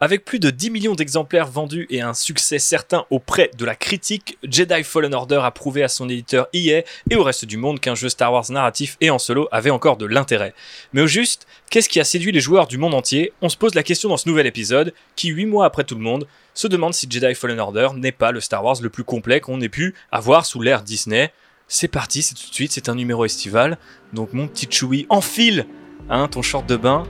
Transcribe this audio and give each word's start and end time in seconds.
Avec 0.00 0.24
plus 0.24 0.38
de 0.38 0.50
10 0.50 0.70
millions 0.70 0.94
d'exemplaires 0.94 1.48
vendus 1.48 1.88
et 1.90 2.02
un 2.02 2.14
succès 2.14 2.60
certain 2.60 3.04
auprès 3.10 3.50
de 3.58 3.64
la 3.64 3.74
critique, 3.74 4.38
Jedi 4.44 4.84
Fallen 4.84 5.12
Order 5.12 5.40
a 5.42 5.50
prouvé 5.50 5.82
à 5.82 5.88
son 5.88 6.08
éditeur 6.08 6.46
EA 6.52 6.84
et 7.10 7.16
au 7.16 7.24
reste 7.24 7.46
du 7.46 7.56
monde 7.56 7.80
qu'un 7.80 7.96
jeu 7.96 8.08
Star 8.08 8.32
Wars 8.32 8.48
narratif 8.48 8.96
et 9.00 9.10
en 9.10 9.18
solo 9.18 9.48
avait 9.50 9.70
encore 9.70 9.96
de 9.96 10.06
l'intérêt. 10.06 10.54
Mais 10.92 11.00
au 11.00 11.08
juste, 11.08 11.48
qu'est-ce 11.68 11.88
qui 11.88 11.98
a 11.98 12.04
séduit 12.04 12.30
les 12.30 12.40
joueurs 12.40 12.68
du 12.68 12.78
monde 12.78 12.94
entier? 12.94 13.32
On 13.42 13.48
se 13.48 13.56
pose 13.56 13.74
la 13.74 13.82
question 13.82 14.08
dans 14.08 14.16
ce 14.16 14.28
nouvel 14.28 14.46
épisode, 14.46 14.94
qui 15.16 15.30
8 15.30 15.46
mois 15.46 15.66
après 15.66 15.82
tout 15.82 15.96
le 15.96 16.00
monde, 16.00 16.28
se 16.54 16.68
demande 16.68 16.94
si 16.94 17.08
Jedi 17.10 17.34
Fallen 17.34 17.58
Order 17.58 17.88
n'est 17.96 18.12
pas 18.12 18.30
le 18.30 18.38
Star 18.38 18.64
Wars 18.64 18.76
le 18.80 18.90
plus 18.90 19.02
complet 19.04 19.40
qu'on 19.40 19.60
ait 19.60 19.68
pu 19.68 19.96
avoir 20.12 20.46
sous 20.46 20.62
l'ère 20.62 20.84
Disney. 20.84 21.32
C'est 21.66 21.88
parti, 21.88 22.22
c'est 22.22 22.36
tout 22.36 22.48
de 22.48 22.54
suite, 22.54 22.70
c'est 22.70 22.88
un 22.88 22.94
numéro 22.94 23.24
estival. 23.24 23.78
Donc 24.12 24.32
mon 24.32 24.46
petit 24.46 24.68
Chewie, 24.70 25.06
enfile 25.08 25.66
hein, 26.08 26.28
ton 26.28 26.42
short 26.42 26.68
de 26.68 26.76
bain, 26.76 27.02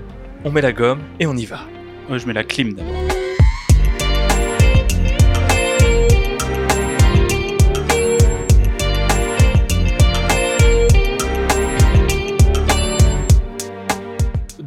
on 0.46 0.50
met 0.50 0.62
la 0.62 0.73
gomme 0.73 1.02
et 1.20 1.27
on 1.27 1.36
y 1.36 1.45
va. 1.45 1.61
Je 2.16 2.27
mets 2.27 2.32
la 2.32 2.45
clim 2.45 2.72
d'abord. 2.72 2.95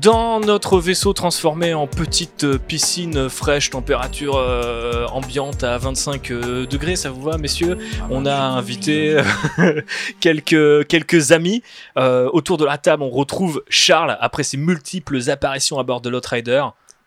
Dans 0.02 0.40
notre 0.40 0.80
vaisseau 0.80 1.14
transformé 1.14 1.76
en 1.76 1.86
petite 1.86 2.44
euh, 2.44 2.58
piscine 2.58 3.30
fraîche, 3.30 3.70
température 3.70 4.36
euh, 4.36 5.06
ambiante 5.12 5.64
à 5.64 5.78
25 5.78 6.32
euh, 6.32 6.66
degrés, 6.66 6.96
ça 6.96 7.12
vous 7.12 7.22
va, 7.22 7.38
messieurs? 7.38 7.78
On 8.10 8.26
a 8.26 8.36
invité 8.36 9.22
quelques, 10.20 10.88
quelques 10.88 11.34
amis. 11.34 11.62
Euh, 11.98 12.28
autour 12.34 12.58
de 12.58 12.66
la 12.66 12.80
table, 12.80 13.04
on 13.04 13.12
retrouve 13.12 13.64
Charles 13.70 14.18
après 14.20 14.42
ses 14.42 14.58
multiples 14.58 15.30
apparitions 15.30 15.78
à 15.78 15.84
bord 15.84 16.02
de 16.02 16.10
l'Outrider. 16.10 16.64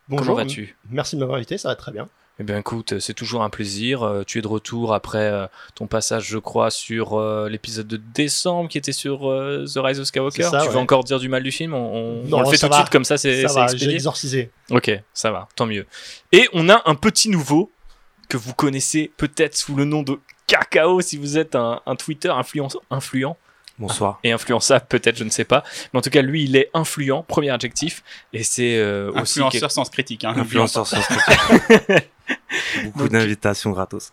Bonjour, 0.08 0.26
Comment 0.34 0.46
vas-tu? 0.46 0.76
Merci 0.90 1.16
de 1.16 1.20
m'avoir 1.20 1.36
invité, 1.38 1.56
ça 1.58 1.68
va 1.68 1.76
très 1.76 1.92
bien. 1.92 2.08
Eh 2.40 2.42
bien 2.42 2.58
écoute, 2.58 2.98
c'est 2.98 3.14
toujours 3.14 3.44
un 3.44 3.48
plaisir. 3.50 4.02
Euh, 4.02 4.24
tu 4.26 4.38
es 4.38 4.42
de 4.42 4.48
retour 4.48 4.92
après 4.92 5.18
euh, 5.30 5.46
ton 5.76 5.86
passage, 5.86 6.26
je 6.26 6.38
crois, 6.38 6.70
sur 6.72 7.14
euh, 7.14 7.48
l'épisode 7.48 7.86
de 7.86 7.96
décembre 7.96 8.68
qui 8.68 8.76
était 8.76 8.90
sur 8.92 9.20
The 9.20 9.76
Rise 9.78 10.00
of 10.00 10.06
Skywalker. 10.06 10.42
Ça, 10.42 10.62
tu 10.64 10.68
veux 10.70 10.76
encore 10.78 11.04
dire 11.04 11.20
du 11.20 11.28
mal 11.28 11.44
du 11.44 11.52
film? 11.52 11.74
On, 11.74 11.78
on- 11.78 12.22
on 12.24 12.28
Non, 12.28 12.40
le 12.40 12.46
fait 12.46 12.58
tout 12.58 12.68
de 12.68 12.74
suite 12.74 12.90
comme 12.90 13.04
ça, 13.04 13.16
c'est 13.18 13.46
j'ai 13.76 13.90
exorcisé. 13.92 14.50
Ok, 14.70 14.90
ça 15.12 15.30
va, 15.30 15.48
tant 15.54 15.66
mieux. 15.66 15.86
Et 16.32 16.48
on 16.52 16.68
a 16.68 16.82
un 16.86 16.96
petit 16.96 17.28
nouveau 17.28 17.70
que 18.28 18.36
vous 18.36 18.52
connaissez 18.54 19.12
peut-être 19.16 19.56
sous 19.56 19.76
le 19.76 19.84
nom 19.84 20.02
de 20.02 20.18
Cacao 20.48 21.00
si 21.00 21.16
vous 21.16 21.38
êtes 21.38 21.54
un, 21.54 21.80
un 21.86 21.94
Twitter 21.94 22.30
influent 22.90 23.36
Bonsoir. 23.78 24.20
et 24.22 24.30
influençable 24.30 24.86
peut-être, 24.88 25.16
je 25.16 25.24
ne 25.24 25.30
sais 25.30 25.44
pas. 25.44 25.64
Mais 25.92 25.98
en 25.98 26.02
tout 26.02 26.10
cas, 26.10 26.22
lui, 26.22 26.44
il 26.44 26.54
est 26.56 26.70
influent, 26.74 27.22
premier 27.24 27.50
adjectif. 27.50 28.04
Et 28.32 28.44
c'est 28.44 28.76
euh, 28.76 29.10
aussi... 29.12 29.40
Influenceur 29.40 29.70
sans 29.72 29.90
critique. 29.90 30.24
Hein, 30.24 30.34
Influenceur 30.36 30.86
sur 30.86 30.98
Twitter. 31.06 32.08
Beaucoup 32.84 32.98
Donc- 33.00 33.08
d'invitations 33.10 33.70
gratos. 33.72 34.12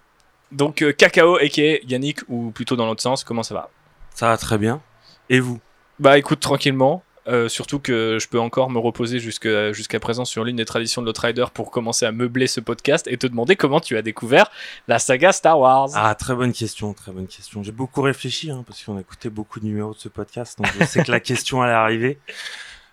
Donc 0.51 0.81
euh, 0.81 0.91
Cacao, 0.91 1.35
a.k.a. 1.37 1.77
Yannick, 1.87 2.19
ou 2.27 2.51
plutôt 2.51 2.75
dans 2.75 2.85
l'autre 2.85 3.01
sens, 3.01 3.23
comment 3.23 3.43
ça 3.43 3.53
va? 3.53 3.69
Ça 4.15 4.27
va 4.27 4.37
très 4.37 4.57
bien. 4.57 4.81
Et 5.29 5.39
vous? 5.39 5.59
Bah 5.99 6.17
écoute, 6.17 6.39
tranquillement. 6.39 7.03
Euh, 7.27 7.47
surtout 7.49 7.79
que 7.79 8.17
je 8.19 8.27
peux 8.27 8.39
encore 8.39 8.71
me 8.71 8.79
reposer 8.79 9.19
jusqu'à 9.19 9.99
présent 9.99 10.25
sur 10.25 10.43
l'une 10.43 10.55
des 10.55 10.65
traditions 10.65 11.01
de 11.01 11.07
l'Outrider 11.07 11.45
pour 11.53 11.69
commencer 11.69 12.05
à 12.05 12.11
meubler 12.11 12.47
ce 12.47 12.59
podcast 12.59 13.07
et 13.07 13.17
te 13.17 13.27
demander 13.27 13.55
comment 13.55 13.79
tu 13.79 13.95
as 13.95 14.01
découvert 14.01 14.49
la 14.87 14.97
saga 14.97 15.31
Star 15.31 15.59
Wars. 15.59 15.89
Ah, 15.93 16.15
très 16.15 16.33
bonne 16.33 16.51
question, 16.51 16.93
très 16.93 17.11
bonne 17.11 17.27
question. 17.27 17.61
J'ai 17.61 17.71
beaucoup 17.71 18.01
réfléchi, 18.01 18.49
hein, 18.49 18.63
parce 18.65 18.83
qu'on 18.83 18.97
a 18.97 19.01
écouté 19.01 19.29
beaucoup 19.29 19.59
de 19.59 19.65
numéros 19.65 19.93
de 19.93 19.99
ce 19.99 20.09
podcast, 20.09 20.57
donc 20.57 20.71
je 20.79 20.83
sais 20.85 21.03
que 21.03 21.11
la 21.11 21.19
question 21.31 21.61
allait 21.61 21.73
arriver. 21.73 22.19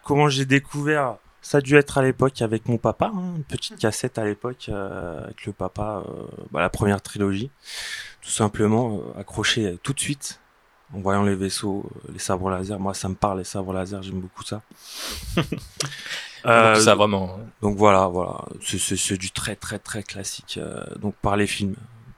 Comment 0.05 0.29
j'ai 0.29 0.45
découvert 0.45 1.17
Ça 1.41 1.59
a 1.59 1.61
dû 1.63 1.77
être 1.77 1.97
à 1.97 2.03
l'époque 2.03 2.43
avec 2.43 2.69
mon 2.69 2.77
papa, 2.77 3.11
hein, 3.15 3.35
une 3.37 3.45
petite 3.45 3.79
cassette 3.79 4.19
à 4.19 4.25
l'époque 4.25 4.67
euh, 4.69 5.25
avec 5.25 5.47
le 5.47 5.53
papa, 5.53 6.03
euh, 6.07 6.27
bah, 6.51 6.61
la 6.61 6.69
première 6.69 7.01
trilogie, 7.01 7.51
tout 8.21 8.31
simplement 8.31 9.01
accroché 9.19 9.79
tout 9.83 9.95
de 9.95 10.01
suite 10.01 10.39
en 10.95 11.01
voyant 11.01 11.23
les 11.23 11.35
vaisseaux, 11.35 11.85
euh, 12.09 12.13
les 12.13 12.19
sabres 12.19 12.51
laser. 12.51 12.79
Moi, 12.79 12.95
ça 12.95 13.09
me 13.09 13.15
parle 13.15 13.39
les 13.39 13.45
sabres 13.45 13.73
laser, 13.73 14.03
j'aime 14.03 14.21
beaucoup 14.21 14.43
ça. 14.45 14.63
Euh, 16.47 16.75
Donc 16.75 16.83
ça 16.85 16.95
vraiment. 16.95 17.37
donc 17.61 17.77
voilà, 17.77 18.07
voilà, 18.07 18.45
c'est- 18.65 19.17
du 19.19 19.33
très 19.33 19.57
très 19.57 19.81
très 19.81 20.05
classique. 20.05 20.57
euh, 20.63 20.85
donc 21.01 21.17
par 21.17 21.37
les 21.37 21.49
films, 21.49 21.75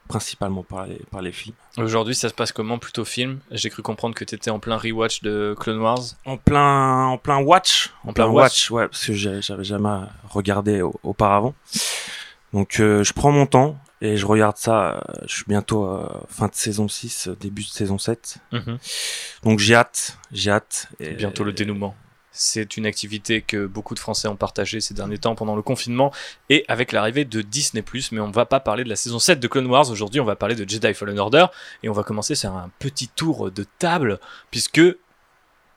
principalement 0.09 0.63
par 0.63 0.87
les 0.87 1.01
par 1.11 1.23
les 1.23 1.33
films. 1.33 1.55
Aujourd'hui, 1.79 2.15
ça 2.15 2.29
se 2.29 2.35
passe 2.35 2.53
comment 2.53 2.79
Plutôt 2.79 3.07
film? 3.07 3.41
J'ai 3.51 3.71
cru 3.71 3.81
comprendre 3.83 4.15
que 4.15 4.25
tu 4.25 4.35
étais 4.35 4.51
en 4.51 4.59
plein 4.59 4.77
rewatch 4.77 5.23
de 5.23 5.57
Clone 5.59 5.79
Wars. 5.81 6.01
En 6.27 6.37
plein 6.37 7.07
en 7.07 7.17
plein 7.17 7.39
watch, 7.39 7.91
En 8.05 8.13
plein 8.13 8.27
watch. 8.27 8.71
ouais, 8.71 8.89
parce 8.89 9.07
que 9.07 9.15
j'avais 9.15 9.65
jamais 9.65 10.01
regardé 10.29 10.83
au- 10.83 10.95
auparavant. 11.03 11.55
Donc 12.53 12.79
euh, 12.79 13.03
je 13.03 13.15
prends 13.15 13.33
mon 13.33 13.47
temps 13.47 13.79
et 14.01 14.17
je 14.17 14.27
regarde 14.27 14.57
ça. 14.57 14.95
euh, 14.97 15.01
je 15.27 15.35
suis 15.35 15.45
bientôt 15.47 15.85
euh, 15.87 16.07
fin 16.29 16.47
de 16.49 16.55
saison 16.55 16.89
6, 16.89 17.29
euh, 17.29 17.37
début 17.39 17.63
de 17.63 17.69
saison 17.69 17.99
7. 17.99 18.39
Donc 19.43 19.59
j'ai 19.59 19.75
hâte, 19.75 20.19
j'ai 20.33 20.51
hâte. 20.51 20.89
Et- 21.01 21.11
Bientôt 21.15 21.45
le 21.45 21.53
dénouement. 21.53 21.95
C'est 22.33 22.77
une 22.77 22.87
activité 22.87 23.43
que 23.43 23.67
beaucoup 23.67 23.95
de 23.95 23.99
Français 23.99 24.29
ont 24.29 24.37
partagée 24.37 24.81
ces 24.81 24.95
derniers 24.95 25.19
temps 25.19 25.35
pendant 25.35 25.57
le 25.57 25.63
confinement 25.63 26.13
et 26.49 26.65
avec 26.69 26.93
l'arrivée 26.93 27.25
de 27.25 27.43
Disney+. 27.43 27.85
Mais 28.13 28.21
on 28.21 28.29
ne 28.29 28.33
va 28.33 28.47
pas 28.47 28.61
parler 28.61 28.85
de 28.85 28.89
la 28.89 28.95
saison 28.97 29.19
7 29.19 29.41
de 29.41 29.49
Clone 29.49 29.67
Wars. 29.67 29.91
Aujourd'hui, 29.91 30.21
on 30.21 30.25
va 30.25 30.37
parler 30.37 30.55
de 30.55 30.67
Jedi 30.67 30.95
Fallen 30.95 31.19
Order 31.19 31.47
et 31.83 31.89
on 31.89 31.93
va 31.93 32.05
commencer 32.05 32.37
sur 32.37 32.53
un 32.55 32.71
petit 32.79 33.09
tour 33.09 33.51
de 33.51 33.65
table 33.81 34.21
puisque 34.53 34.81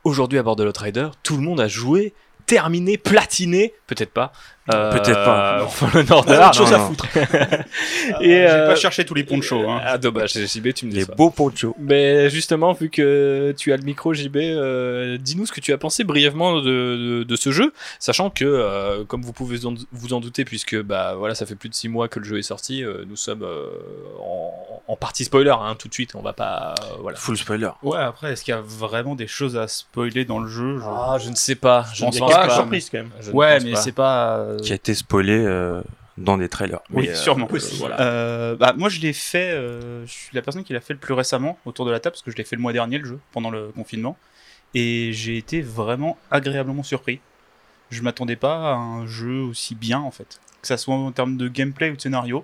aujourd'hui 0.04 0.38
à 0.38 0.44
bord 0.44 0.56
de 0.56 0.64
l'Outrider, 0.64 1.10
tout 1.24 1.38
le 1.38 1.42
monde 1.42 1.60
a 1.60 1.68
joué, 1.68 2.14
terminé, 2.46 2.98
platiné, 2.98 3.74
peut-être 3.88 4.12
pas. 4.14 4.32
Euh, 4.72 4.91
Peut-être 4.94 5.25
pas, 5.25 5.59
non. 5.59 5.68
Fallen 5.68 6.06
On 6.09 6.13
a 6.13 6.16
Order. 6.16 6.34
autre 6.38 6.53
chose 6.53 6.72
non, 6.72 6.75
à 6.75 6.79
non. 6.79 6.88
foutre. 6.88 7.06
Et, 8.22 8.25
J'ai 8.29 8.47
euh, 8.47 8.68
pas 8.68 8.75
cherché 8.75 9.03
tous 9.06 9.13
les 9.13 9.24
ponchos. 9.24 9.69
Hein. 9.69 9.81
Ah 9.84 9.97
dommage, 9.97 10.34
JB, 10.34 10.74
tu 10.74 10.85
me 10.85 10.91
les 10.91 11.00
déçois. 11.00 11.16
beaux 11.16 11.29
ponchos. 11.29 11.75
Mais 11.79 12.29
justement, 12.29 12.72
vu 12.74 12.90
que 12.90 13.53
tu 13.57 13.74
as 13.74 13.78
le 13.78 13.84
micro, 13.84 14.13
JB, 14.13 14.38
euh, 14.38 15.18
dis-nous 15.19 15.46
ce 15.46 15.51
que 15.51 15.59
tu 15.62 15.74
as 15.74 15.78
pensé 15.78 16.03
brièvement 16.03 16.62
de, 16.62 16.62
de- 16.62 17.24
de 17.24 17.35
ce 17.35 17.51
jeu, 17.51 17.74
sachant 18.00 18.29
que, 18.29 18.46
euh, 18.46 19.03
comme 19.06 19.22
vous 19.22 19.34
pouvez 19.34 19.66
en- 19.66 19.74
vous 19.91 20.13
en 20.13 20.19
douter, 20.19 20.46
puisque 20.46 20.80
bah 20.81 21.16
voilà, 21.18 21.35
ça 21.35 21.45
fait 21.45 21.56
plus 21.56 21.69
de 21.69 21.75
6 21.75 21.90
mois 21.90 22.07
que 22.07 22.19
le 22.19 22.25
jeu 22.25 22.38
est 22.38 22.41
sorti, 22.44 22.84
euh, 22.84 23.03
nous 23.07 23.16
sommes 23.18 23.44
euh, 23.44 23.66
en, 24.22 24.53
en 24.88 24.95
partie 24.95 25.25
spoiler, 25.25 25.50
hein, 25.59 25.75
tout 25.78 25.88
de 25.88 25.94
suite, 25.94 26.16
on 26.16 26.22
va 26.22 26.34
pas, 26.34 26.74
euh, 26.84 26.95
voilà. 27.01 27.18
Full 27.18 27.38
spoiler. 27.38 27.69
Ouais, 27.84 27.97
après, 28.00 28.31
est-ce 28.34 28.44
qu'il 28.44 28.53
y 28.53 28.57
a 28.57 28.62
vraiment 28.66 29.16
des 29.16 29.28
choses 29.28 29.57
à 29.57 29.68
spoiler 29.68 30.24
dans 30.25 30.40
le 30.40 30.47
jeu? 30.47 30.80
Je- 30.80 30.84
Ah, 30.88 31.18
je 31.19 31.30
ne 31.30 31.35
sais 31.35 31.56
pas, 31.56 31.85
je 31.94 32.06
ne 32.06 32.09
pense 32.12 32.19
pas, 32.31 32.50
surprises 32.50 32.90
quand 32.90 33.00
même. 33.00 33.09
Je 33.19 33.31
Ouais, 33.31 33.59
mais 33.59 33.75
c'est 33.75 33.91
pas. 33.91 34.45
Euh, 34.53 34.59
Qui 34.59 34.72
a 34.72 34.75
été 34.75 34.94
spoilé 34.94 35.34
euh, 35.34 35.81
dans 36.18 36.38
des 36.38 36.50
trailers. 36.50 36.80
Oui, 36.91 37.03
Mais, 37.03 37.09
euh, 37.09 37.16
sûrement. 37.16 37.47
Voilà. 37.80 38.00
Euh, 38.02 38.56
bah, 38.56 38.74
moi, 38.78 38.90
je 38.90 39.00
l'ai 39.00 39.14
fait. 39.14 39.52
euh, 39.52 40.06
je 40.06 40.12
suis 40.12 40.30
la 40.36 40.41
personne 40.41 40.64
qui 40.64 40.74
l'a 40.74 40.81
fait 40.81 40.94
le 40.94 41.00
plus 41.00 41.14
récemment 41.14 41.58
autour 41.66 41.86
de 41.86 41.91
la 41.91 42.00
table 42.00 42.14
parce 42.14 42.22
que 42.24 42.31
je 42.31 42.38
l'ai 42.38 42.44
fait 42.44 42.56
le 42.56 42.62
mois 42.62 42.74
dernier, 42.74 42.97
le 42.97 43.06
jeu, 43.06 43.19
pendant 43.31 43.50
le 43.50 43.69
confinement. 43.69 44.18
Et 44.75 45.12
j'ai 45.13 45.38
été 45.38 45.62
vraiment 45.62 46.18
agréablement 46.31 46.84
surpris. 46.84 47.19
Je 47.90 48.02
m'attendais 48.02 48.36
pas 48.36 48.72
à 48.72 48.75
un 48.75 49.06
jeu 49.06 49.42
aussi 49.42 49.75
bien, 49.75 50.00
en 50.00 50.12
fait. 50.12 50.40
Que 50.62 50.68
ça 50.68 50.78
soit 50.78 50.96
en 50.96 51.12
termes 51.12 51.38
de 51.38 51.47
gameplay 51.47 51.92
ou 51.92 51.96
de 51.96 52.02
scénario. 52.02 52.44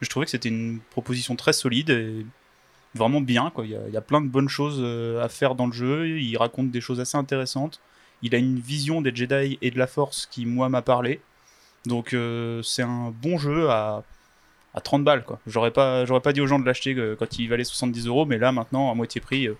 Je 0.00 0.08
trouvais 0.08 0.26
que 0.26 0.30
c'était 0.30 0.48
une 0.50 0.80
proposition 0.90 1.34
très 1.34 1.52
solide 1.52 1.90
et 1.90 2.26
vraiment 2.94 3.20
bien. 3.20 3.50
Quoi. 3.50 3.64
Il, 3.64 3.72
y 3.72 3.76
a, 3.76 3.80
il 3.88 3.94
y 3.94 3.96
a 3.96 4.00
plein 4.00 4.20
de 4.20 4.28
bonnes 4.28 4.48
choses 4.48 4.84
à 5.20 5.28
faire 5.28 5.54
dans 5.54 5.66
le 5.66 5.72
jeu. 5.72 6.08
Il 6.18 6.36
raconte 6.36 6.70
des 6.70 6.80
choses 6.80 7.00
assez 7.00 7.16
intéressantes. 7.16 7.80
Il 8.22 8.34
a 8.34 8.38
une 8.38 8.58
vision 8.60 9.00
des 9.02 9.14
Jedi 9.14 9.58
et 9.60 9.70
de 9.70 9.78
la 9.78 9.86
Force 9.86 10.26
qui, 10.30 10.46
moi, 10.46 10.68
m'a 10.68 10.82
parlé. 10.82 11.20
Donc, 11.86 12.14
euh, 12.14 12.62
c'est 12.62 12.82
un 12.82 13.12
bon 13.22 13.38
jeu 13.38 13.70
à, 13.70 14.02
à 14.74 14.80
30 14.80 15.04
balles 15.04 15.24
quoi. 15.24 15.38
J'aurais 15.46 15.70
pas 15.70 16.04
j'aurais 16.04 16.20
pas 16.20 16.32
dit 16.32 16.40
aux 16.40 16.46
gens 16.46 16.58
de 16.58 16.64
l'acheter 16.64 16.94
euh, 16.94 17.16
quand 17.18 17.38
il 17.38 17.48
valait 17.48 17.64
70 17.64 18.06
euros, 18.06 18.26
mais 18.26 18.38
là 18.38 18.52
maintenant 18.52 18.90
à 18.90 18.94
moitié 18.94 19.20
prix, 19.20 19.46
euh, 19.46 19.56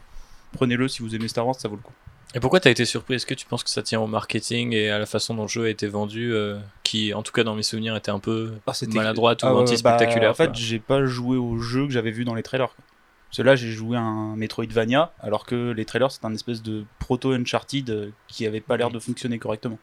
prenez-le 0.52 0.88
si 0.88 1.02
vous 1.02 1.14
aimez 1.14 1.28
Star 1.28 1.46
Wars, 1.46 1.54
ça 1.54 1.68
vaut 1.68 1.76
le 1.76 1.82
coup. 1.82 1.92
Et 2.34 2.40
pourquoi 2.40 2.58
t'as 2.58 2.70
été 2.70 2.84
surpris? 2.84 3.14
Est-ce 3.14 3.26
que 3.26 3.34
tu 3.34 3.46
penses 3.46 3.62
que 3.62 3.70
ça 3.70 3.82
tient 3.82 4.00
au 4.00 4.08
marketing 4.08 4.72
et 4.72 4.90
à 4.90 4.98
la 4.98 5.06
façon 5.06 5.34
dont 5.34 5.42
le 5.42 5.48
jeu 5.48 5.64
a 5.66 5.68
été 5.68 5.86
vendu, 5.86 6.32
euh, 6.34 6.58
qui, 6.82 7.14
en 7.14 7.22
tout 7.22 7.30
cas 7.30 7.44
dans 7.44 7.54
mes 7.54 7.62
souvenirs, 7.62 7.94
était 7.94 8.10
un 8.10 8.18
peu 8.18 8.54
maladroite 8.92 9.44
ou 9.44 9.46
Ah, 9.46 9.50
euh, 9.50 9.54
anti-spectaculaire 9.54 10.34
bah, 10.36 10.44
En 10.44 10.52
fait, 10.52 10.54
j'ai 10.56 10.80
pas 10.80 11.06
joué 11.06 11.36
au 11.36 11.58
jeu 11.58 11.86
que 11.86 11.92
j'avais 11.92 12.10
vu 12.10 12.24
dans 12.24 12.34
les 12.34 12.42
trailers. 12.42 12.74
Parce 13.30 13.38
là, 13.46 13.54
j'ai 13.54 13.70
joué 13.70 13.96
à 13.96 14.00
un 14.00 14.34
Metroidvania, 14.34 15.12
alors 15.20 15.46
que 15.46 15.70
les 15.70 15.84
trailers 15.84 16.10
c'est 16.10 16.24
un 16.24 16.34
espèce 16.34 16.62
de 16.62 16.84
proto 16.98 17.32
Uncharted 17.32 17.90
euh, 17.90 18.10
qui 18.26 18.46
avait 18.46 18.60
pas 18.60 18.76
l'air 18.76 18.90
de 18.90 18.98
fonctionner 18.98 19.38
correctement. 19.38 19.78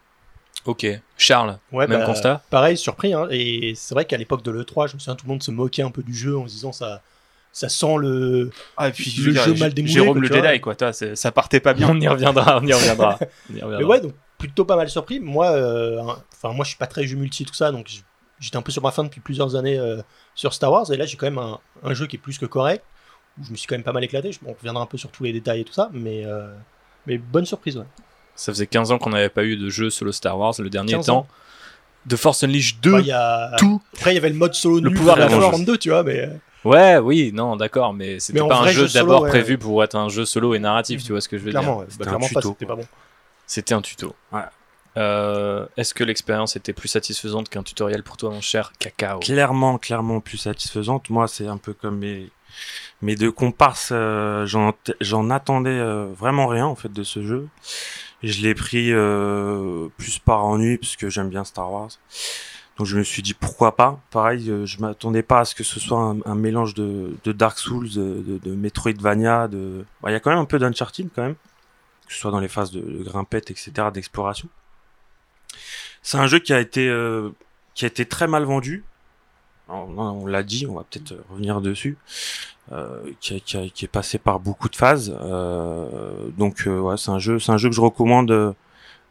Ok. 0.65 0.85
Charles, 1.17 1.57
Ouais, 1.71 1.87
même 1.87 1.99
bah, 1.99 2.05
constat 2.05 2.43
Pareil, 2.49 2.77
surpris. 2.77 3.13
Hein, 3.13 3.27
et 3.31 3.73
c'est 3.75 3.93
vrai 3.93 4.05
qu'à 4.05 4.17
l'époque 4.17 4.43
de 4.43 4.51
l'E3, 4.51 4.87
je 4.89 4.95
me 4.95 4.99
souviens, 4.99 5.15
tout 5.15 5.25
le 5.25 5.31
monde 5.31 5.43
se 5.43 5.51
moquait 5.51 5.81
un 5.81 5.91
peu 5.91 6.03
du 6.03 6.13
jeu 6.13 6.37
en 6.37 6.47
se 6.47 6.53
disant 6.53 6.71
ça, 6.71 7.01
ça 7.51 7.69
sent 7.69 7.97
le. 7.97 8.51
Ah 8.77 8.89
et 8.89 8.91
puis 8.91 9.05
Le 9.05 9.11
je 9.11 9.21
veux 9.23 9.33
dire, 9.33 9.43
jeu 9.43 9.53
mal 9.55 9.73
démoulé, 9.73 9.93
Jérôme 9.93 10.13
quoi, 10.13 10.21
le 10.21 10.27
vois. 10.27 10.49
Jedi 10.49 10.61
quoi, 10.61 10.75
toi, 10.75 10.93
ça 10.93 11.31
partait 11.31 11.59
pas 11.59 11.73
bien. 11.73 11.89
On 11.89 11.99
y 11.99 12.07
reviendra, 12.07 12.59
on 12.61 12.65
y 12.65 12.73
reviendra. 12.73 13.19
On 13.49 13.55
y 13.55 13.61
reviendra. 13.61 13.77
Mais 13.79 13.83
ouais, 13.83 14.01
donc 14.01 14.13
plutôt 14.37 14.65
pas 14.65 14.75
mal 14.75 14.89
surpris. 14.89 15.19
Moi, 15.19 15.51
euh, 15.51 16.01
hein, 16.01 16.17
enfin 16.33 16.53
moi, 16.53 16.63
je 16.63 16.69
suis 16.69 16.77
pas 16.77 16.87
très 16.87 17.05
jeu 17.05 17.17
multi 17.17 17.45
tout 17.45 17.53
ça, 17.53 17.71
donc 17.71 17.87
j'étais 18.39 18.57
un 18.57 18.61
peu 18.61 18.71
sur 18.71 18.81
ma 18.83 18.91
fin 18.91 19.03
depuis 19.03 19.21
plusieurs 19.21 19.55
années 19.55 19.77
euh, 19.77 20.01
sur 20.35 20.53
Star 20.53 20.71
Wars. 20.71 20.91
Et 20.91 20.97
là, 20.97 21.05
j'ai 21.05 21.17
quand 21.17 21.27
même 21.27 21.37
un, 21.39 21.59
un 21.83 21.93
jeu 21.93 22.07
qui 22.07 22.15
est 22.15 22.19
plus 22.19 22.37
que 22.37 22.45
correct. 22.45 22.83
Où 23.39 23.45
je 23.45 23.51
me 23.51 23.55
suis 23.55 23.67
quand 23.67 23.75
même 23.75 23.83
pas 23.83 23.93
mal 23.93 24.03
éclaté. 24.03 24.31
Je, 24.31 24.39
on 24.45 24.53
reviendra 24.53 24.83
un 24.83 24.87
peu 24.87 24.97
sur 24.97 25.09
tous 25.09 25.23
les 25.23 25.31
détails 25.31 25.61
et 25.61 25.63
tout 25.63 25.73
ça, 25.73 25.89
mais 25.93 26.25
euh, 26.25 26.53
mais 27.07 27.17
bonne 27.17 27.45
surprise. 27.45 27.77
Ouais. 27.77 27.85
Ça 28.41 28.51
faisait 28.51 28.67
15 28.67 28.91
ans 28.91 28.97
qu'on 28.97 29.11
n'avait 29.11 29.29
pas 29.29 29.43
eu 29.43 29.55
de 29.57 29.69
jeu 29.69 29.89
solo 29.89 30.11
Star 30.11 30.37
Wars, 30.37 30.53
le 30.59 30.69
dernier 30.69 30.93
15 30.93 31.05
temps 31.05 31.17
ans. 31.19 31.27
de 32.05 32.15
Force 32.15 32.43
Unleashed 32.43 32.79
2. 32.81 32.91
Bah, 32.91 32.99
il 33.01 33.05
y 33.07 33.11
a... 33.11 33.51
tout. 33.57 33.81
Après, 33.95 34.11
il 34.11 34.15
y 34.15 34.17
avait 34.17 34.29
le 34.29 34.35
mode 34.35 34.53
solo 34.53 34.79
Le 34.79 34.89
nul 34.89 34.97
pouvoir 34.97 35.15
de 35.17 35.21
la 35.21 35.29
Force 35.29 35.43
force. 35.45 35.61
2, 35.61 35.77
tu 35.77 35.89
vois, 35.89 36.03
mais. 36.03 36.29
Ouais, 36.63 36.97
oui, 36.97 37.31
non, 37.33 37.55
d'accord, 37.55 37.93
mais 37.93 38.19
c'était 38.19 38.39
pas 38.39 38.57
un 38.57 38.61
vrai 38.61 38.71
jeu 38.73 38.85
jeu 38.87 38.93
d'abord 38.99 39.23
ouais. 39.23 39.29
prévu 39.29 39.57
pour 39.57 39.83
être 39.83 39.95
un 39.95 40.09
jeu 40.09 40.25
solo 40.25 40.53
et 40.53 40.59
narratif, 40.59 41.03
tu 41.03 41.11
vois 41.11 41.21
ce 41.21 41.27
que 41.29 41.37
je 41.37 41.43
veux 41.43 41.49
Clairement, 41.51 41.77
dire 41.77 41.79
ouais. 41.81 41.87
C'était 41.89 42.05
Bah, 42.05 42.11
un 42.15 42.19
tuto, 42.19 42.41
c'était 42.49 42.65
pas 42.67 42.75
bon. 42.75 42.85
C'était 43.47 43.73
un 43.73 43.81
tuto. 43.81 44.15
Ouais. 44.31 44.41
Euh, 44.97 45.65
Est-ce 45.77 45.93
que 45.93 46.03
l'expérience 46.03 46.55
était 46.55 46.73
plus 46.73 46.87
satisfaisante 46.89 47.47
qu'un 47.49 47.63
tutoriel 47.63 48.03
pour 48.03 48.17
toi, 48.17 48.29
mon 48.29 48.41
cher 48.41 48.73
Cacao? 48.77 49.19
Clairement, 49.19 49.77
clairement 49.77 50.19
plus 50.19 50.37
satisfaisante. 50.37 51.09
Moi, 51.09 51.27
c'est 51.27 51.47
un 51.47 51.57
peu 51.57 51.73
comme 51.73 51.97
mes, 51.99 52.29
mes 53.01 53.15
deux 53.15 53.31
comparses. 53.31 53.89
euh, 53.91 54.45
J'en 54.45 54.73
j'en 54.99 55.29
attendais 55.29 55.69
euh, 55.71 56.07
vraiment 56.17 56.45
rien 56.47 56.65
en 56.65 56.75
fait 56.75 56.91
de 56.91 57.03
ce 57.03 57.23
jeu. 57.25 57.47
Je 58.23 58.41
l'ai 58.41 58.53
pris 58.53 58.91
euh, 58.91 59.87
plus 59.97 60.19
par 60.19 60.45
ennui 60.45 60.77
parce 60.77 60.95
que 60.95 61.09
j'aime 61.09 61.29
bien 61.29 61.43
Star 61.43 61.71
Wars. 61.71 61.89
Donc 62.77 62.87
je 62.87 62.97
me 62.97 63.03
suis 63.03 63.21
dit 63.21 63.33
pourquoi 63.33 63.75
pas? 63.75 63.99
Pareil, 64.11 64.49
euh, 64.49 64.65
je 64.65 64.79
m'attendais 64.79 65.23
pas 65.23 65.39
à 65.41 65.45
ce 65.45 65.55
que 65.55 65.63
ce 65.63 65.79
soit 65.79 66.15
un, 66.25 66.35
mélange 66.35 66.73
de, 66.73 67.15
Dark 67.25 67.57
Souls, 67.57 67.89
de, 67.89 68.39
de, 68.41 68.55
Metroidvania. 68.55 69.47
De... 69.47 69.85
Il 70.07 70.11
y 70.11 70.15
a 70.15 70.19
quand 70.19 70.29
même 70.29 70.39
un 70.39 70.45
peu 70.45 70.59
d'Uncharted 70.59 71.09
quand 71.13 71.23
même, 71.23 71.35
que 72.07 72.13
ce 72.13 72.19
soit 72.19 72.31
dans 72.31 72.39
les 72.39 72.47
phases 72.47 72.71
de, 72.71 72.81
de 72.81 73.03
grimpette, 73.03 73.51
etc., 73.51 73.89
d'exploration. 73.93 74.49
C'est 76.01 76.17
un 76.17 76.27
jeu 76.27 76.39
qui 76.39 76.53
a 76.53 76.59
été 76.59 76.87
euh, 76.87 77.29
qui 77.73 77.85
a 77.85 77.87
été 77.87 78.05
très 78.05 78.27
mal 78.27 78.43
vendu. 78.43 78.83
On 79.71 79.97
on 79.97 80.25
l'a 80.25 80.43
dit, 80.43 80.65
on 80.67 80.75
va 80.75 80.83
peut-être 80.89 81.15
revenir 81.29 81.61
dessus. 81.61 81.97
Euh, 82.71 83.01
qui, 83.19 83.41
qui 83.41 83.71
qui 83.71 83.85
est 83.85 83.87
passé 83.89 84.17
par 84.17 84.39
beaucoup 84.39 84.69
de 84.69 84.75
phases. 84.75 85.13
Euh, 85.21 86.29
donc 86.37 86.63
ouais, 86.65 86.71
ouais, 86.71 86.97
c'est 86.97 87.11
un 87.11 87.19
jeu, 87.19 87.37
c'est 87.39 87.51
un 87.51 87.57
jeu 87.57 87.67
que 87.69 87.75
je 87.75 87.81
recommande 87.81 88.31
euh, 88.31 88.53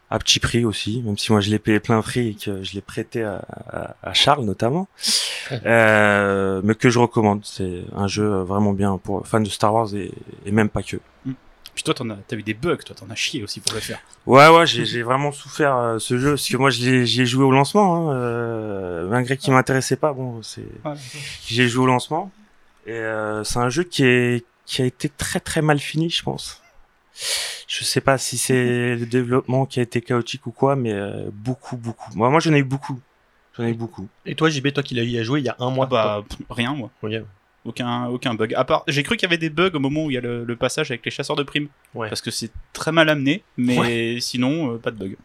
à 0.08 0.18
petit 0.18 0.38
prix 0.40 0.64
aussi, 0.64 1.02
même 1.02 1.18
si 1.18 1.30
moi 1.30 1.40
je 1.42 1.50
l'ai 1.50 1.58
payé 1.58 1.78
plein 1.78 2.00
prix 2.00 2.28
et 2.28 2.34
que 2.34 2.62
je 2.62 2.72
l'ai 2.74 2.80
prêté 2.80 3.22
à, 3.22 3.44
à- 3.70 3.96
à 4.02 4.12
Charles 4.14 4.44
notamment, 4.44 4.88
euh, 5.66 6.60
mais 6.64 6.74
que 6.74 6.88
je 6.90 6.98
recommande. 6.98 7.40
C'est 7.44 7.84
un 7.94 8.06
jeu 8.08 8.24
euh, 8.32 8.44
vraiment 8.44 8.72
bien 8.72 8.96
pour 8.98 9.26
fans 9.26 9.40
de 9.40 9.48
Star 9.48 9.74
Wars 9.74 9.94
et, 9.94 10.10
et 10.46 10.52
même 10.52 10.68
pas 10.70 10.82
que. 10.82 10.96
Puis 11.74 11.82
toi, 11.84 11.94
t'en 11.94 12.10
as, 12.10 12.16
t'as 12.26 12.36
eu 12.36 12.42
des 12.42 12.54
bugs, 12.54 12.76
toi, 12.84 12.94
t'en 12.96 13.08
as 13.10 13.14
chié 13.14 13.42
aussi 13.42 13.60
pour 13.60 13.72
le 13.74 13.80
faire. 13.80 14.00
Ouais, 14.26 14.48
ouais, 14.48 14.66
j'ai 14.66 14.84
j'ai 14.84 15.02
vraiment 15.02 15.32
souffert 15.32 15.76
euh, 15.76 15.98
ce 15.98 16.18
jeu 16.18 16.30
parce 16.32 16.48
que 16.48 16.56
moi 16.56 16.70
je 16.70 16.84
l'ai- 16.84 17.06
j'y 17.06 17.22
ai 17.22 17.26
joué 17.26 17.44
au 17.44 17.50
lancement, 17.50 18.10
hein, 18.10 18.14
euh, 18.14 19.08
malgré 19.08 19.36
qu'il 19.36 19.52
m'intéressait 19.52 19.96
pas. 19.96 20.12
Bon, 20.12 20.42
c'est 20.42 20.66
j'ai 21.46 21.68
joué 21.68 21.84
au 21.84 21.86
lancement 21.86 22.30
et 22.86 22.92
euh, 22.92 23.44
c'est 23.44 23.58
un 23.58 23.70
jeu 23.70 23.82
qui 23.84 24.04
est 24.04 24.44
qui 24.66 24.82
a 24.82 24.84
été 24.84 25.08
très 25.08 25.40
très 25.40 25.62
mal 25.62 25.78
fini, 25.80 26.10
je 26.10 26.22
pense. 26.22 26.62
Je 27.66 27.84
sais 27.84 28.00
pas 28.00 28.18
si 28.18 28.36
c'est 28.38 28.96
le 28.96 29.06
développement 29.06 29.64
qui 29.66 29.80
a 29.80 29.82
été 29.82 30.00
chaotique 30.00 30.46
ou 30.46 30.50
quoi, 30.50 30.76
mais 30.76 30.92
euh, 30.92 31.28
beaucoup 31.32 31.76
beaucoup. 31.76 32.10
Moi, 32.14 32.28
moi 32.30 32.40
j'en 32.40 32.52
ai 32.52 32.58
eu 32.58 32.64
beaucoup. 32.64 32.98
J'en 33.56 33.64
ai 33.64 33.70
eu 33.70 33.74
beaucoup. 33.74 34.06
Et 34.26 34.34
toi, 34.34 34.48
JB, 34.50 34.72
toi 34.72 34.82
qui 34.82 34.94
l'as 34.94 35.02
eu 35.02 35.18
à 35.18 35.22
jouer 35.22 35.40
il 35.40 35.46
y 35.46 35.48
a 35.48 35.56
un 35.58 35.70
mois. 35.70 35.86
Ah 35.86 36.20
bah, 36.20 36.24
pff, 36.28 36.38
rien, 36.50 36.74
moi. 36.74 36.90
Aucun, 37.66 38.06
aucun 38.06 38.32
bug. 38.34 38.54
À 38.54 38.64
part, 38.64 38.84
j'ai 38.88 39.02
cru 39.02 39.16
qu'il 39.16 39.28
y 39.28 39.30
avait 39.30 39.36
des 39.38 39.50
bugs 39.50 39.70
au 39.74 39.80
moment 39.80 40.04
où 40.06 40.10
il 40.10 40.14
y 40.14 40.18
a 40.18 40.22
le, 40.22 40.44
le 40.44 40.56
passage 40.56 40.90
avec 40.90 41.04
les 41.04 41.10
chasseurs 41.10 41.36
de 41.36 41.42
primes. 41.42 41.68
Ouais. 41.94 42.08
Parce 42.08 42.22
que 42.22 42.30
c'est 42.30 42.50
très 42.72 42.90
mal 42.90 43.08
amené, 43.10 43.42
mais 43.58 44.18
sinon, 44.20 44.74
euh, 44.74 44.78
pas 44.78 44.90
de 44.90 44.96
bug. 44.96 45.16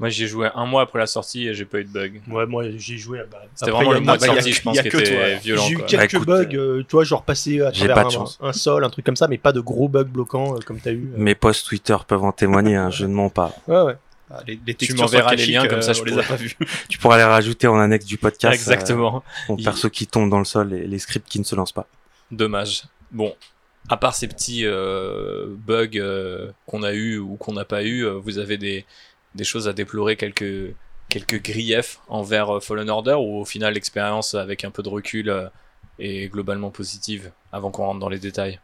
Moi, 0.00 0.08
j'y 0.08 0.24
ai 0.24 0.26
joué 0.26 0.48
un 0.54 0.64
mois 0.64 0.80
après 0.82 0.98
la 0.98 1.06
sortie 1.06 1.46
et 1.46 1.52
j'ai 1.54 1.66
pas 1.66 1.78
eu 1.78 1.84
de 1.84 1.90
bug. 1.90 2.22
Ouais, 2.30 2.46
moi 2.46 2.64
j'ai 2.76 2.96
joué. 2.96 3.20
Bah, 3.30 3.42
C'était 3.54 3.70
vraiment 3.70 3.92
le 3.92 4.00
mois 4.00 4.16
de 4.16 4.20
bah, 4.22 4.26
sortie, 4.28 4.52
je 4.52 4.62
pense, 4.62 4.74
y 4.74 4.78
a 4.80 4.82
qui 4.82 4.88
que 4.88 4.96
était 4.96 5.14
toi. 5.14 5.38
violent. 5.42 5.62
J'ai 5.62 5.72
eu 5.74 5.76
quoi. 5.76 5.86
quelques 5.86 6.12
Bah, 6.24 6.42
écoute, 6.42 6.48
bugs, 6.50 6.56
euh, 6.56 6.78
tu 6.88 6.92
vois, 6.92 7.04
genre 7.04 7.22
passer 7.22 7.60
à 7.60 7.70
j'ai 7.70 7.84
travers 7.86 7.94
pas 7.96 8.02
de 8.04 8.06
un, 8.06 8.10
chance. 8.10 8.38
un 8.40 8.52
sol, 8.54 8.82
un 8.82 8.88
truc 8.90 9.04
comme 9.04 9.16
ça, 9.16 9.28
mais 9.28 9.36
pas 9.38 9.52
de 9.52 9.60
gros 9.60 9.88
bugs 9.88 10.04
bloquants 10.04 10.54
euh, 10.56 10.58
comme 10.66 10.80
t'as 10.80 10.92
eu. 10.92 11.12
euh. 11.14 11.18
Mes 11.18 11.34
posts 11.34 11.66
Twitter 11.68 11.96
peuvent 12.08 12.24
en 12.24 12.32
témoigner. 12.32 12.76
Hein, 12.76 12.88
je 12.90 13.04
ne 13.04 13.12
mens 13.12 13.28
pas. 13.28 13.54
Ouais, 13.68 13.82
ouais. 13.82 13.96
Ah, 14.32 14.40
les, 14.46 14.60
les 14.66 14.74
Tu 14.74 14.94
m'enverras 14.94 15.34
les 15.34 15.46
liens, 15.46 15.66
comme 15.66 15.82
ça, 15.82 15.90
euh, 15.90 15.94
je 15.94 16.02
on 16.02 16.04
les 16.04 16.12
pourrais. 16.12 16.24
a 16.24 16.28
pas 16.28 16.36
vus. 16.36 16.56
Tu 16.88 16.98
pourras 16.98 17.16
les 17.16 17.24
rajouter 17.24 17.66
en 17.66 17.78
annexe 17.78 18.04
du 18.06 18.16
podcast. 18.16 18.54
Exactement. 18.54 19.16
euh, 19.16 19.20
mon 19.48 19.56
Il- 19.56 19.64
perso 19.64 19.90
qui 19.90 20.06
tombe 20.06 20.30
dans 20.30 20.38
le 20.38 20.44
sol 20.44 20.72
et 20.72 20.86
les 20.86 20.98
scripts 20.98 21.28
qui 21.28 21.38
ne 21.40 21.44
se 21.44 21.56
lancent 21.56 21.72
pas. 21.72 21.86
Dommage. 22.30 22.84
Bon, 23.10 23.34
à 23.88 23.96
part 23.96 24.14
ces 24.14 24.28
petits 24.28 24.64
euh, 24.64 25.46
bugs 25.48 25.88
euh, 25.96 26.52
qu'on 26.66 26.82
a 26.84 26.92
eu 26.92 27.18
ou 27.18 27.34
qu'on 27.36 27.54
n'a 27.54 27.64
pas 27.64 27.82
eu, 27.82 28.04
euh, 28.06 28.12
vous 28.12 28.38
avez 28.38 28.56
des, 28.56 28.84
des 29.34 29.44
choses 29.44 29.66
à 29.66 29.72
déplorer, 29.72 30.14
quelques, 30.14 30.74
quelques 31.08 31.42
griefs 31.42 31.98
envers 32.06 32.56
euh, 32.56 32.60
Fallen 32.60 32.88
Order 32.88 33.14
ou 33.18 33.40
au 33.40 33.44
final 33.44 33.74
l'expérience 33.74 34.34
avec 34.34 34.64
un 34.64 34.70
peu 34.70 34.84
de 34.84 34.88
recul 34.88 35.28
euh, 35.28 35.48
est 35.98 36.28
globalement 36.28 36.70
positive 36.70 37.32
avant 37.50 37.72
qu'on 37.72 37.84
rentre 37.86 37.98
dans 37.98 38.08
les 38.08 38.20
détails? 38.20 38.60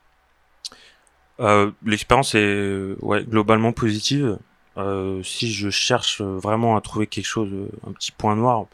Euh, 1.41 1.71
L'expérience 1.85 2.35
est 2.35 2.39
euh, 2.39 2.97
ouais, 3.03 3.25
globalement 3.25 3.73
positive. 3.73 4.39
Euh, 4.78 5.23
si 5.23 5.52
je 5.52 5.70
cherche 5.70 6.20
euh, 6.20 6.37
vraiment 6.38 6.76
à 6.76 6.81
trouver 6.81 7.06
quelque 7.06 7.25
chose, 7.26 7.49
euh, 7.52 7.69
un 7.88 7.93
petit 7.93 8.12
point 8.12 8.37
noir, 8.37 8.67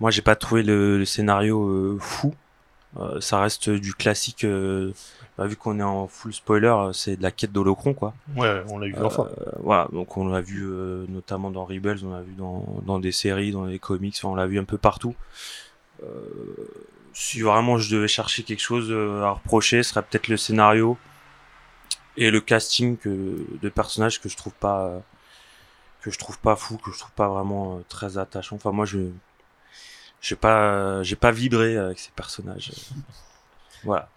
moi 0.00 0.10
j'ai 0.10 0.22
pas 0.22 0.34
trouvé 0.36 0.62
le, 0.62 0.98
le 0.98 1.04
scénario 1.04 1.62
euh, 1.68 1.98
fou. 2.00 2.34
Euh, 2.98 3.20
ça 3.20 3.40
reste 3.40 3.68
du 3.68 3.92
classique. 3.92 4.44
euh, 4.44 4.92
bah, 5.36 5.46
vu 5.46 5.54
qu'on 5.56 5.78
est 5.80 5.82
en 5.82 6.06
full 6.08 6.32
spoiler, 6.32 6.74
c'est 6.94 7.18
de 7.18 7.22
la 7.22 7.30
quête 7.30 7.52
d'Holocron 7.52 7.92
quoi. 7.92 8.14
Ouais, 8.36 8.62
on 8.70 8.78
l'a 8.78 8.86
Euh, 8.86 9.04
enfin. 9.04 9.28
voilà, 9.62 9.86
donc 9.92 10.16
on 10.16 10.28
l'a 10.28 10.40
vu 10.40 10.64
euh, 10.66 11.04
notamment 11.10 11.50
dans 11.50 11.66
Rebels, 11.66 11.98
on 12.06 12.10
l'a 12.12 12.22
vu 12.22 12.32
dans, 12.32 12.64
dans 12.86 12.98
des 12.98 13.12
séries, 13.12 13.52
dans 13.52 13.66
les 13.66 13.78
comics, 13.78 14.14
enfin, 14.16 14.28
on 14.28 14.34
l'a 14.34 14.46
vu 14.46 14.58
un 14.58 14.64
peu 14.64 14.78
partout. 14.78 15.14
Euh, 16.02 16.06
si 17.12 17.42
vraiment 17.42 17.76
je 17.76 17.94
devais 17.94 18.08
chercher 18.08 18.42
quelque 18.44 18.60
chose 18.62 18.90
à 19.22 19.30
reprocher, 19.32 19.82
ce 19.82 19.90
serait 19.90 20.02
peut-être 20.02 20.28
le 20.28 20.38
scénario 20.38 20.96
et 22.16 22.30
le 22.30 22.40
casting 22.40 22.96
que, 22.96 23.36
de 23.60 23.68
personnages 23.68 24.20
que 24.22 24.30
je 24.30 24.36
trouve 24.38 24.54
pas 24.54 24.86
euh, 24.86 24.98
que 26.06 26.12
je 26.12 26.18
trouve 26.20 26.38
pas 26.38 26.54
fou, 26.54 26.76
que 26.78 26.92
je 26.92 26.98
trouve 26.98 27.12
pas 27.12 27.28
vraiment 27.28 27.78
euh, 27.78 27.84
très 27.88 28.16
attachant. 28.16 28.54
Enfin 28.56 28.70
moi 28.70 28.86
je 28.86 29.10
j'ai 30.20 30.36
pas 30.36 31.02
j'ai 31.02 31.16
pas 31.16 31.30
vibré 31.32 31.76
avec 31.76 31.98
ces 31.98 32.10
personnages. 32.10 32.72
Voilà. 33.84 34.08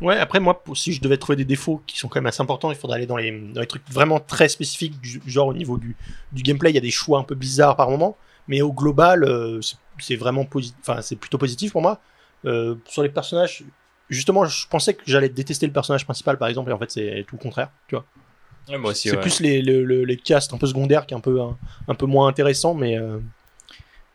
Ouais, 0.00 0.16
après, 0.16 0.38
moi, 0.40 0.62
si 0.74 0.92
je 0.92 1.00
devais 1.00 1.18
trouver 1.18 1.36
des 1.36 1.44
défauts 1.44 1.82
qui 1.86 1.98
sont 1.98 2.08
quand 2.08 2.20
même 2.20 2.26
assez 2.26 2.40
importants, 2.40 2.70
il 2.70 2.76
faudrait 2.78 2.96
aller 2.98 3.06
dans 3.06 3.16
les, 3.16 3.32
dans 3.52 3.60
les 3.60 3.66
trucs 3.66 3.82
vraiment 3.90 4.20
très 4.20 4.48
spécifiques, 4.48 4.98
du, 5.00 5.20
genre 5.26 5.48
au 5.48 5.52
niveau 5.54 5.76
du, 5.76 5.96
du 6.32 6.42
gameplay, 6.42 6.70
il 6.70 6.74
y 6.76 6.78
a 6.78 6.80
des 6.82 6.92
choix 6.92 7.18
un 7.18 7.24
peu 7.24 7.34
bizarres 7.34 7.76
par 7.76 7.90
moment, 7.90 8.16
mais 8.46 8.62
au 8.62 8.72
global, 8.72 9.24
euh, 9.24 9.60
c'est- 9.60 9.76
c'est 9.98 10.16
vraiment 10.16 10.44
positif, 10.44 10.78
enfin, 10.82 11.02
c'est 11.02 11.16
plutôt 11.16 11.36
positif 11.36 11.72
pour 11.72 11.82
moi. 11.82 12.00
Euh, 12.44 12.76
sur 12.86 13.02
les 13.02 13.08
personnages, 13.08 13.64
justement, 14.08 14.44
je 14.44 14.68
pensais 14.68 14.94
que 14.94 15.02
j'allais 15.04 15.28
détester 15.28 15.66
le 15.66 15.72
personnage 15.72 16.04
principal, 16.04 16.38
par 16.38 16.48
exemple, 16.48 16.70
et 16.70 16.72
en 16.72 16.78
fait, 16.78 16.90
c'est 16.90 17.24
tout 17.28 17.36
le 17.36 17.42
contraire, 17.42 17.70
tu 17.88 17.96
vois. 17.96 18.04
Moi 18.76 18.90
aussi, 18.90 19.08
C'est 19.08 19.16
ouais. 19.16 19.22
plus 19.22 19.40
les, 19.40 19.62
le- 19.62 19.84
le- 19.84 20.04
les 20.04 20.16
castes 20.16 20.52
un 20.52 20.58
peu 20.58 20.66
secondaires 20.66 21.06
qui 21.06 21.14
est 21.14 21.16
un 21.16 21.20
peu, 21.20 21.40
un, 21.40 21.56
un 21.88 21.94
peu 21.94 22.06
moins 22.06 22.28
intéressant, 22.28 22.74
mais 22.74 22.98
euh, 22.98 23.18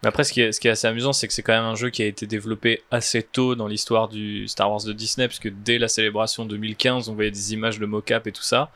Mais 0.04 0.10
après, 0.10 0.24
ce 0.24 0.34
qui 0.34 0.42
est, 0.42 0.52
ce 0.52 0.60
qui 0.60 0.68
est 0.68 0.72
assez 0.72 0.86
amusant, 0.88 1.14
c'est 1.14 1.28
que 1.28 1.34
c'est 1.34 1.42
quand 1.44 1.54
même 1.54 1.64
un 1.64 1.76
jeu 1.76 1.90
qui 1.90 2.04
a 2.04 2.06
été 2.06 2.28
développé 2.28 2.84
assez 2.92 3.24
tôt 3.24 3.56
dans 3.56 3.68
l'histoire 3.68 4.10
du 4.10 4.48
Star 4.48 4.70
Wars 4.70 4.84
de 4.84 4.94
Disney, 4.94 5.28
puisque 5.28 5.50
dès 5.64 5.78
la 5.80 5.88
célébration 5.88 6.46
2015, 6.46 7.10
on 7.10 7.16
voyait 7.16 7.32
des 7.32 7.54
images 7.54 7.80
de 7.80 7.86
mocap 7.86 8.28
et 8.28 8.32
tout 8.32 8.44
ça. 8.44 8.70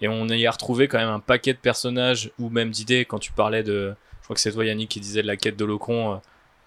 Et 0.00 0.08
on 0.08 0.26
y 0.28 0.46
a 0.46 0.50
retrouvé 0.50 0.86
quand 0.88 0.98
même 0.98 1.08
un 1.08 1.20
paquet 1.20 1.52
de 1.54 1.58
personnages, 1.58 2.30
ou 2.38 2.50
même 2.50 2.70
d'idées, 2.70 3.04
quand 3.04 3.18
tu 3.18 3.32
parlais 3.32 3.62
de... 3.62 3.94
Je 4.20 4.24
crois 4.26 4.34
que 4.34 4.40
c'est 4.40 4.52
toi, 4.52 4.64
Yannick, 4.64 4.90
qui 4.90 5.00
disait 5.00 5.22
de 5.22 5.26
la 5.26 5.36
quête 5.36 5.56
de 5.56 5.64
l'Ocron. 5.64 6.14
euh, 6.14 6.16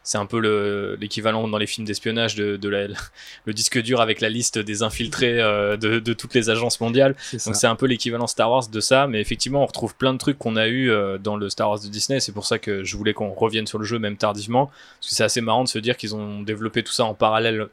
C'est 0.09 0.17
un 0.17 0.25
peu 0.25 0.39
le- 0.39 0.95
l'équivalent 1.01 1.45
dans 1.49 1.57
les 1.57 1.67
films 1.67 1.85
d'espionnage 1.85 2.35
de, 2.35 2.55
de 2.55 2.69
la- 2.69 2.87
le 3.45 3.53
disque 3.53 3.81
dur 3.81 3.99
avec 3.99 4.21
la 4.21 4.29
liste 4.29 4.57
des 4.57 4.81
infiltrés 4.81 5.41
euh, 5.41 5.75
de, 5.75 5.99
de 5.99 6.13
toutes 6.13 6.33
les 6.33 6.49
agences 6.49 6.79
mondiales. 6.79 7.13
Donc 7.45 7.55
c'est 7.55 7.67
un 7.67 7.75
peu 7.75 7.87
l'équivalent 7.87 8.25
Star 8.27 8.49
Wars 8.49 8.69
de 8.69 8.79
ça, 8.79 9.07
mais 9.07 9.19
effectivement 9.19 9.63
on 9.63 9.65
retrouve 9.65 9.95
plein 9.95 10.13
de 10.13 10.17
trucs 10.17 10.37
qu'on 10.37 10.55
a 10.55 10.67
eu 10.67 10.89
euh, 10.89 11.17
dans 11.17 11.35
le 11.35 11.49
Star 11.49 11.69
Wars 11.69 11.81
de 11.81 11.87
Disney. 11.89 12.21
C'est 12.21 12.31
pour 12.31 12.45
ça 12.45 12.57
que 12.57 12.85
je 12.85 12.95
voulais 12.95 13.13
qu'on 13.13 13.31
revienne 13.33 13.67
sur 13.67 13.79
le 13.79 13.85
jeu 13.85 13.99
même 13.99 14.15
tardivement, 14.15 14.67
parce 14.67 15.09
que 15.09 15.15
c'est 15.15 15.25
assez 15.25 15.41
marrant 15.41 15.65
de 15.65 15.69
se 15.69 15.79
dire 15.79 15.97
qu'ils 15.97 16.15
ont 16.15 16.41
développé 16.41 16.83
tout 16.83 16.93
ça 16.93 17.03
en 17.03 17.13
parallèle 17.13 17.67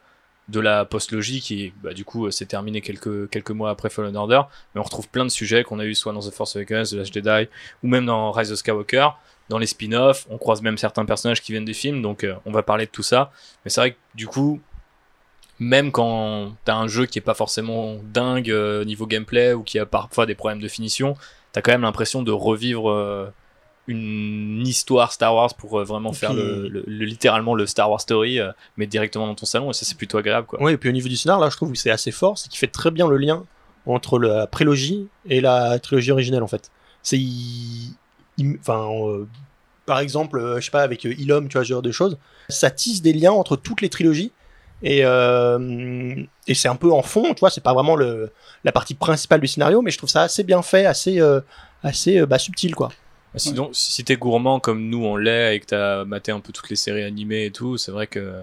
de 0.49 0.61
la 0.61 0.85
post-logie 0.85 1.41
qui 1.41 1.73
bah, 1.83 1.95
du 1.95 2.05
coup 2.05 2.27
euh, 2.27 2.31
s'est 2.33 2.45
terminée 2.47 2.81
quelques, 2.83 3.31
quelques 3.31 3.53
mois 3.53 3.71
après 3.71 3.89
Fallen 3.91 4.15
Order 4.15 4.43
mais 4.75 4.81
on 4.81 4.85
retrouve 4.85 5.09
plein 5.09 5.25
de 5.25 5.31
sujets 5.31 5.63
qu'on 5.65 5.79
a 5.79 5.87
eu 5.87 5.95
soit 5.95 6.13
dans 6.13 6.21
The 6.21 6.31
Force 6.33 6.57
Awakens, 6.57 6.91
The 6.91 6.95
Last 6.95 7.15
Jedi 7.15 7.49
ou 7.83 7.89
même 7.89 8.05
dans 8.05 8.31
Rise 8.31 8.53
of 8.53 8.59
Skywalker 8.59 9.09
dans 9.49 9.59
les 9.59 9.67
spin-offs 9.67 10.27
on 10.31 10.39
croise 10.39 10.63
même 10.63 10.79
certains 10.79 11.05
personnages 11.05 11.43
qui 11.43 11.53
viennent 11.53 11.65
des 11.65 11.75
films 11.75 12.01
donc 12.03 12.25
euh, 12.25 12.35
on 12.47 12.51
va 12.53 12.63
parler 12.63 12.87
de 12.87 12.91
tout 12.91 13.03
ça 13.03 13.31
mais 13.65 13.71
c'est 13.71 13.81
vrai 13.81 13.91
que 13.93 13.99
du 14.15 14.27
coup 14.27 14.61
même 15.61 15.93
quand 15.93 16.53
t'as 16.65 16.75
un 16.75 16.89
jeu 16.89 17.07
qui 17.07 17.19
est 17.19 17.23
pas 17.23 17.35
forcément 17.35 17.97
dingue 18.13 18.51
euh, 18.51 18.85
niveau 18.85 19.07
gameplay 19.07 19.53
ou 19.53 19.63
qui 19.63 19.79
a 19.79 19.87
parfois 19.87 20.27
des 20.27 20.35
problèmes 20.35 20.61
de 20.61 20.67
finition, 20.69 21.17
t'as 21.53 21.61
quand 21.61 21.71
même 21.71 21.83
l'impression 21.83 22.23
de 22.23 22.33
revivre 22.33 22.91
euh, 22.91 23.31
une 23.87 24.67
histoire 24.67 25.13
Star 25.13 25.33
Wars 25.35 25.55
pour 25.55 25.79
euh, 25.79 25.85
vraiment 25.85 26.13
faire 26.13 26.33
le, 26.35 26.69
le- 26.69 26.83
le- 26.87 27.05
littéralement 27.05 27.55
le 27.55 27.67
Star 27.67 27.89
Wars 27.91 28.01
story, 28.01 28.41
mais 28.77 28.87
directement 28.89 29.27
dans 29.29 29.35
ton 29.37 29.47
salon 29.47 29.71
et 29.71 29.75
ça 29.75 29.85
c'est 29.85 29.97
plutôt 29.97 30.19
agréable 30.19 30.47
quoi. 30.47 30.61
Ouais, 30.61 30.73
et 30.73 30.77
puis 30.77 30.89
au 30.89 30.93
niveau 30.93 31.09
du 31.09 31.17
scénar, 31.17 31.39
là, 31.39 31.49
je 31.51 31.57
trouve 31.57 31.71
que 31.71 31.79
c'est 31.79 31.91
assez 31.91 32.11
fort, 32.11 32.37
c'est 32.37 32.49
qu'il 32.49 32.59
fait 32.59 32.67
très 32.67 32.91
bien 32.91 33.07
le 33.07 33.17
lien 33.19 33.45
entre 33.87 34.19
la 34.19 34.47
prélogie 34.49 35.07
et 35.29 35.41
la 35.41 35.79
trilogie 35.79 36.11
originelle, 36.11 36.43
en 36.43 36.47
fait. 36.49 36.71
C'est. 37.03 37.19
il- 37.19 37.95
Enfin, 38.61 38.89
euh, 38.91 39.27
par 39.87 40.01
exemple, 40.01 40.39
euh, 40.39 40.61
je 40.61 40.67
sais 40.67 40.71
pas, 40.71 40.83
avec 40.83 41.05
euh, 41.07 41.15
Ilum, 41.19 41.49
tu 41.49 41.55
vois, 41.55 41.65
ce 41.65 41.69
genre 41.69 41.83
de 41.83 41.93
choses, 41.93 42.19
ça 42.49 42.71
tisse 42.71 43.03
des 43.03 43.13
liens 43.13 43.33
entre 43.33 43.57
toutes 43.57 43.81
les 43.81 43.89
trilogies. 43.89 44.33
Et, 44.83 45.01
euh, 45.05 46.23
et 46.47 46.55
c'est 46.55 46.69
un 46.69 46.77
peu 46.77 46.93
en 46.93 47.03
fond, 47.03 47.33
tu 47.33 47.41
vois, 47.41 47.49
c'est 47.51 47.63
pas 47.63 47.73
vraiment 47.73 47.97
le, 47.97 48.33
la 48.65 48.73
partie 48.73 48.95
principale 48.95 49.41
du 49.41 49.47
scénario, 49.47 49.81
mais 49.81 49.91
je 49.91 49.99
trouve 49.99 50.11
ça 50.11 50.23
assez 50.23 50.43
bien 50.43 50.61
fait, 50.63 50.85
assez, 50.85 51.21
euh, 51.21 51.41
assez 51.83 52.19
euh, 52.19 52.27
bah, 52.27 52.39
subtil, 52.39 52.75
quoi. 52.75 52.91
Sinon, 53.37 53.71
si 53.73 54.05
t'es 54.05 54.17
gourmand 54.17 54.61
comme 54.61 54.89
nous 54.89 55.05
on 55.05 55.17
l'est 55.17 55.57
et 55.57 55.61
que 55.61 55.67
t'as 55.67 56.05
maté 56.05 56.31
un 56.31 56.39
peu 56.39 56.53
toutes 56.53 56.71
les 56.71 56.77
séries 56.77 57.03
animées 57.03 57.47
et 57.47 57.51
tout, 57.51 57.77
c'est 57.79 57.91
vrai 57.91 58.07
que 58.07 58.43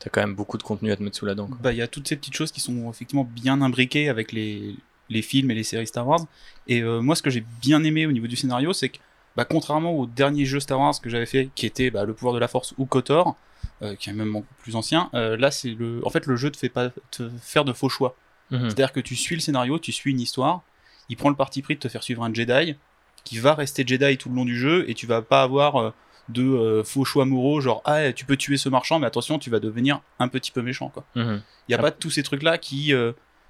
t'as 0.00 0.10
quand 0.10 0.20
même 0.20 0.34
beaucoup 0.34 0.58
de 0.58 0.64
contenu 0.64 0.90
à 0.90 0.96
te 0.96 1.02
mettre 1.02 1.16
sous 1.16 1.26
la 1.26 1.36
dent. 1.36 1.46
quoi. 1.46 1.58
Bah, 1.62 1.72
il 1.72 1.78
y 1.78 1.82
a 1.82 1.86
toutes 1.86 2.08
ces 2.08 2.16
petites 2.16 2.34
choses 2.34 2.50
qui 2.50 2.60
sont 2.60 2.90
effectivement 2.90 3.22
bien 3.24 3.60
imbriquées 3.62 4.08
avec 4.08 4.32
les, 4.32 4.74
les 5.10 5.22
films 5.22 5.52
et 5.52 5.54
les 5.54 5.62
séries 5.62 5.86
Star 5.86 6.08
Wars. 6.08 6.26
Et 6.66 6.80
euh, 6.80 7.00
moi, 7.00 7.14
ce 7.14 7.22
que 7.22 7.30
j'ai 7.30 7.44
bien 7.60 7.84
aimé 7.84 8.04
au 8.06 8.10
niveau 8.10 8.26
du 8.26 8.34
scénario, 8.34 8.72
c'est 8.72 8.88
que, 8.88 8.98
bah, 9.36 9.44
contrairement 9.44 9.92
au 9.92 10.06
dernier 10.06 10.44
jeu 10.44 10.60
Star 10.60 10.78
Wars 10.78 10.94
que 11.00 11.08
j'avais 11.08 11.26
fait, 11.26 11.50
qui 11.54 11.66
était 11.66 11.90
bah, 11.90 12.04
Le 12.04 12.14
pouvoir 12.14 12.34
de 12.34 12.38
la 12.38 12.48
Force 12.48 12.74
ou 12.78 12.86
KOTOR, 12.86 13.36
euh, 13.82 13.94
qui 13.96 14.10
est 14.10 14.12
même 14.12 14.32
beaucoup 14.32 14.54
plus 14.58 14.76
ancien, 14.76 15.10
euh, 15.14 15.36
là, 15.36 15.50
c'est 15.50 15.70
le, 15.70 16.00
en 16.04 16.10
fait, 16.10 16.26
le 16.26 16.36
jeu 16.36 16.50
te 16.50 16.56
fait 16.56 16.68
pas 16.68 16.90
te 17.10 17.28
faire 17.40 17.64
de 17.64 17.72
faux 17.72 17.88
choix. 17.88 18.16
Mhm. 18.50 18.64
C'est-à-dire 18.64 18.92
que 18.92 19.00
tu 19.00 19.16
suis 19.16 19.34
le 19.34 19.40
scénario, 19.40 19.78
tu 19.78 19.92
suis 19.92 20.10
une 20.10 20.20
histoire, 20.20 20.62
il 21.08 21.16
prend 21.16 21.30
le 21.30 21.36
parti 21.36 21.62
pris 21.62 21.74
de 21.74 21.80
te 21.80 21.88
faire 21.88 22.02
suivre 22.02 22.22
un 22.22 22.32
Jedi 22.32 22.76
qui 23.24 23.38
va 23.38 23.54
rester 23.54 23.84
Jedi 23.86 24.18
tout 24.18 24.28
le 24.28 24.34
long 24.34 24.44
du 24.44 24.58
jeu 24.58 24.88
et 24.88 24.94
tu 24.94 25.06
vas 25.06 25.22
pas 25.22 25.42
avoir 25.42 25.76
euh, 25.76 25.90
de 26.28 26.82
faux 26.84 27.04
choix 27.04 27.24
moraux 27.24 27.60
genre 27.60 27.82
ah 27.84 28.12
tu 28.12 28.24
peux 28.24 28.36
tuer 28.36 28.56
ce 28.56 28.68
marchand 28.68 29.00
mais 29.00 29.08
attention 29.08 29.40
tu 29.40 29.50
vas 29.50 29.58
devenir 29.58 30.00
un 30.20 30.28
petit 30.28 30.52
peu 30.52 30.62
méchant 30.62 30.88
quoi. 30.88 31.04
Mhm. 31.16 31.42
Il 31.68 31.72
y 31.72 31.74
a 31.74 31.78
pas 31.78 31.90
tous 31.90 32.10
ces 32.10 32.22
trucs 32.22 32.44
là 32.44 32.58
qui 32.58 32.92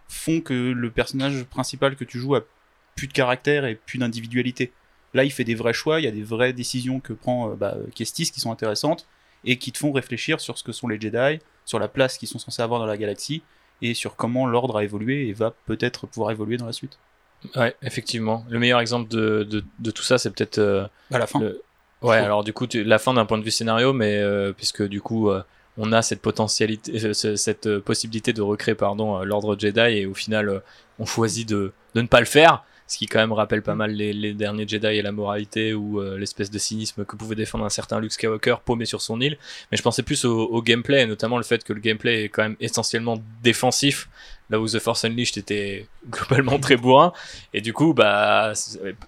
font 0.08 0.40
que 0.40 0.54
le 0.54 0.90
personnage 0.90 1.44
principal 1.44 1.96
que 1.96 2.04
tu 2.04 2.18
joues 2.18 2.34
a 2.34 2.40
plus 2.94 3.08
de 3.08 3.12
caractère 3.12 3.64
et 3.64 3.74
plus 3.74 3.98
d'individualité. 3.98 4.72
Là, 5.14 5.24
il 5.24 5.30
fait 5.30 5.44
des 5.44 5.54
vrais 5.54 5.72
choix, 5.74 6.00
il 6.00 6.04
y 6.04 6.08
a 6.08 6.10
des 6.10 6.22
vraies 6.22 6.52
décisions 6.52 7.00
que 7.00 7.12
prend 7.12 7.50
euh, 7.50 7.54
bah, 7.54 7.76
Kestis 7.94 8.30
qui 8.30 8.40
sont 8.40 8.50
intéressantes 8.52 9.06
et 9.44 9.58
qui 9.58 9.72
te 9.72 9.78
font 9.78 9.92
réfléchir 9.92 10.40
sur 10.40 10.56
ce 10.56 10.62
que 10.64 10.72
sont 10.72 10.88
les 10.88 11.00
Jedi, 11.00 11.38
sur 11.64 11.78
la 11.78 11.88
place 11.88 12.16
qu'ils 12.18 12.28
sont 12.28 12.38
censés 12.38 12.62
avoir 12.62 12.80
dans 12.80 12.86
la 12.86 12.96
galaxie 12.96 13.42
et 13.82 13.94
sur 13.94 14.16
comment 14.16 14.46
l'ordre 14.46 14.78
a 14.78 14.84
évolué 14.84 15.28
et 15.28 15.32
va 15.32 15.52
peut-être 15.66 16.06
pouvoir 16.06 16.30
évoluer 16.30 16.56
dans 16.56 16.66
la 16.66 16.72
suite. 16.72 16.98
Ouais, 17.56 17.74
effectivement. 17.82 18.46
Le 18.48 18.58
meilleur 18.60 18.78
exemple 18.80 19.08
de, 19.10 19.42
de, 19.42 19.64
de 19.80 19.90
tout 19.90 20.04
ça, 20.04 20.16
c'est 20.18 20.30
peut-être 20.30 20.58
euh, 20.58 20.86
À 21.10 21.18
la 21.18 21.26
fin. 21.26 21.40
Le- 21.40 21.62
Ouais, 22.02 22.16
alors 22.16 22.42
du 22.42 22.52
coup, 22.52 22.66
tu- 22.66 22.82
la 22.82 22.98
fin 22.98 23.14
d'un 23.14 23.24
point 23.26 23.38
de 23.38 23.44
vue 23.44 23.52
scénario, 23.52 23.92
mais 23.92 24.16
euh, 24.18 24.52
puisque 24.52 24.82
du 24.82 25.00
coup, 25.00 25.30
euh, 25.30 25.40
on 25.78 25.92
a 25.92 26.02
cette 26.02 26.20
potentialité, 26.20 27.12
ce- 27.14 27.36
cette 27.36 27.78
possibilité 27.78 28.32
de 28.32 28.42
recréer, 28.42 28.74
pardon, 28.74 29.22
l'ordre 29.22 29.56
Jedi, 29.58 29.80
et 29.80 30.06
au 30.06 30.14
final, 30.14 30.62
on 30.98 31.06
choisit 31.06 31.48
de, 31.48 31.72
de 31.94 32.00
ne 32.02 32.08
pas 32.08 32.18
le 32.18 32.26
faire, 32.26 32.64
ce 32.92 32.98
qui 32.98 33.06
quand 33.06 33.20
même 33.20 33.32
rappelle 33.32 33.62
pas 33.62 33.74
mal 33.74 33.92
les, 33.92 34.12
les 34.12 34.34
derniers 34.34 34.68
Jedi 34.68 34.86
et 34.86 35.00
la 35.00 35.12
moralité 35.12 35.72
ou 35.72 35.98
euh, 35.98 36.18
l'espèce 36.18 36.50
de 36.50 36.58
cynisme 36.58 37.06
que 37.06 37.16
pouvait 37.16 37.34
défendre 37.34 37.64
un 37.64 37.70
certain 37.70 37.98
Luke 38.00 38.12
Skywalker 38.12 38.56
paumé 38.62 38.84
sur 38.84 39.00
son 39.00 39.18
île. 39.18 39.38
Mais 39.70 39.78
je 39.78 39.82
pensais 39.82 40.02
plus 40.02 40.26
au, 40.26 40.42
au 40.42 40.60
gameplay, 40.60 41.00
et 41.02 41.06
notamment 41.06 41.38
le 41.38 41.42
fait 41.42 41.64
que 41.64 41.72
le 41.72 41.80
gameplay 41.80 42.24
est 42.24 42.28
quand 42.28 42.42
même 42.42 42.56
essentiellement 42.60 43.16
défensif. 43.42 44.10
Là 44.50 44.60
où 44.60 44.68
The 44.68 44.78
Force 44.78 45.06
Unleashed 45.06 45.38
était 45.38 45.86
globalement 46.10 46.58
très 46.58 46.76
bourrin, 46.76 47.14
et 47.54 47.62
du 47.62 47.72
coup, 47.72 47.94
bah, 47.94 48.52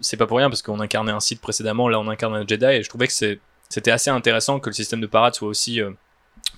c'est 0.00 0.16
pas 0.16 0.26
pour 0.26 0.38
rien 0.38 0.48
parce 0.48 0.62
qu'on 0.62 0.80
incarnait 0.80 1.12
un 1.12 1.20
site 1.20 1.42
précédemment, 1.42 1.86
là 1.90 2.00
on 2.00 2.08
incarne 2.08 2.34
un 2.34 2.46
Jedi, 2.46 2.64
et 2.64 2.82
je 2.82 2.88
trouvais 2.88 3.06
que 3.06 3.12
c'était 3.12 3.90
assez 3.90 4.08
intéressant 4.08 4.60
que 4.60 4.70
le 4.70 4.74
système 4.74 5.02
de 5.02 5.06
parade 5.06 5.34
soit 5.34 5.48
aussi 5.48 5.82
euh, 5.82 5.90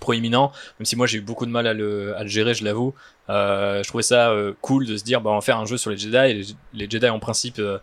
proéminent, 0.00 0.52
même 0.78 0.86
si 0.86 0.94
moi 0.96 1.06
j'ai 1.06 1.18
eu 1.18 1.22
beaucoup 1.22 1.46
de 1.46 1.50
mal 1.50 1.66
à 1.66 1.72
le, 1.74 2.16
à 2.16 2.22
le 2.22 2.28
gérer, 2.28 2.54
je 2.54 2.64
l'avoue. 2.64 2.94
Euh, 3.28 3.82
je 3.82 3.88
trouvais 3.88 4.02
ça 4.02 4.30
euh, 4.30 4.52
cool 4.60 4.86
de 4.86 4.96
se 4.96 5.04
dire, 5.04 5.20
bah, 5.20 5.30
on 5.30 5.34
va 5.36 5.40
faire 5.40 5.58
un 5.58 5.66
jeu 5.66 5.76
sur 5.78 5.90
les 5.90 5.96
Jedi, 5.96 6.54
les, 6.72 6.90
Jedi 6.90 7.08
en 7.08 7.18
principe. 7.18 7.58
euh, 7.58 7.78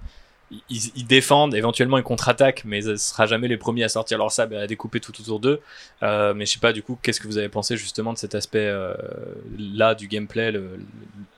ils, 0.69 1.07
défendent, 1.07 1.55
éventuellement 1.55 1.97
ils 1.97 2.03
contre-attaquent, 2.03 2.63
mais 2.63 2.81
ce 2.83 2.95
sera 2.95 3.25
jamais 3.25 3.47
les 3.47 3.57
premiers 3.57 3.85
à 3.85 3.89
sortir 3.89 4.19
leur 4.19 4.31
sable 4.31 4.53
et 4.53 4.57
à 4.59 4.67
découper 4.67 4.99
tout 4.99 5.11
autour 5.19 5.39
d'eux. 5.39 5.59
Mais 6.01 6.45
je 6.45 6.51
sais 6.53 6.59
pas, 6.59 6.73
du 6.73 6.83
coup, 6.83 6.95
qu'est-ce 7.01 7.19
que 7.19 7.27
vous 7.27 7.39
avez 7.39 7.49
pensé 7.49 7.75
justement 7.75 8.13
de 8.13 8.19
cet 8.19 8.35
aspect 8.35 8.67
euh, 8.67 8.93
là 9.57 9.95
du 9.95 10.07
gameplay, 10.07 10.53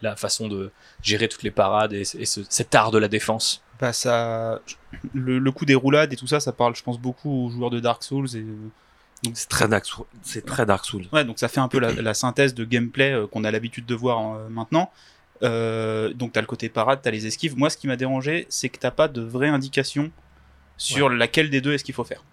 la 0.01 0.17
façon 0.17 0.49
de 0.49 0.69
gérer 1.01 1.29
toutes 1.29 1.43
les 1.43 1.51
parades 1.51 1.93
et, 1.93 2.01
et 2.01 2.25
ce- 2.25 2.41
cet 2.49 2.75
art 2.75 2.91
de 2.91 2.97
la 2.97 3.07
défense? 3.07 3.63
Bah 3.79 3.93
ça, 3.93 4.59
le, 5.13 5.39
le 5.39 5.51
coup 5.51 5.63
des 5.65 5.75
roulades 5.75 6.11
et 6.11 6.17
tout 6.17 6.27
ça, 6.27 6.41
ça 6.41 6.51
parle, 6.51 6.75
je 6.75 6.83
pense, 6.83 6.99
beaucoup 6.99 7.45
aux 7.45 7.49
joueurs 7.49 7.69
de 7.69 7.79
Dark 7.79 8.03
Souls 8.03 8.35
et 8.35 8.45
C'est 9.33 9.49
très 9.49 9.67
Dark 9.67 9.85
Souls. 9.85 10.05
C'est 10.21 10.45
très 10.45 10.65
Dark 10.65 10.85
Souls. 10.85 11.05
Ouais, 11.11 11.23
donc 11.23 11.39
ça 11.39 11.47
fait 11.47 11.59
un 11.59 11.67
peu 11.67 11.79
la, 11.79 11.91
la 11.91 12.13
synthèse 12.13 12.53
de 12.53 12.63
gameplay 12.65 13.11
euh, 13.11 13.27
qu'on 13.27 13.43
a 13.43 13.51
l'habitude 13.51 13.85
de 13.85 13.95
voir 13.95 14.35
euh, 14.35 14.49
maintenant. 14.49 14.91
Euh, 15.43 16.13
donc 16.13 16.33
t'as 16.33 16.41
le 16.41 16.47
côté 16.47 16.69
parade, 16.69 16.99
t'as 17.01 17.11
les 17.11 17.25
esquives. 17.25 17.57
Moi, 17.57 17.69
ce 17.69 17.77
qui 17.77 17.87
m'a 17.87 17.95
dérangé, 17.95 18.45
c'est 18.49 18.69
que 18.69 18.77
t'as 18.77 18.91
pas 18.91 19.07
de 19.07 19.21
vraie 19.21 19.49
indication 19.49 20.11
sur 20.77 21.09
laquelle 21.09 21.49
des 21.49 21.61
deux 21.61 21.73
est-ce 21.73 21.83
qu'il 21.83 21.95
faut 21.95 22.03
faire. 22.03 22.23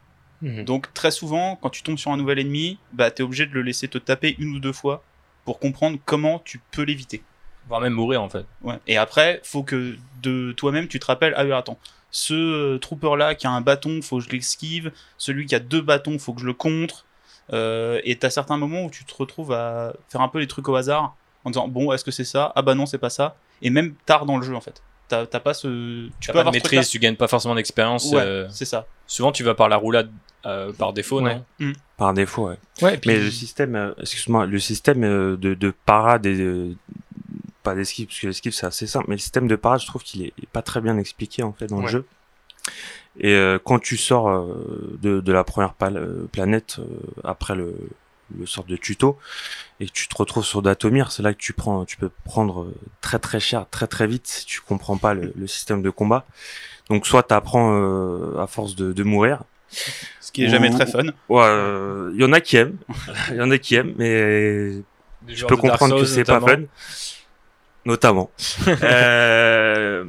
Mhm. 0.43 0.65
Donc 0.65 0.93
très 0.93 1.11
souvent, 1.11 1.57
quand 1.61 1.71
tu 1.71 1.83
tombes 1.83 1.99
sur 1.99 2.11
un 2.11 2.17
nouvel 2.17 2.39
ennemi, 2.41 2.79
bah 2.93 3.11
t'es 3.11 3.23
obligé 3.23 3.47
de 3.47 3.53
le 3.53 3.63
laisser 3.63 3.89
te 3.89 3.99
taper 3.99 4.35
une 4.39 4.57
ou 4.57 4.59
deux 4.59 4.73
fois 4.73 5.03
pour 5.45 5.59
comprendre 5.59 5.99
comment 6.05 6.41
tu 6.41 6.61
peux 6.73 6.83
l'éviter. 6.83 7.23
voire 7.69 7.81
même 7.81 7.93
mourir 7.93 8.23
en 8.23 8.29
fait. 8.29 8.45
Ouais. 8.63 8.79
Et 8.87 8.97
après, 8.97 9.41
faut 9.45 9.63
que 9.63 9.97
de 10.23 10.53
toi-même 10.53 10.89
tu 10.89 10.99
te 10.99 11.07
rappelles, 11.07 11.35
ah 11.37 11.45
oui, 11.45 11.53
attends, 11.53 11.79
ce 12.13 12.35
euh, 12.35 12.79
trooper 12.79 13.17
là 13.17 13.35
qui 13.35 13.47
a 13.49 13.51
un 13.51 13.61
bâton, 13.63 14.01
faut 14.03 14.19
que 14.19 14.25
je 14.25 14.29
l'esquive, 14.31 14.93
celui 15.19 15.47
qui 15.47 15.55
a 15.57 15.59
deux 15.59 15.81
bâtons, 15.81 16.19
faut 16.21 16.33
que 16.35 16.41
je 16.41 16.47
le 16.47 16.53
contre. 16.55 17.05
Euh, 17.53 18.01
et 18.05 18.17
t'as 18.17 18.31
certains 18.31 18.57
moments 18.57 18.85
où 18.85 18.91
tu 18.91 19.05
te 19.05 19.13
retrouves 19.15 19.53
à 19.53 19.95
faire 20.09 20.21
un 20.21 20.29
peu 20.29 20.39
les 20.39 20.47
trucs 20.47 20.69
au 20.69 20.77
hasard 20.77 21.17
en 21.45 21.51
disant 21.51 21.67
bon, 21.67 21.91
est-ce 21.93 22.05
que 22.05 22.11
c'est 22.13 22.25
ça? 22.25 22.53
Ah 22.55 22.63
bah 22.63 22.75
non, 22.77 22.87
c'est 22.87 22.99
pas 22.99 23.11
ça. 23.11 23.35
Et 23.63 23.71
même 23.71 23.95
tard 24.07 24.27
dans 24.27 24.37
le 24.37 24.45
jeu 24.45 24.55
en 24.55 24.61
fait. 24.61 24.81
T'as 25.09 25.27
pas 25.27 25.53
ce. 25.53 26.07
Tu 26.07 26.13
Tu 26.21 26.27
peux 26.29 26.33
pas 26.33 26.39
de 26.39 26.41
avoir 26.41 26.55
ce 26.55 26.57
maîtrise, 26.59 26.89
tu 26.89 26.99
gagnes 26.99 27.17
pas 27.17 27.29
forcément 27.29 27.55
d'expérience. 27.55 28.11
Ouais, 28.13 28.21
euh, 28.23 28.49
c'est 28.49 28.65
ça. 28.65 28.87
souvent 29.07 29.31
tu 29.31 29.43
vas 29.45 29.55
par 29.55 29.69
la 29.69 29.77
roulade 29.77 30.11
euh, 30.47 30.73
par 30.73 30.93
défaut, 30.95 31.21
Ouais. 31.21 31.41
non 31.61 31.73
Par 31.99 32.15
défaut, 32.15 32.49
ouais. 32.49 32.57
Ouais, 32.81 32.97
puis- 32.97 33.11
Mais 33.11 33.19
le 33.19 33.31
système, 33.31 33.77
euh, 33.77 33.93
excuse-moi, 34.01 34.47
le 34.47 34.59
système 34.59 35.05
euh, 35.05 35.37
de, 35.37 35.53
de 35.55 35.73
parade 35.85 36.25
et 36.27 36.37
de, 36.37 36.75
pas 37.63 37.75
d'esquive, 37.75 38.07
parce 38.07 38.21
que 38.21 38.27
l'esquive 38.27 38.53
c'est 38.53 38.67
assez 38.67 38.87
simple, 38.87 39.07
mais 39.09 39.15
le 39.15 39.21
système 39.21 39.47
de 39.49 39.57
parade, 39.57 39.81
je 39.81 39.87
trouve 39.87 40.03
qu'il 40.03 40.23
est 40.25 40.33
pas 40.53 40.63
très 40.63 40.81
bien 40.81 40.99
expliqué 40.99 41.43
en 41.43 41.53
fait 41.53 41.67
dans 41.67 41.81
le 41.81 41.87
jeu. 41.89 42.07
Et 43.19 43.35
euh, 43.35 43.59
quand 43.63 43.79
tu 43.79 43.97
sors 43.97 44.29
euh, 44.29 44.97
de, 45.03 45.21
de 45.21 45.33
la 45.33 45.45
première 45.45 45.75
pal- 45.75 45.97
euh, 45.97 46.27
planète 46.33 46.77
euh, 46.79 46.85
après 47.25 47.55
le, 47.55 47.75
le 48.39 48.47
sort 48.47 48.65
de 48.65 48.77
tuto 48.77 49.19
et 49.81 49.87
que 49.87 49.93
tu 49.93 50.09
te 50.09 50.17
retrouves 50.17 50.45
sur 50.45 50.63
Datomir, 50.63 51.13
c'est 51.13 51.23
là 51.23 51.35
que 51.35 51.39
tu 51.39 51.53
prends, 51.53 51.85
tu 51.85 51.97
peux 51.99 52.11
prendre 52.25 52.63
euh, 52.63 52.75
très 53.03 53.19
très 53.19 53.41
cher, 53.41 53.67
très 53.71 53.87
très 53.87 54.07
vite 54.07 54.27
si 54.27 54.47
tu 54.47 54.61
comprends 54.61 54.97
pas 54.97 55.13
le, 55.15 55.33
le 55.37 55.47
système 55.47 55.83
de 55.83 55.91
combat. 55.91 56.25
Donc 56.89 57.07
soit 57.07 57.23
t'apprends 57.25 57.73
euh, 57.75 58.39
à 58.41 58.47
force 58.47 58.77
de, 58.77 58.93
de 58.93 59.03
mourir, 59.03 59.43
Ce 60.21 60.33
qui 60.33 60.45
est 60.45 60.49
jamais 60.49 60.71
Ou- 60.71 60.75
très 60.79 60.87
fun. 60.87 61.03
Ouais, 61.29 61.43
euh, 61.45 62.11
il 62.15 62.21
y 62.21 62.25
en 62.25 62.33
a 62.33 62.41
qui 62.41 62.57
aiment, 62.57 62.77
il 63.31 63.37
y 63.37 63.41
en 63.43 63.51
a 63.51 63.59
qui 63.59 63.75
aiment, 63.75 63.95
mais 63.99 64.73
je 65.29 65.45
peux 65.47 65.57
comprendre 65.57 65.97
que 66.01 66.07
c'est 66.07 66.25
pas 66.25 66.41
fun, 66.41 66.63
notamment. 67.85 68.31
Euh, 68.83 70.05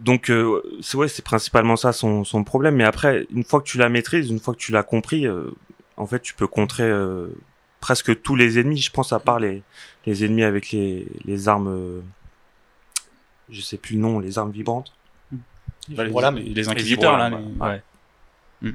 donc, 0.00 0.30
euh, 0.30 0.60
c'est 0.82 0.96
ouais, 0.96 1.06
c'est 1.08 1.24
principalement 1.24 1.76
ça 1.76 1.92
son, 1.92 2.24
son 2.24 2.42
problème. 2.44 2.74
Mais 2.76 2.84
après, 2.84 3.26
une 3.30 3.44
fois 3.44 3.60
que 3.60 3.66
tu 3.66 3.78
la 3.78 3.88
maîtrises, 3.88 4.30
une 4.30 4.40
fois 4.40 4.52
que 4.54 4.58
tu 4.58 4.72
l'as 4.72 4.82
compris, 4.82 5.26
euh, 5.26 5.50
en 5.96 6.06
fait, 6.06 6.20
tu 6.20 6.34
peux 6.34 6.48
contrer 6.48 6.82
euh, 6.84 7.28
presque 7.80 8.20
tous 8.22 8.34
les 8.34 8.58
ennemis. 8.58 8.78
Je 8.78 8.90
pense 8.90 9.12
à 9.12 9.20
part 9.20 9.38
les, 9.38 9.62
les 10.06 10.24
ennemis 10.24 10.42
avec 10.42 10.72
les, 10.72 11.06
les 11.24 11.48
armes, 11.48 11.68
euh, 11.68 12.00
je 13.48 13.60
sais 13.60 13.76
plus 13.76 13.94
le 13.94 14.00
nom, 14.00 14.18
les 14.18 14.38
armes 14.38 14.50
vibrantes. 14.50 14.92
Bah, 15.88 16.04
les, 16.04 16.10
Voilà, 16.10 16.30
les, 16.32 16.42
les 16.42 16.54
Les 16.54 16.68
inquisiteurs 16.68 17.16
là. 17.18 17.30
les- 17.30 17.36
ouais. 17.60 17.82
Mm. 18.62 18.70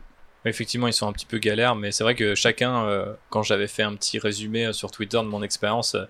Effectivement, 0.45 0.87
ils 0.87 0.93
sont 0.93 1.07
un 1.07 1.13
petit 1.13 1.25
peu 1.25 1.39
galères, 1.39 1.75
mais 1.75 1.91
c'est 1.91 2.03
vrai 2.05 2.15
que 2.15 2.35
chacun, 2.35 2.85
euh, 2.85 3.13
quand 3.29 3.43
j'avais 3.43 3.67
fait 3.67 3.83
un 3.83 3.95
petit 3.95 4.17
résumé 4.17 4.67
euh, 4.67 4.73
sur 4.73 4.91
Twitter 4.91 5.17
de 5.17 5.23
mon 5.23 5.43
expérience, 5.43 5.95
euh, 5.95 6.05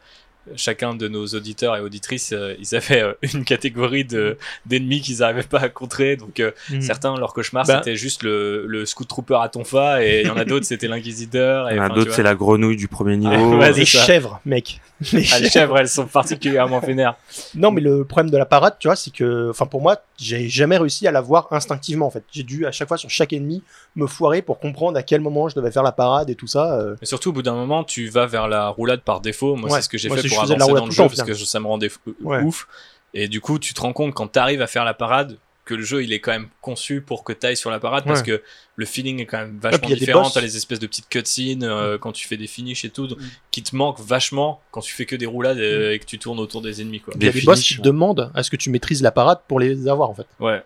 chacun 0.55 0.95
de 0.95 1.07
nos 1.07 1.25
auditeurs 1.27 1.75
et 1.75 1.81
auditrices, 1.81 2.31
euh, 2.33 2.55
ils 2.59 2.75
avaient 2.75 3.01
euh, 3.01 3.13
une 3.33 3.43
catégorie 3.45 4.05
de 4.05 4.37
d'ennemis 4.65 5.01
qu'ils 5.01 5.19
n'arrivaient 5.19 5.43
pas 5.43 5.59
à 5.59 5.69
contrer. 5.69 6.15
Donc 6.15 6.39
euh, 6.39 6.51
Mhm. 6.69 6.81
certains, 6.81 7.17
leur 7.17 7.33
cauchemar, 7.33 7.65
Bah. 7.65 7.81
c'était 7.83 7.95
juste 7.95 8.23
le, 8.23 8.65
le 8.67 8.85
scout 8.85 9.07
trooper 9.07 9.37
à 9.41 9.49
tonfa, 9.49 10.03
et 10.03 10.21
il 10.21 10.27
y 10.27 10.29
en 10.29 10.37
a 10.37 10.45
d'autres, 10.45 10.65
c'était 10.65 10.87
l'inquisiteur. 10.87 11.69
Il 11.69 11.73
et 11.73 11.77
y 11.77 11.79
en 11.79 11.83
a 11.83 11.89
d'autres, 11.89 12.13
c'est 12.13 12.23
la 12.23 12.35
grenouille 12.35 12.77
du 12.77 12.87
premier 12.87 13.17
niveau. 13.17 13.57
ouais, 13.57 13.71
les 13.73 13.85
ça. 13.85 13.99
chèvres, 14.03 14.39
mec. 14.45 14.79
Les 15.13 15.27
Ah, 15.33 15.39
les 15.39 15.49
chèvres, 15.49 15.77
elles 15.77 15.87
sont 15.89 16.07
particulièrement 16.07 16.79
vénères. 16.79 17.15
Non, 17.53 17.69
mais 17.71 17.81
le 17.81 18.03
problème 18.03 18.31
de 18.31 18.37
la 18.37 18.45
parade, 18.47 18.75
tu 18.79 18.87
vois, 18.87 18.95
c'est 18.95 19.11
que, 19.13 19.49
enfin, 19.51 19.67
pour 19.67 19.79
moi, 19.81 19.97
j'ai 20.17 20.49
jamais 20.49 20.77
réussi 20.77 21.05
à 21.07 21.11
la 21.11 21.21
voir 21.21 21.47
instinctivement, 21.51 22.07
en 22.07 22.09
fait. 22.09 22.23
J'ai 22.31 22.41
dû, 22.41 22.65
à 22.65 22.71
chaque 22.71 22.87
fois, 22.87 22.97
sur 22.97 23.09
chaque 23.11 23.31
ennemi, 23.31 23.61
me 23.95 24.07
foirer 24.07 24.41
pour 24.41 24.59
comprendre 24.59 24.97
à 24.97 25.03
quel 25.03 25.21
moment 25.21 25.49
je 25.49 25.55
devais 25.55 25.69
faire 25.71 25.83
la 25.83 25.91
parade 25.91 26.31
et 26.31 26.35
tout 26.35 26.47
ça. 26.47 26.79
euh. 26.79 26.95
Mais 26.99 27.05
surtout, 27.05 27.29
au 27.29 27.33
bout 27.33 27.43
d'un 27.43 27.53
moment, 27.53 27.83
tu 27.83 28.07
vas 28.09 28.25
vers 28.25 28.47
la 28.47 28.69
roulade 28.69 29.01
par 29.01 29.21
défaut. 29.21 29.55
Moi, 29.55 29.69
Ouais. 29.69 29.75
c'est 29.75 29.83
ce 29.83 29.89
que 29.89 29.97
j'ai 29.99 30.09
fait 30.09 30.27
pour 30.41 30.51
avancer 30.53 30.73
dans 30.73 30.85
le 30.85 30.91
jeu 30.91 31.03
temps, 31.03 31.07
parce 31.09 31.23
que 31.23 31.33
ça 31.33 31.59
me 31.59 31.67
rendait 31.67 31.89
Ouais. 32.21 32.41
ouf. 32.41 32.67
Et 33.13 33.27
du 33.27 33.41
coup, 33.41 33.57
tu 33.59 33.73
te 33.73 33.81
rends 33.81 33.93
compte 33.93 34.13
quand 34.13 34.27
tu 34.31 34.39
arrives 34.39 34.61
à 34.61 34.67
faire 34.67 34.85
la 34.85 34.93
parade 34.93 35.37
que 35.65 35.73
le 35.73 35.83
jeu 35.83 36.01
il 36.01 36.13
est 36.13 36.21
quand 36.21 36.31
même 36.31 36.47
conçu 36.61 37.01
pour 37.01 37.25
que 37.25 37.33
tu 37.33 37.45
ailles 37.45 37.57
sur 37.57 37.69
la 37.69 37.79
parade 37.81 38.05
parce 38.05 38.21
que 38.23 38.41
le 38.77 38.85
feeling 38.85 39.19
est 39.19 39.25
quand 39.25 39.39
même 39.39 39.57
vachement 39.61 39.89
différent. 39.89 40.21
boss. 40.23 40.33
T'as 40.33 40.39
les 40.39 40.55
espèces 40.55 40.79
de 40.79 40.87
petites 40.87 41.09
cutscenes 41.09 41.63
euh, 41.65 41.97
quand 41.97 42.13
tu 42.13 42.25
fais 42.25 42.37
des 42.37 42.47
finishes 42.47 42.85
et 42.85 42.89
tout 42.89 43.09
qui 43.51 43.63
te 43.63 43.75
manquent 43.75 43.99
vachement 43.99 44.61
quand 44.71 44.79
tu 44.79 44.93
fais 44.93 45.05
que 45.05 45.17
des 45.17 45.25
roulades 45.25 45.57
euh, 45.57 45.91
et 45.91 45.99
que 45.99 46.05
tu 46.05 46.19
tournes 46.19 46.39
autour 46.39 46.61
des 46.61 46.79
ennemis. 46.81 47.01
Quoi. 47.01 47.13
Il 47.17 47.23
y 47.25 47.27
a 47.27 47.33
Des 47.33 47.39
des 47.41 47.45
boss 47.45 47.61
qui 47.61 47.75
te 47.77 47.81
demandent 47.81 48.31
à 48.33 48.43
ce 48.43 48.49
que 48.49 48.55
tu 48.55 48.69
maîtrises 48.69 49.01
la 49.01 49.11
parade 49.11 49.39
pour 49.45 49.59
les 49.59 49.89
avoir, 49.89 50.09
en 50.09 50.13
fait. 50.13 50.27
Ouais, 50.39 50.63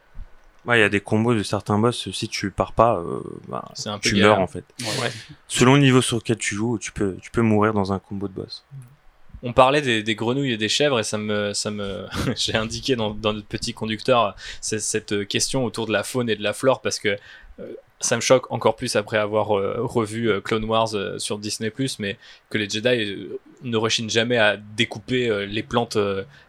Ouais, 0.65 0.77
il 0.77 0.81
y 0.81 0.85
a 0.85 0.89
des 0.89 1.01
combos 1.01 1.33
de 1.33 1.41
certains 1.41 1.79
boss, 1.79 2.11
si 2.11 2.27
tu 2.27 2.51
pars 2.51 2.73
pas, 2.73 2.97
euh, 2.97 3.21
bah, 3.47 3.65
c'est 3.73 3.89
un 3.89 3.97
peu 3.97 4.07
tu 4.09 4.15
galère. 4.17 4.29
meurs 4.35 4.39
en 4.41 4.45
fait. 4.47 4.65
Ouais. 5.01 5.11
Selon 5.47 5.73
le 5.73 5.81
niveau 5.81 6.03
sur 6.03 6.17
lequel 6.17 6.37
tu 6.37 6.53
joues, 6.53 6.77
tu 6.77 6.91
peux, 6.91 7.17
tu 7.19 7.31
peux 7.31 7.41
mourir 7.41 7.73
dans 7.73 7.91
un 7.91 7.97
combo 7.97 8.27
de 8.27 8.33
boss. 8.33 8.63
On 9.43 9.53
parlait 9.53 9.81
des, 9.81 10.15
grenouilles 10.15 10.53
et 10.53 10.57
des 10.57 10.69
chèvres 10.69 10.99
et 10.99 11.03
ça 11.03 11.17
me, 11.17 11.53
ça 11.53 11.71
me, 11.71 12.05
j'ai 12.35 12.55
indiqué 12.55 12.95
dans, 12.95 13.13
notre 13.13 13.45
petit 13.45 13.73
conducteur 13.73 14.35
cette 14.61 15.27
question 15.27 15.65
autour 15.65 15.87
de 15.87 15.91
la 15.91 16.03
faune 16.03 16.29
et 16.29 16.35
de 16.35 16.43
la 16.43 16.53
flore 16.53 16.81
parce 16.81 16.99
que 16.99 17.17
euh, 17.59 17.73
ça 17.99 18.15
me 18.15 18.21
choque 18.21 18.51
encore 18.51 18.75
plus 18.75 18.95
après 18.95 19.17
avoir 19.17 19.55
euh, 19.55 19.75
revu 19.77 20.27
euh, 20.29 20.41
Clone 20.41 20.65
Wars 20.65 20.89
sur 21.17 21.37
Disney+, 21.37 21.71
mais 21.99 22.17
que 22.49 22.57
les 22.57 22.67
Jedi 22.67 23.29
ne 23.61 23.77
rechignent 23.77 24.09
jamais 24.09 24.37
à 24.37 24.57
découper 24.57 25.45
les 25.45 25.61
plantes 25.61 25.97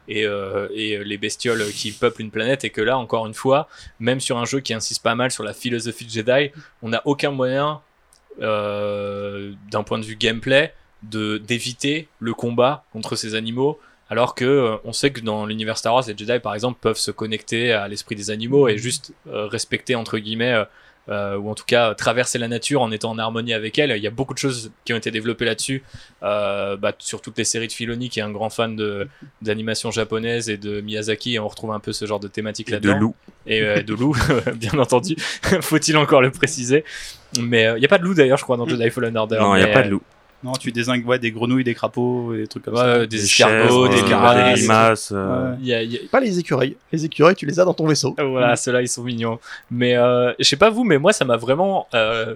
et, 0.08 0.26
les 0.26 1.18
bestioles 1.18 1.62
qui 1.72 1.92
peuplent 1.92 2.22
une 2.22 2.30
planète 2.30 2.64
et 2.64 2.70
que 2.70 2.80
là, 2.80 2.96
encore 2.96 3.26
une 3.26 3.34
fois, 3.34 3.68
même 4.00 4.20
sur 4.20 4.38
un 4.38 4.46
jeu 4.46 4.60
qui 4.60 4.72
insiste 4.72 5.02
pas 5.02 5.14
mal 5.14 5.30
sur 5.30 5.44
la 5.44 5.52
philosophie 5.52 6.06
de 6.06 6.10
Jedi, 6.10 6.52
on 6.80 6.88
n'a 6.88 7.02
aucun 7.04 7.30
moyen, 7.30 7.82
d'un 8.40 9.82
point 9.84 9.98
de 9.98 10.04
vue 10.04 10.16
gameplay, 10.16 10.72
de 11.02 11.38
d'éviter 11.38 12.08
le 12.20 12.34
combat 12.34 12.84
contre 12.92 13.16
ces 13.16 13.34
animaux. 13.34 13.78
Alors 14.10 14.34
que 14.34 14.44
euh, 14.44 14.76
on 14.84 14.92
sait 14.92 15.10
que 15.10 15.20
dans 15.22 15.46
l'univers 15.46 15.78
Star 15.78 15.94
Wars, 15.94 16.04
les 16.06 16.16
Jedi 16.16 16.38
par 16.38 16.54
exemple 16.54 16.78
peuvent 16.80 16.98
se 16.98 17.10
connecter 17.10 17.72
à 17.72 17.88
l'esprit 17.88 18.14
des 18.14 18.30
animaux 18.30 18.68
et 18.68 18.76
juste 18.76 19.14
euh, 19.26 19.46
respecter 19.46 19.94
entre 19.94 20.18
guillemets 20.18 20.64
euh, 21.08 21.36
ou 21.38 21.48
en 21.48 21.54
tout 21.54 21.64
cas 21.66 21.94
traverser 21.94 22.38
la 22.38 22.46
nature 22.46 22.82
en 22.82 22.92
étant 22.92 23.12
en 23.12 23.18
harmonie 23.18 23.54
avec 23.54 23.78
elle. 23.78 23.90
Il 23.96 24.02
y 24.02 24.06
a 24.06 24.10
beaucoup 24.10 24.34
de 24.34 24.38
choses 24.38 24.70
qui 24.84 24.92
ont 24.92 24.98
été 24.98 25.10
développées 25.10 25.46
là-dessus, 25.46 25.82
bah, 26.20 26.92
sur 26.98 27.22
toutes 27.22 27.38
les 27.38 27.44
séries 27.44 27.68
de 27.68 27.72
Filoni, 27.72 28.10
qui 28.10 28.20
est 28.20 28.22
un 28.22 28.30
grand 28.30 28.50
fan 28.50 28.76
de 28.76 29.08
d'animation 29.40 29.90
japonaise 29.90 30.50
et 30.50 30.58
de 30.58 30.82
Miyazaki, 30.82 31.34
et 31.34 31.38
on 31.38 31.48
retrouve 31.48 31.72
un 31.72 31.80
peu 31.80 31.94
ce 31.94 32.04
genre 32.04 32.20
de 32.20 32.28
thématique 32.28 32.68
Et 32.68 32.72
de 32.72 32.86
là-dedans. 32.86 33.00
loup. 33.00 33.14
Et 33.46 33.82
de 33.82 33.94
loup, 33.94 34.14
bien 34.56 34.78
entendu. 34.78 35.16
Faut-il 35.62 35.96
encore 35.96 36.20
le 36.20 36.30
préciser 36.30 36.84
Mais 37.40 37.64
il 37.76 37.80
n'y 37.80 37.86
a 37.86 37.88
pas 37.88 37.98
de 37.98 38.04
loup 38.04 38.14
d'ailleurs, 38.14 38.38
je 38.38 38.44
crois, 38.44 38.58
dans 38.58 38.68
Jedi 38.68 38.90
Fallen 38.90 39.16
Order. 39.16 39.38
Non, 39.40 39.56
il 39.56 39.64
n'y 39.64 39.70
a 39.70 39.72
pas 39.72 39.82
de 39.82 39.88
loup. 39.88 40.02
Non, 40.44 40.52
tu 40.52 40.72
désingues 40.72 41.06
ouais, 41.06 41.18
des 41.18 41.30
grenouilles, 41.30 41.62
des 41.64 41.74
crapauds, 41.74 42.34
des 42.34 42.46
trucs 42.48 42.64
comme 42.64 42.74
Ouais, 42.74 42.80
ça. 42.80 42.98
ouais, 42.98 43.06
des, 43.06 43.24
escargots, 43.24 43.86
chèvres, 43.86 43.88
des 43.88 44.02
limaces. 44.02 44.54
des 44.54 44.60
limaces, 44.62 45.12
euh, 45.14 45.50
Ouais. 45.52 45.56
Il 45.60 45.66
y 45.68 45.74
a- 45.74 45.82
il 45.82 45.92
y 45.92 45.96
a- 45.96 46.00
Pas 46.10 46.20
les 46.20 46.38
écureuils. 46.38 46.76
Les 46.90 47.04
écureuils, 47.04 47.36
tu 47.36 47.46
les 47.46 47.60
as 47.60 47.64
dans 47.64 47.74
ton 47.74 47.86
vaisseau. 47.86 48.14
Voilà, 48.18 48.56
ceux-là, 48.56 48.82
ils 48.82 48.88
sont 48.88 49.04
mignons. 49.04 49.38
Mais 49.70 49.96
euh, 49.96 50.32
je 50.38 50.44
sais 50.44 50.56
pas 50.56 50.70
vous, 50.70 50.82
mais 50.84 50.98
moi, 50.98 51.12
ça 51.12 51.24
m'a 51.24 51.36
vraiment 51.36 51.86
euh, 51.94 52.34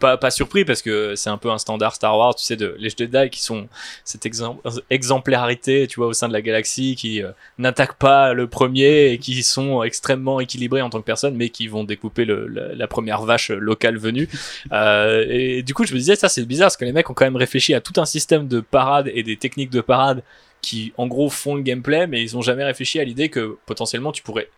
pas, 0.00 0.30
surpris 0.30 0.64
parce 0.64 0.82
que 0.82 1.14
c'est 1.14 1.30
un 1.30 1.36
peu 1.36 1.50
un 1.50 1.58
standard 1.58 1.94
Star 1.94 2.16
Wars, 2.16 2.34
tu 2.34 2.44
sais, 2.44 2.56
de 2.56 2.74
les 2.78 2.90
Jedi 2.90 3.30
qui 3.30 3.42
sont 3.42 3.68
cette 4.04 4.24
exem- 4.24 4.58
exemplarité, 4.88 5.86
tu 5.86 6.00
vois, 6.00 6.08
au 6.08 6.12
sein 6.12 6.26
de 6.28 6.32
la 6.32 6.42
galaxie, 6.42 6.96
qui 6.96 7.22
euh, 7.22 7.30
n'attaquent 7.58 7.98
pas 7.98 8.32
le 8.32 8.46
premier 8.46 9.12
et 9.12 9.18
qui 9.18 9.42
sont 9.42 9.82
extrêmement 9.82 10.40
équilibrés 10.40 10.82
en 10.82 10.90
tant 10.90 11.00
que 11.00 11.04
personne, 11.04 11.36
mais 11.36 11.50
qui 11.50 11.68
vont 11.68 11.84
découper 11.84 12.24
la 12.26 12.86
première 12.88 13.22
vache 13.22 13.50
locale 13.50 13.98
venue. 13.98 14.28
Euh, 14.72 15.26
et 15.28 15.62
du 15.62 15.74
coup, 15.74 15.84
je 15.84 15.92
me 15.92 15.98
disais, 15.98 16.16
ça, 16.16 16.28
c'est 16.28 16.44
bizarre 16.44 16.66
parce 16.66 16.76
que 16.76 16.84
les 16.84 16.92
mecs 16.92 17.08
ont 17.10 17.14
quand 17.14 17.26
même 17.26 17.36
réfléchi 17.36 17.74
à 17.74 17.80
tout 17.80 18.00
un 18.00 18.06
système 18.06 18.48
de 18.48 18.60
parade 18.60 19.10
et 19.14 19.22
des 19.22 19.36
techniques 19.36 19.70
de 19.70 19.80
parade 19.80 20.22
qui, 20.62 20.92
en 20.96 21.06
gros, 21.06 21.30
font 21.30 21.54
le 21.54 21.62
gameplay, 21.62 22.06
mais 22.06 22.22
ils 22.22 22.36
ont 22.36 22.42
jamais 22.42 22.64
réfléchi 22.64 23.00
à 23.00 23.04
l'idée 23.04 23.28
que 23.28 23.56
potentiellement 23.66 24.12
tu 24.12 24.22
pourrais 24.22 24.48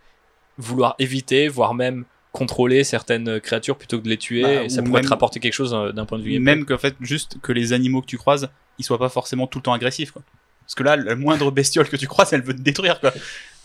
vouloir 0.59 0.95
éviter, 0.99 1.49
voire 1.49 1.75
même 1.75 2.05
contrôler 2.33 2.83
certaines 2.83 3.41
créatures 3.41 3.77
plutôt 3.77 3.99
que 3.99 4.05
de 4.05 4.09
les 4.09 4.17
tuer. 4.17 4.43
Bah, 4.43 4.63
et 4.65 4.69
ça 4.69 4.81
ou 4.81 4.85
pourrait 4.85 5.01
même- 5.01 5.05
te 5.05 5.11
rapporter 5.11 5.39
quelque 5.39 5.53
chose 5.53 5.75
euh, 5.75 5.93
d'un 5.93 6.07
point 6.07 6.19
de 6.19 6.25
vue. 6.25 6.39
Même 6.39 6.65
qu'en 6.65 6.79
fait, 6.79 6.95
juste 7.01 7.37
que 7.43 7.53
les 7.53 7.73
animaux 7.73 8.01
que 8.01 8.07
tu 8.07 8.17
croises, 8.19 8.49
ils 8.79 8.85
soient 8.85 8.99
pas 8.99 9.11
forcément 9.11 9.47
tout 9.47 9.59
le 9.59 9.63
temps 9.63 9.73
agressifs. 9.75 10.11
Quoi. 10.13 10.23
Parce 10.63 10.75
que 10.75 10.83
là, 10.83 10.97
la 10.97 11.15
moindre 11.15 11.51
bestiole 11.51 11.89
que 11.89 11.97
tu 11.97 12.07
croises, 12.09 12.33
elle 12.33 12.43
veut 12.43 12.55
te 12.55 12.63
détruire. 12.63 13.01
Quoi. 13.01 13.13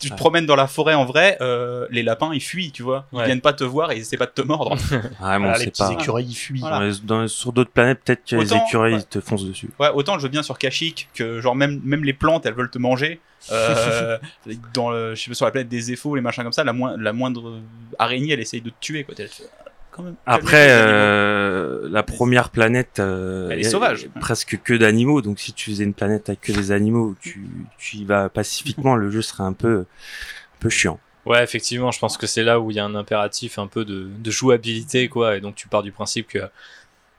Tu 0.00 0.10
te 0.10 0.14
promènes 0.16 0.46
dans 0.46 0.54
la 0.56 0.66
forêt 0.68 0.94
en 0.94 1.04
vrai, 1.04 1.36
euh, 1.40 1.86
les 1.90 2.02
lapins 2.04 2.30
ils 2.32 2.40
fuient, 2.40 2.70
tu 2.70 2.82
vois. 2.84 3.06
Ils 3.12 3.18
Ouais. 3.18 3.24
viennent 3.26 3.40
pas 3.40 3.52
te 3.52 3.64
voir 3.64 3.90
et 3.90 3.96
ils 3.96 4.00
essaient 4.02 4.16
pas 4.16 4.26
de 4.26 4.30
te 4.32 4.42
mordre. 4.42 4.72
ouais, 4.92 5.00
mais 5.00 5.08
on 5.20 5.38
Voilà, 5.38 5.58
les 5.58 5.64
sait 5.64 5.70
petits 5.70 5.82
pas. 5.82 5.92
écureuils, 5.92 6.26
ils 6.26 6.34
fuient. 6.34 6.60
Voilà. 6.60 6.78
Dans 6.78 6.84
les- 6.84 7.00
dans- 7.02 7.28
sur 7.28 7.52
d'autres 7.52 7.70
planètes, 7.72 8.00
peut-être 8.04 8.24
que 8.24 8.36
les 8.36 8.52
Autant, 8.52 8.64
écureuils 8.66 8.94
ouais. 8.94 9.00
ils 9.00 9.06
te 9.06 9.20
foncent 9.20 9.44
dessus. 9.44 9.70
Ouais, 9.80 9.88
autant 9.92 10.16
je 10.18 10.22
veux 10.24 10.28
bien 10.28 10.42
sur 10.42 10.56
Kashyyyk 10.58 11.08
que 11.14 11.40
genre 11.40 11.56
même 11.56 11.80
même 11.84 12.04
les 12.04 12.12
plantes 12.12 12.46
elles 12.46 12.54
veulent 12.54 12.70
te 12.70 12.78
manger. 12.78 13.20
Euh, 13.52 14.18
dans 14.74 14.90
le, 14.90 15.14
je 15.14 15.22
sais 15.22 15.30
pas 15.30 15.34
sur 15.34 15.44
la 15.46 15.50
planète 15.52 15.68
des 15.68 15.92
Ephos, 15.92 16.14
les 16.14 16.20
machins 16.22 16.42
comme 16.44 16.52
ça, 16.52 16.64
la, 16.64 16.72
moin- 16.72 16.96
la 16.98 17.12
moindre 17.12 17.58
araignée 17.98 18.32
elle 18.34 18.40
essaye 18.40 18.60
de 18.60 18.70
te 18.70 18.74
tuer 18.80 19.04
quoi. 19.04 19.14
T'es 19.14 19.28
quand 19.98 20.02
même, 20.04 20.14
Après, 20.26 20.68
euh, 20.70 21.88
la 21.90 22.02
première 22.02 22.50
planète, 22.50 22.98
euh, 23.00 23.50
Elle 23.50 23.60
est 23.60 23.70
sauvage. 23.70 24.08
presque 24.20 24.58
que 24.62 24.74
d'animaux. 24.74 25.20
Donc, 25.22 25.38
si 25.38 25.52
tu 25.52 25.70
faisais 25.70 25.84
une 25.84 25.94
planète 25.94 26.28
avec 26.28 26.40
que 26.40 26.52
des 26.52 26.72
animaux, 26.72 27.14
tu, 27.20 27.44
tu 27.78 27.96
y 27.98 28.04
vas 28.04 28.28
pacifiquement, 28.28 28.96
le 28.96 29.10
jeu 29.10 29.22
serait 29.22 29.44
un 29.44 29.52
peu, 29.52 29.80
un 29.80 30.58
peu 30.60 30.70
chiant. 30.70 30.98
Ouais, 31.26 31.42
effectivement, 31.44 31.90
je 31.90 31.98
pense 31.98 32.16
que 32.16 32.26
c'est 32.26 32.42
là 32.44 32.58
où 32.58 32.70
il 32.70 32.76
y 32.78 32.80
a 32.80 32.84
un 32.86 32.94
impératif 32.94 33.58
un 33.58 33.66
peu 33.66 33.84
de, 33.84 34.08
de 34.18 34.30
jouabilité, 34.30 35.08
quoi. 35.08 35.36
Et 35.36 35.40
donc 35.42 35.54
tu 35.56 35.68
pars 35.68 35.82
du 35.82 35.92
principe 35.92 36.28
que 36.28 36.38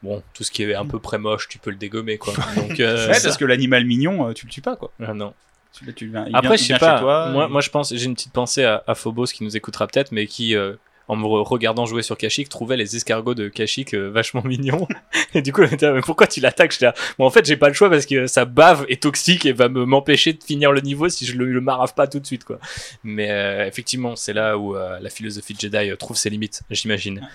bon, 0.02 0.24
tout 0.34 0.44
ce 0.44 0.50
qui 0.52 0.64
est 0.64 0.74
un 0.74 0.86
peu 0.86 0.98
près 0.98 1.20
moche, 1.20 1.48
tu 1.48 1.60
peux 1.60 1.70
le 1.70 1.76
dégommer, 1.76 2.18
quoi. 2.18 2.34
Donc 2.56 2.80
euh, 2.80 3.08
Ouais, 3.08 3.20
parce 3.22 3.38
que 3.38 3.46
l'animal 3.46 3.86
mignon, 3.86 4.34
tu 4.34 4.48
le 4.48 4.52
tues 4.52 4.62
pas 4.62 4.76
quoi. 4.76 4.92
Ah, 5.06 5.14
non. 5.14 5.34
Tu, 5.74 5.94
tu 5.94 6.06
il 6.08 6.36
Après, 6.36 6.42
vient- 6.42 6.58
je 6.58 6.64
sais 6.64 6.80
pas. 6.80 7.00
toi, 7.00 7.28
moi, 7.30 7.46
et- 7.46 7.50
moi, 7.50 7.62
je 7.62 7.70
pense, 7.70 7.94
j'ai 7.94 8.06
une 8.06 8.16
petite 8.16 8.34
pensée 8.34 8.64
à, 8.64 8.84
à 8.88 8.96
Phobos 8.96 9.26
qui 9.26 9.44
nous 9.44 9.56
écoutera 9.56 9.86
peut-être, 9.86 10.12
mais 10.12 10.26
qui, 10.26 10.56
euh, 10.56 10.74
en 11.10 11.16
me 11.18 11.26
re- 11.26 11.44
regardant 11.46 11.86
jouer 11.86 12.04
sur 12.04 12.18
Kashyyyk, 12.18 12.48
trouvait 12.48 12.78
les 12.78 12.96
escargots 12.96 13.34
de 13.34 13.50
Kashyyyk 13.50 13.94
euh, 13.96 14.10
vachement 14.10 14.44
mignons. 14.46 14.88
et 15.34 15.42
du 15.42 15.52
coup, 15.52 15.64
elle 15.64 15.74
était 15.74 15.88
là, 15.88 15.94
mais 15.94 16.02
pourquoi 16.02 16.28
tu 16.28 16.40
l'attaques? 16.40 16.72
J'étais 16.72 16.86
là, 16.86 16.94
bon, 17.18 17.26
en 17.26 17.30
fait, 17.32 17.46
j'ai 17.46 17.58
pas 17.58 17.68
le 17.68 17.74
choix 17.74 17.90
parce 17.90 18.06
que 18.06 18.28
sa 18.28 18.46
bave 18.46 18.86
est 18.88 19.02
toxique 19.04 19.46
et 19.46 19.52
va 19.52 19.68
me 19.68 19.86
m'empêcher 19.86 20.34
de 20.34 20.44
finir 20.44 20.72
le 20.72 20.82
niveau 20.82 21.10
si 21.10 21.26
je 21.26 21.36
le, 21.36 21.52
le 21.52 21.62
marave 21.62 21.94
pas 21.96 22.08
tout 22.08 22.20
de 22.20 22.26
suite, 22.26 22.46
quoi. 22.46 22.60
Mais 23.04 23.30
euh, 23.32 23.66
effectivement, 23.68 24.16
c'est 24.16 24.34
là 24.34 24.58
où 24.58 24.76
euh, 24.76 25.00
la 25.02 25.10
philosophie 25.10 25.54
de 25.54 25.60
Jedi 25.60 25.92
trouve 25.98 26.16
ses 26.16 26.30
limites, 26.30 26.62
j'imagine. 26.70 27.28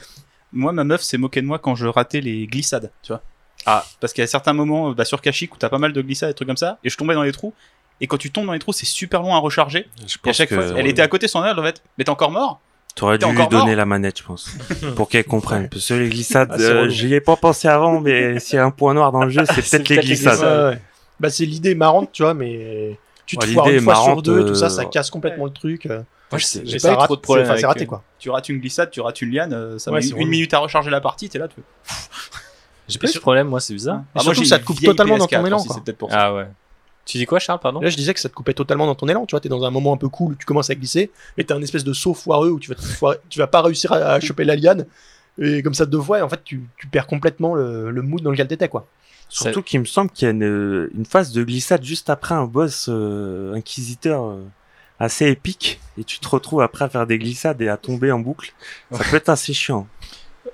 Moi, 0.52 0.72
ma 0.72 0.84
meuf 0.84 1.02
s'est 1.02 1.18
moquée 1.18 1.42
de 1.42 1.46
moi 1.46 1.58
quand 1.58 1.74
je 1.74 1.86
ratais 1.86 2.20
les 2.20 2.46
glissades, 2.46 2.90
tu 3.02 3.08
vois. 3.08 3.22
Ah, 3.66 3.84
parce 4.00 4.12
qu'il 4.12 4.22
y 4.22 4.24
a 4.24 4.28
certains 4.28 4.52
moments 4.52 4.92
bah, 4.92 5.04
sur 5.04 5.20
Kashyyyk 5.20 5.54
où 5.54 5.58
t'as 5.58 5.68
pas 5.68 5.78
mal 5.78 5.92
de 5.92 6.00
glissades 6.00 6.30
et 6.30 6.34
trucs 6.34 6.46
comme 6.48 6.56
ça, 6.56 6.78
et 6.84 6.90
je 6.90 6.96
tombais 6.96 7.14
dans 7.14 7.22
les 7.22 7.32
trous. 7.32 7.52
Et 8.00 8.06
quand 8.06 8.18
tu 8.18 8.30
tombes 8.30 8.46
dans 8.46 8.52
les 8.52 8.58
trous, 8.58 8.72
c'est 8.72 8.86
super 8.86 9.22
long 9.22 9.34
à 9.34 9.38
recharger. 9.38 9.86
Je 10.06 10.16
Et 10.24 10.28
à 10.28 10.32
chaque 10.32 10.52
fois, 10.52 10.64
elle 10.76 10.86
était 10.86 11.02
à 11.02 11.08
côté, 11.08 11.28
son 11.28 11.44
aile, 11.44 11.58
en 11.58 11.62
fait. 11.62 11.82
Mais 11.96 12.04
t'es 12.04 12.10
encore 12.10 12.30
mort? 12.30 12.60
T'aurais 12.94 13.18
dû 13.18 13.24
lui 13.26 13.48
donner 13.48 13.74
la 13.74 13.86
manette, 13.86 14.18
je 14.18 14.22
pense, 14.24 14.50
pour 14.96 15.08
qu'elle 15.08 15.24
comprenne. 15.24 15.68
Parce 15.68 15.88
que 15.88 15.94
les 15.94 16.08
glissades, 16.08 16.50
Ah, 16.52 16.60
euh, 16.60 16.88
j'y 16.88 17.12
ai 17.14 17.20
pas 17.20 17.34
pensé 17.36 17.66
avant, 17.66 18.00
mais 18.00 18.38
s'il 18.38 18.54
y 18.56 18.58
a 18.58 18.64
un 18.64 18.70
point 18.70 18.94
noir 18.94 19.10
dans 19.10 19.24
le 19.24 19.30
jeu, 19.30 19.44
c'est 19.46 19.68
peut-être 19.68 19.88
les 19.88 19.96
glissades. 19.96 20.34
glissades. 20.38 20.64
Ouais, 20.70 20.74
ouais. 20.76 20.82
Bah, 21.18 21.30
c'est 21.30 21.44
l'idée 21.44 21.74
marrante, 21.74 22.10
tu 22.12 22.22
vois, 22.22 22.34
mais 22.34 22.98
tu 23.26 23.36
te 23.36 23.44
Ouais, 23.46 23.52
foires 23.52 23.68
une 23.68 23.80
fois 23.80 23.94
sur 23.96 24.22
deux, 24.22 24.44
tout 24.44 24.54
ça, 24.54 24.68
ça 24.70 24.84
casse 24.84 25.10
complètement 25.10 25.44
le 25.46 25.50
truc. 25.52 25.86
euh. 25.86 26.02
Moi, 26.30 26.40
c'est- 26.40 26.64
j'ai 26.66 26.78
pas 26.78 26.88
eu 26.92 26.94
rate- 26.94 27.04
trop 27.06 27.16
de 27.16 27.20
problèmes. 27.20 27.46
c'est- 27.46 27.50
enfin, 27.52 27.60
c'est 27.60 27.66
raté, 27.66 27.82
euh, 27.84 27.86
quoi. 27.86 28.02
Tu 28.18 28.30
rates 28.30 28.48
une 28.48 28.58
glissade, 28.58 28.90
tu 28.90 29.00
rates 29.00 29.20
une 29.22 29.30
liane, 29.32 29.78
ça 29.78 29.90
Ouais, 29.92 30.00
met 30.00 30.06
une 30.08 30.28
minute 30.28 30.54
à 30.54 30.58
recharger 30.58 30.90
la 30.90 31.00
partie, 31.00 31.28
t'es 31.28 31.38
là, 31.38 31.46
tu 31.48 31.56
J'ai 32.88 32.98
pas 32.98 33.06
eu 33.06 33.10
ce 33.10 33.18
problème, 33.18 33.48
moi, 33.48 33.60
c'est 33.60 33.74
bizarre. 33.74 34.02
Et 34.14 34.20
surtout, 34.20 34.44
ça 34.44 34.58
te 34.58 34.64
coupe 34.64 34.80
totalement 34.82 35.16
dans 35.18 35.26
ton 35.26 35.44
élan, 35.46 35.56
aussi, 35.56 35.66
quoi. 35.68 35.76
c'est 35.76 35.84
peut-être 35.84 35.98
pour 35.98 36.10
ça. 36.10 36.26
Ah 36.26 36.34
ouais. 36.34 36.46
Tu 37.04 37.18
dis 37.18 37.26
quoi, 37.26 37.38
Charles, 37.38 37.60
pardon 37.60 37.80
Là, 37.80 37.90
je 37.90 37.96
disais 37.96 38.14
que 38.14 38.20
ça 38.20 38.28
te 38.28 38.34
coupait 38.34 38.54
totalement 38.54 38.86
dans 38.86 38.94
ton 38.94 39.06
élan. 39.08 39.26
Tu 39.26 39.32
vois, 39.32 39.40
t'es 39.40 39.48
dans 39.50 39.64
un 39.64 39.70
moment 39.70 39.92
un 39.92 39.96
peu 39.98 40.08
cool 40.08 40.32
où 40.32 40.34
tu 40.36 40.46
commences 40.46 40.70
à 40.70 40.74
glisser 40.74 41.10
et 41.36 41.44
t'as 41.44 41.54
un 41.54 41.60
espèce 41.62 41.84
de 41.84 41.92
saut 41.92 42.14
foireux 42.14 42.50
où 42.50 42.58
tu 42.58 42.70
vas, 42.70 42.76
te 42.76 42.82
foirer- 42.82 43.18
tu 43.28 43.38
vas 43.38 43.46
pas 43.46 43.60
réussir 43.62 43.92
à, 43.92 43.96
à 43.96 44.20
choper 44.20 44.44
la 44.44 44.56
liane. 44.56 44.86
Et 45.38 45.62
comme 45.62 45.74
ça, 45.74 45.84
deux 45.84 46.00
fois, 46.00 46.20
et 46.20 46.22
en 46.22 46.28
fait, 46.28 46.40
tu, 46.44 46.62
tu 46.78 46.86
perds 46.86 47.06
complètement 47.06 47.54
le, 47.54 47.90
le 47.90 48.02
mood 48.02 48.22
dans 48.22 48.30
lequel 48.30 48.46
t'étais, 48.48 48.68
quoi. 48.68 48.86
Surtout 49.28 49.62
qu'il 49.62 49.80
me 49.80 49.84
semble 49.84 50.10
qu'il 50.10 50.26
y 50.26 50.28
a 50.28 50.30
une, 50.30 50.88
une 50.96 51.04
phase 51.04 51.32
de 51.32 51.42
glissade 51.42 51.82
juste 51.84 52.08
après 52.08 52.34
un 52.36 52.44
boss 52.44 52.86
euh, 52.88 53.52
inquisiteur 53.54 54.24
euh, 54.26 54.44
assez 55.00 55.26
épique, 55.26 55.80
et 55.98 56.04
tu 56.04 56.20
te 56.20 56.28
retrouves 56.28 56.60
après 56.62 56.84
à 56.84 56.88
faire 56.88 57.06
des 57.06 57.18
glissades 57.18 57.60
et 57.60 57.68
à 57.68 57.76
tomber 57.76 58.12
en 58.12 58.20
boucle. 58.20 58.52
Ça 58.92 59.02
peut 59.10 59.16
être 59.16 59.28
assez 59.28 59.52
chiant. 59.52 59.88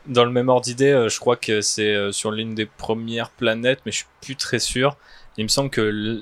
Dans 0.07 0.25
le 0.25 0.31
même 0.31 0.49
ordre 0.49 0.63
d'idée, 0.63 0.93
euh, 0.93 1.09
je 1.11 1.21
crois 1.21 1.37
que 1.37 1.61
c'est 1.61 1.95
euh, 1.95 2.11
sur 2.11 2.31
l'une 2.31 2.55
des 2.55 2.65
premières 2.65 3.29
planètes, 3.31 3.81
mais 3.85 3.93
je 3.93 3.99
suis 3.99 4.07
plus 4.23 4.37
très 4.37 4.61
sûr. 4.61 4.97
Il 5.41 5.45
me 5.45 5.49
semble 5.49 5.71
que 5.71 6.21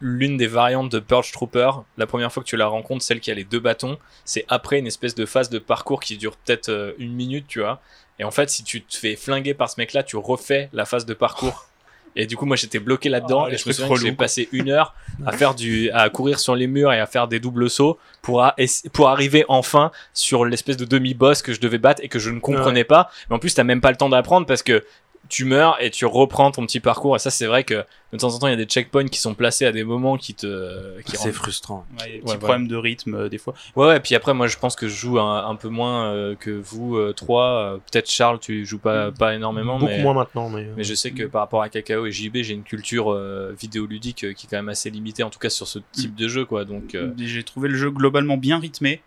l'une 0.00 0.36
des 0.36 0.46
variantes 0.46 0.92
de 0.92 1.00
Purge 1.00 1.32
Trooper, 1.32 1.70
la 1.98 2.06
première 2.06 2.32
fois 2.32 2.40
que 2.40 2.48
tu 2.48 2.56
la 2.56 2.68
rencontres, 2.68 3.02
celle 3.02 3.18
qui 3.18 3.32
a 3.32 3.34
les 3.34 3.42
deux 3.42 3.58
bâtons, 3.58 3.98
c'est 4.24 4.44
après 4.48 4.78
une 4.78 4.86
espèce 4.86 5.16
de 5.16 5.26
phase 5.26 5.50
de 5.50 5.58
parcours 5.58 5.98
qui 5.98 6.16
dure 6.16 6.36
peut-être 6.36 6.68
euh, 6.68 6.92
une 6.98 7.12
minute, 7.12 7.46
tu 7.48 7.58
vois. 7.58 7.80
Et 8.20 8.24
en 8.24 8.30
fait, 8.30 8.48
si 8.48 8.62
tu 8.62 8.80
te 8.82 8.94
fais 8.96 9.16
flinguer 9.16 9.54
par 9.54 9.68
ce 9.68 9.74
mec-là, 9.80 10.04
tu 10.04 10.16
refais 10.16 10.68
la 10.72 10.84
phase 10.84 11.04
de 11.04 11.14
parcours. 11.14 11.66
Et 12.16 12.26
du 12.26 12.36
coup, 12.36 12.46
moi, 12.46 12.54
j'étais 12.56 12.78
bloqué 12.78 13.08
là-dedans 13.08 13.44
Oh, 13.46 13.48
et 13.50 13.56
je 13.56 13.68
me 13.68 13.72
souviens 13.72 13.88
que 13.94 14.00
j'ai 14.00 14.12
passé 14.16 14.48
une 14.52 14.68
heure 14.70 14.94
à 15.26 15.32
faire 15.32 15.54
du, 15.56 15.90
à 15.90 16.08
courir 16.10 16.38
sur 16.38 16.54
les 16.54 16.66
murs 16.68 16.92
et 16.92 17.00
à 17.00 17.06
faire 17.06 17.26
des 17.26 17.38
doubles 17.40 17.68
sauts 17.70 17.98
pour, 18.22 18.42
a- 18.44 18.54
pour 18.92 19.08
arriver 19.08 19.44
enfin 19.48 19.90
sur 20.14 20.44
l'espèce 20.44 20.76
de 20.76 20.84
demi-boss 20.84 21.42
que 21.42 21.52
je 21.52 21.60
devais 21.60 21.78
battre 21.78 22.02
et 22.04 22.08
que 22.08 22.20
je 22.20 22.30
ne 22.30 22.38
comprenais 22.40 22.84
pas. 22.84 23.10
Mais 23.28 23.36
en 23.36 23.38
plus, 23.40 23.52
t'as 23.54 23.62
même 23.64 23.80
pas 23.80 23.90
le 23.90 23.96
temps 23.96 24.08
d'apprendre 24.08 24.46
parce 24.46 24.62
que 24.64 24.84
tu 25.30 25.46
meurs 25.46 25.78
et 25.80 25.90
tu 25.90 26.04
reprends 26.04 26.50
ton 26.50 26.66
petit 26.66 26.80
parcours. 26.80 27.16
Et 27.16 27.18
ça, 27.18 27.30
c'est 27.30 27.46
vrai 27.46 27.64
que 27.64 27.84
de 28.12 28.18
temps 28.18 28.34
en 28.34 28.38
temps, 28.38 28.48
il 28.48 28.50
y 28.50 28.54
a 28.54 28.56
des 28.56 28.64
checkpoints 28.66 29.06
qui 29.06 29.18
sont 29.20 29.34
placés 29.34 29.64
à 29.64 29.72
des 29.72 29.84
moments 29.84 30.16
qui 30.18 30.34
te, 30.34 31.00
qui 31.02 31.12
C'est 31.12 31.18
rendent- 31.18 31.32
frustrant. 31.32 31.86
Ouais, 31.92 31.96
il 31.98 32.00
y 32.00 32.02
a 32.02 32.06
des 32.08 32.14
Ouais, 32.16 32.20
voilà. 32.24 32.38
problèmes 32.38 32.68
de 32.68 32.76
rythme, 32.76 33.14
euh, 33.14 33.28
des 33.28 33.38
fois. 33.38 33.54
Ouais, 33.76 33.86
ouais. 33.86 34.00
Puis 34.00 34.14
après, 34.16 34.34
moi, 34.34 34.46
je 34.48 34.58
pense 34.58 34.76
que 34.76 34.88
je 34.88 34.94
joue 34.94 35.18
un, 35.20 35.46
un 35.48 35.54
peu 35.54 35.68
moins 35.68 36.12
euh, 36.12 36.34
que 36.34 36.50
vous 36.50 36.96
euh, 36.96 37.12
trois. 37.14 37.44
Euh, 37.46 37.76
Peut-être 37.90 38.10
Charles, 38.10 38.40
tu 38.40 38.66
joues 38.66 38.78
pas, 38.80 39.12
pas 39.12 39.34
énormément, 39.34 39.78
Beaucoup 39.78 39.90
mais. 39.92 40.02
moins 40.02 40.14
maintenant, 40.14 40.50
mais. 40.50 40.66
Mais 40.76 40.84
je 40.84 40.94
sais 40.94 41.12
que 41.12 41.22
par 41.22 41.40
rapport 41.42 41.62
à 41.62 41.68
Kakao 41.70 42.04
et 42.06 42.12
JB, 42.12 42.38
j'ai 42.42 42.52
une 42.54 42.64
culture 42.64 43.12
euh, 43.12 43.54
vidéoludique 43.58 44.24
euh, 44.24 44.32
qui 44.34 44.46
est 44.46 44.50
quand 44.50 44.56
même 44.58 44.68
assez 44.68 44.90
limitée, 44.90 45.22
en 45.22 45.30
tout 45.30 45.38
cas 45.38 45.48
sur 45.50 45.66
ce 45.68 45.78
type 45.92 46.14
de 46.16 46.26
jeu, 46.28 46.44
quoi. 46.44 46.64
Donc, 46.64 46.94
euh, 46.94 47.12
J'ai 47.18 47.44
trouvé 47.44 47.68
le 47.68 47.76
jeu 47.76 47.90
globalement 47.90 48.36
bien 48.36 48.58
rythmé, 48.58 49.00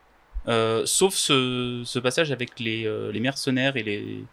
euh, 0.48 0.84
sauf 0.86 1.14
ce, 1.14 1.82
ce 1.86 2.00
passage 2.00 2.32
avec 2.32 2.60
les, 2.60 2.86
euh, 2.86 3.12
les 3.12 3.20
mercenaires 3.20 3.76
et 3.78 3.84
les, 3.84 4.24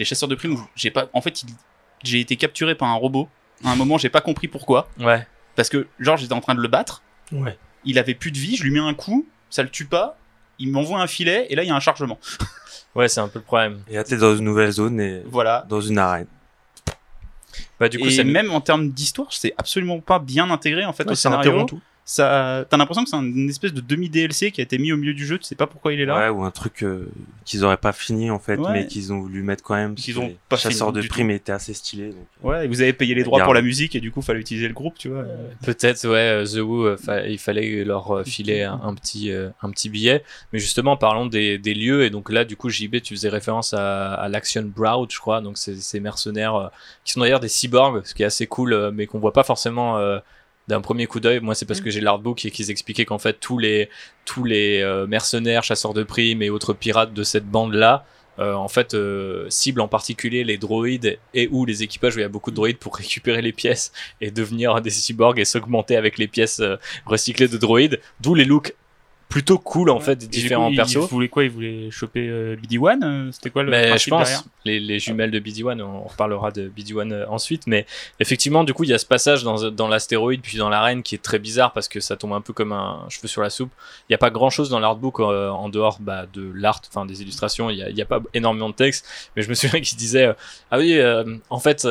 les 0.00 0.04
chasseurs 0.04 0.28
de 0.28 0.34
primes 0.34 0.54
où 0.54 0.66
j'ai 0.74 0.90
pas. 0.90 1.08
En 1.12 1.20
fait, 1.20 1.42
il- 1.44 1.50
j'ai 2.02 2.18
été 2.18 2.34
capturé 2.36 2.74
par 2.74 2.88
un 2.88 2.94
robot. 2.94 3.28
À 3.64 3.70
un 3.70 3.76
moment, 3.76 3.98
j'ai 3.98 4.08
pas 4.08 4.20
compris 4.22 4.48
pourquoi. 4.48 4.88
ouais. 4.98 5.24
Parce 5.54 5.68
que, 5.68 5.86
genre, 5.98 6.16
j'étais 6.16 6.32
en 6.32 6.40
train 6.40 6.54
de 6.54 6.60
le 6.62 6.68
battre, 6.68 7.02
Ouais. 7.32 7.58
il 7.84 7.98
avait 7.98 8.14
plus 8.14 8.30
de 8.32 8.38
vie, 8.38 8.56
je 8.56 8.62
lui 8.64 8.70
mets 8.70 8.78
un 8.80 8.94
coup, 8.94 9.26
ça 9.50 9.62
le 9.62 9.68
tue 9.68 9.84
pas, 9.84 10.16
il 10.58 10.70
m'envoie 10.72 11.00
un 11.00 11.06
filet, 11.06 11.46
et 11.50 11.54
là, 11.56 11.62
il 11.64 11.68
y 11.68 11.70
a 11.70 11.76
un 11.76 11.80
chargement. 11.80 12.18
Ouais, 12.96 13.06
c'est 13.08 13.20
un 13.20 13.28
peu 13.28 13.38
le 13.38 13.44
problème. 13.44 13.82
Et 13.88 13.94
là, 13.94 14.02
t'es 14.02 14.16
dans 14.16 14.34
une 14.36 14.44
nouvelle 14.44 14.72
zone 14.72 15.00
et 15.00 15.22
Voilà. 15.26 15.64
dans 15.68 15.80
une 15.80 15.96
arène. 15.98 16.26
Bah, 17.78 17.88
du 17.88 17.98
coup, 18.00 18.06
et 18.06 18.10
c'est 18.10 18.24
même 18.24 18.50
en 18.50 18.60
termes 18.60 18.90
d'histoire, 18.90 19.28
c'est 19.32 19.54
absolument 19.58 20.00
pas 20.00 20.18
bien 20.18 20.50
intégré 20.50 20.84
en 20.84 20.92
fait 20.92 21.04
Ouais, 21.04 21.12
au 21.12 21.14
ça 21.14 21.28
scénario. 21.30 21.50
interrompt 21.50 21.68
tout. 21.70 21.80
Ça, 22.12 22.66
t'as 22.68 22.76
l'impression 22.76 23.04
que 23.04 23.08
c'est 23.10 23.14
un- 23.14 23.22
une 23.22 23.48
espèce 23.48 23.72
de 23.72 23.80
demi 23.80 24.08
DLC 24.10 24.50
qui 24.50 24.60
a 24.60 24.64
été 24.64 24.78
mis 24.78 24.90
au 24.92 24.96
milieu 24.96 25.14
du 25.14 25.24
jeu. 25.24 25.38
Tu 25.38 25.44
sais 25.44 25.54
pas 25.54 25.68
pourquoi 25.68 25.92
il 25.92 26.00
est 26.00 26.04
là. 26.04 26.18
Ouais, 26.18 26.28
ou 26.28 26.42
un 26.42 26.50
truc 26.50 26.82
euh, 26.82 27.06
qu'ils 27.44 27.64
auraient 27.64 27.76
pas 27.76 27.92
fini 27.92 28.32
en 28.32 28.40
fait, 28.40 28.56
Ouais. 28.56 28.72
mais 28.72 28.86
qu'ils 28.88 29.12
ont 29.12 29.20
voulu 29.20 29.44
mettre 29.44 29.62
quand 29.62 29.76
même. 29.76 29.94
Qu'ils 29.94 30.18
ont 30.18 30.32
pas 30.48 30.56
chasseurs 30.56 30.88
fini 30.92 31.02
de 31.04 31.08
primes 31.08 31.30
étaient 31.30 31.52
assez 31.52 31.72
stylés. 31.72 32.08
donc, 32.08 32.16
euh, 32.44 32.48
Ouais, 32.48 32.64
et 32.64 32.68
vous 32.68 32.80
avez 32.82 32.92
payé 32.92 33.14
les 33.14 33.22
droits 33.22 33.38
Garde. 33.38 33.46
pour 33.46 33.54
la 33.54 33.62
musique 33.62 33.94
et 33.94 34.00
du 34.00 34.10
coup, 34.10 34.22
fallait 34.22 34.40
utiliser 34.40 34.66
le 34.66 34.74
groupe, 34.74 34.98
tu 34.98 35.08
vois. 35.08 35.24
Peut-être, 35.64 36.04
ouais, 36.08 36.42
euh, 36.42 36.44
The 36.44 36.58
Who, 36.58 36.84
euh, 36.84 36.96
fa- 36.96 37.28
il 37.28 37.38
fallait 37.38 37.84
leur 37.84 38.10
euh, 38.10 38.24
filer 38.24 38.62
un, 38.64 38.80
un 38.82 38.94
petit, 38.96 39.30
euh, 39.30 39.50
un 39.62 39.70
petit 39.70 39.88
billet. 39.88 40.24
Mais 40.52 40.58
justement, 40.58 40.96
parlons 40.96 41.26
des, 41.26 41.58
des 41.58 41.74
lieux. 41.74 42.02
Et 42.04 42.10
donc 42.10 42.28
là, 42.32 42.44
du 42.44 42.56
coup, 42.56 42.70
JB, 42.70 43.02
tu 43.02 43.14
faisais 43.14 43.28
référence 43.28 43.72
à, 43.72 44.14
à 44.14 44.28
l'Action 44.28 44.62
Broad, 44.64 45.12
je 45.12 45.18
crois. 45.20 45.40
Donc, 45.42 45.58
c'est 45.58 45.76
ces 45.76 46.00
mercenaires 46.00 46.56
euh, 46.56 46.68
qui 47.04 47.12
sont 47.12 47.20
d'ailleurs 47.20 47.38
des 47.38 47.46
cyborgs, 47.48 48.02
ce 48.04 48.14
qui 48.14 48.24
est 48.24 48.26
assez 48.26 48.48
cool, 48.48 48.72
euh, 48.72 48.90
mais 48.92 49.06
qu'on 49.06 49.20
voit 49.20 49.32
pas 49.32 49.44
forcément 49.44 49.96
euh, 49.98 50.18
d'un 50.68 50.80
premier 50.80 51.06
coup 51.06 51.20
d'œil. 51.20 51.40
Moi, 51.40 51.54
c'est 51.54 51.66
parce 51.66 51.80
que 51.80 51.90
j'ai 51.90 52.00
l'artbook 52.00 52.44
et 52.44 52.50
qu'ils 52.50 52.70
expliquaient 52.70 53.04
qu'en 53.04 53.18
fait, 53.18 53.40
tous 53.40 53.58
les, 53.58 53.88
tous 54.24 54.44
les 54.44 54.80
euh, 54.80 55.06
mercenaires, 55.06 55.64
chasseurs 55.64 55.94
de 55.94 56.02
primes 56.02 56.42
et 56.42 56.50
autres 56.50 56.72
pirates 56.72 57.12
de 57.12 57.22
cette 57.22 57.46
bande-là, 57.46 58.04
euh, 58.40 58.54
en 58.54 58.68
fait, 58.68 58.94
euh, 58.94 59.46
ciblent 59.50 59.82
en 59.82 59.88
particulier 59.88 60.44
les 60.44 60.56
droïdes 60.56 61.18
et 61.34 61.48
ou 61.50 61.66
les 61.66 61.82
équipages 61.82 62.16
où 62.16 62.20
il 62.20 62.22
y 62.22 62.24
a 62.24 62.28
beaucoup 62.28 62.50
de 62.50 62.56
droïdes 62.56 62.78
pour 62.78 62.96
récupérer 62.96 63.42
les 63.42 63.52
pièces 63.52 63.92
et 64.20 64.30
devenir 64.30 64.80
des 64.80 64.90
cyborgs 64.90 65.38
et 65.38 65.44
s'augmenter 65.44 65.96
avec 65.96 66.16
les 66.16 66.28
pièces 66.28 66.60
euh, 66.60 66.76
recyclées 67.06 67.48
de 67.48 67.58
droïdes. 67.58 68.00
D'où 68.20 68.34
les 68.34 68.44
looks 68.44 68.74
plutôt 69.30 69.58
cool 69.58 69.90
en 69.90 70.00
fait 70.00 70.16
des 70.16 70.26
différents 70.26 70.74
persos. 70.74 70.96
Il 70.96 71.08
voulait 71.08 71.28
quoi? 71.28 71.44
Il 71.44 71.50
voulait 71.50 71.90
choper 71.90 72.28
euh, 72.28 72.56
BD-1 72.56 73.04
euh, 73.04 73.32
C'était 73.32 73.50
quoi 73.50 73.62
le 73.62 73.70
Mais 73.70 73.96
je 73.96 74.10
pense, 74.10 74.44
les, 74.64 74.80
les 74.80 74.98
jumelles 74.98 75.30
de 75.30 75.38
BD-1, 75.38 75.80
on 75.80 76.02
reparlera 76.02 76.50
de 76.50 76.68
BD-1 76.68 77.12
euh, 77.12 77.26
ensuite, 77.28 77.68
mais 77.68 77.86
effectivement, 78.18 78.64
du 78.64 78.74
coup, 78.74 78.82
il 78.82 78.90
y 78.90 78.92
a 78.92 78.98
ce 78.98 79.06
passage 79.06 79.44
dans, 79.44 79.70
dans 79.70 79.86
l'astéroïde 79.86 80.40
puis 80.42 80.58
dans 80.58 80.68
l'arène 80.68 81.04
qui 81.04 81.14
est 81.14 81.22
très 81.22 81.38
bizarre 81.38 81.72
parce 81.72 81.86
que 81.86 82.00
ça 82.00 82.16
tombe 82.16 82.32
un 82.32 82.40
peu 82.40 82.52
comme 82.52 82.72
un 82.72 83.06
cheveu 83.08 83.28
sur 83.28 83.40
la 83.40 83.50
soupe. 83.50 83.70
Il 84.08 84.12
n'y 84.12 84.16
a 84.16 84.18
pas 84.18 84.30
grand 84.30 84.50
chose 84.50 84.68
dans 84.68 84.80
l'artbook 84.80 85.20
euh, 85.20 85.48
en 85.48 85.68
dehors 85.68 85.98
bah, 86.00 86.26
de 86.32 86.50
l'art, 86.52 86.82
enfin 86.88 87.06
des 87.06 87.22
illustrations, 87.22 87.70
il 87.70 87.76
n'y 87.94 88.00
a, 88.00 88.04
a 88.04 88.06
pas 88.06 88.20
énormément 88.34 88.68
de 88.68 88.74
texte, 88.74 89.06
mais 89.36 89.42
je 89.42 89.48
me 89.48 89.54
souviens 89.60 89.80
qu'il 89.80 89.96
disait 89.96 90.34
Ah 90.72 90.78
oui, 90.78 90.98
euh, 90.98 91.36
en 91.50 91.60
fait. 91.60 91.86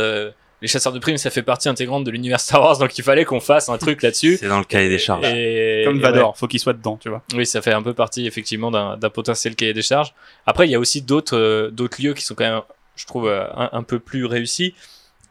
Les 0.61 0.67
chasseurs 0.67 0.91
de 0.93 0.99
primes, 0.99 1.17
ça 1.17 1.29
fait 1.29 1.41
partie 1.43 1.69
intégrante 1.69 2.03
de 2.03 2.11
l'univers 2.11 2.39
Star 2.39 2.61
Wars, 2.61 2.77
donc 2.77 2.97
il 2.97 3.03
fallait 3.03 3.23
qu'on 3.25 3.39
fasse 3.39 3.69
un 3.69 3.77
truc 3.77 4.01
là-dessus. 4.01 4.37
C'est 4.39 4.47
dans 4.47 4.59
le 4.59 4.65
cahier 4.65 4.89
des 4.89 4.97
charges. 4.99 5.25
Et- 5.27 5.83
Comme 5.85 5.99
Vador, 5.99 6.37
faut 6.37 6.47
qu'il 6.47 6.59
soit 6.59 6.73
dedans, 6.73 6.97
tu 6.97 7.09
vois. 7.09 7.21
oui, 7.33 7.45
ça 7.45 7.61
fait 7.61 7.71
un 7.73 7.81
peu 7.81 7.93
partie 7.93 8.25
effectivement 8.27 8.69
d'un 8.71 9.09
potentiel 9.09 9.55
cahier 9.55 9.73
des 9.73 9.81
charges. 9.81 10.13
Après, 10.45 10.67
il 10.67 10.71
y 10.71 10.75
a 10.75 10.79
aussi 10.79 11.01
d'autres 11.01 11.37
euh, 11.37 11.69
d'autres 11.71 12.01
lieux 12.01 12.13
qui 12.13 12.23
sont 12.25 12.35
quand 12.35 12.43
même, 12.43 12.61
je 12.95 13.05
trouve, 13.05 13.27
euh, 13.27 13.45
un, 13.55 13.69
un 13.71 13.83
peu 13.83 13.99
plus 13.99 14.25
réussis. 14.25 14.73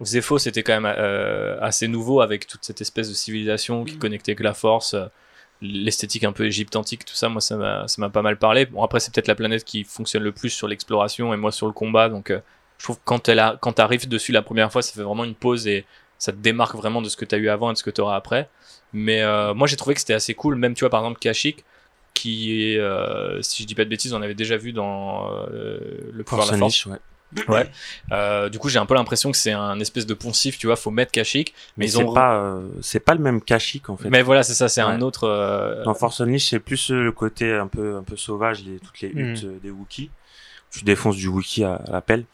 Zepho, 0.03 0.39
c'était 0.39 0.63
quand 0.63 0.81
même 0.81 0.95
euh, 0.97 1.59
assez 1.61 1.89
nouveau 1.89 2.21
avec 2.21 2.47
toute 2.47 2.65
cette 2.65 2.81
espèce 2.81 3.09
de 3.09 3.15
civilisation 3.15 3.85
qui 3.85 3.95
Mhm. 3.95 3.99
connectait 3.99 4.35
que 4.37 4.45
la 4.45 4.55
force, 4.55 4.95
euh, 4.95 5.07
l'esthétique 5.61 6.23
un 6.25 6.33
peu 6.33 6.47
égypte-antique, 6.47 7.05
tout 7.05 7.15
ça. 7.17 7.29
Moi, 7.29 7.41
ça 7.41 7.57
m'a 7.57 7.89
ça 7.89 8.01
m'a 8.01 8.09
pas 8.09 8.23
mal 8.23 8.39
parlé. 8.39 8.67
Bon, 8.67 8.83
après, 8.85 9.01
c'est 9.01 9.13
peut-être 9.13 9.27
la 9.27 9.35
planète 9.35 9.65
qui 9.65 9.83
fonctionne 9.85 10.23
le 10.23 10.31
plus 10.33 10.51
sur 10.51 10.69
l'exploration 10.69 11.35
et 11.35 11.37
moi 11.37 11.51
sur 11.51 11.67
le 11.67 11.73
combat. 11.73 12.09
Donc, 12.09 12.31
euh, 12.31 12.39
je 12.79 12.85
trouve 12.85 12.97
que 12.97 13.03
quand 13.05 13.29
elle 13.29 13.39
a, 13.41 13.59
quand 13.61 13.73
t'arrives 13.73 14.09
dessus 14.09 14.33
la 14.33 14.43
première 14.43 14.71
fois, 14.73 14.83
ça 14.83 14.93
fait 14.93 15.03
vraiment 15.03 15.25
une 15.25 15.35
pause 15.35 15.67
et 15.67 15.85
ça 16.19 16.33
te 16.33 16.39
démarque 16.39 16.75
vraiment 16.77 17.03
de 17.03 17.09
ce 17.09 17.17
que 17.17 17.25
tu 17.25 17.35
as 17.35 17.39
eu 17.39 17.49
avant 17.49 17.71
et 17.71 17.73
de 17.75 17.79
ce 17.79 17.85
que 17.85 17.91
tu 17.91 18.01
auras 18.01 18.17
après. 18.17 18.49
Mais 18.93 19.23
euh, 19.23 19.53
moi, 19.55 19.67
j'ai 19.67 19.77
trouvé 19.77 19.95
que 19.95 20.01
c'était 20.01 20.15
assez 20.15 20.35
cool. 20.35 20.57
Même, 20.57 20.75
tu 20.75 20.81
vois, 20.81 20.91
par 20.91 21.01
exemple, 21.01 21.19
Kashyyyk, 21.21 21.65
qui 22.15 22.73
est, 22.73 22.79
euh, 22.79 23.41
si 23.43 23.63
je 23.63 23.67
dis 23.69 23.75
pas 23.75 23.85
de 23.85 23.91
bêtises, 23.91 24.13
on 24.15 24.23
avait 24.23 24.35
déjà 24.35 24.57
vu 24.57 24.73
dans 24.73 25.31
euh, 25.51 25.79
Le 26.13 26.25
pouvoir 26.25 26.47
de 26.51 26.57
Force 26.57 26.59
la 26.59 26.59
force. 26.59 26.87
Ouais. 26.87 26.99
Ouais. 27.47 27.71
Euh, 28.11 28.49
du 28.49 28.59
coup, 28.59 28.71
j'ai 28.71 28.79
un 28.79 28.87
peu 28.87 28.95
l'impression 28.95 29.31
que 29.31 29.37
c'est 29.37 29.53
un 29.53 29.79
espèce 29.81 30.07
de 30.07 30.15
poncif, 30.15 30.57
tu 30.57 30.67
vois, 30.67 30.77
faut 30.77 30.91
mettre 30.91 31.13
Kashyyyk. 31.13 31.53
Mais, 31.77 31.85
Mais 31.85 31.87
ils 31.87 31.91
c'est 31.93 32.03
ont. 32.03 32.15
pas, 32.15 32.39
euh, 32.43 32.67
c'est 32.81 33.01
pas 33.01 33.13
le 33.15 33.21
même 33.21 33.43
Kashyyyk 33.43 33.91
en 33.91 33.99
fait. 33.99 34.09
Mais 34.09 34.23
voilà, 34.23 34.43
c'est 34.43 34.55
ça, 34.55 34.69
c'est 34.71 34.81
un 34.81 35.03
autre. 35.03 35.25
euh, 35.25 35.85
Dans 35.85 35.93
Force 35.95 36.23
Unleashed, 36.23 36.49
c'est 36.49 36.59
plus 36.59 36.91
euh, 36.91 37.03
le 37.03 37.13
côté 37.13 37.53
un 37.53 37.67
peu, 37.67 37.97
un 37.97 38.03
peu 38.03 38.17
sauvage, 38.17 38.65
les, 38.65 38.79
toutes 38.79 39.01
les 39.03 39.09
huttes 39.09 39.45
euh, 39.45 39.59
des 39.63 39.71
Wookiees. 39.71 40.11
Tu 40.71 40.85
défonces 40.85 41.17
du 41.17 41.29
Wookiee 41.29 41.65
à, 41.65 41.75
à 41.75 41.91
la 41.93 42.01
pelle. 42.01 42.25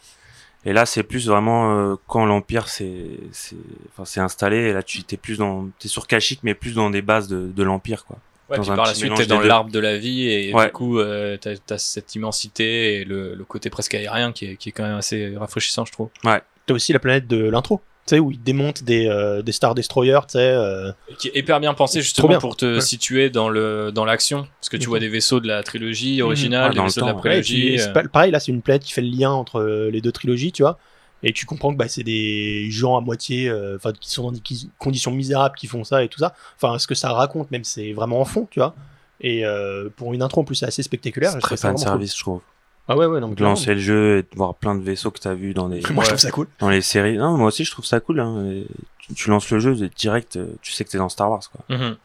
Et 0.67 0.73
là, 0.73 0.87
c'est 0.87 1.03
plus 1.03 1.29
vraiment 1.29 1.93
euh, 1.93 1.97
quand 2.07 2.25
l'Empire 2.27 2.69
s'est, 2.69 3.19
c'est, 3.33 3.57
enfin, 3.93 4.05
s'est 4.05 4.21
installé. 4.21 4.57
Et 4.57 4.73
là, 4.73 4.83
tu 4.83 5.03
t'es 5.05 5.17
plus 5.17 5.39
dans, 5.39 5.69
t'es 5.79 5.89
sur 5.89 6.07
Kashyyyk, 6.07 6.41
mais 6.43 6.55
plus 6.55 6.75
dans 6.75 6.91
des 6.91 7.03
bases 7.03 7.29
de, 7.29 7.49
de 7.55 7.63
l'Empire, 7.63 8.05
quoi. 8.07 8.19
Ouais, 8.51 8.57
dans 8.59 8.63
puis 8.63 8.73
un 8.73 8.77
par 8.77 8.87
la 8.87 8.95
suite, 8.95 9.15
t'es 9.15 9.25
dans 9.27 9.41
l'arbre 9.41 9.71
de 9.71 9.79
la 9.79 9.97
vie 9.97 10.29
et 10.29 10.55
Ouais. 10.55 10.67
du 10.67 10.73
coup, 10.73 10.99
euh, 10.99 11.39
t'as 11.39 11.55
as 11.71 11.79
cette 11.79 12.15
immensité 12.15 12.97
et 12.97 13.05
le, 13.05 13.35
le 13.35 13.45
côté 13.45 13.71
presque 13.71 13.95
aérien 13.95 14.33
qui 14.33 14.45
est, 14.47 14.57
qui 14.57 14.69
est 14.69 14.73
quand 14.73 14.83
même 14.85 14.97
assez 14.99 15.35
rafraîchissant, 15.37 15.85
je 15.87 15.93
trouve. 15.93 16.09
T'as 16.23 16.75
aussi 16.75 16.93
la 16.93 16.99
planète 16.99 17.27
de 17.27 17.43
l'intro, 17.49 17.81
tu 18.07 18.17
sais, 18.17 18.19
où 18.19 18.31
ils 18.31 18.43
démontent 18.43 18.83
des, 18.85 19.07
euh, 19.07 19.41
des 19.43 19.53
Star 19.53 19.75
Destroyers, 19.75 20.21
tu 20.29 20.33
sais. 20.33 20.39
euh, 20.41 20.93
Qui 21.19 21.29
est 21.29 21.39
hyper 21.39 21.59
bien 21.61 21.73
pensé 21.75 22.03
justement 22.03 22.29
bien. 22.29 22.39
pour 22.39 22.57
te 22.57 22.75
Ouais. 22.77 22.81
situer 22.81 23.31
dans 23.31 23.49
le 23.49 23.91
dans 23.93 24.05
l'action, 24.05 24.47
parce 24.61 24.69
que 24.69 24.77
tu 24.77 24.83
Mhm. 24.85 24.89
vois 24.89 24.99
des 25.01 25.09
vaisseaux 25.09 25.41
de 25.41 25.49
la 25.49 25.63
trilogie 25.63 26.21
originale, 26.23 26.65
Ouais, 26.65 26.71
des 26.71 26.77
dans 26.77 26.83
le 26.83 26.89
vaisseaux 26.89 27.01
de 27.01 27.07
la 27.07 27.13
temps, 27.13 27.17
ouais, 27.21 27.21
et 27.21 27.31
prélogie. 27.31 27.55
puis, 27.55 27.81
euh, 27.81 27.93
c'est 27.95 28.09
pareil, 28.11 28.31
là, 28.31 28.41
c'est 28.41 28.53
une 28.53 28.63
planète 28.63 28.83
qui 28.83 28.93
fait 28.93 29.01
le 29.03 29.09
lien 29.17 29.31
entre 29.31 29.61
euh, 29.61 29.91
les 29.91 30.01
deux 30.01 30.13
trilogies, 30.13 30.53
tu 30.53 30.63
vois. 30.63 30.79
Et 31.23 31.33
tu 31.33 31.47
comprends 31.47 31.73
que 31.73 31.79
bah, 31.79 31.89
c'est 31.89 32.03
des 32.03 32.67
gens 32.71 32.99
à 32.99 33.01
moitié, 33.01 33.49
euh, 33.49 33.77
enfin, 33.77 33.93
qui 33.99 34.11
sont 34.11 34.25
dans 34.25 34.33
des 34.33 34.43
conditions 34.79 35.11
misérables 35.11 35.57
qui 35.57 35.67
font 35.67 35.83
ça 35.83 36.05
et 36.05 36.09
tout 36.09 36.19
ça. 36.19 36.35
Enfin, 36.61 36.79
ce 36.79 36.87
que 36.87 36.95
ça 36.95 37.11
raconte, 37.13 37.51
même, 37.51 37.65
c'est 37.65 37.93
vraiment 37.95 38.21
en 38.21 38.27
fond, 38.27 38.47
tu 38.51 38.59
vois. 38.61 38.75
Et 39.23 39.47
euh, 39.47 39.89
pour 39.97 40.13
une 40.13 40.21
intro 40.23 40.43
en 40.43 40.45
plus 40.45 40.63
assez 40.65 40.83
spectaculaire, 40.83 41.31
C'est 41.31 41.39
très 41.39 41.57
fan 41.57 41.79
service, 41.79 42.15
je 42.15 42.21
trouve. 42.21 42.41
Ah 42.89 42.97
ouais, 42.97 43.07
ouais, 43.07 43.21
non, 43.21 43.29
mais 43.29 43.35
De 43.35 43.43
lancer 43.43 43.75
le 43.75 43.81
jeu 43.81 44.19
et 44.19 44.23
de 44.23 44.29
voir 44.37 44.55
plein 44.55 44.75
de 44.75 44.83
vaisseaux 44.83 45.11
que 45.11 45.19
t'as 45.19 45.35
vu 45.35 45.55
dans 45.55 45.69
les, 45.69 45.81
Moi, 45.91 46.05
je 46.05 46.09
trouve 46.11 46.19
ça 46.21 46.31
cool. 46.31 46.49
dans 46.59 46.69
les 46.69 46.83
séries. 46.83 47.17
Non, 47.17 47.37
moi 47.37 47.49
aussi, 47.49 47.65
je 47.65 47.71
trouve 47.71 47.85
ça 47.87 48.01
cool. 48.01 48.21
Hein. 48.21 48.63
Tu, 48.99 49.15
tu 49.15 49.31
lances 49.31 49.51
le 49.51 49.59
jeu 49.59 49.75
direct, 49.97 50.37
euh, 50.37 50.55
tu 50.63 50.73
sais 50.73 50.85
que 50.85 50.91
t'es 50.91 50.99
dans 50.99 51.09
Star 51.09 51.31
Wars, 51.31 51.43
quoi. 51.51 51.77
Mhm. 51.77 51.97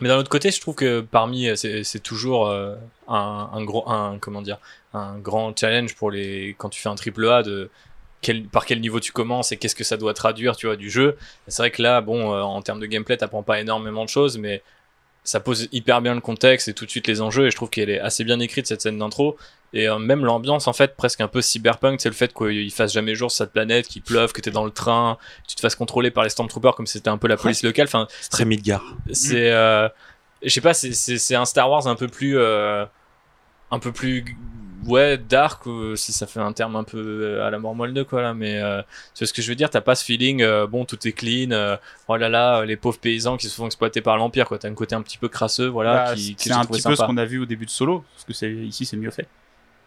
Mais 0.00 0.08
d'un 0.08 0.16
autre 0.16 0.30
côté, 0.30 0.50
je 0.50 0.60
trouve 0.60 0.74
que 0.74 1.00
parmi, 1.00 1.48
euh, 1.48 1.54
c'est 1.56 1.84
c'est 1.84 2.00
toujours 2.00 2.48
euh, 2.48 2.74
un, 3.08 3.50
un 3.52 3.64
gros, 3.64 3.88
un 3.88 4.18
comment 4.18 4.42
dire, 4.42 4.58
un 4.94 5.18
grand 5.18 5.56
challenge 5.58 5.94
pour 5.94 6.10
les 6.10 6.54
quand 6.58 6.70
tu 6.70 6.80
fais 6.80 6.88
un 6.88 6.94
triple 6.94 7.28
A 7.28 7.42
de 7.42 7.70
quel, 8.22 8.44
par 8.44 8.64
quel 8.64 8.80
niveau 8.80 9.00
tu 9.00 9.12
commences 9.12 9.52
et 9.52 9.56
qu'est-ce 9.58 9.74
que 9.74 9.84
ça 9.84 9.96
doit 9.96 10.14
traduire, 10.14 10.56
tu 10.56 10.66
vois, 10.66 10.76
du 10.76 10.90
jeu. 10.90 11.16
C'est 11.46 11.62
vrai 11.62 11.70
que 11.70 11.82
là, 11.82 12.00
bon, 12.00 12.32
euh, 12.34 12.40
en 12.40 12.62
termes 12.62 12.80
de 12.80 12.86
gameplay, 12.86 13.16
t'apprends 13.16 13.42
pas 13.42 13.60
énormément 13.60 14.04
de 14.04 14.08
choses, 14.10 14.38
mais 14.38 14.62
ça 15.24 15.40
pose 15.40 15.68
hyper 15.72 16.02
bien 16.02 16.14
le 16.14 16.20
contexte 16.20 16.68
et 16.68 16.74
tout 16.74 16.84
de 16.84 16.90
suite 16.90 17.06
les 17.06 17.20
enjeux. 17.20 17.46
Et 17.46 17.50
je 17.50 17.56
trouve 17.56 17.70
qu'elle 17.70 17.90
est 17.90 18.00
assez 18.00 18.24
bien 18.24 18.40
écrite 18.40 18.66
cette 18.66 18.82
scène 18.82 18.98
d'intro. 18.98 19.36
Et 19.74 19.88
euh, 19.88 19.98
même 19.98 20.24
l'ambiance, 20.24 20.68
en 20.68 20.72
fait, 20.72 20.96
presque 20.96 21.20
un 21.20 21.28
peu 21.28 21.40
cyberpunk, 21.40 22.00
c'est 22.00 22.08
le 22.08 22.14
fait 22.14 22.34
qu'il 22.34 22.70
fasse 22.72 22.92
jamais 22.92 23.14
jour 23.14 23.30
sur 23.30 23.38
cette 23.38 23.52
planète, 23.52 23.88
qu'il 23.88 24.02
pleuve, 24.02 24.32
que 24.32 24.40
t'es 24.40 24.50
dans 24.50 24.64
le 24.64 24.70
train, 24.70 25.16
tu 25.48 25.56
te 25.56 25.60
fasses 25.60 25.76
contrôler 25.76 26.10
par 26.10 26.24
les 26.24 26.30
Stormtroopers 26.30 26.74
comme 26.74 26.86
si 26.86 26.94
c'était 26.94 27.08
un 27.08 27.18
peu 27.18 27.28
la 27.28 27.36
police 27.36 27.62
locale. 27.62 27.86
Enfin, 27.86 28.06
C'est 28.20 28.30
très 28.30 28.44
Midgar. 28.44 28.82
c'est 29.12 29.50
euh, 29.50 29.88
je 30.42 30.48
sais 30.48 30.60
pas 30.60 30.74
c'est 30.74 30.92
c'est 30.92 31.18
c'est 31.18 31.36
un 31.36 31.44
Star 31.44 31.70
Wars 31.70 31.86
un 31.86 31.94
peu 31.94 32.08
plus 32.08 32.36
euh, 32.36 32.84
un 33.70 33.78
peu 33.78 33.92
plus 33.92 34.24
ouais 34.86 35.16
dark 35.18 35.66
ou 35.66 35.94
si 35.96 36.12
ça 36.12 36.26
fait 36.26 36.40
un 36.40 36.52
terme 36.52 36.76
un 36.76 36.84
peu 36.84 36.98
euh, 36.98 37.46
à 37.46 37.50
la 37.50 37.58
mort 37.58 37.74
moelle 37.74 37.94
de 37.94 38.02
quoi 38.02 38.20
là 38.22 38.34
mais 38.34 38.60
euh, 38.60 38.82
tu 39.14 39.20
vois 39.24 39.26
ce 39.28 39.32
que 39.32 39.42
je 39.42 39.48
veux 39.48 39.54
dire? 39.54 39.70
T'as 39.70 39.80
pas 39.80 39.94
ce 39.94 40.04
feeling 40.04 40.42
euh, 40.42 40.66
bon 40.66 40.84
tout 40.84 40.98
est 41.06 41.12
clean 41.12 41.50
euh, 41.52 41.76
oh 42.08 42.16
là 42.16 42.28
là 42.28 42.64
les 42.64 42.76
pauvres 42.76 42.98
paysans 42.98 43.36
qui 43.36 43.48
se 43.48 43.54
font 43.54 43.66
exploiter 43.66 44.00
par 44.00 44.16
l'empire 44.16 44.46
quoi. 44.48 44.58
T'as 44.58 44.68
un 44.68 44.74
côté 44.74 44.94
un 44.94 45.02
petit 45.02 45.18
peu 45.18 45.28
crasseux 45.28 45.66
voilà 45.68 45.94
Bah, 46.06 46.14
qui, 46.14 46.34
qui 46.34 46.44
c'est 46.48 46.52
un 46.52 46.64
petit 46.64 46.82
peu 46.82 46.96
ce 46.96 47.02
qu'on 47.02 47.16
a 47.16 47.24
vu 47.24 47.38
au 47.38 47.46
début 47.46 47.66
de 47.66 47.70
Solo, 47.70 48.04
parce 48.14 48.24
que 48.24 48.32
c'est 48.32 48.50
ici 48.52 48.84
c'est 48.84 48.96
mieux 48.96 49.10
fait. 49.10 49.26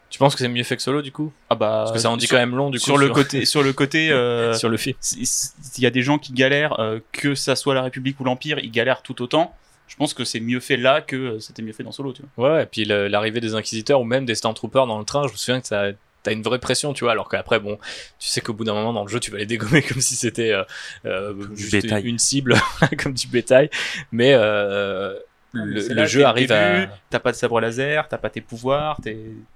tu 0.09 0.19
penses 0.19 0.33
que 0.35 0.39
c'est 0.39 0.47
mieux 0.47 0.63
fait 0.63 0.75
que 0.77 0.81
Solo 0.81 1.01
du 1.01 1.11
coup? 1.11 1.33
Ah 1.49 1.55
bah 1.55 1.67
parce 1.79 1.91
que 1.91 1.99
ça 1.99 2.09
en 2.09 2.17
dit 2.17 2.25
sur, 2.27 2.35
quand 2.37 2.41
même 2.41 2.55
long 2.55 2.69
du 2.69 2.79
coup 2.79 2.85
sur 2.85 2.97
le 2.97 3.09
côté 3.09 3.45
sur 3.45 3.63
le 3.63 3.73
côté 3.73 4.09
euh, 4.11 4.53
sur 4.53 4.69
le 4.69 4.77
film. 4.77 4.95
c'est- 5.01 5.25
c'est- 5.25 5.77
il 5.77 5.83
y 5.83 5.87
a 5.87 5.91
des 5.91 6.01
gens 6.03 6.17
qui 6.19 6.31
galèrent 6.33 6.79
euh, 6.79 6.99
que 7.11 7.35
ça 7.35 7.55
soit 7.55 7.73
la 7.75 7.81
République 7.81 8.19
ou 8.19 8.23
l'Empire, 8.23 8.59
ils 8.59 8.71
galèrent 8.71 9.01
tout 9.01 9.21
autant. 9.21 9.53
Je 9.87 9.95
pense 9.97 10.13
que 10.13 10.23
c'est 10.23 10.39
mieux 10.39 10.59
fait 10.59 10.77
là 10.77 11.01
que 11.01 11.15
euh, 11.15 11.39
c'était 11.39 11.61
mieux 11.61 11.73
fait 11.73 11.83
dans 11.83 11.91
Solo, 11.91 12.11
tu 12.13 12.23
vois. 12.37 12.55
Ouais, 12.55 12.63
et 12.63 12.65
puis 12.65 12.85
l'arrivée 12.85 13.39
des 13.39 13.53
inquisiteurs 13.55 14.01
ou 14.01 14.03
même 14.03 14.25
des 14.25 14.35
Stormtroopers 14.35 14.87
dans 14.87 14.99
le 14.99 15.05
train, 15.05 15.27
je 15.27 15.31
me 15.33 15.37
souviens 15.37 15.61
que 15.61 15.67
ça 15.67 15.91
t'as 16.23 16.31
une 16.33 16.41
vraie 16.41 16.57
pression, 16.57 16.91
tu 16.93 17.03
vois, 17.03 17.11
alors 17.11 17.29
qu'après, 17.29 17.59
bon, 17.59 17.77
tu 18.17 18.29
sais 18.29 18.41
qu'au 18.41 18.53
bout 18.53 18.63
d'un 18.63 18.73
moment 18.73 18.93
dans 18.93 19.03
le 19.03 19.09
jeu, 19.09 19.19
tu 19.19 19.29
vas 19.29 19.37
les 19.37 19.45
dégommer 19.45 19.81
comme 19.87 20.01
si 20.01 20.15
c'était 20.15 20.51
euh, 20.53 20.63
euh, 21.05 21.35
juste 21.55 21.85
une 22.03 22.17
cible, 22.17 22.55
comme 22.97 23.13
du 23.13 23.27
bétail, 23.27 23.69
mais 24.11 24.33
euh, 24.33 25.13
le, 25.53 26.05
jeu 26.07 26.25
arrive 26.25 26.49
début, 26.49 26.59
à... 26.59 26.89
T'as 27.11 27.19
pas 27.19 27.31
de 27.31 27.37
sabre 27.37 27.61
laser, 27.61 28.07
t'as 28.07 28.17
pas 28.17 28.31
tes 28.31 28.41
pouvoirs, 28.41 28.99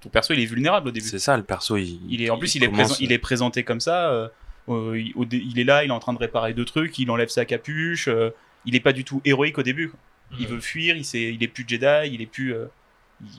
ton 0.00 0.08
perso 0.10 0.32
il 0.32 0.40
est 0.40 0.46
vulnérable 0.46 0.88
au 0.88 0.92
début. 0.92 1.08
C'est 1.08 1.18
ça, 1.18 1.36
le 1.36 1.42
perso, 1.42 1.76
il, 1.76 1.98
Il 2.08 2.22
est 2.22 2.30
en 2.30 2.38
plus 2.38 2.54
il 2.54 2.62
est, 2.62 2.66
commence- 2.66 2.86
présent- 2.86 2.96
il 3.00 3.12
est 3.12 3.18
présenté 3.18 3.64
comme 3.64 3.80
ça. 3.80 4.08
euh, 4.10 4.28
euh, 4.68 4.96
il, 4.96 5.58
est 5.58 5.64
là, 5.64 5.84
il 5.84 5.88
est 5.88 5.92
en 5.92 5.98
train 5.98 6.12
de 6.12 6.18
réparer 6.18 6.54
deux 6.54 6.64
trucs, 6.64 6.98
il 7.00 7.10
enlève 7.10 7.28
sa 7.28 7.44
capuche. 7.44 8.08
euh, 8.08 8.30
il 8.66 8.76
est 8.76 8.80
pas 8.80 8.92
du 8.92 9.04
tout 9.04 9.20
héroïque 9.24 9.58
au 9.58 9.62
début. 9.62 9.90
Il 10.38 10.46
Mhm. 10.46 10.54
veut 10.54 10.60
fuir, 10.60 10.96
il, 10.96 11.04
sait- 11.04 11.32
il 11.34 11.42
est 11.42 11.48
plus 11.48 11.64
Jedi, 11.66 12.10
il 12.12 12.22
est 12.22 12.26
plus, 12.26 12.54
euh, 12.54 12.66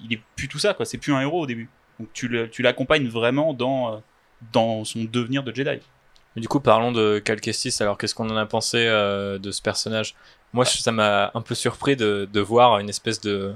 il 0.06 0.13
est 0.13 0.21
plus 0.36 0.47
tout 0.47 0.60
ça 0.60 0.73
quoi. 0.73 0.86
C'est 0.86 0.97
plus 0.97 1.13
un 1.13 1.21
héros 1.21 1.41
au 1.41 1.45
début. 1.47 1.69
Donc 1.99 2.10
tu 2.13 2.27
le- 2.27 2.49
tu 2.49 2.62
l'accompagnes 2.62 3.08
vraiment 3.08 3.54
dans 3.54 3.93
euh, 3.93 3.97
dans 4.54 4.84
son 4.84 5.04
devenir 5.04 5.43
de 5.43 5.54
Jedi. 5.56 5.80
Mais 6.36 6.41
du 6.41 6.47
coup, 6.47 6.60
parlons 6.60 6.91
de 6.91 7.19
Cal 7.19 7.39
Kestis. 7.41 7.75
Alors, 7.82 7.97
qu'est-ce 7.97 8.15
qu'on 8.15 8.30
en 8.30 8.38
a 8.38 8.45
pensé 8.45 8.77
euh, 8.88 9.38
de 9.38 9.51
ce 9.51 9.62
personnage? 9.62 10.15
Moi, 10.54 10.63
je- 10.65 10.77
ça 10.80 10.91
m'a 10.91 11.30
un 11.34 11.41
peu 11.41 11.56
surpris 11.56 11.95
de, 11.95 12.27
de 12.32 12.39
voir 12.39 12.80
une 12.80 12.89
espèce 12.89 13.19
de. 13.21 13.54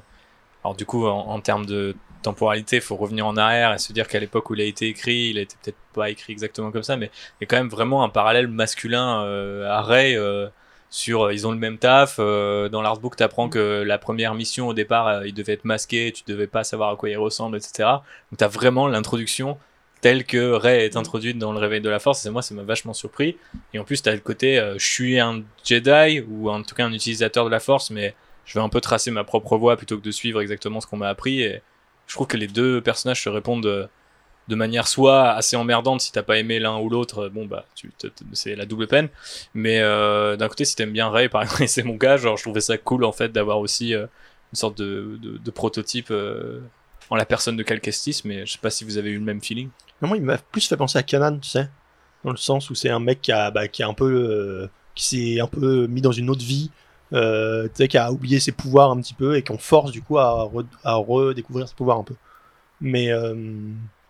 Alors, 0.64 0.76
du 0.76 0.86
coup, 0.86 1.08
en, 1.08 1.28
en 1.30 1.40
termes 1.40 1.66
de 1.66 1.96
temporalité, 2.22 2.78
il 2.78 2.82
faut 2.82 2.96
revenir 2.98 3.26
en 3.28 3.38
arrière 3.38 3.72
et 3.74 3.78
se 3.78 3.94
dire 3.94 4.08
qu'à 4.08 4.20
l'époque 4.20 4.50
où 4.50 4.56
il 4.56 4.62
a 4.62 4.66
été 4.66 4.88
écrit, 4.88 5.30
il 5.30 5.38
a 5.38 5.42
été 5.42 5.56
peut-être 5.64 5.78
pas 5.94 6.10
écrit 6.10 6.34
exactement 6.34 6.72
comme 6.72 6.84
ça, 6.84 6.98
mais 6.98 7.08
il 7.40 7.42
y 7.42 7.44
a 7.46 7.48
quand 7.48 7.58
même 7.58 7.70
vraiment 7.70 8.04
un 8.04 8.10
parallèle 8.10 8.48
masculin 8.48 9.24
euh, 9.24 9.70
à 9.70 9.82
Ray. 9.82 10.16
euh, 10.18 10.48
sur, 10.90 11.24
euh, 11.24 11.34
ils 11.34 11.46
ont 11.48 11.52
le 11.52 11.58
même 11.58 11.78
taf. 11.78 12.18
euh, 12.20 12.70
dans 12.70 12.82
l'artbook, 12.82 13.16
t'apprends 13.16 13.50
que 13.50 13.84
la 13.86 13.98
première 13.98 14.34
mission 14.34 14.68
au 14.68 14.74
départ, 14.74 15.08
euh, 15.08 15.28
il 15.28 15.34
devait 15.34 15.54
être 15.54 15.66
masqué, 15.66 16.12
tu 16.14 16.24
devais 16.28 16.48
pas 16.48 16.64
savoir 16.64 16.92
à 16.92 16.96
quoi 16.96 17.10
il 17.10 17.18
ressemble, 17.18 17.58
etc. 17.58 17.90
Donc 18.32 18.38
t'as 18.38 18.48
vraiment 18.48 18.88
l'introduction 18.88 19.58
telle 20.02 20.24
que 20.26 20.52
Rey 20.52 20.86
est 20.86 20.98
introduite 20.98 21.40
dans 21.40 21.52
le 21.52 21.58
réveil 21.58 21.82
de 21.82 21.90
la 21.90 21.98
force 21.98 22.26
et 22.28 22.30
moi 22.30 22.44
ça 22.44 22.54
m'a 22.54 22.62
vachement 22.62 22.94
surpris 22.94 23.38
et 23.74 23.80
en 23.80 23.84
plus 23.84 24.04
t'as 24.04 24.14
le 24.14 24.20
côté 24.20 24.60
euh, 24.60 24.78
je 24.78 24.86
suis 24.86 25.20
un 25.20 25.42
Jedi 25.64 26.24
ou 26.30 26.50
en 26.52 26.62
tout 26.62 26.76
cas 26.76 26.86
un 26.86 26.94
utilisateur 26.94 27.44
de 27.44 27.50
la 27.50 27.60
force 27.60 27.90
mais 27.90 28.14
je 28.46 28.54
vais 28.60 28.64
un 28.64 28.70
peu 28.70 28.82
tracer 28.82 29.10
ma 29.10 29.24
propre 29.24 29.58
voie 29.58 29.78
plutôt 29.78 29.98
que 29.98 30.04
de 30.04 30.12
suivre 30.12 30.42
exactement 30.42 30.80
ce 30.80 30.86
qu'on 30.86 30.98
m'a 30.98 31.10
appris 31.10 31.42
et 31.42 31.62
je 32.06 32.14
trouve 32.14 32.28
que 32.28 32.38
les 32.38 32.46
deux 32.46 32.82
personnages 32.82 33.24
se 33.24 33.30
répondent 33.30 33.90
de 34.48 34.56
manière 34.56 34.88
soit 34.88 35.32
assez 35.32 35.56
emmerdante 35.56 36.02
si 36.02 36.12
t'as 36.12 36.24
pas 36.24 36.38
aimé 36.38 36.60
l'un 36.60 36.78
ou 36.78 36.90
l'autre 36.90 37.26
euh, 37.26 37.30
bon 37.30 37.46
bah 37.46 37.66
tu 37.76 37.92
c'est 38.34 38.56
la 38.56 38.66
double 38.66 38.88
peine 38.88 39.10
mais 39.54 39.80
euh, 39.80 40.36
d'un 40.36 40.48
côté 40.48 40.66
si 40.66 40.76
t'aimes 40.76 40.92
bien 40.92 41.10
Rey 41.10 41.30
par 41.30 41.44
exemple 41.44 41.64
et 41.64 41.68
c'est 41.68 41.84
mon 41.84 41.98
cas 41.98 42.18
genre 42.18 42.38
je 42.38 42.44
trouvais 42.44 42.62
ça 42.62 42.78
cool 42.78 43.04
en 43.04 43.12
fait 43.12 43.32
d'avoir 43.32 43.60
aussi 43.60 43.94
euh, 43.94 44.06
une 44.54 44.58
sorte 44.58 44.78
de, 44.78 45.20
de, 45.22 45.52
prototype 45.52 46.14
en 47.10 47.16
la 47.16 47.26
personne 47.26 47.58
de 47.58 47.64
Cal 47.64 47.82
Kestis 47.82 48.22
mais 48.24 48.46
je 48.46 48.54
sais 48.54 48.60
pas 48.60 48.70
si 48.70 48.84
vous 48.84 48.98
avez 48.98 49.10
eu 49.10 49.18
le 49.18 49.24
même 49.24 49.42
feeling 49.42 49.70
moi, 50.02 50.18
il 50.18 50.24
m'a 50.24 50.38
plus 50.38 50.68
fait 50.68 50.78
penser 50.78 50.98
à 51.00 51.04
Kanan, 51.04 51.40
tu 51.40 51.50
sais. 51.50 51.70
Dans 52.24 52.32
le 52.32 52.38
sens 52.38 52.70
où 52.70 52.76
c'est 52.76 52.90
un 52.90 53.00
mec 53.00 53.22
qui 53.22 53.32
a, 53.32 53.50
bah, 53.50 53.68
qui 53.68 53.82
un 53.82 53.94
peu. 53.94 54.70
qui 54.94 55.06
s'est 55.06 55.40
un 55.40 55.48
peu 55.48 55.88
mis 55.88 56.02
dans 56.02 56.12
une 56.12 56.30
autre 56.30 56.44
vie. 56.44 56.70
tu 57.12 57.18
sais, 57.74 57.88
qui 57.88 57.98
a 57.98 58.12
oublié 58.12 58.40
ses 58.40 58.52
pouvoirs 58.52 58.92
un 58.92 59.00
petit 59.02 59.14
peu 59.14 59.36
et 59.38 59.42
qu'on 59.42 59.58
force 59.58 59.92
du 59.92 60.02
coup 60.02 60.18
à, 60.18 60.52
à 60.84 60.96
redécouvrir 60.96 61.68
ses 61.68 61.76
pouvoirs 61.76 61.98
un 61.98 62.04
peu. 62.04 62.16
Mais, 62.82 63.10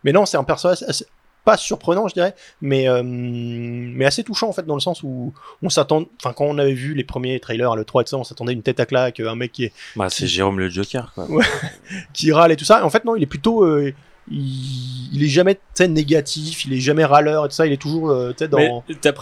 mais 0.06 0.14
non, 0.14 0.26
c'est 0.26 0.38
un 0.38 0.46
personnage 0.46 0.82
assez- 0.88 1.06
pas 1.44 1.58
surprenant, 1.58 2.08
je 2.08 2.14
dirais, 2.16 2.34
mais, 2.62 2.88
euh, 2.90 3.04
mais 3.04 4.06
assez 4.06 4.24
touchant 4.24 4.48
en 4.50 4.52
fait, 4.52 4.66
dans 4.66 4.74
le 4.74 4.80
sens 4.80 5.04
où 5.04 5.32
on 5.62 5.70
s'attend. 5.70 6.06
Enfin, 6.20 6.34
quand 6.34 6.46
on 6.46 6.58
avait 6.58 6.74
vu 6.74 6.94
les 6.96 7.04
premiers 7.04 7.40
trailers 7.40 7.72
à 7.72 7.76
l'E3 7.76 8.02
et 8.02 8.04
tout 8.06 8.10
ça, 8.12 8.18
on 8.18 8.24
s'attendait 8.24 8.52
à 8.52 8.54
une 8.54 8.64
tête 8.64 8.80
à 8.80 8.86
claque, 8.88 9.20
un 9.20 9.36
mec 9.36 9.52
qui 9.52 9.66
est 9.66 9.74
Bah, 9.96 10.10
c'est 10.10 10.26
Jérôme 10.26 10.58
le 10.60 10.70
Joker, 10.70 11.12
quoi. 11.14 11.28
qui 12.14 12.32
râle 12.32 12.52
et 12.52 12.56
tout 12.56 12.66
ça. 12.66 12.80
Et 12.80 12.84
en 12.84 12.90
fait, 12.90 13.06
non, 13.06 13.16
il 13.16 13.22
est 13.22 13.28
plutôt. 13.28 13.64
euh, 13.64 13.94
il, 14.32 15.14
il 15.14 15.24
est 15.24 15.28
jamais 15.28 15.54
tu 15.54 15.62
sais, 15.76 15.88
négatif, 15.88 16.66
il 16.66 16.74
est 16.74 16.80
jamais 16.80 17.06
râleur 17.06 17.46
et 17.46 17.50
tout 17.50 17.54
ça, 17.54 17.68
il 17.68 17.74
est 17.74 17.78
toujours 17.82 18.10
euh, 18.10 18.32
tu 18.32 18.40
sais, 18.40 18.48
dans, 18.48 18.58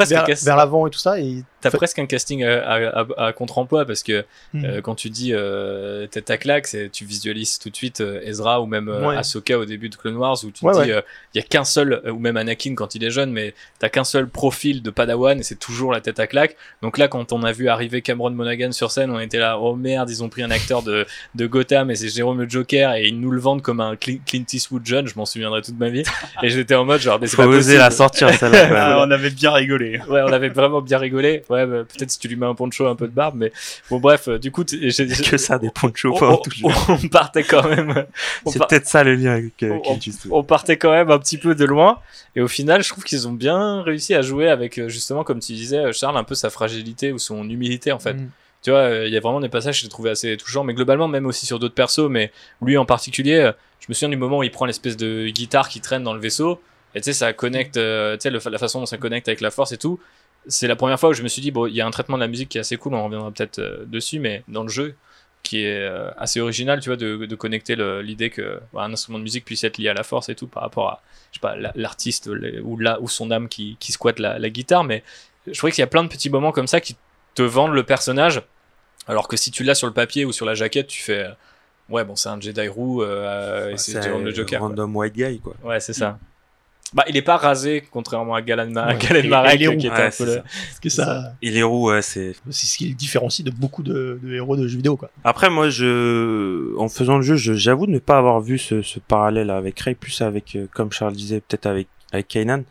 vers, 0.05 0.23
vers 0.45 0.55
l'avant 0.55 0.87
et 0.87 0.89
tout 0.91 0.99
ça. 0.99 1.19
Et 1.19 1.43
t'as 1.63 1.71
fait- 1.71 1.77
presque 1.77 1.99
un 1.99 2.05
casting 2.05 2.43
à, 2.43 2.61
à- 2.63 2.99
à- 3.01 3.25
à 3.27 3.33
contre-emploi 3.33 3.85
parce 3.85 4.03
que 4.03 4.23
Hmm. 4.53 4.65
euh, 4.65 4.81
quand 4.81 4.95
tu 4.95 5.09
dis 5.09 5.31
euh, 5.33 6.05
tête 6.07 6.29
à 6.29 6.37
claque, 6.37 6.67
c'est- 6.67 6.89
tu 6.91 7.05
visualises 7.05 7.57
tout 7.59 7.69
de 7.69 7.75
suite 7.75 8.01
euh, 8.01 8.21
Ezra 8.23 8.61
ou 8.61 8.65
même 8.67 8.87
euh, 8.89 9.07
Ouais. 9.07 9.17
Ahsoka 9.17 9.57
au 9.57 9.65
début 9.65 9.89
de 9.89 9.95
Clone 9.95 10.15
Wars 10.17 10.37
où 10.43 10.51
tu 10.51 10.63
Ouais, 10.65 10.73
te 10.73 10.77
ouais. 10.77 10.85
dis 10.85 10.91
il 11.33 11.37
y 11.41 11.43
a 11.43 11.47
qu'un 11.47 11.63
seul 11.63 12.01
euh, 12.05 12.11
ou 12.11 12.19
même 12.19 12.37
Anakin 12.37 12.75
quand 12.75 12.95
il 12.95 13.03
est 13.03 13.09
jeune 13.09 13.31
mais 13.31 13.53
t'as 13.79 13.89
qu'un 13.89 14.03
seul 14.03 14.27
profil 14.27 14.81
de 14.83 14.89
Padawan 14.91 15.39
et 15.39 15.43
c'est 15.43 15.59
toujours 15.59 15.91
la 15.91 16.01
tête 16.01 16.19
à 16.19 16.27
claque. 16.27 16.55
Donc 16.81 16.97
là 16.97 17.07
quand 17.07 17.31
on 17.33 17.43
a 17.43 17.51
vu 17.51 17.67
arriver 17.69 18.01
Cameron 18.01 18.29
Monaghan 18.31 18.71
sur 18.71 18.91
scène, 18.91 19.09
on 19.11 19.19
était 19.19 19.39
là 19.39 19.57
oh 19.59 19.75
merde 19.75 20.09
ils 20.09 20.23
ont 20.23 20.29
pris 20.29 20.43
un 20.43 20.51
acteur 20.51 20.83
de, 20.83 21.05
de 21.35 21.47
Gotham 21.47 21.89
et 21.91 21.95
c'est 21.95 22.09
Jérôme 22.09 22.39
le 22.41 22.49
Joker 22.49 22.93
et 22.95 23.07
ils 23.07 23.19
nous 23.19 23.31
le 23.31 23.39
vendent 23.39 23.61
comme 23.61 23.79
un 23.79 23.93
Cli- 23.95 24.21
Clint 24.25 24.43
Eastwood 24.51 24.85
jeune, 24.85 25.07
je 25.07 25.13
m'en 25.15 25.25
souviendrai 25.25 25.61
toute 25.61 25.79
ma 25.79 25.89
vie. 25.89 26.03
Et 26.43 26.49
j'étais 26.49 26.75
en 26.75 26.85
mode 26.85 27.01
genre 27.01 27.19
mais 27.19 27.27
c'est 27.27 27.37
pas 27.37 27.47
oser 27.47 27.77
la 27.77 27.89
sortir, 27.91 28.29
celle-là. 28.33 28.69
Ah, 28.75 29.05
on 29.07 29.11
avait 29.11 29.29
bien 29.29 29.51
rigolé. 29.51 29.99
Ouais, 30.09 30.21
on 30.23 30.31
avait 30.33 30.49
vraiment 30.49 30.81
bien 30.81 30.97
rigolé. 30.97 31.43
Ouais, 31.53 31.65
bah, 31.65 31.83
peut-être 31.83 32.11
si 32.11 32.19
tu 32.19 32.27
lui 32.27 32.35
mets 32.35 32.45
un 32.45 32.55
poncho, 32.55 32.85
un 32.87 32.95
peu 32.95 33.07
de 33.07 33.13
barbe, 33.13 33.35
mais 33.37 33.51
bon, 33.89 33.99
bref, 33.99 34.27
euh, 34.27 34.37
du 34.39 34.51
coup, 34.51 34.63
j'ai- 34.67 35.07
que 35.07 35.37
ça, 35.37 35.57
des 35.59 35.69
ponchos, 35.69 36.13
on, 36.15 36.19
pas 36.19 36.39
on- 36.89 37.07
partait 37.09 37.43
quand 37.43 37.67
même. 37.67 38.05
C'est 38.47 38.59
par- 38.59 38.67
peut-être 38.67 38.87
ça 38.87 39.03
le 39.03 39.15
lien 39.15 39.33
avec 39.33 39.63
euh, 39.63 39.79
on- 39.85 40.39
on 40.39 40.43
partait 40.43 40.77
quand 40.77 40.91
même 40.91 41.09
un 41.11 41.19
petit 41.19 41.37
peu 41.37 41.55
de 41.55 41.65
loin. 41.65 41.99
Et 42.35 42.41
au 42.41 42.47
final, 42.47 42.83
je 42.83 42.89
trouve 42.89 43.03
qu'ils 43.03 43.27
ont 43.27 43.33
bien 43.33 43.81
réussi 43.83 44.13
à 44.13 44.21
jouer 44.21 44.49
avec, 44.49 44.77
euh, 44.79 44.89
justement, 44.89 45.23
comme 45.23 45.39
tu 45.39 45.53
disais, 45.53 45.93
Charles, 45.93 46.17
un 46.17 46.23
peu 46.23 46.35
sa 46.35 46.49
fragilité 46.49 47.11
ou 47.11 47.19
son 47.19 47.47
humilité, 47.49 47.91
en 47.91 47.99
fait. 47.99 48.13
Mm. 48.15 48.29
Tu 48.63 48.69
vois, 48.71 48.79
euh, 48.79 49.07
il 49.07 49.13
y 49.13 49.17
a 49.17 49.19
vraiment 49.19 49.41
des 49.41 49.49
passages 49.49 49.77
que 49.77 49.81
j'ai 49.83 49.89
trouvé 49.89 50.09
assez 50.09 50.37
touchants, 50.37 50.63
mais 50.63 50.73
globalement, 50.73 51.07
même 51.09 51.25
aussi 51.25 51.45
sur 51.45 51.59
d'autres 51.59 51.75
persos, 51.75 52.07
mais 52.09 52.31
lui 52.61 52.77
en 52.77 52.85
particulier, 52.85 53.35
euh, 53.35 53.51
je 53.81 53.87
me 53.89 53.93
souviens 53.93 54.07
du 54.09 54.15
moment 54.15 54.37
où 54.37 54.43
il 54.43 54.51
prend 54.51 54.65
l'espèce 54.65 54.95
de 54.95 55.27
guitare 55.27 55.67
qui 55.67 55.81
traîne 55.81 56.03
dans 56.03 56.13
le 56.13 56.21
vaisseau, 56.21 56.61
et 56.95 57.01
tu 57.01 57.05
sais, 57.05 57.13
ça 57.13 57.33
connecte, 57.33 57.75
euh, 57.75 58.15
tu 58.15 58.21
sais, 58.21 58.29
la 58.49 58.57
façon 58.57 58.79
dont 58.79 58.85
ça 58.85 58.97
connecte 58.97 59.27
avec 59.27 59.41
la 59.41 59.51
force 59.51 59.73
et 59.73 59.77
tout. 59.77 59.99
C'est 60.47 60.67
la 60.67 60.75
première 60.75 60.99
fois 60.99 61.09
où 61.09 61.13
je 61.13 61.23
me 61.23 61.27
suis 61.27 61.41
dit, 61.41 61.51
bon, 61.51 61.67
il 61.67 61.73
y 61.73 61.81
a 61.81 61.87
un 61.87 61.91
traitement 61.91 62.17
de 62.17 62.21
la 62.23 62.27
musique 62.27 62.49
qui 62.49 62.57
est 62.57 62.61
assez 62.61 62.77
cool, 62.77 62.93
on 62.95 63.03
reviendra 63.05 63.31
peut-être 63.31 63.59
euh, 63.59 63.85
dessus, 63.85 64.19
mais 64.19 64.43
dans 64.47 64.63
le 64.63 64.69
jeu, 64.69 64.95
qui 65.41 65.63
est 65.63 65.77
euh, 65.79 66.09
assez 66.17 66.39
original, 66.39 66.79
tu 66.79 66.89
vois, 66.89 66.95
de, 66.97 67.25
de 67.25 67.35
connecter 67.35 67.75
l'idée 68.01 68.29
que 68.29 68.59
bah, 68.73 68.81
un 68.83 68.93
instrument 68.93 69.19
de 69.19 69.23
musique 69.23 69.45
puisse 69.45 69.63
être 69.63 69.77
lié 69.77 69.89
à 69.89 69.93
la 69.93 70.03
force 70.03 70.29
et 70.29 70.35
tout 70.35 70.47
par 70.47 70.63
rapport 70.63 70.89
à, 70.89 71.01
je 71.31 71.37
sais 71.37 71.41
pas, 71.41 71.55
la- 71.55 71.71
l'artiste 71.75 72.27
ou, 72.63 72.77
la, 72.77 72.99
ou 73.01 73.07
son 73.09 73.29
âme 73.31 73.47
qui, 73.49 73.75
qui 73.79 73.91
squatte 73.91 74.19
la, 74.19 74.39
la 74.39 74.49
guitare, 74.49 74.83
mais 74.83 75.03
je 75.47 75.57
trouvais 75.57 75.71
qu'il 75.71 75.81
y 75.81 75.83
a 75.83 75.87
plein 75.87 76.03
de 76.03 76.09
petits 76.09 76.29
moments 76.29 76.51
comme 76.53 76.67
ça 76.67 76.79
qui 76.81 76.95
te 77.35 77.41
vendent 77.41 77.73
le 77.73 77.83
personnage, 77.83 78.41
alors 79.07 79.27
que 79.27 79.35
si 79.35 79.51
tu 79.51 79.63
l'as 79.63 79.75
sur 79.75 79.87
le 79.87 79.93
papier 79.93 80.23
ou 80.23 80.31
sur 80.31 80.45
la 80.45 80.53
jaquette, 80.53 80.87
tu 80.87 81.01
fais, 81.01 81.23
euh, 81.25 81.31
ouais, 81.89 82.05
bon, 82.05 82.15
c'est 82.15 82.29
un 82.29 82.39
Jedi 82.39 82.67
roux, 82.69 83.01
euh, 83.03 83.71
Ouais, 83.71 83.77
c'est 83.77 83.93
le 84.07 84.31
Joker. 84.31 84.59
quoi. 84.59 84.67
Random 84.69 84.95
white 84.95 85.13
guy, 85.13 85.39
quoi. 85.39 85.55
Ouais, 85.63 85.79
c'est 85.81 85.93
ça. 85.93 86.19
Bah, 86.93 87.03
il 87.09 87.17
est 87.17 87.21
pas 87.23 87.37
rasé, 87.37 87.83
contrairement 87.91 88.35
à 88.35 88.37
Ouais. 88.37 88.43
Galen 88.43 88.69
Et- 88.69 89.27
Marek, 89.27 89.55
il 89.55 89.63
est 89.63 89.67
roux. 89.67 89.77
qui 89.77 89.87
était 89.87 89.95
Ouais, 89.95 90.01
un 90.07 90.09
peu 90.11 90.25
le- 90.25 90.43
que 90.81 90.89
ça, 90.89 91.33
Et 91.41 91.49
les 91.49 91.63
roues, 91.63 91.89
ouais, 91.89 92.01
c'est. 92.01 92.35
c'est 92.51 92.67
ce 92.67 92.77
qui 92.77 92.87
le 92.89 92.93
différencie 92.95 93.43
de 93.43 93.49
beaucoup 93.51 93.81
de, 93.83 94.19
de 94.21 94.33
héros 94.33 94.55
de 94.55 94.67
jeux 94.67 94.77
vidéo, 94.77 94.95
quoi. 94.95 95.09
Après, 95.23 95.49
moi, 95.49 95.69
je, 95.69 96.77
en 96.77 96.87
faisant 96.89 97.17
le 97.17 97.23
jeu, 97.23 97.35
je- 97.35 97.53
j'avoue 97.53 97.87
ne 97.87 97.99
pas 97.99 98.17
avoir 98.19 98.41
vu 98.41 98.57
ce, 98.59 98.81
ce 98.83 98.99
parallèle 98.99 99.49
avec 99.49 99.79
Ray, 99.79 99.95
plus 99.95 100.21
avec, 100.21 100.55
euh, 100.55 100.67
comme 100.73 100.91
Charles 100.91 101.13
disait, 101.13 101.41
peut-être 101.41 101.65
avec, 101.65 101.87
avec 102.11 102.27
Kanan. 102.27 102.63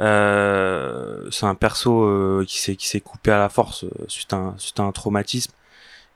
Euh, 0.00 1.28
c'est 1.30 1.46
un 1.46 1.54
perso 1.54 2.02
euh, 2.04 2.44
qui 2.46 2.58
s'est 2.58 2.76
qui 2.76 2.86
s'est 2.88 3.00
coupé 3.00 3.30
à 3.30 3.38
la 3.38 3.48
force 3.48 3.84
euh, 3.84 3.90
suite 4.08 4.32
à 4.32 4.36
un, 4.36 4.54
suite 4.58 4.78
à 4.80 4.82
un 4.82 4.92
traumatisme 4.92 5.52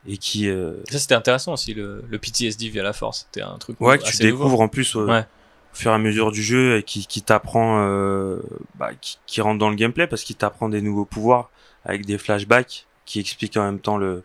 et 0.07 0.17
qui 0.17 0.49
euh, 0.49 0.73
Ça, 0.89 0.99
c'était 0.99 1.15
intéressant 1.15 1.53
aussi, 1.53 1.73
le, 1.73 2.03
le 2.09 2.17
PTSD 2.19 2.69
via 2.69 2.83
la 2.83 2.93
force. 2.93 3.25
C'était 3.31 3.41
un 3.45 3.57
truc 3.57 3.79
ouais 3.81 3.97
que 3.97 4.03
tu 4.03 4.09
assez 4.09 4.29
nouveau. 4.29 4.43
découvres 4.45 4.61
en 4.61 4.67
plus 4.67 4.95
euh, 4.95 5.05
Ouais. 5.05 5.25
Au 5.73 5.75
fur 5.75 5.91
et 5.91 5.93
à 5.93 5.97
mesure 5.97 6.31
du 6.31 6.41
jeu 6.43 6.77
et 6.77 6.83
qui, 6.83 7.05
qui 7.07 7.21
t'apprend 7.21 7.79
euh, 7.81 8.41
bah, 8.75 8.91
qui, 8.99 9.17
qui 9.25 9.41
rentre 9.41 9.59
dans 9.59 9.69
le 9.69 9.75
gameplay 9.75 10.07
parce 10.07 10.23
qu'il 10.23 10.35
t'apprend 10.35 10.69
des 10.69 10.81
nouveaux 10.81 11.05
pouvoirs 11.05 11.49
avec 11.85 12.05
des 12.05 12.17
flashbacks 12.17 12.85
qui 13.05 13.19
expliquent 13.19 13.57
en 13.57 13.63
même 13.63 13.79
temps 13.79 13.97
le 13.97 14.23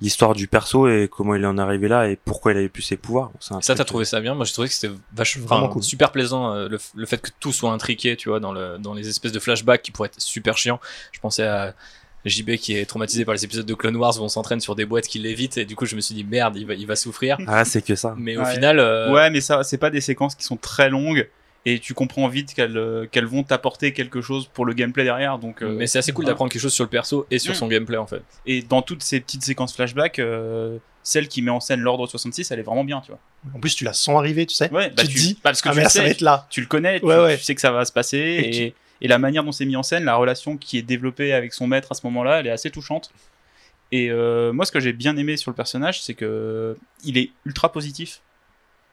l'histoire 0.00 0.34
du 0.34 0.48
perso 0.48 0.88
et 0.88 1.08
comment 1.10 1.36
il 1.36 1.46
en 1.46 1.56
est 1.56 1.60
arrivé 1.60 1.86
là 1.88 2.08
et 2.08 2.16
pourquoi 2.16 2.52
il 2.52 2.58
avait 2.58 2.68
plus 2.68 2.82
ses 2.82 2.96
pouvoirs. 2.96 3.30
Un 3.50 3.60
Ça, 3.60 3.74
t'as 3.76 3.84
trouvé 3.84 4.04
ça 4.04 4.20
bien 4.20 4.34
Moi, 4.34 4.44
j'ai 4.44 4.52
trouvé 4.52 4.68
que 4.68 4.74
c'était 4.74 4.92
vachement 5.14 5.46
Vraiment 5.46 5.68
cool. 5.68 5.82
super 5.84 6.10
plaisant, 6.10 6.52
euh, 6.52 6.68
le, 6.68 6.78
le 6.96 7.06
fait 7.06 7.18
que 7.18 7.30
tout 7.38 7.52
soit 7.52 7.70
intriqué, 7.70 8.16
tu 8.16 8.28
vois, 8.28 8.40
dans, 8.40 8.52
le, 8.52 8.76
dans 8.78 8.92
les 8.92 9.08
espèces 9.08 9.30
de 9.32 9.38
flashbacks 9.38 9.82
qui 9.82 9.92
pourraient 9.92 10.08
être 10.08 10.20
super 10.20 10.58
chiants. 10.58 10.80
Je 11.12 11.20
pensais 11.20 11.44
à 11.44 11.74
JB 12.24 12.56
qui 12.56 12.76
est 12.76 12.86
traumatisé 12.86 13.24
par 13.24 13.34
les 13.34 13.44
épisodes 13.44 13.66
de 13.66 13.74
Clone 13.74 13.96
Wars 13.96 14.18
où 14.20 14.24
on 14.24 14.28
s'entraîne 14.28 14.60
sur 14.60 14.74
des 14.74 14.84
boîtes 14.86 15.06
qui 15.06 15.18
l'évitent, 15.18 15.58
et 15.58 15.64
du 15.64 15.76
coup, 15.76 15.86
je 15.86 15.94
me 15.96 16.00
suis 16.00 16.14
dit, 16.14 16.24
merde, 16.24 16.56
il 16.56 16.66
va, 16.66 16.74
il 16.74 16.86
va 16.86 16.96
souffrir. 16.96 17.38
Ah, 17.46 17.64
c'est 17.64 17.82
que 17.84 17.94
ça. 17.94 18.14
Mais 18.18 18.36
au 18.36 18.40
Ouais. 18.42 18.52
final, 18.54 18.78
euh, 18.78 19.12
Ouais, 19.12 19.30
mais 19.30 19.40
ça, 19.40 19.62
c'est 19.64 19.78
pas 19.78 19.90
des 19.90 20.00
séquences 20.00 20.34
qui 20.34 20.44
sont 20.44 20.56
très 20.56 20.88
longues 20.88 21.28
et 21.66 21.78
tu 21.78 21.94
comprends 21.94 22.28
vite 22.28 22.52
qu'elles 22.54 22.76
euh, 22.76 23.06
qu'elles 23.06 23.24
vont 23.26 23.42
t'apporter 23.42 23.92
quelque 23.94 24.20
chose 24.20 24.48
pour 24.52 24.64
le 24.66 24.74
gameplay 24.74 25.04
derrière. 25.04 25.38
Donc, 25.38 25.62
euh, 25.62 25.74
mais 25.76 25.86
c'est 25.86 25.98
assez 25.98 26.12
cool 26.12 26.24
voilà. 26.24 26.32
d'apprendre 26.34 26.50
quelque 26.52 26.60
chose 26.62 26.74
sur 26.74 26.84
le 26.84 26.90
perso 26.90 27.26
et 27.30 27.38
sur 27.38 27.52
Mm. 27.52 27.56
son 27.56 27.68
gameplay, 27.68 27.96
en 27.96 28.06
fait. 28.06 28.22
Et 28.46 28.62
dans 28.62 28.82
toutes 28.82 29.02
ces 29.02 29.20
petites 29.20 29.42
séquences 29.42 29.74
flashback, 29.74 30.18
euh, 30.18 30.76
celle 31.02 31.28
qui 31.28 31.42
met 31.42 31.50
en 31.50 31.60
scène 31.60 31.80
l'ordre 31.80 32.06
66, 32.06 32.50
elle 32.50 32.58
est 32.58 32.62
vraiment 32.62 32.84
bien, 32.84 33.00
tu 33.02 33.08
vois. 33.12 33.20
En 33.54 33.60
plus, 33.60 33.74
tu 33.74 33.84
la 33.84 33.92
sens 33.92 34.16
arriver, 34.18 34.46
tu 34.46 34.54
sais. 34.54 34.70
Ouais, 34.72 34.90
bah 34.90 35.02
tu 35.02 35.08
te 35.08 35.18
dis, 35.18 35.38
parce 35.42 35.60
que 35.62 35.68
ah, 35.68 35.72
tu 35.72 35.78
mais 35.78 35.88
ça 35.90 36.02
va 36.02 36.08
être 36.08 36.20
là. 36.22 36.46
tu 36.50 36.60
le 36.62 36.66
connais, 36.66 37.00
tu, 37.00 37.06
Ouais, 37.06 37.18
ouais. 37.18 37.36
tu 37.36 37.44
sais 37.44 37.54
que 37.54 37.60
ça 37.60 37.70
va 37.72 37.84
se 37.84 37.92
passer 37.92 38.16
Et 38.18 38.48
et, 38.48 38.50
tu- 38.70 38.74
et 39.04 39.08
la 39.08 39.18
manière 39.18 39.44
dont 39.44 39.52
c'est 39.52 39.66
mis 39.66 39.76
en 39.76 39.82
scène, 39.84 40.04
la 40.04 40.16
relation 40.16 40.56
qui 40.56 40.78
est 40.78 40.82
développée 40.82 41.32
avec 41.34 41.52
son 41.52 41.66
maître 41.66 41.88
à 41.92 41.94
ce 41.94 42.04
moment-là, 42.06 42.40
elle 42.40 42.46
est 42.46 42.50
assez 42.50 42.70
touchante. 42.70 43.10
Et 43.92 44.10
euh, 44.10 44.52
moi, 44.52 44.64
ce 44.64 44.72
que 44.72 44.80
j'ai 44.80 44.94
bien 44.94 45.16
aimé 45.18 45.36
sur 45.36 45.50
le 45.50 45.54
personnage, 45.54 46.02
c'est 46.02 46.14
que 46.14 46.76
il 47.04 47.18
est 47.18 47.30
ultra 47.44 47.70
positif. 47.70 48.22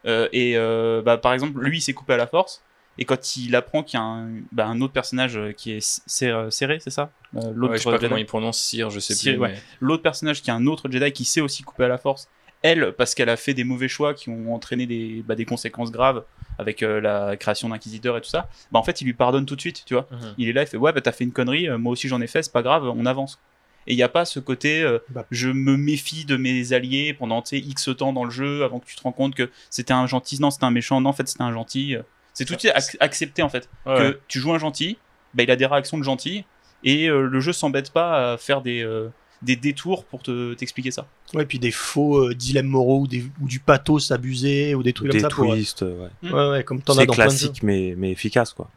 Euh, 0.06 0.28
et 0.34 0.58
euh, 0.58 1.02
bah, 1.02 1.18
par 1.18 1.34
exemple, 1.34 1.62
lui, 1.62 1.78
il 1.78 1.82
s'est 1.82 1.94
coupé 1.94 2.14
à 2.14 2.18
la 2.18 2.28
force. 2.28 2.62
Et 2.98 3.06
quand 3.06 3.38
il 3.38 3.56
apprend 3.56 3.84
qu'il 3.84 3.98
y 3.98 4.02
a 4.02 4.06
un, 4.06 4.30
bah, 4.52 4.68
un 4.68 4.82
autre 4.82 4.92
personnage 4.94 5.40
qui 5.56 5.72
est 5.72 6.02
serré, 6.08 6.80
c'est 6.82 6.90
ça? 6.90 7.10
L'autre 7.34 7.72
Ouais, 7.72 7.78
je 7.78 7.84
sais 7.84 7.90
pas 7.90 7.96
Jedi. 7.96 8.06
comment 8.08 8.18
il 8.18 8.26
prononce 8.26 8.60
Sire, 8.60 8.90
je 8.90 9.00
sais 9.00 9.14
Sire, 9.16 9.34
plus. 9.36 9.42
ouais. 9.42 9.52
mais- 9.54 9.60
l'autre 9.80 10.04
personnage 10.04 10.42
qui 10.42 10.50
est 10.50 10.54
un 10.54 10.68
autre 10.68 10.92
Jedi 10.92 11.12
qui 11.14 11.24
sait 11.24 11.40
aussi 11.42 11.64
couper 11.64 11.86
à 11.86 11.88
la 11.88 11.98
force. 11.98 12.28
Elle, 12.64 12.94
parce 12.98 13.16
qu'elle 13.16 13.30
a 13.30 13.38
fait 13.38 13.54
des 13.54 13.64
mauvais 13.64 13.88
choix 13.88 14.14
qui 14.14 14.30
ont 14.30 14.54
entraîné 14.54 14.86
des, 14.86 15.24
bah, 15.26 15.36
des 15.36 15.46
conséquences 15.46 15.92
graves 15.92 16.24
avec 16.60 16.84
euh, 16.84 17.02
la 17.02 17.36
création 17.38 17.70
d'inquisiteurs 17.70 18.18
et 18.18 18.22
tout 18.22 18.30
ça, 18.30 18.50
bah 18.72 18.78
en 18.78 18.84
fait 18.84 19.02
il 19.02 19.06
lui 19.06 19.14
pardonne 19.14 19.46
tout 19.48 19.56
de 19.56 19.62
suite, 19.62 19.84
tu 19.86 19.96
vois. 19.96 20.08
Mhm. 20.12 20.34
Il 20.38 20.48
est 20.50 20.54
là, 20.54 20.62
il 20.62 20.68
fait 20.68 20.78
ouais 20.78 20.94
bah 20.94 21.02
t'as 21.02 21.12
fait 21.12 21.24
une 21.24 21.32
connerie, 21.32 21.68
euh, 21.68 21.78
moi 21.80 21.94
aussi 21.94 22.08
j'en 22.08 22.22
ai 22.22 22.28
fait, 22.28 22.44
c'est 22.44 22.52
pas 22.54 22.62
grave, 22.62 22.84
on 22.86 23.06
avance. 23.08 23.40
Et 23.88 23.94
il 23.94 23.96
n'y 23.96 24.04
a 24.04 24.10
pas 24.10 24.26
ce 24.26 24.40
côté 24.40 24.84
euh, 24.84 25.00
Bah. 25.10 25.26
je 25.32 25.50
me 25.50 25.76
méfie 25.76 26.24
de 26.26 26.38
mes 26.38 26.72
alliés 26.74 27.16
pendant 27.18 27.42
X 27.52 27.90
temps 27.98 28.14
dans 28.14 28.26
le 28.26 28.30
jeu 28.30 28.64
avant 28.64 28.80
que 28.80 28.86
tu 28.86 28.96
te 28.96 29.02
rends 29.02 29.12
compte 29.12 29.34
que 29.34 29.50
c'était 29.72 29.94
un 29.94 30.06
gentil, 30.06 30.40
non 30.40 30.52
c'était 30.52 30.66
un 30.66 30.72
méchant, 30.72 31.02
non 31.02 31.10
en 31.10 31.14
fait 31.14 31.28
c'était 31.28 31.42
un 31.42 31.52
gentil. 31.54 31.96
C'est 32.34 32.46
tout 32.46 32.54
de 32.54 32.60
suite 32.60 32.74
ac- 32.76 32.98
accepté 33.00 33.42
en 33.42 33.50
fait 33.50 33.68
Ouais, 33.88 33.98
que 33.98 34.20
tu 34.28 34.40
joues 34.40 34.54
un 34.54 34.60
gentil, 34.60 34.98
bah, 35.34 35.42
il 35.42 35.50
a 35.50 35.56
des 35.56 35.66
réactions 35.66 35.98
de 35.98 36.04
gentil 36.04 36.46
et 36.84 37.08
euh, 37.10 37.26
le 37.28 37.40
jeu 37.40 37.54
s'embête 37.54 37.92
pas 37.92 38.34
à 38.34 38.38
faire 38.38 38.62
des, 38.62 38.84
euh, 38.84 39.08
des 39.42 39.56
détours 39.56 40.06
pour 40.06 40.22
te 40.22 40.54
t'expliquer 40.54 40.92
ça. 40.92 41.08
Ouais, 41.34 41.46
puis 41.46 41.58
des 41.60 41.72
faux 41.72 42.18
euh, 42.30 42.36
dilemmes 42.36 42.68
moraux 42.68 43.02
ou, 43.02 43.08
des, 43.08 43.24
ou 43.42 43.48
du 43.48 43.60
pathos 43.60 44.12
abusé 44.12 44.76
ou 44.76 44.84
des 44.84 44.94
trucs 44.94 45.12
Des 45.12 45.22
comme 45.22 45.30
ça. 45.30 45.36
Pour, 45.36 45.54
twists, 45.54 45.82
ouais. 45.82 46.30
ouais, 46.32 46.50
ouais, 46.52 46.64
comme 46.64 46.82
t'en 46.82 46.94
as 46.94 46.98
C'est 46.98 47.06
dans 47.08 47.14
plein 47.14 47.26
de 47.26 47.32
jeux. 47.32 47.38
classique 47.38 47.64
mais, 47.64 47.96
mais 47.98 48.12
efficace 48.12 48.54
quoi. 48.54 48.70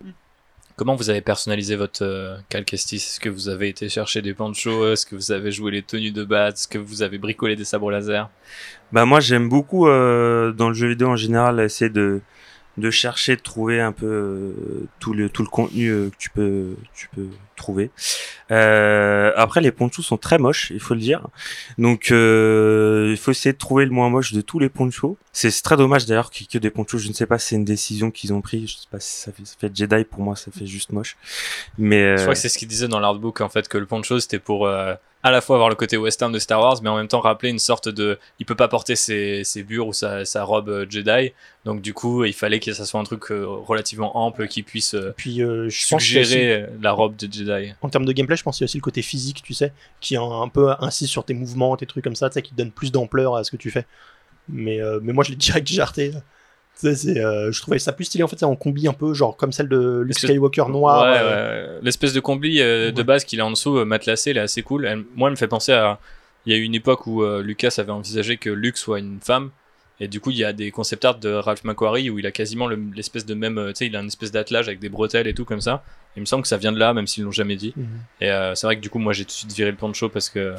Comment 0.76 0.96
vous 0.96 1.08
avez 1.08 1.20
personnalisé 1.20 1.76
votre 1.76 2.02
euh, 2.02 2.36
Calcestis 2.48 2.96
Est-ce 2.96 3.20
que 3.20 3.28
vous 3.28 3.48
avez 3.48 3.68
été 3.68 3.88
chercher 3.88 4.22
des 4.22 4.34
panchos 4.34 4.92
Est-ce 4.92 5.06
que 5.06 5.14
vous 5.14 5.30
avez 5.30 5.52
joué 5.52 5.70
les 5.70 5.82
tenues 5.82 6.10
de 6.10 6.24
base? 6.24 6.54
Est-ce 6.54 6.68
que 6.68 6.78
vous 6.78 7.02
avez 7.02 7.18
bricolé 7.18 7.54
des 7.54 7.64
sabres 7.64 7.90
laser? 7.92 8.28
Bah 8.90 9.04
moi 9.04 9.20
j'aime 9.20 9.48
beaucoup 9.48 9.86
euh, 9.86 10.50
dans 10.52 10.68
le 10.68 10.74
jeu 10.74 10.88
vidéo 10.88 11.08
en 11.10 11.16
général 11.16 11.60
essayer 11.60 11.90
de 11.90 12.20
de 12.76 12.90
chercher 12.90 13.36
de 13.36 13.40
trouver 13.40 13.80
un 13.80 13.92
peu 13.92 14.06
euh, 14.06 14.88
tout 15.00 15.14
le 15.14 15.28
tout 15.28 15.42
le 15.42 15.48
contenu 15.48 15.88
euh, 15.88 16.10
que 16.10 16.16
tu 16.18 16.30
peux 16.30 16.76
tu 16.94 17.08
peux 17.14 17.28
trouver. 17.56 17.90
Euh, 18.50 19.32
après 19.36 19.60
les 19.60 19.70
ponchos 19.70 20.02
sont 20.02 20.16
très 20.16 20.38
moches, 20.38 20.70
il 20.70 20.80
faut 20.80 20.94
le 20.94 21.00
dire. 21.00 21.26
Donc 21.78 22.10
euh, 22.10 23.08
il 23.10 23.16
faut 23.16 23.30
essayer 23.30 23.52
de 23.52 23.58
trouver 23.58 23.84
le 23.84 23.90
moins 23.90 24.10
moche 24.10 24.32
de 24.32 24.40
tous 24.40 24.58
les 24.58 24.68
ponchos. 24.68 25.16
C'est 25.32 25.50
très 25.62 25.76
dommage 25.76 26.06
d'ailleurs 26.06 26.30
qu'il 26.30 26.44
y 26.44 26.48
ait 26.48 26.52
que 26.52 26.58
des 26.58 26.70
ponchos, 26.70 26.98
je 26.98 27.08
ne 27.08 27.12
sais 27.12 27.26
pas 27.26 27.38
si 27.38 27.50
c'est 27.50 27.56
une 27.56 27.64
décision 27.64 28.10
qu'ils 28.10 28.32
ont 28.32 28.40
pris, 28.40 28.66
je 28.66 28.74
sais 28.74 28.88
pas 28.90 29.00
si 29.00 29.20
ça 29.20 29.32
fait 29.32 29.44
ça 29.44 29.54
fait 29.58 29.74
Jedi 29.74 30.04
pour 30.04 30.20
moi 30.20 30.36
ça 30.36 30.50
fait 30.50 30.66
juste 30.66 30.92
moche. 30.92 31.16
Mais 31.78 32.02
euh, 32.02 32.16
Je 32.16 32.22
crois 32.22 32.34
que 32.34 32.40
c'est 32.40 32.48
ce 32.48 32.58
qu'il 32.58 32.68
disait 32.68 32.88
dans 32.88 33.00
l'artbook 33.00 33.40
en 33.40 33.48
fait 33.48 33.68
que 33.68 33.78
le 33.78 33.86
poncho 33.86 34.18
c'était 34.20 34.38
pour 34.38 34.66
euh, 34.66 34.94
à 35.24 35.32
la 35.32 35.40
fois 35.40 35.56
avoir 35.56 35.68
le 35.68 35.74
côté 35.74 35.96
western 35.96 36.30
de 36.30 36.38
Star 36.38 36.60
Wars 36.60 36.78
mais 36.82 36.88
en 36.88 36.96
même 36.96 37.08
temps 37.08 37.20
rappeler 37.20 37.50
une 37.50 37.58
sorte 37.58 37.88
de 37.88 38.18
il 38.38 38.46
peut 38.46 38.54
pas 38.54 38.68
porter 38.68 38.94
ses, 38.94 39.42
ses 39.42 39.64
bures 39.64 39.88
ou 39.88 39.92
sa, 39.92 40.24
sa 40.24 40.44
robe 40.44 40.68
euh, 40.68 40.86
Jedi 40.88 41.32
donc 41.64 41.80
du 41.80 41.92
coup 41.92 42.24
il 42.24 42.32
fallait 42.32 42.60
que 42.60 42.72
ça 42.72 42.84
soit 42.84 43.00
un 43.00 43.04
truc 43.04 43.30
euh, 43.30 43.44
relativement 43.46 44.16
ample 44.16 44.46
qui 44.46 44.62
puisse 44.62 44.94
euh, 44.94 45.12
Puis 45.16 45.42
euh, 45.42 45.68
je 45.68 45.86
suggérer 45.86 46.66
la 46.80 46.92
robe 46.92 47.16
de 47.16 47.32
Jedi. 47.32 47.72
en 47.80 47.88
termes 47.88 48.04
de 48.04 48.12
gameplay, 48.12 48.36
je 48.36 48.42
pense 48.42 48.56
qu'il 48.56 48.62
y 48.62 48.66
a 48.66 48.68
aussi 48.68 48.78
le 48.78 48.82
côt 48.82 48.90
physique, 48.94 49.42
tu 49.42 49.54
sais, 49.54 49.72
qui 50.00 50.16
un, 50.16 50.22
un 50.22 50.48
peu 50.48 50.72
insiste 50.80 51.10
sur 51.10 51.24
tes 51.24 51.34
mouvements, 51.34 51.76
tes 51.76 51.86
trucs 51.86 52.04
comme 52.04 52.14
ça, 52.14 52.28
tu 52.28 52.34
sais, 52.34 52.42
qui 52.42 52.54
donne 52.54 52.70
plus 52.70 52.92
d'ampleur 52.92 53.36
à 53.36 53.44
ce 53.44 53.50
que 53.50 53.56
tu 53.56 53.70
fais. 53.70 53.86
Mais, 54.48 54.80
euh, 54.80 55.00
mais 55.02 55.12
moi, 55.12 55.24
je 55.24 55.30
l'ai 55.30 55.36
direct 55.48 55.66
jarté. 55.66 56.12
Euh, 56.84 57.52
je 57.52 57.60
trouvais 57.60 57.78
ça 57.78 57.92
plus 57.92 58.04
stylé 58.04 58.24
en 58.24 58.28
fait, 58.28 58.38
c'est 58.38 58.44
en 58.44 58.56
combi 58.56 58.88
un 58.88 58.92
peu, 58.92 59.14
genre 59.14 59.36
comme 59.36 59.52
celle 59.52 59.68
de 59.68 60.00
Luke 60.04 60.18
Skywalker 60.18 60.64
noir. 60.68 61.02
Ouais, 61.04 61.18
euh, 61.22 61.76
ouais. 61.76 61.80
L'espèce 61.82 62.12
de 62.12 62.20
combi 62.20 62.60
euh, 62.60 62.90
de 62.90 62.98
Ouais. 62.98 63.04
base 63.04 63.24
qu'il 63.24 63.40
a 63.40 63.46
en 63.46 63.50
dessous, 63.50 63.84
matelassé, 63.84 64.30
elle 64.30 64.36
est 64.38 64.40
assez 64.40 64.62
cool. 64.62 64.84
Elle- 64.86 65.04
moi, 65.14 65.28
elle 65.28 65.32
me 65.32 65.36
fait 65.36 65.48
penser 65.48 65.72
à. 65.72 65.98
Il 66.46 66.52
y 66.52 66.56
a 66.56 66.58
eu 66.58 66.62
une 66.62 66.74
époque 66.74 67.06
où 67.06 67.24
Lucas 67.40 67.74
avait 67.78 67.90
envisagé 67.92 68.36
que 68.36 68.50
Luke 68.50 68.76
soit 68.76 68.98
une 68.98 69.18
femme. 69.20 69.50
Et 70.00 70.08
du 70.08 70.20
coup, 70.20 70.30
il 70.30 70.36
y 70.36 70.44
a 70.44 70.52
des 70.52 70.70
concept 70.72 71.04
art 71.04 71.18
de 71.20 71.32
Ralph 71.32 71.62
McQuarrie 71.64 72.10
où 72.10 72.18
il 72.18 72.26
a 72.26 72.32
quasiment 72.32 72.66
le- 72.66 72.78
l'espèce 72.94 73.24
de 73.24 73.32
même. 73.32 73.54
Tu 73.68 73.72
sais, 73.76 73.86
il 73.86 73.96
a 73.96 74.00
une 74.00 74.08
espèce 74.08 74.30
d'attelage 74.32 74.66
avec 74.68 74.80
des 74.80 74.88
bretelles 74.90 75.26
et 75.28 75.32
tout 75.34 75.44
comme 75.46 75.60
ça. 75.62 75.84
Il 76.16 76.20
me 76.20 76.26
semble 76.26 76.42
que 76.42 76.48
ça 76.48 76.56
vient 76.58 76.72
de 76.72 76.78
là, 76.78 76.92
même 76.92 77.06
s'ils 77.06 77.22
l'ont 77.24 77.30
jamais 77.30 77.56
dit. 77.56 77.72
mhm. 77.76 77.86
Et 78.20 78.30
c'est 78.56 78.66
vrai 78.66 78.76
que 78.76 78.80
du 78.82 78.90
coup, 78.90 78.98
moi, 78.98 79.12
j'ai 79.14 79.24
tout 79.24 79.28
de 79.28 79.32
suite 79.32 79.52
viré 79.52 79.70
le 79.70 79.76
poncho 79.76 80.08
parce 80.10 80.28
que. 80.28 80.54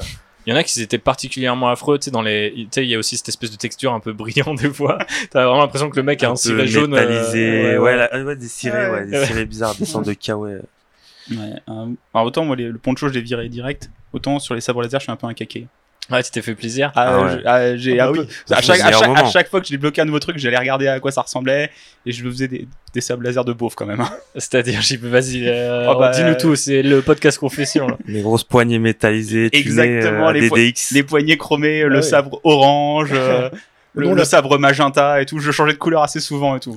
Il 0.46 0.50
y 0.50 0.52
en 0.52 0.56
a 0.56 0.62
qui 0.62 0.80
étaient 0.80 0.98
particulièrement 0.98 1.68
affreux, 1.68 1.98
tu 1.98 2.04
sais, 2.04 2.10
dans 2.12 2.22
les, 2.22 2.52
tu 2.54 2.68
sais, 2.70 2.84
il 2.84 2.88
y 2.88 2.94
a 2.94 2.98
aussi 2.98 3.16
cette 3.16 3.28
espèce 3.28 3.50
de 3.50 3.56
texture 3.56 3.92
un 3.92 3.98
peu 4.00 4.12
brillante 4.12 4.58
des 4.62 4.70
fois. 4.72 4.98
T'as 5.30 5.44
vraiment 5.44 5.60
l'impression 5.62 5.90
que 5.90 5.96
le 5.96 6.04
mec 6.04 6.22
a 6.22 6.30
un, 6.30 6.36
ciré 6.36 6.66
jaune. 6.68 6.94
euh, 6.94 7.32
ouais, 7.32 7.78
ouais, 7.78 7.78
ouais. 7.78 7.96
la- 7.96 8.24
ouais, 8.24 8.36
des 8.36 8.46
cirés, 8.48 8.90
ouais, 8.90 9.06
des 9.06 9.18
Ouais. 9.18 9.26
cirés 9.26 9.44
bizarres, 9.46 9.74
des 9.74 9.84
sortes 9.84 10.06
de 10.06 10.12
kawaii. 10.12 10.60
Ouais, 11.32 11.36
euh, 11.68 11.86
alors 12.14 12.26
autant 12.26 12.44
moi 12.44 12.54
les- 12.54 12.68
le 12.68 12.78
poncho 12.78 13.08
je 13.08 13.12
l'ai 13.14 13.20
viré 13.20 13.48
direct, 13.48 13.90
autant 14.12 14.38
sur 14.38 14.54
les 14.54 14.60
sabres 14.60 14.82
laser 14.82 15.00
je 15.00 15.04
suis 15.06 15.12
un 15.12 15.16
peu 15.16 15.26
un 15.26 15.34
caquet. 15.34 15.66
Ouais, 16.10 16.22
tu 16.22 16.30
t'es 16.30 16.40
fait 16.42 16.54
plaisir. 16.54 16.92
Ah 16.94 17.20
ouais. 17.20 17.30
je- 17.32 17.46
ah, 17.46 17.76
j'ai 17.76 17.98
Ah 17.98 18.04
un 18.04 18.12
bah 18.12 18.18
peu- 18.18 18.20
oui. 18.22 18.54
à, 18.56 18.62
chaque, 18.62 18.80
à, 18.80 18.92
chaque, 18.92 19.02
à 19.02 19.08
moment. 19.08 19.26
chaque 19.30 19.48
fois 19.50 19.60
que 19.60 19.66
j'ai 19.66 19.74
débloqué 19.76 20.00
un 20.00 20.04
nouveau 20.04 20.20
truc, 20.20 20.38
j'allais 20.38 20.56
regarder 20.58 20.86
à 20.86 21.00
quoi 21.00 21.10
ça 21.10 21.22
ressemblait 21.22 21.70
et 22.06 22.12
je 22.12 22.22
me 22.24 22.30
faisais 22.30 22.46
des, 22.46 22.68
des 22.94 23.00
sabres 23.00 23.22
laser 23.24 23.44
de 23.44 23.52
beauf 23.52 23.74
quand 23.74 23.86
même. 23.86 24.00
hein. 24.00 24.10
C'est-à-dire, 24.36 24.80
j'ai 24.82 24.96
vas-y, 24.98 25.48
euh, 25.48 25.86
Oh 25.90 25.98
bah, 25.98 26.10
dis-nous 26.12 26.28
euh, 26.28 26.34
tout, 26.38 26.54
c'est 26.54 26.82
le 26.82 27.02
podcast 27.02 27.38
confession. 27.38 27.88
Là. 27.88 27.96
Les 28.06 28.22
grosses 28.22 28.44
poignées 28.44 28.78
métallisées, 28.78 29.50
tunées, 29.50 29.62
Exactement, 29.64 30.28
euh, 30.28 30.32
les 30.32 30.48
po-. 30.48 30.56
Les 30.92 31.02
poignets 31.02 31.36
chromés, 31.36 31.82
le 31.84 31.96
ouais. 31.96 32.02
sabre 32.02 32.40
orange, 32.44 33.10
euh, 33.12 33.50
le, 33.94 34.14
le 34.14 34.24
sabre 34.24 34.58
magenta 34.58 35.20
et 35.20 35.26
tout. 35.26 35.40
Je 35.40 35.50
changeais 35.50 35.72
de 35.72 35.78
couleur 35.78 36.02
assez 36.04 36.20
souvent 36.20 36.54
et 36.56 36.60
tout. 36.60 36.76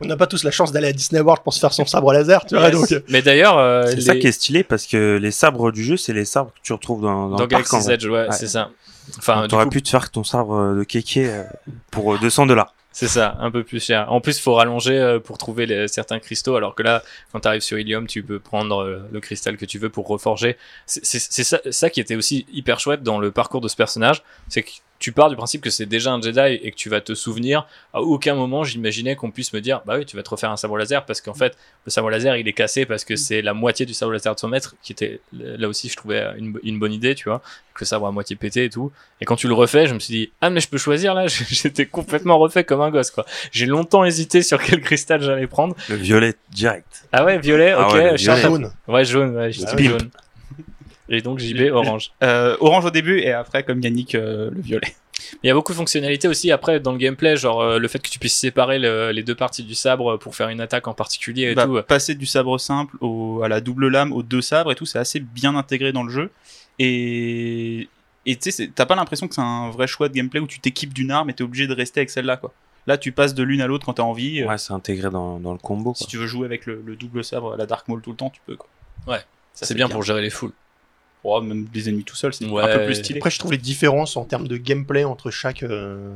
On 0.00 0.06
n'a 0.06 0.16
pas 0.16 0.26
tous 0.26 0.44
la 0.44 0.50
chance 0.50 0.72
d'aller 0.72 0.88
à 0.88 0.92
Disney 0.92 1.20
World 1.22 1.42
pour 1.42 1.54
se 1.54 1.58
faire 1.58 1.72
son 1.72 1.86
sabre 1.86 2.12
laser, 2.12 2.44
tu 2.44 2.54
vois, 2.54 2.68
Yes. 2.68 2.72
donc. 2.78 2.92
euh, 2.92 3.00
Mais 3.08 3.22
d'ailleurs, 3.22 3.56
euh, 3.58 3.86
C'est 3.88 3.96
les- 3.96 4.00
ça 4.02 4.16
qui 4.16 4.26
est 4.26 4.32
stylé 4.32 4.62
parce 4.62 4.86
que 4.86 5.16
les 5.16 5.30
sabres 5.30 5.72
du 5.72 5.82
jeu, 5.82 5.96
c'est 5.96 6.12
les 6.12 6.24
sabres 6.26 6.50
que 6.52 6.60
tu 6.62 6.72
retrouves 6.74 7.00
dans, 7.02 7.28
dans, 7.28 7.36
dans 7.36 7.46
Galaxy's. 7.46 7.88
Edge, 7.88 8.04
ouais, 8.06 8.28
Ouais. 8.28 8.32
c'est 8.32 8.46
ça. 8.48 8.70
Enfin, 9.18 9.46
T'aurais 9.48 9.64
coup, 9.64 9.70
pu 9.70 9.82
te 9.82 9.88
faire 9.88 10.10
ton 10.10 10.24
sabre 10.24 10.74
de 10.74 10.84
kéké 10.84 11.28
euh, 11.30 11.42
pour 11.90 12.14
euh, 12.14 12.18
200 12.18 12.44
dollars. 12.46 12.74
c'est 12.92 13.08
ça, 13.08 13.36
un 13.40 13.50
peu 13.50 13.62
plus 13.62 13.78
cher. 13.82 14.10
En 14.12 14.20
plus, 14.20 14.36
il 14.38 14.42
faut 14.42 14.54
rallonger 14.54 14.98
euh, 14.98 15.18
pour 15.20 15.38
trouver 15.38 15.64
les- 15.66 15.86
certains 15.88 16.18
cristaux, 16.18 16.56
alors 16.56 16.74
que 16.74 16.82
là, 16.82 17.02
quand 17.32 17.40
tu 17.40 17.48
arrives 17.48 17.60
sur 17.60 17.78
Ilium, 17.78 18.06
tu 18.06 18.22
peux 18.22 18.38
prendre 18.38 18.82
euh, 18.82 18.98
le 19.12 19.20
cristal 19.20 19.56
que 19.58 19.64
tu 19.66 19.78
veux 19.78 19.90
pour 19.90 20.06
reforger. 20.08 20.56
C'est 20.86 21.04
ça, 21.44 21.60
ça 21.70 21.88
qui 21.90 22.00
était 22.00 22.16
aussi 22.16 22.46
hyper 22.52 22.80
chouette 22.80 23.02
dans 23.02 23.18
le 23.18 23.30
parcours 23.30 23.60
de 23.60 23.68
ce 23.68 23.76
personnage, 23.76 24.22
c'est 24.48 24.62
que 24.62 24.70
tu 24.98 25.12
pars 25.12 25.28
du 25.30 25.36
principe 25.36 25.60
que 25.60 25.70
c'est 25.70 25.86
déjà 25.86 26.12
un 26.12 26.20
Jedi 26.20 26.40
et 26.62 26.70
que 26.70 26.76
tu 26.76 26.88
vas 26.88 27.00
te 27.00 27.14
souvenir. 27.14 27.66
À 27.92 28.00
aucun 28.00 28.34
moment, 28.34 28.64
j'imaginais 28.64 29.14
qu'on 29.16 29.30
puisse 29.30 29.52
me 29.52 29.60
dire, 29.60 29.82
bah 29.86 29.96
oui, 29.98 30.06
tu 30.06 30.16
vas 30.16 30.22
te 30.22 30.30
refaire 30.30 30.50
un 30.50 30.56
sabre 30.56 30.76
laser 30.78 31.04
parce 31.04 31.20
qu'en 31.20 31.34
fait, 31.34 31.56
le 31.84 31.90
sabre 31.90 32.08
laser, 32.10 32.36
il 32.36 32.48
est 32.48 32.52
cassé 32.52 32.86
parce 32.86 33.04
que 33.04 33.14
c'est 33.16 33.42
la 33.42 33.52
moitié 33.54 33.84
du 33.86 33.94
sabre 33.94 34.12
laser 34.12 34.34
de 34.34 34.40
son 34.40 34.48
maître, 34.48 34.74
qui 34.82 34.92
était 34.92 35.20
là 35.32 35.68
aussi, 35.68 35.88
je 35.88 35.96
trouvais 35.96 36.24
une, 36.38 36.58
une 36.62 36.78
bonne 36.78 36.92
idée, 36.92 37.14
tu 37.14 37.28
vois, 37.28 37.40
que 37.74 37.80
le 37.80 37.86
sabre 37.86 38.06
à 38.06 38.12
moitié 38.12 38.36
pété 38.36 38.64
et 38.64 38.70
tout. 38.70 38.90
Et 39.20 39.24
quand 39.26 39.36
tu 39.36 39.48
le 39.48 39.54
refais, 39.54 39.86
je 39.86 39.94
me 39.94 39.98
suis 39.98 40.12
dit, 40.14 40.32
ah, 40.40 40.48
mais 40.50 40.60
je 40.60 40.68
peux 40.68 40.78
choisir 40.78 41.12
là, 41.14 41.26
j'étais 41.48 41.86
complètement 41.86 42.38
refait 42.38 42.64
comme 42.64 42.80
un 42.80 42.90
gosse, 42.90 43.10
quoi. 43.10 43.26
J'ai 43.52 43.66
longtemps 43.66 44.04
hésité 44.04 44.42
sur 44.42 44.62
quel 44.62 44.80
cristal 44.80 45.20
j'allais 45.22 45.46
prendre. 45.46 45.76
Le 45.88 45.96
violet 45.96 46.34
direct. 46.50 47.04
Ah 47.12 47.24
ouais, 47.24 47.38
violet, 47.38 47.72
Ah 47.72 47.88
ok, 47.88 47.94
ouais, 47.94 48.10
le 48.12 48.16
Charles, 48.16 48.38
violet. 48.40 48.54
jaune. 48.54 48.72
Ouais, 48.88 49.04
jaune, 49.04 49.36
ouais, 49.36 49.50
Ah 49.66 49.76
jaune. 49.76 50.10
Et 51.08 51.20
donc 51.22 51.38
JB 51.38 51.70
orange. 51.72 52.10
Euh, 52.22 52.56
orange 52.60 52.84
au 52.86 52.90
début 52.90 53.20
et 53.20 53.32
après, 53.32 53.62
comme 53.62 53.80
Yannick, 53.80 54.14
euh, 54.14 54.50
le 54.52 54.60
violet. 54.60 54.94
Il 55.42 55.46
y 55.46 55.50
a 55.50 55.54
beaucoup 55.54 55.72
de 55.72 55.76
fonctionnalités 55.78 56.28
aussi 56.28 56.50
après 56.52 56.78
dans 56.78 56.92
le 56.92 56.98
gameplay, 56.98 57.36
genre 57.36 57.60
euh, 57.62 57.78
le 57.78 57.88
fait 57.88 58.00
que 58.00 58.08
tu 58.10 58.18
puisses 58.18 58.36
séparer 58.36 58.78
le- 58.78 59.12
les 59.12 59.22
deux 59.22 59.34
parties 59.34 59.62
du 59.64 59.74
sabre 59.74 60.18
pour 60.18 60.36
faire 60.36 60.48
une 60.50 60.60
attaque 60.60 60.88
en 60.88 60.94
particulier 60.94 61.44
et 61.44 61.54
Bah, 61.54 61.64
tout. 61.64 61.80
passer 61.86 62.14
du 62.14 62.26
sabre 62.26 62.58
simple 62.58 62.96
au, 63.00 63.40
à 63.42 63.48
la 63.48 63.60
double 63.60 63.88
lame, 63.88 64.12
aux 64.12 64.22
deux 64.22 64.42
sabres 64.42 64.72
et 64.72 64.74
tout, 64.74 64.84
c'est 64.84 64.98
assez 64.98 65.20
bien 65.20 65.54
intégré 65.56 65.92
dans 65.92 66.02
le 66.02 66.10
jeu. 66.10 66.30
Et 66.78 67.88
tu 68.40 68.50
sais, 68.50 68.70
t'as 68.74 68.86
pas 68.86 68.96
l'impression 68.96 69.28
que 69.28 69.34
c'est 69.34 69.40
un 69.40 69.70
vrai 69.70 69.86
choix 69.86 70.08
de 70.08 70.14
gameplay 70.14 70.40
où 70.40 70.46
tu 70.46 70.58
t'équipes 70.60 70.92
d'une 70.92 71.10
arme 71.12 71.30
et 71.30 71.34
t'es 71.34 71.44
obligé 71.44 71.66
de 71.66 71.74
rester 71.74 72.00
avec 72.00 72.10
celle-là, 72.10 72.36
quoi. 72.36 72.52
Là, 72.88 72.98
tu 72.98 73.10
passes 73.12 73.34
de 73.34 73.42
l'une 73.42 73.60
à 73.60 73.66
l'autre 73.66 73.84
quand 73.86 73.94
t'as 73.94 74.02
envie. 74.04 74.44
Ouais, 74.44 74.58
c'est 74.58 74.72
intégré 74.72 75.10
dans, 75.10 75.40
dans 75.40 75.52
le 75.52 75.58
combo. 75.58 75.92
Si 75.96 76.06
tu 76.06 76.18
veux 76.18 76.26
jouer 76.26 76.44
avec 76.46 76.66
le, 76.66 76.82
le 76.84 76.94
double 76.94 77.24
sabre 77.24 77.56
la 77.56 77.66
Dark 77.66 77.88
Maul 77.88 78.00
tout 78.00 78.10
le 78.10 78.16
temps, 78.16 78.30
tu 78.30 78.40
peux, 78.46 78.56
quoi. 78.56 78.68
Ouais, 79.08 79.20
c'est 79.54 79.74
bien 79.74 79.88
pour 79.88 80.02
gérer 80.02 80.22
les 80.22 80.30
foules. 80.30 80.52
Oh, 81.28 81.40
même 81.40 81.66
les 81.74 81.88
ennemis 81.88 82.04
tout 82.04 82.14
seuls, 82.16 82.32
c'est 82.32 82.46
Ouais. 82.46 82.62
un 82.62 82.78
peu 82.78 82.84
plus 82.86 82.94
stylé. 82.94 83.18
Après, 83.18 83.30
je 83.30 83.38
trouve 83.40 83.50
les 83.52 83.58
différences 83.58 84.16
en 84.16 84.24
termes 84.24 84.46
de 84.46 84.56
gameplay 84.56 85.02
entre 85.04 85.30
chaque 85.30 85.62
euh, 85.64 86.14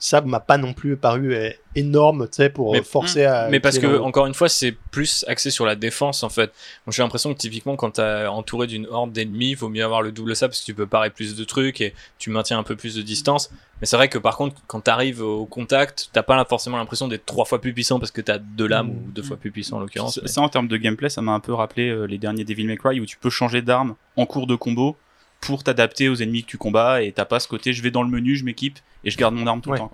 sabre 0.00 0.26
m'a 0.26 0.40
pas 0.40 0.56
non 0.58 0.72
plus 0.72 0.96
paru 0.96 1.34
euh, 1.34 1.50
énorme, 1.76 2.24
tu 2.26 2.36
sais, 2.36 2.48
pour 2.50 2.72
Mais- 2.72 2.80
euh, 2.80 2.82
forcer 2.82 3.24
à. 3.26 3.48
Mais 3.50 3.60
parce 3.60 3.78
que, 3.78 3.98
encore 4.00 4.26
une 4.26 4.34
fois, 4.34 4.48
c'est 4.48 4.72
plus 4.72 5.24
axé 5.28 5.50
sur 5.50 5.64
la 5.66 5.76
défense 5.76 6.22
en 6.24 6.28
fait. 6.28 6.46
Donc 6.86 6.94
j'ai 6.94 7.02
l'impression 7.02 7.32
que 7.32 7.38
typiquement, 7.38 7.76
quand 7.76 7.92
t'es 7.92 8.26
entouré 8.26 8.66
d'une 8.66 8.86
horde 8.86 9.12
d'ennemis, 9.12 9.50
il 9.50 9.54
vaut 9.56 9.68
mieux 9.68 9.84
avoir 9.84 10.02
le 10.02 10.10
double 10.10 10.34
sabre 10.34 10.50
parce 10.50 10.60
que 10.60 10.64
tu 10.66 10.74
peux 10.74 10.86
parer 10.86 11.10
plus 11.10 11.36
de 11.36 11.44
trucs 11.44 11.80
et 11.80 11.94
tu 12.18 12.30
maintiens 12.30 12.58
un 12.58 12.62
peu 12.64 12.74
plus 12.74 12.94
de 12.96 13.02
distance. 13.02 13.50
Mais 13.80 13.86
c'est 13.86 13.96
vrai 13.96 14.08
que 14.08 14.18
par 14.18 14.36
contre, 14.36 14.56
quand 14.66 14.80
t'arrives 14.80 15.22
au 15.22 15.46
contact, 15.46 16.08
t'as 16.12 16.22
pas 16.22 16.44
forcément 16.44 16.76
l'impression 16.78 17.06
d'être 17.06 17.24
trois 17.26 17.44
fois 17.44 17.60
plus 17.60 17.72
puissant 17.72 17.98
parce 17.98 18.10
que 18.10 18.20
t'as 18.20 18.38
deux 18.38 18.66
lames 18.66 18.88
Mm. 18.88 18.90
ou 19.08 19.10
deux 19.12 19.22
fois 19.22 19.36
plus 19.36 19.50
puissant 19.50 19.76
en 19.76 19.80
l'occurrence. 19.80 20.14
Ça, 20.16 20.20
mais- 20.22 20.28
ça, 20.28 20.40
en 20.40 20.48
termes 20.48 20.68
de 20.68 20.76
gameplay, 20.76 21.08
ça 21.10 21.22
m'a 21.22 21.32
un 21.32 21.40
peu 21.40 21.52
rappelé 21.54 21.88
euh, 21.90 22.04
les 22.06 22.18
derniers 22.18 22.44
Devil 22.44 22.64
May 22.66 22.76
Cry 22.76 23.00
où 23.00 23.06
tu 23.06 23.16
peux 23.18 23.30
changer 23.30 23.62
d'arme 23.62 23.94
en 24.16 24.26
cours 24.26 24.46
de 24.46 24.54
combo 24.54 24.96
pour 25.40 25.64
t'adapter 25.64 26.08
aux 26.08 26.16
ennemis 26.16 26.42
que 26.44 26.48
tu 26.50 26.58
combats 26.58 27.02
et 27.02 27.12
t'as 27.12 27.24
pas 27.24 27.40
ce 27.40 27.48
côté 27.48 27.72
je 27.72 27.82
vais 27.82 27.90
dans 27.90 28.02
le 28.02 28.08
menu, 28.10 28.36
je 28.36 28.44
m'équipe 28.44 28.78
et 29.04 29.10
je 29.10 29.16
garde 29.16 29.34
mon 29.34 29.46
arme 29.46 29.60
tout 29.60 29.70
Ouais. 29.70 29.76
le 29.76 29.80
temps. 29.80 29.88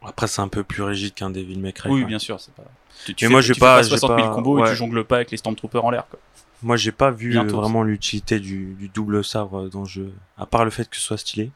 quoi. 0.00 0.10
Après, 0.10 0.26
c'est 0.28 0.40
un 0.42 0.48
peu 0.48 0.62
plus 0.64 0.82
rigide 0.82 1.14
qu'un 1.14 1.30
Devil 1.30 1.58
May 1.58 1.72
Cry. 1.72 1.90
Oui, 1.90 2.04
bien 2.04 2.18
sûr, 2.20 2.38
c'est 2.40 2.54
pas. 2.54 2.62
Tu, 3.04 3.14
tu 3.14 3.24
Mais 3.24 3.28
fais, 3.28 3.32
moi, 3.32 3.40
j'ai 3.40 3.54
pas- 3.54 3.82
j'ai 3.82 3.88
60 3.90 4.16
000 4.16 4.28
pas- 4.28 4.34
combos 4.34 4.58
et 4.58 4.62
ouais. 4.62 4.70
tu 4.70 4.76
jongles 4.76 5.04
pas 5.04 5.16
avec 5.16 5.30
les 5.30 5.36
Stormtroopers 5.36 5.84
en 5.84 5.90
l'air. 5.90 6.06
quoi. 6.08 6.18
Moi, 6.62 6.76
j'ai 6.76 6.90
pas 6.92 7.10
vu 7.12 7.30
Bientôt, 7.30 7.56
euh, 7.56 7.60
vraiment 7.60 7.84
l'utilité 7.84 8.40
du, 8.40 8.74
du 8.78 8.88
double 8.88 9.24
sabre 9.24 9.68
dans 9.68 9.82
le 9.82 9.86
jeu, 9.88 10.12
à 10.36 10.44
part 10.46 10.64
le 10.64 10.70
fait 10.72 10.88
que 10.90 10.96
ce 10.96 11.02
soit 11.02 11.16
stylé. 11.18 11.50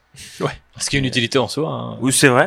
Ce 0.76 0.88
qui 0.90 0.96
est 0.96 0.98
une 1.00 1.04
utilité 1.04 1.38
en 1.38 1.48
soi. 1.48 1.68
hein. 1.72 1.98
Oui, 2.00 2.12
c'est 2.12 2.28
vrai. 2.28 2.46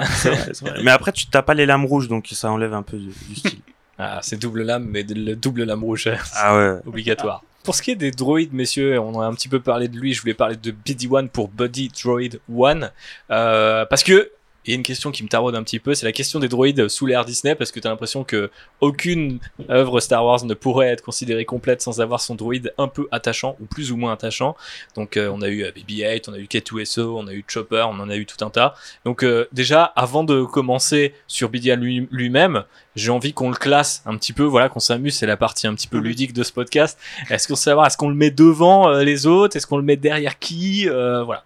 Mais 0.83 0.91
après, 0.91 1.11
tu 1.11 1.27
t'as 1.27 1.41
pas 1.41 1.53
les 1.53 1.65
lames 1.65 1.85
rouges, 1.85 2.07
donc 2.07 2.27
ça 2.31 2.49
enlève 2.51 2.73
un 2.73 2.83
peu 2.83 2.97
du, 2.97 3.11
du 3.29 3.35
style. 3.35 3.59
Ah, 3.97 4.19
c'est 4.21 4.39
double 4.39 4.63
lame, 4.63 4.85
mais 4.85 5.03
le 5.03 5.35
double 5.35 5.63
lame 5.63 5.83
rouge, 5.83 6.09
ah 6.35 6.57
ouais. 6.57 6.79
obligatoire. 6.85 7.43
Pour 7.65 7.73
ce 7.73 7.81
qui 7.81 7.91
est 7.91 7.95
des 7.95 8.11
droïdes, 8.11 8.53
messieurs, 8.53 8.99
on 8.99 9.19
a 9.19 9.25
un 9.25 9.33
petit 9.33 9.49
peu 9.49 9.59
parlé 9.59 9.87
de 9.87 9.97
lui. 9.97 10.13
Je 10.13 10.21
voulais 10.21 10.35
parler 10.35 10.55
de 10.55 10.71
BD1 10.71 11.29
pour 11.29 11.47
Buddy 11.47 11.89
Droid 11.89 12.39
1. 12.47 12.91
Euh, 13.31 13.85
parce 13.85 14.03
que 14.03 14.31
Et 14.67 14.73
une 14.73 14.83
question 14.83 15.11
qui 15.11 15.23
me 15.23 15.27
taraude 15.27 15.55
un 15.55 15.63
petit 15.63 15.79
peu, 15.79 15.93
c'est 15.93 16.05
la 16.05 16.11
question 16.11 16.39
des 16.39 16.47
droïdes 16.47 16.87
sous 16.87 17.05
l'ère 17.05 17.23
Disney, 17.25 17.53
parce 17.55 17.71
que 17.71 17.79
tu 17.79 17.87
as 17.87 17.89
l'impression 17.91 18.23
que 18.23 18.49
aucune 18.81 19.39
œuvre 19.69 19.99
Star 19.99 20.25
Wars 20.25 20.43
ne 20.45 20.53
pourrait 20.53 20.87
être 20.87 21.01
considérée 21.03 21.45
complète 21.45 21.81
sans 21.81 22.01
avoir 22.01 22.19
son 22.21 22.35
droïde 22.35 22.73
un 22.77 22.87
peu 22.87 23.07
attachant, 23.11 23.55
ou 23.59 23.65
plus 23.65 23.91
ou 23.91 23.97
moins 23.97 24.13
attachant. 24.13 24.55
Donc 24.95 25.17
euh, 25.17 25.29
on 25.33 25.41
a 25.41 25.47
eu 25.49 25.63
euh, 25.63 25.71
BB-8, 25.71 26.23
on 26.29 26.33
a 26.33 26.37
eu 26.39 26.45
K2SO, 26.45 27.01
on 27.15 27.27
a 27.27 27.33
eu 27.33 27.43
Chopper, 27.47 27.85
on 27.89 27.99
en 27.99 28.09
a 28.09 28.15
eu 28.15 28.25
tout 28.25 28.43
un 28.43 28.49
tas. 28.49 28.73
Donc 29.05 29.23
euh, 29.23 29.47
déjà, 29.51 29.83
avant 29.83 30.23
de 30.23 30.43
commencer 30.43 31.13
sur 31.27 31.49
lui- 31.51 32.07
lui-même, 32.11 32.63
j'ai 32.95 33.11
envie 33.11 33.33
qu'on 33.33 33.49
le 33.49 33.55
classe 33.55 34.01
un 34.05 34.17
petit 34.17 34.33
peu, 34.33 34.43
voilà, 34.43 34.69
qu'on 34.69 34.79
s'amuse, 34.79 35.15
c'est 35.15 35.27
la 35.27 35.37
partie 35.37 35.67
un 35.67 35.75
petit 35.75 35.87
peu 35.87 35.97
Mhm. 35.97 36.03
ludique 36.03 36.33
de 36.33 36.43
ce 36.43 36.51
podcast. 36.51 36.97
Est-ce 37.29 37.47
qu'on 37.47 37.55
sait 37.55 37.65
savoir, 37.65 37.87
est-ce 37.87 37.97
qu'on 37.97 38.09
le 38.09 38.15
met 38.15 38.31
devant 38.31 38.89
euh, 38.89 39.03
les 39.03 39.25
autres, 39.27 39.55
est-ce 39.57 39.67
qu'on 39.67 39.77
le 39.77 39.83
met 39.83 39.97
derrière 39.97 40.39
qui, 40.39 40.85
voilà. 40.87 41.43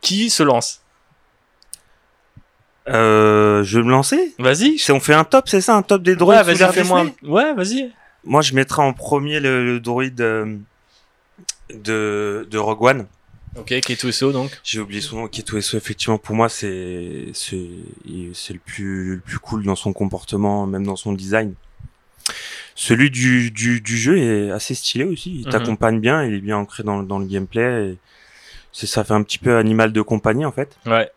Qui 0.00 0.28
se 0.28 0.42
lance? 0.42 0.80
Euh, 2.88 3.64
je 3.64 3.78
vais 3.78 3.84
me 3.84 3.90
lancer 3.90 4.34
Vas-y. 4.38 4.76
On 4.90 5.00
fait 5.00 5.14
un 5.14 5.24
top, 5.24 5.48
c'est 5.48 5.60
ça 5.62 5.74
Un 5.76 5.82
top 5.82 6.02
des 6.02 6.16
droïdes 6.16 6.40
Ouais, 6.46 6.54
vas-y, 6.54 6.72
fais-moi. 6.72 7.06
Ouais. 7.22 7.54
Moi, 8.24 8.42
je 8.42 8.54
mettrais 8.54 8.82
en 8.82 8.92
premier 8.92 9.40
le, 9.40 9.64
le 9.64 9.80
droïde 9.80 10.20
euh, 10.20 10.56
de, 11.74 12.46
de 12.50 12.58
Rogue 12.58 12.82
One. 12.82 13.06
Ok, 13.56 13.68
K2SO 13.70 14.32
donc. 14.32 14.50
J'ai 14.64 14.80
oublié 14.80 15.00
son 15.00 15.16
nom. 15.16 15.26
K2SO, 15.26 15.76
effectivement, 15.76 16.18
pour 16.18 16.34
moi, 16.34 16.48
c'est 16.48 17.26
c'est 17.32 17.56
le 18.06 18.58
plus 18.64 19.14
le 19.14 19.20
plus 19.20 19.38
cool 19.38 19.62
dans 19.64 19.76
son 19.76 19.92
comportement, 19.92 20.66
même 20.66 20.84
dans 20.84 20.96
son 20.96 21.12
design. 21.12 21.54
Celui 22.74 23.10
du, 23.10 23.50
du, 23.52 23.80
du 23.80 23.96
jeu 23.96 24.18
est 24.18 24.50
assez 24.50 24.74
stylé 24.74 25.04
aussi. 25.04 25.36
Il 25.40 25.46
Mhm. 25.46 25.52
t'accompagne 25.52 26.00
bien, 26.00 26.24
il 26.24 26.34
est 26.34 26.40
bien 26.40 26.56
ancré 26.56 26.82
dans, 26.82 26.98
le- 27.00 27.06
dans 27.06 27.18
le 27.20 27.26
gameplay. 27.26 27.90
et 27.90 27.98
C'est 28.72 28.86
ça 28.88 29.04
fait 29.04 29.14
un 29.14 29.22
petit 29.22 29.38
peu 29.38 29.56
animal 29.56 29.92
de 29.92 30.02
compagnie 30.02 30.44
en 30.44 30.50
fait. 30.52 30.76
Ouais. 30.84 31.08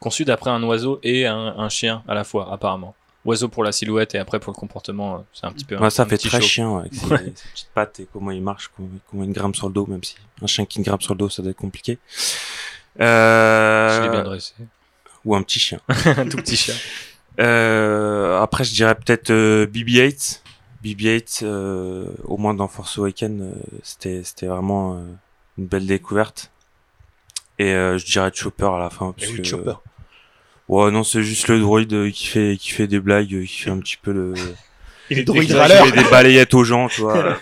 Conçu 0.00 0.24
d'après 0.24 0.50
un 0.50 0.62
oiseau 0.62 0.98
et 1.02 1.26
un, 1.26 1.36
un 1.58 1.68
chien 1.68 2.02
à 2.08 2.14
la 2.14 2.24
fois, 2.24 2.52
apparemment. 2.52 2.94
Oiseau 3.26 3.48
pour 3.48 3.62
la 3.64 3.70
silhouette 3.70 4.14
et 4.14 4.18
après 4.18 4.40
pour 4.40 4.50
le 4.52 4.56
comportement, 4.58 5.16
euh, 5.16 5.18
c'est 5.34 5.44
un 5.46 5.52
petit 5.52 5.66
peu. 5.66 5.76
un- 5.76 5.80
Ouais, 5.82 5.90
ça 5.90 6.04
un 6.04 6.06
fait 6.06 6.16
petit 6.16 6.28
très 6.28 6.40
show. 6.40 6.46
chien 6.46 6.70
ouais, 6.70 6.80
avec 6.80 6.94
ses, 7.38 7.48
petites 7.52 7.70
pattes 7.74 8.00
et 8.00 8.08
comment 8.10 8.30
il 8.30 8.40
marche, 8.42 8.70
comment, 8.74 8.88
comment 9.10 9.24
il 9.24 9.32
grimpe 9.32 9.54
sur 9.56 9.68
le 9.68 9.74
dos, 9.74 9.84
même 9.86 10.02
si 10.02 10.16
un 10.42 10.46
chien 10.46 10.64
qui 10.64 10.80
grimpe 10.80 11.02
sur 11.02 11.12
le 11.14 11.18
dos, 11.18 11.28
ça 11.28 11.42
doit 11.42 11.50
être 11.50 11.58
compliqué. 11.58 11.98
Euh, 13.00 13.96
Je 13.98 14.02
l'ai 14.04 14.08
bien 14.08 14.22
dressé. 14.24 14.54
Ou 15.26 15.34
un 15.36 15.42
petit 15.42 15.58
chien. 15.58 15.80
un 15.88 16.28
tout 16.28 16.38
petit 16.38 16.56
chien. 16.56 16.74
Euh, 17.38 18.40
après, 18.40 18.64
je 18.64 18.72
dirais 18.72 18.94
peut-être 18.94 19.30
euh, 19.30 19.66
BB-8. 19.66 20.40
BB-8, 20.82 21.40
euh, 21.44 22.06
au 22.24 22.38
moins 22.38 22.54
dans 22.54 22.68
Force 22.68 22.96
Awakens, 22.98 23.42
euh, 23.42 23.52
c'était 23.82 24.22
c'était 24.24 24.46
vraiment 24.46 24.94
euh, 24.96 25.02
une 25.58 25.66
belle 25.66 25.86
découverte. 25.86 26.50
Et 27.58 27.74
euh, 27.74 27.98
je 27.98 28.06
dirais 28.06 28.30
Chopper 28.34 28.70
à 28.74 28.78
la 28.78 28.88
fin. 28.88 29.10
Et 29.10 29.20
Parce 29.20 29.32
oui, 29.32 29.36
que, 29.38 29.44
Chopper. 29.44 29.74
Ouais, 30.70 30.90
non, 30.90 31.02
c'est 31.02 31.22
juste 31.22 31.48
le 31.48 31.58
droïde 31.58 31.92
euh, 31.92 32.10
qui 32.10 32.26
fait 32.26 32.56
qui 32.58 32.70
fait 32.70 32.86
des 32.86 33.00
blagues, 33.00 33.34
euh, 33.34 33.44
qui 33.44 33.58
fait 33.62 33.70
un 33.70 33.78
petit 33.80 33.96
peu 34.00 34.12
le. 34.12 34.34
Il 35.10 35.18
est 35.18 35.24
droïde 35.24 35.50
râleur. 35.52 35.84
fait 35.86 36.02
des 36.02 36.08
balayettes 36.08 36.54
aux 36.54 36.62
gens, 36.64 36.88
tu 36.88 37.00
vois. 37.00 37.36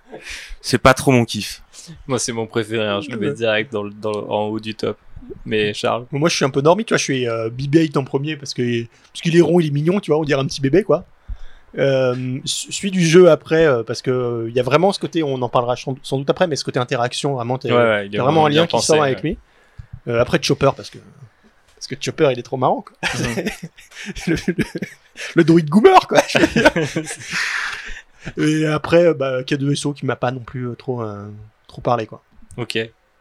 c'est 0.60 0.78
pas 0.78 0.92
trop 0.94 1.10
mon 1.12 1.24
kiff. 1.24 1.62
Moi, 2.06 2.18
c'est 2.18 2.32
mon 2.32 2.46
préféré. 2.46 2.84
hein, 2.86 3.00
Je 3.00 3.10
le 3.10 3.16
mets 3.18 3.32
direct 3.32 3.72
dans 3.72 3.82
le, 3.84 3.90
dans 3.90 4.10
le- 4.10 4.30
en 4.30 4.42
haut 4.48 4.60
du 4.60 4.74
top. 4.74 4.98
Mais 5.44 5.72
Charles? 5.72 6.04
Moi, 6.12 6.28
je 6.28 6.36
suis 6.36 6.44
un 6.44 6.50
peu 6.50 6.60
normie, 6.60 6.84
tu 6.84 6.92
vois. 6.92 6.98
Je 6.98 7.04
suis 7.04 7.26
euh, 7.28 7.48
BB-8 7.48 7.96
en 7.96 8.04
premier 8.04 8.36
parce 8.36 8.52
que 8.54 8.84
parce 9.12 9.22
qu'il 9.22 9.36
est 9.36 9.40
rond, 9.40 9.58
il 9.60 9.68
est 9.68 9.70
mignon, 9.70 9.98
tu 10.00 10.10
vois. 10.10 10.20
On 10.20 10.24
dirait 10.24 10.40
un 10.40 10.46
petit 10.46 10.60
bébé, 10.60 10.82
quoi. 10.82 11.04
Euh, 11.78 12.38
celui 12.44 12.90
du 12.90 13.04
jeu 13.04 13.30
après, 13.30 13.66
euh, 13.66 13.82
parce 13.82 14.02
que 14.02 14.10
euh, 14.10 14.46
il 14.48 14.54
y 14.56 14.60
a 14.60 14.62
vraiment 14.62 14.92
ce 14.92 14.98
côté, 15.00 15.22
on 15.22 15.40
en 15.42 15.48
parlera 15.48 15.76
sans 15.76 16.18
doute 16.18 16.28
après, 16.30 16.46
mais 16.46 16.56
ce 16.56 16.64
côté 16.64 16.78
interaction, 16.78 17.34
vraiment, 17.34 17.58
t'es- 17.58 17.70
Ouais, 17.70 17.76
ouais, 17.78 18.08
t'as 18.10 18.22
vraiment 18.22 18.46
un 18.46 18.48
lien 18.50 18.66
qui 18.66 18.80
sort 18.80 18.96
ouais. 18.98 19.06
avec 19.08 19.22
lui. 19.22 19.38
Euh, 20.08 20.20
après 20.20 20.38
Chopper, 20.42 20.70
parce 20.76 20.90
que 20.90 20.98
parce 21.88 22.00
que 22.00 22.04
Chopper, 22.04 22.28
il 22.32 22.38
est 22.38 22.42
trop 22.42 22.56
marrant, 22.56 22.82
quoi. 22.82 22.96
le, 24.26 24.36
le, 24.48 24.64
le 25.36 25.44
droïde 25.44 25.68
Goomer, 25.68 25.98
quoi. 26.08 26.20
Et 28.36 28.66
après, 28.66 29.14
bah, 29.14 29.42
K2SO 29.42 29.94
qui 29.94 30.06
m'a 30.06 30.16
pas 30.16 30.32
non 30.32 30.40
plus 30.40 30.68
euh, 30.68 30.74
trop 30.74 31.02
euh, 31.02 31.28
trop 31.68 31.80
parlé, 31.80 32.06
quoi. 32.06 32.22
Ok. 32.56 32.78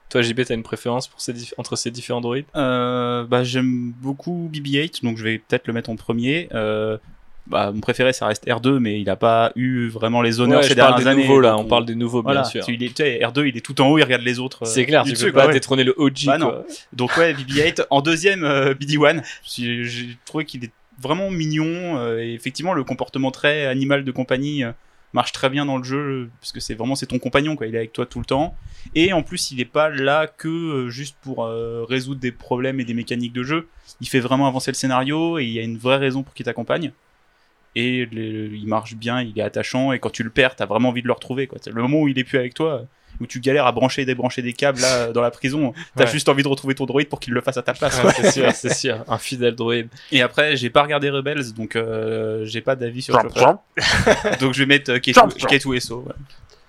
Toi, 0.10 0.22
JB, 0.22 0.42
t'as 0.46 0.54
une 0.56 0.64
préférence 0.64 1.08
pour 1.08 1.20
ces 1.22 1.34
dif- 1.34 1.54
entre 1.58 1.76
ces 1.76 1.92
différents 1.92 2.22
droïdes 2.22 2.46
Euh, 2.56 3.24
bah, 3.26 3.44
j'aime 3.44 3.92
beaucoup 4.02 4.50
BB-8, 4.52 5.04
donc 5.04 5.18
je 5.18 5.24
vais 5.24 5.38
peut-être 5.40 5.68
le 5.68 5.74
mettre 5.74 5.90
en 5.90 5.96
premier. 5.96 6.50
Euh, 6.54 6.98
bah, 7.48 7.72
mon 7.72 7.80
préféré, 7.80 8.12
ça 8.14 8.26
reste 8.28 8.46
R2, 8.48 8.80
mais 8.80 9.00
il 9.00 9.10
a 9.10 9.16
pas 9.16 9.52
eu 9.56 9.88
vraiment 9.88 10.22
les 10.22 10.40
honneurs 10.40 10.62
Ouais, 10.62 10.68
ces 10.68 10.76
dernières 10.76 10.98
des 10.98 11.08
années. 11.08 11.22
nouveaux 11.24 11.40
là. 11.42 11.58
On 11.58 11.66
parle 11.66 11.86
des 11.86 11.96
nouveaux, 11.96 12.22
voilà, 12.24 12.42
bien 12.42 12.50
sûr. 12.50 12.66
tu- 12.66 12.74
il 12.74 12.84
est, 12.84 12.88
tu 12.90 13.04
sais, 13.04 13.20
R2, 13.22 13.48
il 13.48 13.56
est 13.58 13.62
tout 13.62 13.80
en 13.82 13.88
haut, 13.90 13.98
il 13.98 14.04
regarde 14.04 14.24
les 14.24 14.40
autres. 14.40 14.64
euh, 14.64 14.66
C'est 14.66 14.86
clair, 14.86 15.04
tu 15.04 15.12
dessus, 15.12 15.26
peux 15.26 15.32
quoi, 15.32 15.42
pas 15.44 15.48
ouais. 15.50 15.54
détrôner 15.54 15.84
le 15.84 15.94
OG. 15.98 16.26
Bah 16.26 16.38
non. 16.38 16.50
quoi. 16.50 16.66
Donc 16.94 17.16
ouais, 17.18 17.34
BB-8. 17.34 17.86
En 17.92 18.02
deuxième, 18.02 18.44
euh, 18.44 18.74
BD-1. 18.74 19.22
J'ai 19.46 20.18
trouvé 20.26 20.46
qu'il 20.46 20.64
est 20.66 20.72
vraiment 21.00 21.30
mignon. 21.30 21.98
euh, 21.98 22.20
et 22.20 22.34
effectivement, 22.34 22.74
le 22.74 22.84
comportement 22.84 23.32
très 23.32 23.66
animal 23.68 24.04
de 24.04 24.12
compagnie 24.12 24.64
marche 25.14 25.32
très 25.32 25.50
bien 25.50 25.66
dans 25.66 25.78
le 25.78 25.84
jeu, 25.86 26.30
parce 26.42 26.52
que 26.52 26.60
c'est 26.60 26.74
vraiment 26.74 26.96
c'est 26.96 27.06
ton 27.06 27.20
compagnon, 27.20 27.56
quoi. 27.56 27.68
Il 27.68 27.76
est 27.76 27.78
avec 27.78 27.94
toi 27.94 28.06
tout 28.06 28.20
le 28.20 28.26
temps. 28.26 28.54
Et 28.96 29.14
en 29.14 29.24
plus, 29.24 29.52
il 29.52 29.58
n'est 29.58 29.66
pas 29.66 29.90
là 29.90 30.28
que 30.28 30.88
juste 30.90 31.16
pour 31.22 31.48
résoudre 31.88 32.20
des 32.20 32.32
problèmes 32.34 32.80
et 32.82 32.86
des 32.86 32.94
mécaniques 32.94 33.32
de 33.34 33.44
jeu. 33.44 33.68
Il 34.02 34.10
fait 34.10 34.20
vraiment 34.20 34.48
avancer 34.48 34.72
le 34.72 34.76
scénario 34.76 35.38
et 35.40 35.46
il 35.46 35.52
y 35.52 35.60
a 35.60 35.62
une 35.62 35.78
vraie 35.78 35.96
raison 35.98 36.22
pour 36.24 36.34
qu'il 36.34 36.46
t'accompagne. 36.46 36.92
Et 37.76 38.06
le- 38.06 38.56
il 38.56 38.68
marche 38.68 38.96
bien, 38.96 39.22
il 39.22 39.38
est 39.38 39.42
attachant, 39.42 39.92
et 39.92 40.00
quand 40.00 40.10
tu 40.10 40.24
le 40.24 40.30
perds, 40.30 40.56
t'as 40.56 40.66
vraiment 40.66 40.90
envie 40.90 41.02
de 41.02 41.08
le 41.08 41.14
retrouver. 41.14 41.48
Quoi. 41.48 41.60
Le 41.72 41.82
moment 41.82 42.02
où 42.02 42.08
il 42.08 42.18
est 42.18 42.24
plus 42.24 42.38
avec 42.38 42.54
toi, 42.54 42.84
où 43.22 43.26
tu 43.28 43.40
galères 43.40 43.66
à 43.66 43.72
brancher 43.72 44.02
et 44.02 44.06
débrancher 44.06 44.42
des 44.42 44.52
câbles 44.54 44.80
là, 44.82 45.12
dans 45.14 45.22
la 45.22 45.32
prison, 45.32 45.74
t'as 45.96 46.04
Ouais. 46.06 46.12
juste 46.12 46.28
envie 46.28 46.44
de 46.44 46.48
retrouver 46.50 46.76
ton 46.76 46.86
droïde 46.86 47.08
pour 47.10 47.20
qu'il 47.22 47.34
le 47.34 47.40
fasse 47.42 47.56
à 47.58 47.62
ta 47.62 47.74
place. 47.74 48.02
Ouais, 48.04 48.12
c'est 48.14 48.32
sûr, 48.32 48.52
c'est 48.54 48.74
sûr. 48.74 49.04
Un 49.08 49.18
fidèle 49.18 49.56
droïde. 49.56 49.88
Et 50.12 50.22
après, 50.22 50.58
j'ai 50.58 50.70
pas 50.70 50.84
regardé 50.84 51.10
Rebels, 51.10 51.54
donc 51.54 51.76
euh, 51.78 52.44
j'ai 52.46 52.60
pas 52.62 52.76
d'avis 52.76 53.02
sur 53.02 53.14
Chopper. 53.22 53.40
chomp. 53.40 53.60
Donc 54.42 54.54
je 54.54 54.60
vais 54.60 54.66
mettre 54.66 54.92
euh, 54.92 54.98
K2 55.00 55.14
Chomp, 55.14 55.30
chomp. 55.38 55.50
K2SO. 55.50 55.94
ouais. 56.04 56.14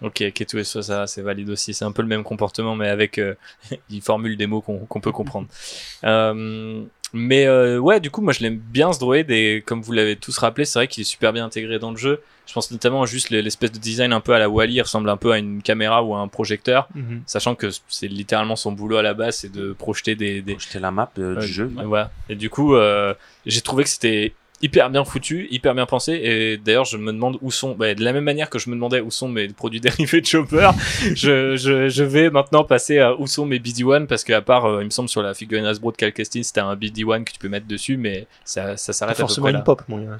Ok, 0.02 0.20
K2SO, 0.20 0.82
ça, 0.82 1.06
c'est 1.06 1.22
valide 1.22 1.48
aussi. 1.50 1.72
C'est 1.72 1.84
un 1.84 1.92
peu 1.92 2.02
le 2.02 2.08
même 2.08 2.22
comportement, 2.22 2.76
mais 2.76 2.88
avec. 2.88 3.18
euh, 3.18 3.34
il 3.90 4.02
formule 4.02 4.36
des 4.36 4.46
mots 4.46 4.60
qu'on 4.60 5.00
peut 5.00 5.12
comprendre. 5.12 5.48
Euh, 6.04 6.82
mais 7.12 7.46
euh, 7.46 7.78
ouais, 7.78 8.00
du 8.00 8.10
coup, 8.10 8.20
moi 8.20 8.32
je 8.32 8.40
l'aime 8.40 8.58
bien 8.58 8.92
ce 8.92 8.98
droïde, 8.98 9.30
et 9.30 9.62
comme 9.64 9.80
vous 9.80 9.92
l'avez 9.92 10.16
tous 10.16 10.36
rappelé, 10.38 10.64
c'est 10.64 10.78
vrai 10.78 10.88
qu'il 10.88 11.00
est 11.02 11.04
super 11.04 11.32
bien 11.32 11.44
intégré 11.44 11.78
dans 11.78 11.90
le 11.90 11.96
jeu. 11.96 12.20
Je 12.46 12.52
pense 12.52 12.70
notamment 12.70 13.02
à 13.02 13.06
juste 13.06 13.30
l'espèce 13.30 13.72
de 13.72 13.78
design 13.78 14.12
un 14.12 14.20
peu 14.20 14.34
à 14.34 14.38
la 14.38 14.48
Wally, 14.50 14.74
il 14.74 14.82
ressemble 14.82 15.08
un 15.08 15.16
peu 15.16 15.32
à 15.32 15.38
une 15.38 15.62
caméra 15.62 16.02
ou 16.04 16.14
à 16.14 16.18
un 16.18 16.28
projecteur, 16.28 16.88
sachant 17.24 17.54
que 17.54 17.68
c'est 17.88 18.08
littéralement 18.08 18.56
son 18.56 18.72
boulot 18.72 18.96
à 18.98 19.02
la 19.02 19.14
base, 19.14 19.38
c'est 19.38 19.50
de 19.52 19.72
projeter 19.72 20.14
des, 20.16 20.42
des, 20.42 20.56
J'étais 20.58 20.78
la 20.80 20.90
map 20.90 21.10
euh, 21.18 21.36
du 21.36 21.46
jeu. 21.46 21.72
ouais, 21.76 21.84
voilà. 21.84 22.10
Et 22.28 22.34
du 22.34 22.50
coup, 22.50 22.74
euh, 22.74 23.14
j'ai 23.46 23.62
trouvé 23.62 23.84
que 23.84 23.90
c'était 23.90 24.34
hyper 24.62 24.90
bien 24.90 25.04
foutu, 25.04 25.48
hyper 25.50 25.74
bien 25.74 25.86
pensé. 25.86 26.12
Et 26.12 26.56
d'ailleurs, 26.56 26.84
je 26.84 26.96
me 26.96 27.12
demande 27.12 27.38
où 27.42 27.50
sont, 27.50 27.74
bah, 27.74 27.94
de 27.94 28.02
la 28.02 28.12
même 28.12 28.24
manière 28.24 28.50
que 28.50 28.58
je 28.58 28.70
me 28.70 28.74
demandais 28.74 29.00
où 29.00 29.10
sont 29.10 29.28
mes 29.28 29.48
produits 29.48 29.80
dérivés 29.86 30.20
de 30.20 30.26
Chopper, 30.26 30.70
je, 31.14 31.56
je, 31.56 31.88
je 31.88 32.04
vais 32.04 32.30
maintenant 32.30 32.64
passer 32.64 32.98
à 32.98 33.14
où 33.18 33.26
sont 33.26 33.46
mes 33.46 33.58
BD1 33.58 34.06
parce 34.06 34.24
qu'à 34.24 34.42
part, 34.42 34.66
euh, 34.66 34.82
il 34.82 34.86
me 34.86 34.90
semble 34.90 35.08
sur 35.08 35.22
la 35.22 35.34
figurine 35.34 35.66
Hasbro 35.66 35.92
de 35.92 35.96
Calcastin, 35.96 36.42
c'était 36.42 36.60
un 36.60 36.74
BD1 36.74 37.24
que 37.24 37.32
tu 37.32 37.38
peux 37.38 37.48
mettre 37.48 37.66
dessus, 37.66 37.96
mais 37.96 38.26
ça, 38.44 38.76
ça 38.76 38.92
s'arrête 38.92 39.16
à 39.16 39.16
peu 39.16 39.20
forcément 39.22 39.44
près 39.44 39.52
une 39.52 39.58
là. 39.58 39.62
pop, 39.62 39.82
mon 39.88 39.98
gars. 39.98 40.18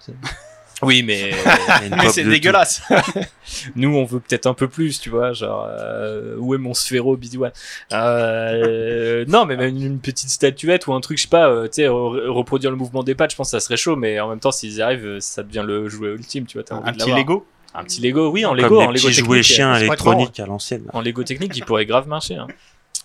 Oui, 0.82 1.02
mais 1.02 1.30
Mais 1.90 2.08
c'est 2.10 2.24
dégueulasse. 2.24 2.82
nous, 3.76 3.96
on 3.96 4.04
veut 4.04 4.20
peut-être 4.20 4.46
un 4.46 4.52
peu 4.54 4.68
plus, 4.68 5.00
tu 5.00 5.08
vois, 5.08 5.32
genre, 5.32 5.66
euh, 5.70 6.36
où 6.38 6.54
est 6.54 6.58
mon 6.58 6.74
sphéro 6.74 7.16
BD1 7.16 7.50
euh, 7.92 9.24
Non, 9.28 9.46
mais 9.46 9.56
même 9.56 9.74
une 9.76 9.98
petite 10.00 10.28
statuette 10.30 10.86
ou 10.86 10.92
un 10.94 11.00
truc, 11.00 11.18
je 11.18 11.22
sais 11.22 11.28
pas, 11.28 11.48
euh, 11.48 11.64
tu 11.64 11.74
sais, 11.82 11.84
re- 11.86 12.26
reproduire 12.28 12.70
le 12.70 12.76
mouvement 12.76 13.02
des 13.02 13.14
pattes, 13.14 13.30
je 13.32 13.36
pense 13.36 13.48
que 13.48 13.58
ça 13.58 13.60
serait 13.60 13.76
chaud, 13.76 13.96
mais 13.96 14.20
en 14.20 14.28
même 14.28 14.40
temps, 14.40 14.52
s'ils 14.52 14.74
y 14.74 14.82
arrivent, 14.82 15.06
euh, 15.06 15.20
ça 15.20 15.42
devient 15.42 15.64
le 15.66 15.88
jouet 15.88 16.10
ultime, 16.10 16.46
tu 16.46 16.58
vois. 16.60 16.76
envie 16.78 16.88
Un 16.88 16.92
de 16.92 16.98
petit. 16.98 17.12
Lego? 17.12 17.46
Un 17.74 17.84
petit 17.84 18.00
Lego, 18.00 18.30
oui, 18.30 18.44
en. 18.44 18.54
Lego, 18.54 18.68
Comme 18.68 18.78
en 18.86 18.90
les 18.90 18.98
Lego 18.98 19.08
petits 19.08 19.18
jouets 19.20 19.38
technique, 19.40 19.56
chiens 19.56 19.74
électroniques 19.76 20.40
à 20.40 20.46
l'ancienne. 20.46 20.84
en 20.92 21.00
Lego 21.02 21.22
technique, 21.24 21.56
il 21.56 21.64
pourrait 21.64 21.86
grave 21.86 22.08
marcher. 22.08 22.36
hein. 22.36 22.46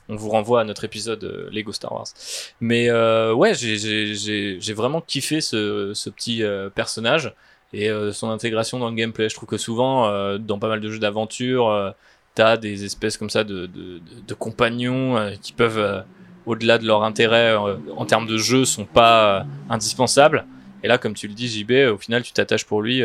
On 0.09 0.15
vous 0.15 0.29
renvoie 0.29 0.61
à 0.61 0.63
notre 0.65 0.83
épisode 0.83 1.23
euh, 1.23 1.47
Lego 1.51 1.71
Star 1.71 1.91
Wars. 1.93 2.07
Mais 2.59 2.89
euh, 2.89 3.33
ouais, 3.33 3.53
j'ai- 3.53 3.77
j'ai 3.77 4.13
j'ai- 4.15 4.57
j'ai 4.59 4.73
vraiment 4.73 4.99
kiffé 4.99 5.39
ce, 5.41 5.91
ce 5.93 6.09
petit 6.09 6.43
euh, 6.43 6.69
personnage 6.69 7.33
et 7.73 7.89
euh, 7.89 8.11
son 8.11 8.29
intégration 8.29 8.79
dans 8.79 8.89
le 8.89 8.95
gameplay. 8.95 9.29
Je 9.29 9.35
trouve 9.35 9.49
que 9.49 9.57
souvent, 9.57 10.07
euh, 10.07 10.37
dans 10.37 10.59
pas 10.59 10.67
mal 10.67 10.81
de 10.81 10.89
jeux 10.89 10.99
d'aventure, 10.99 11.69
euh, 11.69 11.91
t'as 12.35 12.57
des 12.57 12.85
espèces 12.85 13.17
comme 13.17 13.29
ça 13.29 13.43
de, 13.43 13.69
compagnons 14.37 15.17
euh, 15.17 15.31
qui 15.41 15.53
peuvent, 15.53 16.03
au-delà 16.45 16.77
de 16.77 16.85
leur 16.85 17.03
intérêt 17.03 17.55
en 17.55 18.05
termes 18.05 18.27
de 18.27 18.37
jeu, 18.37 18.65
sont 18.65 18.85
pas 18.85 19.45
indispensables. 19.69 20.45
Et 20.83 20.87
là, 20.87 20.97
comme 20.97 21.13
tu 21.13 21.27
le 21.27 21.33
dis, 21.33 21.47
JB, 21.47 21.93
au 21.93 21.97
final, 21.97 22.23
tu 22.23 22.33
t'attaches 22.33 22.65
pour 22.65 22.81
lui. 22.81 23.03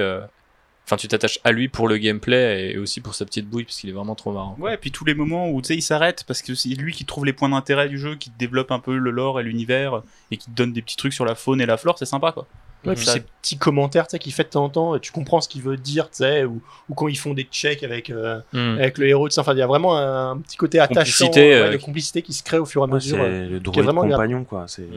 Enfin, 0.87 0.97
tu 0.97 1.09
t'attaches 1.09 1.41
à 1.43 1.51
lui 1.51 1.67
pour 1.69 1.89
le 1.89 1.99
gameplay 1.99 2.71
et 2.71 2.79
aussi 2.79 3.01
pour 3.01 3.17
sa 3.17 3.25
petite 3.25 3.49
bouille 3.49 3.64
parce 3.64 3.77
qu'il 3.77 3.91
est 3.91 3.93
vraiment 3.93 4.14
trop 4.14 4.31
marrant. 4.31 4.57
Ouais, 4.61 4.75
et 4.75 4.77
puis 4.77 4.93
tous 4.93 5.05
les 5.05 5.14
moments 5.14 5.51
où 5.51 5.61
tu 5.61 5.69
sais, 5.69 5.75
il 5.75 5.83
s'arrête 5.83 6.23
parce 6.29 6.43
que 6.43 6.55
c'est 6.55 6.69
lui 6.69 6.93
qui 6.93 7.05
trouve 7.05 7.27
les 7.27 7.33
points 7.33 7.49
d'intérêt 7.49 7.89
du 7.89 7.99
jeu, 7.99 8.14
qui 8.14 8.31
développe 8.39 8.71
un 8.71 8.79
peu 8.79 8.97
le 8.97 9.11
lore 9.11 9.41
et 9.41 9.43
l'univers 9.43 10.03
et 10.31 10.37
qui 10.37 10.47
te 10.47 10.53
donne 10.53 10.73
des 10.73 10.83
petits 10.83 10.97
trucs 10.97 11.12
sur 11.12 11.25
la 11.25 11.35
faune 11.35 11.61
et 11.61 11.67
la 11.67 11.77
flore, 11.77 11.99
c'est 11.99 12.07
sympa 12.07 12.31
quoi. 12.31 12.47
Ouais, 12.87 12.95
puis 12.95 13.05
Ça- 13.05 13.12
ces 13.14 13.20
petits 13.20 13.59
commentaires 13.59 14.07
tu 14.07 14.12
sais, 14.12 14.18
qu'il 14.18 14.32
fait 14.32 14.45
de 14.45 14.49
temps 14.51 14.64
en 14.64 14.68
temps, 14.68 14.95
et 14.97 15.01
tu 15.01 15.12
comprends 15.12 15.41
ce 15.41 15.49
qu'il 15.49 15.62
veut 15.62 15.76
dire, 15.76 16.07
tu 16.11 16.18
sais, 16.18 16.45
ou, 16.45 16.61
ou 16.89 16.95
quand 16.95 17.09
ils 17.09 17.18
font 17.18 17.34
des 17.34 17.45
checks 17.45 17.82
avec, 17.82 18.11
euh, 18.11 18.41
Hmm. 18.53 18.78
avec 18.78 18.99
le 18.99 19.09
héros, 19.09 19.28
enfin, 19.39 19.53
il 19.55 19.59
y 19.59 19.62
a 19.62 19.66
vraiment 19.66 19.97
un, 19.97 20.32
un 20.32 20.39
petit 20.39 20.57
côté 20.57 20.78
attachant, 20.78 21.26
Complicité, 21.26 21.41
ouais, 21.41 21.68
euh, 21.68 21.72
de 21.72 21.76
complicité 21.78 22.22
qui 22.22 22.32
se 22.32 22.43
crée 22.43 22.59
au 22.59 22.64
fur 22.66 22.82
et 22.82 22.84
à 22.84 22.87
mesure. 22.87 23.18
c'est 23.18 23.41
le 23.41 23.49
qui 23.49 23.55
est 23.57 23.61
droïde 23.61 23.84
vraiment 23.84 24.03
compagnon, 24.03 24.45
quoi. 24.45 24.64
C'est 24.68 24.89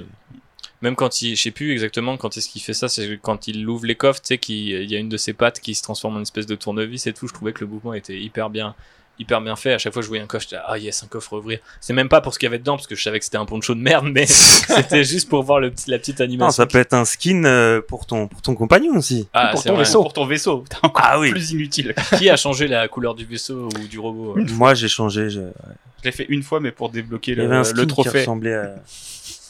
Même 0.82 0.96
quand 0.96 1.22
il, 1.22 1.36
je 1.36 1.42
sais 1.42 1.52
plus 1.52 1.72
exactement 1.74 2.16
quand 2.16 2.38
est-ce 2.38 2.48
qu'il 2.48 2.62
fait 2.62 2.74
ça, 2.74 2.88
c'est 2.88 3.20
quand 3.22 3.48
il 3.48 3.68
ouvre 3.68 3.86
les 3.86 3.96
coffres, 3.96 4.22
tu 4.22 4.28
sais, 4.28 4.38
qu'il 4.38 4.56
il 4.70 4.90
y 4.90 4.96
a 4.96 5.00
une 5.00 5.10
de 5.10 5.18
ses 5.18 5.34
pattes 5.34 5.60
qui 5.60 5.76
se 5.76 5.84
transforme 5.84 6.14
en 6.14 6.18
une 6.18 6.22
espèce 6.24 6.46
de 6.46 6.56
tournevis 6.56 7.06
et 7.08 7.14
tout. 7.14 7.28
Je 7.28 7.34
trouvais 7.34 7.52
que 7.52 7.60
le 7.62 7.68
mouvement 7.68 7.94
était 7.94 8.18
hyper 8.18 8.50
bien, 8.50 8.76
hyper 9.20 9.42
bien 9.42 9.56
fait. 9.56 9.74
À 9.74 9.78
chaque 9.78 9.94
fois 9.94 10.02
que 10.02 10.06
je 10.06 10.08
voyais 10.10 10.24
un 10.24 10.28
coffre, 10.28 10.46
j'étais 10.50 10.62
ah 10.66 10.78
yes, 10.78 11.04
un 11.04 11.08
coffre 11.08 11.34
à 11.34 11.38
ouvrir. 11.38 11.60
C'est 11.82 11.94
même 11.94 12.10
pas 12.10 12.22
pour 12.22 12.34
ce 12.34 12.40
qu'il 12.40 12.48
y 12.48 12.50
avait 12.50 12.58
dedans 12.60 12.76
parce 12.78 12.88
que 12.88 12.96
je 12.96 13.04
savais 13.04 13.20
que 13.20 13.26
c'était 13.26 13.38
un 13.38 13.46
poncho 13.46 13.76
de 13.76 13.80
merde, 13.82 14.08
mais 14.12 14.26
c'était 14.28 15.04
juste 15.04 15.30
pour 15.30 15.44
voir 15.44 15.60
le 15.60 15.70
petit, 15.72 15.90
la 15.90 16.00
petite 16.00 16.22
animation. 16.22 16.48
Non, 16.48 16.52
ça 16.52 16.66
peut 16.66 16.78
être 16.80 16.94
un 16.94 17.06
skin 17.06 17.44
euh, 17.44 17.82
pour 17.82 18.06
ton 18.06 18.28
pour 18.28 18.42
ton 18.42 18.56
compagnon 18.56 18.96
aussi. 18.98 19.28
Ah, 19.34 19.50
pour 19.52 19.64
ton 19.64 19.74
vrai. 19.74 19.80
vaisseau. 19.84 20.02
Pour 20.02 20.14
ton 20.14 20.26
vaisseau, 20.26 20.64
encore 20.82 21.06
Ah 21.06 21.20
oui. 21.20 21.32
plus 21.32 21.52
inutile. 21.52 21.94
Qui 22.18 22.30
a 22.30 22.38
changé 22.38 22.68
la 22.68 22.88
couleur 22.88 23.14
du 23.14 23.26
vaisseau 23.26 23.68
ou 23.76 23.88
du 23.88 24.00
robot 24.00 24.38
euh 24.38 24.46
Moi, 24.54 24.74
j'ai 24.74 24.88
changé. 24.88 25.30
je- 25.30 25.42
Je 25.42 26.06
l'ai 26.06 26.12
fait 26.14 26.26
une 26.30 26.44
fois, 26.44 26.60
mais 26.62 26.72
pour 26.72 26.90
débloquer 26.90 27.32
Il 27.32 27.36
y 27.36 27.38
le, 27.38 27.46
avait 27.46 27.56
un 27.58 27.64
skin 27.64 27.76
le 27.78 27.82
qui 27.84 27.88
trophée. 27.90 28.20
ressemblait 28.20 28.56
à, 28.56 28.76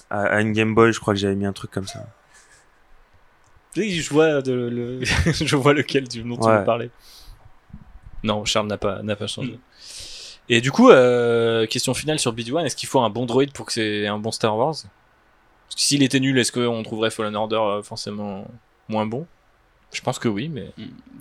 à, 0.09 0.21
à 0.23 0.41
une 0.41 0.53
Game 0.53 0.73
Boy. 0.73 0.91
Je 0.91 0.99
crois 0.99 1.13
que 1.13 1.19
j'avais 1.19 1.35
mis 1.35 1.45
un 1.45 1.53
truc 1.53 1.69
comme 1.71 1.85
ça. 1.87 2.05
Je 3.75 4.09
vois, 4.09 4.41
de, 4.41 4.51
le... 4.51 4.99
je 5.31 5.55
vois 5.55 5.73
lequel 5.73 6.07
du 6.07 6.21
dont 6.23 6.35
tu 6.37 6.47
Ouais. 6.47 6.57
veux 6.59 6.65
parler. 6.65 6.89
Non, 8.23 8.45
Charles 8.45 8.67
n'a 8.67 8.77
pas, 8.77 9.01
n'a 9.01 9.15
pas 9.15 9.27
changé. 9.27 9.59
Et 10.49 10.61
du 10.61 10.71
coup, 10.71 10.89
euh, 10.89 11.67
question 11.67 11.93
finale 11.93 12.19
sur 12.19 12.33
BD1, 12.33 12.65
est-ce 12.65 12.75
qu'il 12.75 12.89
faut 12.89 12.99
un 12.99 13.09
bon 13.09 13.25
droïde 13.25 13.51
pour 13.51 13.67
que 13.67 13.73
c'est 13.73 14.07
un 14.07 14.17
bon 14.17 14.31
Star 14.31 14.57
Wars? 14.57 14.73
Parce 14.73 15.75
que 15.75 15.81
s'il 15.81 16.01
était 16.01 16.19
nul, 16.19 16.37
est-ce 16.39 16.51
qu'on 16.51 16.81
trouverait 16.83 17.11
Fallen 17.11 17.35
Order 17.35 17.55
euh, 17.55 17.83
forcément 17.83 18.47
moins 18.87 19.05
bon? 19.05 19.27
Je 19.91 20.01
pense 20.01 20.17
que 20.19 20.27
oui, 20.27 20.49
mais... 20.49 20.71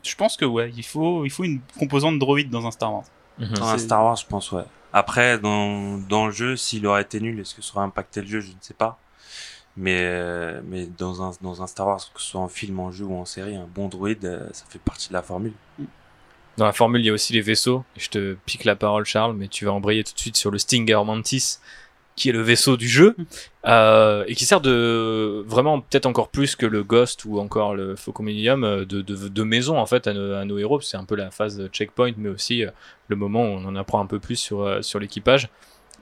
Je 0.02 0.14
pense 0.14 0.36
que 0.36 0.44
ouais, 0.44 0.72
il 0.76 0.84
faut, 0.84 1.24
il 1.24 1.30
faut 1.30 1.44
une 1.44 1.60
composante 1.78 2.18
droïde 2.18 2.50
dans 2.50 2.66
un 2.66 2.70
Star 2.70 2.92
Wars. 2.92 3.04
Dans 3.38 3.68
un 3.68 3.78
Star 3.78 4.04
Wars, 4.04 4.16
je 4.16 4.26
pense, 4.26 4.50
ouais. 4.52 4.64
Après, 4.92 5.38
dans, 5.38 5.98
dans 5.98 6.26
le 6.26 6.32
jeu, 6.32 6.56
s'il 6.56 6.86
aurait 6.86 7.02
été 7.02 7.20
nul, 7.20 7.38
est-ce 7.40 7.54
que 7.54 7.62
ça 7.62 7.76
aurait 7.76 7.84
impacté 7.84 8.22
le 8.22 8.26
jeu? 8.26 8.40
Je 8.40 8.48
ne 8.48 8.56
sais 8.60 8.74
pas. 8.74 8.98
Mais, 9.76 10.00
euh, 10.02 10.60
mais 10.64 10.86
dans, 10.86 11.22
un, 11.22 11.30
dans 11.40 11.62
un 11.62 11.66
Star 11.66 11.86
Wars, 11.86 12.00
que 12.12 12.20
ce 12.20 12.30
soit 12.30 12.40
en 12.40 12.48
film, 12.48 12.80
en 12.80 12.90
jeu 12.90 13.04
ou 13.04 13.14
en 13.14 13.24
série, 13.24 13.54
un 13.54 13.68
bon 13.72 13.88
droïde, 13.88 14.24
euh, 14.24 14.48
ça 14.52 14.64
fait 14.68 14.80
partie 14.80 15.08
de 15.08 15.12
la 15.12 15.22
formule. 15.22 15.52
Dans 16.58 16.66
la 16.66 16.72
formule, 16.72 17.00
il 17.00 17.06
y 17.06 17.10
a 17.10 17.12
aussi 17.12 17.32
les 17.32 17.40
vaisseaux. 17.40 17.84
Je 17.96 18.08
te 18.08 18.36
pique 18.44 18.64
la 18.64 18.74
parole, 18.74 19.04
Charles, 19.04 19.34
mais 19.36 19.46
tu 19.46 19.64
vas 19.64 19.72
embrayer 19.72 20.02
tout 20.02 20.12
de 20.12 20.18
suite 20.18 20.36
sur 20.36 20.50
le 20.50 20.58
Stinger 20.58 21.00
Mantis, 21.06 21.58
qui 22.16 22.30
est 22.30 22.32
le 22.32 22.42
vaisseau 22.42 22.76
du 22.76 22.88
jeu, 22.88 23.14
euh, 23.64 24.24
et 24.26 24.34
qui 24.34 24.44
sert 24.44 24.60
de 24.60 25.44
vraiment 25.46 25.80
peut-être 25.80 26.06
encore 26.06 26.30
plus 26.30 26.56
que 26.56 26.66
le 26.66 26.82
Ghost 26.82 27.24
ou 27.26 27.38
encore 27.38 27.76
le 27.76 27.94
Faucon 27.94 28.26
euh, 28.26 28.84
de, 28.84 29.02
de, 29.02 29.28
de 29.28 29.42
maison 29.44 29.78
en 29.78 29.86
fait 29.86 30.08
à 30.08 30.12
nos, 30.12 30.34
à 30.34 30.44
nos 30.44 30.58
héros. 30.58 30.80
C'est 30.80 30.96
un 30.96 31.04
peu 31.04 31.14
la 31.14 31.30
phase 31.30 31.56
de 31.56 31.68
checkpoint, 31.68 32.14
mais 32.16 32.28
aussi 32.28 32.64
euh, 32.64 32.70
le 33.06 33.14
moment 33.14 33.44
où 33.44 33.50
on 33.58 33.64
en 33.64 33.76
apprend 33.76 34.00
un 34.00 34.06
peu 34.06 34.18
plus 34.18 34.34
sur, 34.34 34.82
sur 34.82 34.98
l'équipage. 34.98 35.48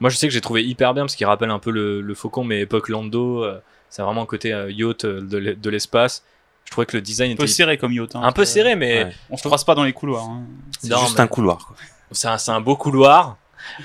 Moi, 0.00 0.09
je 0.09 0.16
sais 0.16 0.26
que 0.26 0.32
j'ai 0.32 0.40
trouvé 0.40 0.64
hyper 0.64 0.94
bien 0.94 1.02
parce 1.02 1.16
qu'il 1.16 1.26
rappelle 1.26 1.50
un 1.50 1.59
peu 1.59 1.70
le, 1.70 2.00
le 2.00 2.14
Faucon, 2.14 2.44
mais 2.44 2.61
époque 2.61 2.88
Lando. 2.88 3.44
euh, 3.44 3.61
c'est 3.90 4.00
vraiment 4.00 4.22
un 4.22 4.26
côté 4.26 4.48
yacht 4.70 5.04
de 5.04 5.70
l'espace. 5.70 6.24
Je 6.66 6.70
trouvais 6.72 6.86
que 6.86 6.96
le 6.96 7.00
design 7.00 7.32
Un 7.32 7.36
peu 7.36 7.44
était 7.44 7.52
serré 7.52 7.78
comme 7.78 7.92
yacht. 7.92 8.14
hein, 8.16 8.20
un 8.22 8.32
peu 8.32 8.44
serré, 8.44 8.76
mais 8.76 9.04
Ouais. 9.04 9.12
On 9.30 9.36
se 9.36 9.42
croise 9.44 9.64
pas 9.64 9.74
dans 9.74 9.84
les 9.84 9.92
couloirs. 9.94 10.24
hein. 10.24 10.42
C'est 10.80 10.92
juste 10.94 11.14
mais- 11.16 11.20
un 11.22 11.26
couloir. 11.26 11.74
C'est 12.12 12.28
un, 12.28 12.36
un 12.48 12.60
beau 12.60 12.76
couloir 12.76 13.36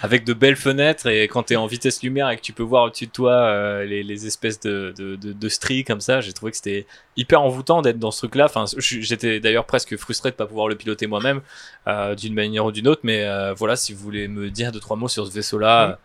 avec 0.03 0.25
de 0.25 0.33
belles 0.33 0.55
fenêtres 0.57 1.07
et 1.07 1.23
quand 1.27 1.41
tu 1.43 1.53
es 1.53 1.55
en 1.55 1.65
vitesse 1.65 2.03
lumière 2.03 2.29
et 2.29 2.35
que 2.37 2.41
tu 2.41 2.53
peux 2.53 2.61
voir 2.61 2.83
au-dessus 2.83 3.07
de 3.07 3.11
toi 3.11 3.31
euh, 3.33 3.83
les, 3.83 4.03
les 4.03 4.27
espèces 4.27 4.59
de, 4.59 4.93
de, 4.95 5.15
de, 5.15 5.33
de 5.33 5.49
stries 5.49 5.83
comme 5.83 6.01
ça, 6.01 6.21
j'ai 6.21 6.33
trouvé 6.33 6.51
que 6.51 6.57
c'était 6.57 6.85
hyper 7.17 7.41
envoûtant 7.41 7.81
d'être 7.81 7.97
dans 7.97 8.11
ce 8.11 8.19
truc-là. 8.19 8.45
Enfin, 8.45 8.65
j'étais 8.77 9.39
d'ailleurs 9.39 9.65
presque 9.65 9.95
frustré 9.97 10.29
de 10.29 10.35
pas 10.35 10.45
pouvoir 10.45 10.67
le 10.67 10.75
piloter 10.75 11.07
moi-même 11.07 11.41
euh, 11.87 12.13
d'une 12.13 12.35
manière 12.35 12.65
ou 12.65 12.71
d'une 12.71 12.87
autre, 12.87 13.01
mais 13.03 13.23
euh, 13.23 13.53
voilà, 13.55 13.75
si 13.75 13.93
vous 13.93 14.03
voulez 14.03 14.27
me 14.27 14.51
dire 14.51 14.71
deux 14.71 14.79
trois 14.79 14.97
mots 14.97 15.07
sur 15.07 15.25
ce 15.25 15.31
vaisseau-là, 15.31 15.97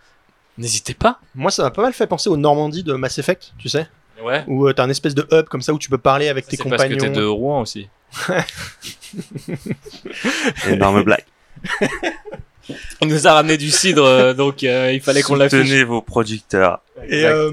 n'hésitez 0.56 0.94
pas. 0.94 1.20
Moi, 1.34 1.50
ça 1.50 1.62
m'a 1.62 1.70
pas 1.70 1.82
mal 1.82 1.92
fait 1.92 2.06
penser 2.06 2.30
au 2.30 2.36
Normandie 2.38 2.82
de 2.82 2.94
Mass 2.94 3.18
Effect, 3.18 3.52
tu 3.58 3.68
sais, 3.68 3.86
Ouais. 4.22 4.44
où 4.46 4.66
euh, 4.66 4.72
t'as 4.72 4.84
un 4.84 4.88
espèce 4.90 5.14
de 5.14 5.26
hub 5.30 5.46
comme 5.46 5.62
ça 5.62 5.72
où 5.74 5.78
tu 5.78 5.88
peux 5.90 5.98
parler 5.98 6.28
avec 6.28 6.46
tes 6.46 6.56
C'est 6.56 6.68
parce 6.68 6.84
que 6.84 6.88
compagnons. 6.94 7.12
t'es 7.12 7.20
de 7.20 7.24
Rouen 7.24 7.60
aussi. 7.60 7.88
Énorme 10.68 11.02
blague. 11.02 11.24
Il 13.00 13.08
nous 13.08 13.26
a 13.26 13.34
ramené 13.34 13.56
du 13.56 13.70
cidre, 13.70 14.04
euh, 14.04 14.34
donc 14.34 14.64
euh, 14.64 14.92
il 14.92 15.00
fallait 15.00 15.22
qu'on 15.22 15.36
l'affiche. 15.36 15.60
Soutenez 15.60 15.84
vos 15.84 16.02
producteurs. 16.02 16.80
Et, 17.08 17.24
euh, 17.24 17.52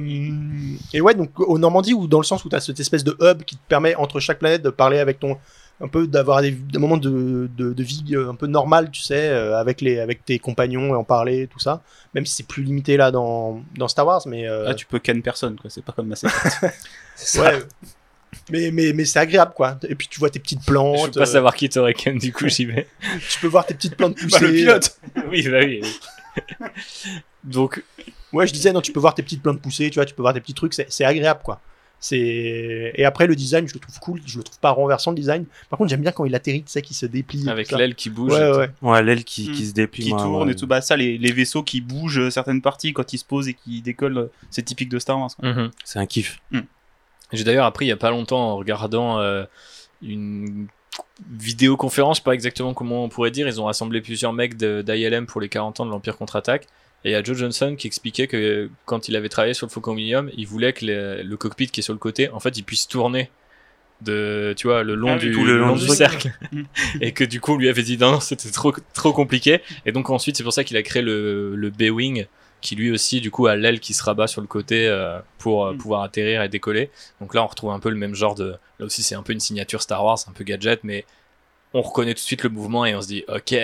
et 0.93 1.01
ouais, 1.01 1.13
donc 1.13 1.39
au 1.39 1.59
Normandie, 1.59 1.93
ou 1.93 2.07
dans 2.07 2.19
le 2.19 2.23
sens 2.23 2.43
où 2.45 2.49
tu 2.49 2.55
as 2.55 2.59
cette 2.59 2.79
espèce 2.79 3.03
de 3.03 3.15
hub 3.21 3.43
qui 3.43 3.55
te 3.55 3.61
permet 3.67 3.95
entre 3.95 4.19
chaque 4.19 4.39
planète 4.39 4.61
de 4.61 4.69
parler 4.69 4.99
avec 4.99 5.19
ton. 5.19 5.37
Un 5.83 5.87
peu 5.89 6.07
d'avoir 6.07 6.41
des, 6.41 6.51
des 6.51 6.79
moments 6.79 6.97
de, 6.97 7.49
de, 7.55 7.73
de 7.73 7.83
vie 7.83 8.03
euh, 8.13 8.29
un 8.31 8.35
peu 8.35 8.47
normal, 8.47 8.89
tu 8.89 9.01
sais, 9.01 9.27
euh, 9.29 9.57
avec, 9.59 9.81
les, 9.81 9.99
avec 9.99 10.23
tes 10.25 10.39
compagnons 10.39 10.93
et 10.93 10.95
en 10.95 11.03
parler, 11.03 11.47
tout 11.47 11.59
ça. 11.59 11.81
Même 12.15 12.25
si 12.25 12.33
c'est 12.35 12.47
plus 12.47 12.63
limité 12.63 12.95
là 12.97 13.11
dans, 13.11 13.61
dans 13.77 13.87
Star 13.89 14.07
Wars, 14.07 14.21
mais. 14.25 14.47
euh, 14.47 14.63
Là, 14.63 14.73
tu 14.73 14.85
peux 14.85 14.99
canne 14.99 15.21
personne, 15.21 15.57
quoi. 15.57 15.69
C'est 15.69 15.83
pas 15.83 15.91
comme 15.91 16.07
Mass 16.07 16.23
Effect. 16.23 17.37
ouais. 17.39 17.59
Mais, 18.49 18.71
mais, 18.71 18.93
mais 18.93 19.05
c'est 19.05 19.19
agréable, 19.19 19.51
quoi. 19.55 19.77
Et 19.87 19.93
puis 19.93 20.07
tu 20.09 20.19
vois 20.19 20.29
tes 20.31 20.39
petites 20.39 20.65
plantes. 20.65 20.97
Je 21.01 21.05
veux 21.05 21.11
pas 21.11 21.21
euh, 21.21 21.25
savoir 21.25 21.53
qui 21.53 21.69
t'aurait 21.69 21.93
même, 22.05 22.17
du 22.17 22.33
coup 22.33 22.47
j'y 22.47 22.65
vais. 22.65 22.87
tu 23.29 23.39
peux 23.41 23.47
voir 23.47 23.65
tes 23.65 23.73
petites 23.75 23.95
plantes 23.95 24.15
pousser. 24.17 24.39
Bah, 24.39 24.47
le 24.47 24.53
pilote. 24.53 24.97
oui, 25.29 25.47
bah 25.49 25.57
oui. 25.63 25.81
oui. 25.83 26.67
donc, 27.43 27.83
Ouais, 28.31 28.47
je 28.47 28.53
disais, 28.53 28.71
non, 28.73 28.81
tu 28.81 28.91
peux 28.91 28.99
voir 28.99 29.13
tes 29.13 29.21
petites 29.21 29.43
plantes 29.43 29.61
pousser, 29.61 29.89
tu 29.91 29.99
vois, 29.99 30.05
tu 30.05 30.15
peux 30.15 30.23
voir 30.23 30.33
tes 30.33 30.39
petits 30.41 30.55
trucs, 30.55 30.73
c'est 30.73 30.87
c'est 30.91 31.05
agréable, 31.05 31.41
quoi. 31.43 31.61
C'est 32.05 32.91
et 32.95 33.05
après 33.05 33.27
le 33.27 33.35
design, 33.35 33.65
je 33.65 33.73
le 33.73 33.79
trouve 33.79 33.97
cool, 34.01 34.21
je 34.25 34.37
le 34.37 34.43
trouve 34.43 34.59
pas 34.59 34.71
renversant 34.71 35.11
le 35.11 35.15
design. 35.15 35.45
Par 35.69 35.77
contre, 35.77 35.89
j'aime 35.89 36.01
bien 36.01 36.11
quand 36.11 36.25
il 36.25 36.35
atterrit, 36.35 36.61
tu 36.63 36.69
sais, 36.69 36.81
qu'il 36.81 36.97
se 36.97 37.05
déplie. 37.05 37.47
avec 37.47 37.71
l'aile 37.71 37.95
qui 37.95 38.09
bouge. 38.09 38.33
Ouais, 38.33 38.51
ouais. 38.57 38.69
Ouais, 38.81 39.01
l'aile 39.01 39.23
qui, 39.23 39.47
Hmm. 39.49 39.53
qui 39.53 39.65
se 39.65 39.73
déplie. 39.73 40.03
qui 40.03 40.09
moi, 40.09 40.19
tourne 40.21 40.47
ouais. 40.47 40.51
et 40.51 40.55
tout. 40.57 40.67
Bah, 40.67 40.81
ça, 40.81 40.97
les, 40.97 41.17
les 41.17 41.31
vaisseaux 41.31 41.63
qui 41.63 41.79
bougent 41.79 42.19
euh, 42.19 42.29
certaines 42.29 42.61
parties 42.61 42.91
quand 42.91 43.13
ils 43.13 43.17
se 43.17 43.23
posent 43.23 43.47
et 43.47 43.53
qui 43.53 43.81
décollent, 43.81 44.17
euh, 44.17 44.31
c'est 44.49 44.63
typique 44.63 44.89
de 44.89 44.99
Star 44.99 45.17
Wars. 45.17 45.31
Mhm. 45.41 45.71
C'est 45.85 45.99
un 45.99 46.05
kiff. 46.05 46.41
J'ai 47.31 47.45
d'ailleurs 47.45 47.65
appris 47.65 47.85
il 47.85 47.89
y 47.89 47.93
a 47.93 47.97
pas 47.97 48.09
longtemps 48.11 48.51
en 48.51 48.57
regardant 48.57 49.19
euh, 49.19 49.45
une 50.01 50.67
vidéoconférence, 51.31 52.17
je 52.17 52.21
sais 52.21 52.25
pas 52.25 52.33
exactement 52.33 52.73
comment 52.73 53.03
on 53.03 53.09
pourrait 53.09 53.31
dire, 53.31 53.47
ils 53.47 53.59
ont 53.61 53.65
rassemblé 53.65 54.01
plusieurs 54.01 54.33
mecs 54.33 54.57
de- 54.57 54.81
d'ILM 54.85 55.25
pour 55.25 55.41
les 55.41 55.49
40 55.49 55.79
ans 55.79 55.85
de 55.85 55.91
l'Empire 55.91 56.17
contre-attaque. 56.17 56.67
Et 57.05 57.09
il 57.09 57.11
y 57.11 57.15
a 57.15 57.23
Joe 57.23 57.37
Johnson 57.37 57.75
qui 57.77 57.87
expliquait 57.87 58.27
que 58.27 58.69
quand 58.85 59.07
il 59.09 59.15
avait 59.15 59.29
travaillé 59.29 59.53
sur 59.53 59.67
le 59.67 59.71
Faucon 59.71 59.93
Millennium, 59.93 60.29
il 60.37 60.47
voulait 60.47 60.71
que 60.73 60.85
le, 60.85 61.21
le 61.23 61.37
cockpit 61.37 61.67
qui 61.67 61.81
est 61.81 61.83
sur 61.83 61.93
le 61.93 61.99
côté, 61.99 62.29
en 62.29 62.39
fait, 62.39 62.57
il 62.57 62.63
puisse 62.63 62.87
tourner 62.87 63.29
de, 64.01 64.53
tu 64.57 64.67
vois, 64.67 64.83
le 64.83 64.95
long 64.95 65.13
Ah 65.13 65.17
du, 65.17 65.31
le 65.31 65.57
long 65.57 65.75
du 65.75 65.85
du 65.85 65.89
cercle. 65.89 66.31
Mm. 66.51 66.63
et 67.01 67.11
que 67.13 67.23
du 67.23 67.39
coup, 67.39 67.53
on 67.53 67.57
lui 67.57 67.69
avait 67.69 67.83
dit 67.83 67.97
non, 67.97 68.11
non, 68.13 68.19
c'était 68.19 68.49
trop, 68.51 68.73
trop 68.93 69.13
compliqué. 69.13 69.61
Et 69.85 69.91
donc 69.91 70.09
ensuite, 70.09 70.37
c'est 70.37 70.43
pour 70.43 70.53
ça 70.53 70.63
qu'il 70.63 70.77
a 70.77 70.81
créé 70.83 71.01
le, 71.01 71.55
le 71.55 71.69
B-Wing, 71.69 72.25
qui 72.61 72.75
lui 72.77 72.91
aussi, 72.91 73.19
du 73.21 73.31
coup, 73.31 73.47
a 73.47 73.55
l'aile 73.57 73.79
qui 73.81 73.93
se 73.93 74.03
rabat 74.03 74.27
sur 74.27 74.39
le 74.41 74.47
côté 74.47 74.87
euh, 74.87 75.19
pour 75.37 75.65
euh, 75.65 75.73
Mm. 75.73 75.77
pouvoir 75.77 76.01
atterrir 76.03 76.41
et 76.43 76.49
décoller. 76.49 76.89
Donc 77.19 77.33
là, 77.33 77.43
on 77.43 77.47
retrouve 77.47 77.71
un 77.71 77.79
peu 77.79 77.89
le 77.89 77.97
même 77.97 78.15
genre 78.15 78.35
de. 78.35 78.55
Là 78.79 78.85
aussi, 78.85 79.03
c'est 79.03 79.15
un 79.15 79.23
peu 79.23 79.33
une 79.33 79.39
signature 79.41 79.81
Star 79.81 80.03
Wars, 80.03 80.19
un 80.27 80.31
peu 80.31 80.43
gadget, 80.43 80.79
mais 80.83 81.05
on 81.73 81.81
reconnaît 81.81 82.13
tout 82.13 82.19
de 82.21 82.25
suite 82.25 82.43
le 82.43 82.49
mouvement 82.49 82.85
et 82.85 82.95
on 82.95 83.01
se 83.01 83.07
dit, 83.07 83.23
ok, 83.27 83.55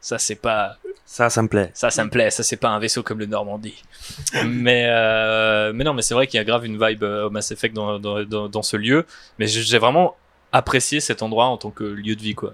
ça 0.00 0.18
c'est 0.18 0.34
pas, 0.36 0.78
Ça, 1.04 1.30
ça 1.30 1.42
me 1.42 1.48
plaît. 1.48 1.70
ça, 1.74 1.90
ça 1.90 2.04
me 2.04 2.10
plaît, 2.10 2.30
ça 2.30 2.42
c'est 2.42 2.56
pas 2.56 2.70
un 2.70 2.78
vaisseau 2.78 3.02
comme 3.02 3.18
le 3.18 3.26
Normandie. 3.26 3.82
mais, 4.46 4.86
euh, 4.88 5.72
mais 5.72 5.84
non, 5.84 5.94
mais 5.94 6.02
c'est 6.02 6.14
vrai 6.14 6.26
qu'il 6.26 6.38
y 6.38 6.40
a 6.40 6.44
grave 6.44 6.64
une 6.66 6.84
vibe 6.84 7.04
euh, 7.04 7.26
au 7.26 7.30
Mass 7.30 7.50
Effect 7.52 7.74
dans, 7.74 7.98
dans, 7.98 8.24
dans, 8.24 8.48
dans 8.48 8.62
ce 8.62 8.76
lieu. 8.76 9.06
Mais 9.38 9.46
j'ai 9.46 9.78
vraiment 9.78 10.16
apprécié 10.52 11.00
cet 11.00 11.22
endroit 11.22 11.46
en 11.46 11.56
tant 11.56 11.70
que 11.70 11.84
lieu 11.84 12.16
de 12.16 12.20
vie, 12.22 12.34
quoi. 12.34 12.52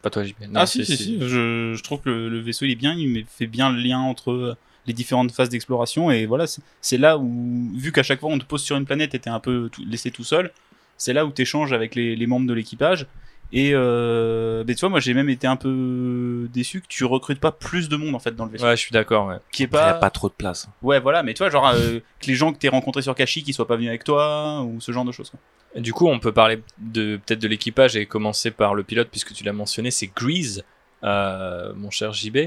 Pas 0.00 0.10
toi, 0.10 0.24
JP. 0.24 0.36
Non, 0.48 0.60
ah 0.60 0.66
si, 0.66 0.84
si, 0.84 0.96
si. 0.96 1.18
Je, 1.20 1.74
je 1.76 1.82
trouve 1.82 2.00
que 2.00 2.08
le, 2.08 2.28
le 2.28 2.40
vaisseau 2.40 2.64
il 2.64 2.72
est 2.72 2.76
bien, 2.76 2.92
il 2.94 3.24
fait 3.26 3.46
bien 3.46 3.70
le 3.70 3.80
lien 3.80 3.98
entre 4.00 4.32
euh, 4.32 4.56
les 4.86 4.92
différentes 4.92 5.30
phases 5.32 5.48
d'exploration 5.48 6.10
et 6.10 6.26
voilà, 6.26 6.46
c'est- 6.80 6.98
là 6.98 7.16
où, 7.18 7.70
vu 7.76 7.92
qu'à 7.92 8.02
chaque 8.02 8.18
fois 8.18 8.30
on 8.30 8.38
te 8.38 8.44
pose 8.44 8.62
sur 8.64 8.76
une 8.76 8.84
planète 8.84 9.14
et 9.14 9.20
t'es 9.20 9.30
un 9.30 9.38
peu 9.38 9.68
tout- 9.70 9.84
laissé 9.88 10.10
tout 10.10 10.24
seul, 10.24 10.50
c'est 10.96 11.12
là 11.12 11.24
où 11.24 11.30
t'échanges 11.30 11.72
avec 11.72 11.94
les, 11.94 12.16
les 12.16 12.26
membres 12.26 12.48
de 12.48 12.52
l'équipage. 12.52 13.06
Et 13.54 13.72
euh, 13.74 14.64
mais 14.66 14.74
tu 14.74 14.80
vois, 14.80 14.88
moi 14.88 15.00
j'ai 15.00 15.12
même 15.12 15.28
été 15.28 15.46
un 15.46 15.56
peu 15.56 16.48
déçu 16.52 16.80
que 16.80 16.86
tu 16.88 17.04
recrutes 17.04 17.38
pas 17.38 17.52
plus 17.52 17.90
de 17.90 17.96
monde 17.96 18.14
en 18.14 18.18
fait 18.18 18.34
dans 18.34 18.46
le 18.46 18.50
vaisseau. 18.50 18.64
Ouais, 18.64 18.76
je 18.76 18.80
suis 18.80 18.92
d'accord, 18.92 19.26
ouais. 19.26 19.36
Qui 19.52 19.64
est 19.64 19.66
Il 19.66 19.72
n'y 19.74 19.78
a 19.78 19.92
pas, 19.92 19.94
pas 19.94 20.10
trop 20.10 20.28
de 20.28 20.34
place. 20.34 20.68
Ouais, 20.80 21.00
voilà, 21.00 21.22
mais 21.22 21.34
tu 21.34 21.38
vois, 21.38 21.50
genre 21.50 21.68
euh, 21.68 21.98
que 22.20 22.26
les 22.26 22.34
gens 22.34 22.52
que 22.52 22.58
t'es 22.58 22.68
rencontrés 22.68 23.02
sur 23.02 23.14
Kashi 23.14 23.42
qui 23.42 23.52
soient 23.52 23.66
pas 23.66 23.76
venus 23.76 23.90
avec 23.90 24.04
toi 24.04 24.62
ou 24.62 24.80
ce 24.80 24.90
genre 24.90 25.04
de 25.04 25.12
choses. 25.12 25.30
quoi. 25.30 25.38
Du 25.80 25.92
coup, 25.92 26.08
on 26.08 26.18
peut 26.18 26.32
parler 26.32 26.62
de 26.78 27.18
peut-être 27.24 27.40
de 27.40 27.48
l'équipage 27.48 27.94
et 27.96 28.06
commencer 28.06 28.50
par 28.50 28.74
le 28.74 28.82
pilote 28.84 29.08
puisque 29.10 29.32
tu 29.34 29.44
l'as 29.44 29.52
mentionné, 29.52 29.90
c'est 29.90 30.10
Grease, 30.14 30.64
euh, 31.04 31.72
mon 31.76 31.90
cher 31.90 32.12
JB, 32.12 32.38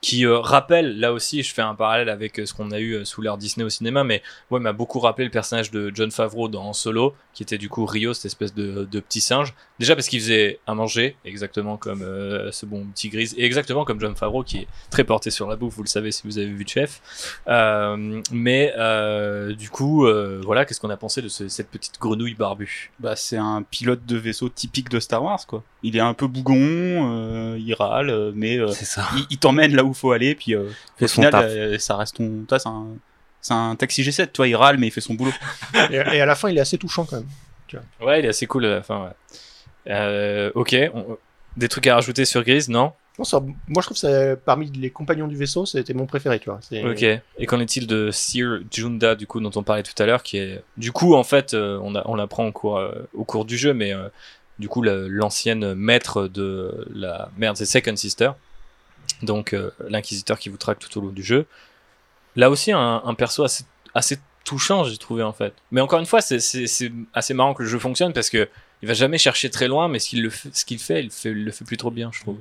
qui 0.00 0.24
euh, 0.26 0.38
rappelle 0.38 0.98
là 1.00 1.12
aussi, 1.12 1.42
je 1.42 1.52
fais 1.52 1.62
un 1.62 1.74
parallèle 1.74 2.08
avec 2.08 2.38
euh, 2.38 2.46
ce 2.46 2.54
qu'on 2.54 2.70
a 2.70 2.78
eu 2.78 2.92
euh, 2.94 3.04
sous 3.04 3.20
l'ère 3.20 3.36
Disney 3.36 3.64
au 3.64 3.68
cinéma, 3.68 4.04
mais 4.04 4.22
ouais, 4.50 4.60
m'a 4.60 4.72
beaucoup 4.72 5.00
rappelé 5.00 5.24
le 5.24 5.30
personnage 5.30 5.70
de 5.72 5.90
John 5.94 6.10
Favreau 6.12 6.48
dans 6.48 6.72
Solo, 6.72 7.14
qui 7.34 7.42
était 7.42 7.58
du 7.58 7.68
coup 7.68 7.84
Rio, 7.84 8.14
cette 8.14 8.26
espèce 8.26 8.54
de, 8.54 8.84
de 8.90 9.00
petit 9.00 9.20
singe. 9.20 9.54
Déjà 9.80 9.94
parce 9.96 10.06
qu'il 10.08 10.20
faisait 10.20 10.60
à 10.66 10.74
manger, 10.74 11.16
exactement 11.24 11.76
comme 11.76 12.02
euh, 12.02 12.52
ce 12.52 12.64
bon 12.66 12.84
petit 12.94 13.08
Grease, 13.08 13.34
et 13.36 13.44
exactement 13.44 13.84
comme 13.84 14.00
John 14.00 14.14
Favreau 14.14 14.42
qui 14.44 14.58
est 14.58 14.66
très 14.90 15.04
porté 15.04 15.30
sur 15.30 15.48
la 15.48 15.56
bouffe, 15.56 15.74
vous 15.74 15.82
le 15.82 15.88
savez 15.88 16.12
si 16.12 16.22
vous 16.24 16.38
avez 16.38 16.46
vu 16.48 16.64
Chef. 16.66 17.42
Euh, 17.48 18.20
mais 18.30 18.72
euh, 18.78 19.52
du 19.54 19.70
coup, 19.70 20.06
euh, 20.06 20.40
voilà, 20.44 20.64
qu'est-ce 20.64 20.80
qu'on 20.80 20.90
a 20.90 20.96
pensé 20.96 21.22
de 21.22 21.28
ce- 21.28 21.48
cette 21.48 21.70
petite 21.70 21.98
grenouille 22.00 22.34
barbue? 22.34 22.92
Bah, 23.00 23.16
c'est 23.16 23.36
un 23.36 23.62
pilote 23.62 24.04
de 24.06 24.16
vaisseau 24.16 24.48
typique 24.48 24.90
de 24.90 25.00
Star 25.00 25.22
Wars, 25.22 25.44
quoi. 25.46 25.62
Il 25.82 25.96
est 25.96 26.00
un 26.00 26.14
peu 26.14 26.26
bougon, 26.26 26.56
euh, 26.58 27.56
il 27.58 27.72
râle, 27.74 28.32
mais 28.34 28.58
euh, 28.58 28.68
C'est 28.68 28.84
ça. 28.84 29.06
il, 29.16 29.26
il 29.30 29.38
t'emmène 29.38 29.74
là 29.76 29.84
où 29.84 29.87
faut 29.94 30.12
aller, 30.12 30.34
puis 30.34 30.54
euh, 30.54 30.68
au 31.00 31.06
final, 31.08 31.32
euh, 31.34 31.78
ça 31.78 31.96
reste 31.96 32.16
ton. 32.16 32.44
C'est 32.48 32.66
un, 32.66 32.86
C'est 33.40 33.54
un 33.54 33.76
taxi 33.76 34.02
G7, 34.02 34.26
tu 34.32 34.38
vois, 34.38 34.48
il 34.48 34.56
râle, 34.56 34.78
mais 34.78 34.88
il 34.88 34.90
fait 34.90 35.00
son 35.00 35.14
boulot. 35.14 35.32
et, 35.90 35.94
et 35.94 36.20
à 36.20 36.26
la 36.26 36.34
fin, 36.34 36.50
il 36.50 36.58
est 36.58 36.60
assez 36.60 36.78
touchant 36.78 37.04
quand 37.04 37.16
même. 37.16 37.28
Ouais, 38.00 38.20
il 38.20 38.24
est 38.24 38.28
assez 38.28 38.46
cool 38.46 38.64
à 38.66 38.70
la 38.70 38.82
fin. 38.82 39.04
Ouais. 39.04 39.10
Euh, 39.92 40.50
ok, 40.54 40.76
on- 40.94 41.16
des 41.56 41.68
trucs 41.68 41.86
à 41.86 41.94
rajouter 41.94 42.24
sur 42.24 42.42
Grise, 42.44 42.68
non? 42.68 42.92
Non, 43.18 43.24
ça- 43.24 43.40
moi, 43.66 43.82
je 43.82 43.86
trouve 43.88 44.00
que 44.00 44.34
parmi 44.36 44.70
les 44.70 44.90
compagnons 44.90 45.26
du 45.26 45.36
vaisseau, 45.36 45.66
c'était 45.66 45.92
mon 45.94 46.06
préféré, 46.06 46.38
tu 46.38 46.50
vois. 46.50 46.60
Ok. 46.90 47.02
Et 47.02 47.46
qu'en 47.46 47.58
est-il 47.60 47.86
de 47.88 48.10
Sir 48.12 48.60
Junda, 48.70 49.14
du 49.16 49.26
coup, 49.26 49.40
dont 49.40 49.50
on 49.56 49.62
parlait 49.64 49.82
tout 49.82 50.00
à 50.00 50.06
l'heure, 50.06 50.22
qui 50.22 50.38
est, 50.38 50.62
du 50.76 50.92
coup, 50.92 51.14
en 51.14 51.24
fait, 51.24 51.52
euh, 51.54 51.80
on, 51.82 51.94
a- 51.96 52.02
on 52.06 52.14
l'apprend 52.14 52.46
au 52.46 52.52
cours, 52.52 52.78
euh, 52.78 52.92
au 53.14 53.24
cours 53.24 53.44
du 53.44 53.56
jeu, 53.58 53.74
mais 53.74 53.92
euh, 53.92 54.08
du 54.60 54.68
coup, 54.68 54.82
la- 54.82 55.08
l'ancienne 55.08 55.74
maître 55.74 56.28
de 56.28 56.86
la 56.94 57.28
merde, 57.36 57.56
c'est 57.56 57.66
Second 57.66 57.96
Sister, 57.96 58.30
donc 59.22 59.52
euh, 59.52 59.70
l'inquisiteur 59.88 60.38
qui 60.38 60.48
vous 60.48 60.56
traque 60.56 60.78
tout 60.78 60.98
au 60.98 61.02
long 61.02 61.10
du 61.10 61.22
jeu. 61.22 61.46
Là 62.36 62.50
aussi, 62.50 62.72
un, 62.72 63.14
perso 63.16 63.42
assez, 63.44 63.64
assez 63.94 64.18
touchant, 64.44 64.84
j'ai 64.84 64.96
trouvé 64.96 65.22
en 65.22 65.32
fait. 65.32 65.54
Mais 65.72 65.80
encore 65.80 65.98
une 65.98 66.06
fois, 66.06 66.20
c'est- 66.20 66.38
assez 67.12 67.34
marrant 67.34 67.54
que 67.54 67.62
le 67.62 67.68
jeu 67.68 67.78
fonctionne 67.78 68.12
parce 68.12 68.30
que 68.30 68.48
il 68.82 68.86
va 68.86 68.94
jamais 68.94 69.18
chercher 69.18 69.50
très 69.50 69.66
loin, 69.66 69.88
mais 69.88 69.98
ce 69.98 70.10
qu'il 70.64 70.78
fait, 70.78 71.02
il 71.02 71.10
fait, 71.10 71.30
il 71.32 71.44
le 71.44 71.50
fait 71.50 71.64
plus 71.64 71.76
trop 71.76 71.90
bien, 71.90 72.10
je 72.12 72.20
trouve. 72.20 72.38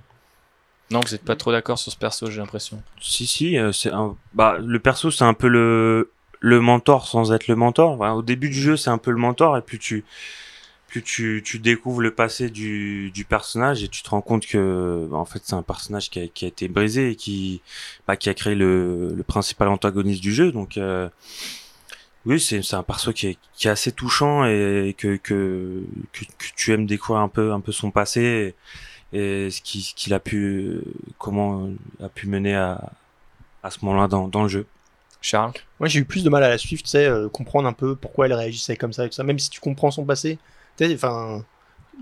Non, 0.91 1.01
vous 1.01 1.15
êtes 1.15 1.23
pas 1.25 1.35
trop 1.35 1.51
d'accord 1.51 1.79
sur 1.79 1.91
ce 1.91 1.97
perso, 1.97 2.29
j'ai 2.29 2.39
l'impression. 2.39 2.81
Si, 3.01 3.27
si, 3.27 3.57
euh, 3.57 3.71
c'est 3.71 3.91
un... 3.91 4.15
bah, 4.33 4.57
le 4.59 4.79
perso, 4.79 5.11
c'est 5.11 5.25
un 5.25 5.33
peu 5.33 5.47
le, 5.47 6.11
le 6.39 6.61
mentor 6.61 7.07
sans 7.07 7.33
être 7.33 7.47
le 7.47 7.55
mentor. 7.55 7.99
Au 7.99 8.21
début 8.21 8.49
du 8.49 8.61
jeu, 8.61 8.77
c'est 8.77 8.89
un 8.91 8.97
peu 8.97 9.11
le 9.11 9.17
mentor, 9.17 9.57
et 9.57 9.61
puis 9.61 9.79
tu, 9.79 10.05
plus 10.87 11.03
tu, 11.03 11.41
tu 11.45 11.59
découvres 11.59 12.01
le 12.01 12.11
passé 12.11 12.49
du, 12.49 13.11
du 13.11 13.25
personnage 13.25 13.83
et 13.83 13.89
tu 13.89 14.01
te 14.01 14.09
rends 14.09 14.21
compte 14.21 14.45
que, 14.45 15.07
bah, 15.11 15.17
en 15.17 15.25
fait, 15.25 15.41
c'est 15.43 15.53
un 15.55 15.61
personnage 15.61 16.09
qui 16.09 16.19
a, 16.19 16.27
qui 16.27 16.45
a 16.45 16.47
été 16.47 16.67
brisé 16.67 17.11
et 17.11 17.15
qui, 17.15 17.61
bah, 18.07 18.15
qui 18.15 18.29
a 18.29 18.33
créé 18.33 18.55
le, 18.55 19.13
le 19.13 19.23
principal 19.23 19.67
antagoniste 19.67 20.21
du 20.21 20.33
jeu. 20.33 20.51
Donc, 20.51 20.77
euh, 20.77 21.09
oui, 22.25 22.39
c'est, 22.39 22.61
c'est 22.61 22.75
un 22.75 22.83
perso 22.83 23.13
qui 23.13 23.27
est, 23.27 23.37
qui 23.53 23.67
est 23.67 23.71
assez 23.71 23.91
touchant 23.91 24.45
et 24.45 24.95
que, 24.97 25.17
que, 25.17 25.83
que, 26.13 26.23
que 26.23 26.45
tu 26.55 26.73
aimes 26.73 26.85
découvrir 26.85 27.21
un 27.21 27.29
peu, 27.29 27.51
un 27.53 27.59
peu 27.61 27.71
son 27.71 27.91
passé 27.91 28.55
et, 29.13 29.45
et 29.45 29.49
ce 29.51 29.61
qui- 29.61 29.81
ce 29.81 29.93
qu'il 29.93 30.13
a 30.13 30.19
pu, 30.19 30.79
comment 31.17 31.69
a 32.01 32.09
pu 32.09 32.27
mener 32.27 32.55
à, 32.55 32.91
à 33.63 33.71
ce 33.71 33.79
moment-là 33.83 34.07
dans, 34.07 34.27
dans 34.27 34.43
le 34.43 34.49
jeu. 34.49 34.65
Charles? 35.21 35.53
Moi, 35.79 35.89
j'ai 35.89 35.99
eu 35.99 36.05
plus 36.05 36.23
de 36.23 36.29
mal 36.29 36.43
à 36.43 36.49
la 36.49 36.57
suivre, 36.57 36.83
tu 36.83 36.89
sais, 36.89 37.05
euh, 37.05 37.27
comprendre 37.27 37.67
un 37.67 37.73
peu 37.73 37.95
pourquoi 37.95 38.27
elle 38.27 38.33
réagissait 38.33 38.77
comme 38.77 38.93
ça 38.93 39.05
et 39.05 39.09
tout 39.09 39.15
ça. 39.15 39.23
Même 39.23 39.39
si 39.39 39.49
tu 39.49 39.59
comprends 39.59 39.91
son 39.91 40.05
passé, 40.05 40.37
enfin, 40.93 41.43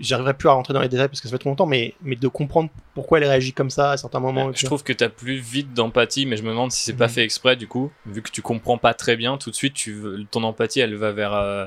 j'arriverai 0.00 0.34
plus 0.34 0.48
à 0.48 0.52
rentrer 0.52 0.74
dans 0.74 0.80
les 0.80 0.88
détails 0.88 1.08
parce 1.08 1.20
que 1.20 1.28
ça 1.28 1.32
fait 1.32 1.38
trop 1.38 1.50
longtemps, 1.50 1.66
mais, 1.66 1.94
mais 2.02 2.16
de 2.16 2.28
comprendre 2.28 2.68
pourquoi 2.94 3.18
elle 3.18 3.24
réagit 3.24 3.52
comme 3.52 3.70
ça 3.70 3.92
à 3.92 3.96
certains 3.96 4.20
moments. 4.20 4.52
je 4.52 4.66
trouve 4.66 4.82
que 4.82 4.92
t'as 4.92 5.08
plus 5.08 5.38
vite 5.38 5.72
d'empathie, 5.74 6.26
mais 6.26 6.36
je 6.36 6.42
me 6.42 6.50
demande 6.50 6.70
si 6.72 6.82
c'est 6.82 6.92
pas 6.92 7.06
Mhm. 7.06 7.12
fait 7.12 7.22
exprès 7.24 7.56
du 7.56 7.66
coup, 7.66 7.90
vu 8.06 8.20
que 8.22 8.30
tu 8.30 8.42
comprends 8.42 8.78
pas 8.78 8.92
très 8.94 9.16
bien, 9.16 9.38
tout 9.38 9.50
de 9.50 9.56
suite, 9.56 9.74
tu 9.74 9.96
ton 10.30 10.42
empathie 10.42 10.80
elle 10.80 10.94
va 10.96 11.12
vers 11.12 11.32
euh, 11.34 11.66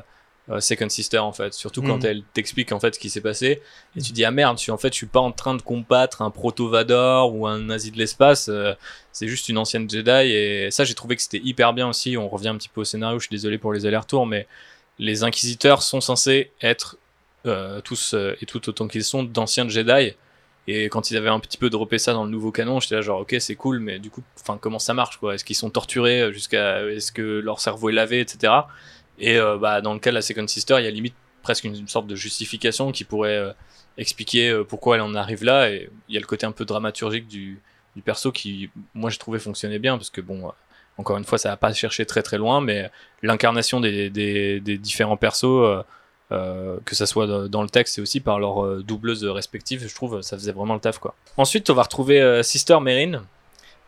euh, 0.51 0.60
Second 0.60 0.89
Sister 0.89 1.20
en 1.20 1.32
fait, 1.32 1.53
surtout 1.53 1.82
quand 1.84 1.97
Mhm. 2.03 2.05
elle 2.10 2.24
t'explique 2.34 2.72
en 2.72 2.80
fait 2.80 2.95
ce 2.95 2.99
qui 2.99 3.10
s'est 3.10 3.22
passé, 3.22 3.62
et 3.95 4.01
tu 4.01 4.12
dis 4.14 4.26
ah 4.26 4.32
merde, 4.32 4.57
je 4.57 4.64
suis 4.64 4.72
en 4.72 4.78
fait 4.78 4.89
je 4.93 4.97
suis 4.97 5.05
pas 5.07 5.20
en 5.20 5.32
train 5.32 5.55
de 5.55 5.62
combattre 5.64 6.22
un 6.22 6.30
proto 6.32 6.70
Vador 6.70 7.36
ou 7.36 7.45
un 7.47 7.60
nazi 7.60 7.89
de 7.91 7.97
l'espace, 7.97 8.47
euh, 8.49 8.74
c'est 9.12 9.28
juste 9.28 9.49
une 9.49 9.57
ancienne 9.57 9.89
Jedi, 9.89 10.10
et 10.32 10.70
ça 10.72 10.84
j'ai 10.86 10.93
trouvé 10.95 11.16
que 11.16 11.22
c'était 11.24 11.41
hyper 11.43 11.74
bien 11.74 11.88
aussi. 11.89 12.16
On 12.18 12.28
revient 12.30 12.47
un 12.49 12.57
petit 12.57 12.70
peu 12.70 12.82
au 12.82 12.86
scénario, 12.86 13.18
je 13.20 13.26
suis 13.26 13.36
désolé 13.36 13.57
pour 13.57 13.74
les 13.74 13.86
allers-retours, 13.88 14.26
mais 14.28 14.45
les 14.99 15.24
inquisiteurs 15.24 15.82
sont 15.82 16.01
censés 16.01 16.51
être 16.62 16.97
euh, 17.46 17.82
tous 17.82 18.14
euh, 18.14 18.36
et 18.42 18.46
tout 18.46 18.68
autant 18.70 18.88
qu'ils 18.88 19.04
sont 19.04 19.24
d'anciens 19.24 19.68
Jedi. 19.68 20.14
Et 20.68 20.86
quand 20.86 21.10
ils 21.10 21.18
avaient 21.18 21.30
un 21.30 21.40
petit 21.40 21.58
peu 21.58 21.70
droppé 21.70 21.98
ça 21.98 22.14
dans 22.14 22.26
le 22.26 22.30
nouveau 22.30 22.52
canon, 22.52 22.80
j'étais 22.80 22.96
là 22.96 23.02
genre 23.02 23.22
ok 23.22 23.36
c'est 23.40 23.56
cool, 23.56 23.80
mais 23.80 23.98
du 23.98 24.12
coup, 24.12 24.22
enfin 24.40 24.60
comment 24.62 24.78
ça 24.78 24.94
marche 24.94 25.18
quoi? 25.18 25.34
Est-ce 25.34 25.44
qu'ils 25.44 25.56
sont 25.56 25.72
torturés 25.72 26.32
jusqu'à, 26.32 26.86
est-ce 26.86 27.12
que 27.12 27.22
leur 27.40 27.60
cerveau 27.60 27.90
est 27.90 27.94
lavé, 27.94 28.20
etc. 28.20 28.54
Et 29.18 29.38
euh, 29.38 29.58
bah 29.58 29.82
dans 29.82 29.94
le 29.94 30.00
cas 30.00 30.12
de 30.12 30.16
la 30.16 30.22
Second 30.22 30.48
Sister, 30.48 30.76
il 30.80 30.86
y 30.86 30.88
a 30.88 30.92
limite 30.92 31.16
presque 31.42 31.64
une, 31.64 31.88
sorte 31.88 32.08
de 32.08 32.16
justification 32.16 32.92
qui 32.92 33.04
pourrait 33.04 33.38
euh, 33.38 33.52
expliquer 33.98 34.50
euh, 34.50 34.64
pourquoi 34.64 34.96
elle 34.96 35.02
en 35.02 35.16
arrive 35.16 35.44
là. 35.44 35.72
Et 35.72 35.90
il 36.08 36.16
y 36.16 36.18
a 36.18 36.22
le 36.22 36.26
côté 36.26 36.46
un 36.46 36.52
peu 36.52 36.66
dramaturgique 36.66 37.28
du, 37.28 37.60
du 37.96 38.02
perso 38.02 38.32
qui, 38.32 38.70
moi, 38.94 39.10
je 39.10 39.20
trouvais 39.20 39.40
fonctionnait 39.40 39.80
bien 39.80 39.98
parce 39.98 40.10
que 40.10 40.22
bon, 40.22 40.48
euh, 40.48 40.52
encore 40.98 41.18
une 41.18 41.24
fois, 41.24 41.38
ça 41.38 41.50
va 41.50 41.58
pas 41.58 41.74
chercher 41.74 42.06
très 42.06 42.22
très 42.22 42.38
loin, 42.38 42.62
mais 42.62 42.90
l'incarnation 43.24 43.80
des, 43.80 44.10
des, 44.10 44.60
des 44.60 44.78
différents 44.78 45.18
persos. 45.18 45.84
Euh, 46.32 46.77
que 46.86 46.95
ça 46.95 47.05
soit 47.05 47.47
dans- 47.47 47.63
le 47.63 47.69
texte 47.69 47.97
et 47.97 48.01
aussi 48.01 48.19
par 48.19 48.39
leurs 48.39 48.63
euh, 48.63 48.84
doubleuses 48.84 49.25
respectives, 49.25 49.88
je 49.88 49.93
trouve 49.95 50.21
ça 50.21 50.38
faisait 50.38 50.51
vraiment 50.51 50.75
le 50.75 50.80
taf 50.80 50.99
quoi. 50.99 51.15
Ensuite, 51.38 51.69
on 51.69 51.73
va 51.73 51.84
retrouver 51.84 52.21
euh, 52.21 52.43
Sister 52.43 52.77
Meryn, 52.82 53.23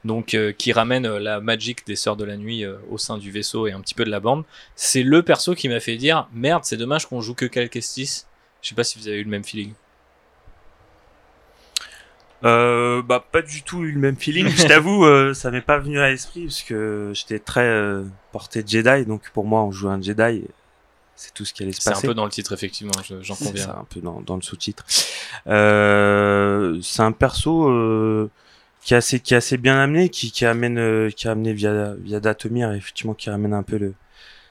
donc 0.05 0.35
qui 0.57 0.71
ramène 0.73 1.07
la 1.17 1.39
magie 1.39 1.75
des 1.85 1.95
Sœurs 1.95 2.15
de 2.15 2.23
la 2.25 2.35
Nuit 2.37 2.65
au 2.89 2.97
sein 2.97 3.17
du 3.19 3.29
vaisseau 3.29 3.67
et 3.67 3.71
un 3.71 3.79
petit 3.81 3.93
peu 3.93 4.03
de 4.03 4.09
la 4.09 4.19
bande. 4.19 4.43
C'est 4.75 5.03
le 5.03 5.21
perso 5.21 5.53
qui 5.53 5.69
m'a 5.69 5.79
fait 5.79 5.95
dire 5.97 6.27
merde, 6.33 6.63
c'est 6.65 6.77
dommage 6.77 7.05
qu'on 7.07 7.21
joue 7.21 7.35
que 7.35 7.45
Cal 7.45 7.69
Kestis. 7.69 8.25
Je 8.63 8.69
sais 8.69 8.75
pas 8.75 8.83
si 8.83 8.97
vous 8.97 9.07
avez 9.07 9.17
eu 9.19 9.23
le 9.23 9.29
même 9.29 9.43
feeling. 9.43 9.73
Euh, 12.43 13.03
bah 13.03 13.23
pas 13.31 13.43
du 13.43 13.61
tout 13.61 13.83
eu 13.83 13.91
le 13.91 13.99
même 13.99 14.15
feeling. 14.15 14.47
Je 14.47 14.65
t'avoue, 14.65 15.05
ça 15.35 15.51
m'est 15.51 15.61
pas 15.61 15.77
venu 15.77 15.99
à 15.99 16.09
l'esprit 16.09 16.45
parce 16.45 16.63
que 16.63 17.11
j'étais 17.13 17.37
très 17.37 18.01
porté 18.31 18.63
Jedi, 18.65 19.05
donc 19.05 19.29
pour 19.33 19.45
moi 19.45 19.61
on 19.61 19.71
jouait 19.71 19.91
un 19.91 20.01
Jedi, 20.01 20.45
c'est 21.23 21.33
tout 21.35 21.45
ce 21.45 21.53
qui 21.53 21.61
allait 21.61 21.71
se 21.71 21.81
C'est 21.81 21.89
un 21.89 21.93
passer. 21.93 22.07
peu 22.07 22.13
dans 22.15 22.25
le 22.25 22.31
titre 22.31 22.51
effectivement, 22.51 22.93
je- 23.07 23.21
j'en 23.21 23.35
C'est 23.35 23.45
conviens. 23.45 23.65
ça, 23.65 23.77
un 23.79 23.83
peu 23.85 23.99
dans, 24.01 24.21
dans 24.21 24.35
le 24.35 24.41
sous-titre. 24.41 24.83
Euh, 25.47 26.79
c'est 26.81 27.03
un 27.03 27.11
perso 27.11 27.69
euh, 27.69 28.29
qui 28.81 28.93
est 28.93 28.97
assez 28.97 29.19
qui 29.19 29.33
est 29.33 29.37
assez 29.37 29.57
bien 29.57 29.77
amené, 29.77 30.09
qui 30.09 30.31
qui 30.31 30.45
amène 30.45 30.77
euh, 30.79 31.09
qui 31.11 31.27
a 31.27 31.31
amené 31.31 31.53
via 31.53 31.93
via 31.99 32.19
Datomir 32.19 32.71
effectivement 32.73 33.13
qui 33.13 33.29
ramène 33.29 33.53
un 33.53 33.63
peu 33.63 33.77
le 33.77 33.93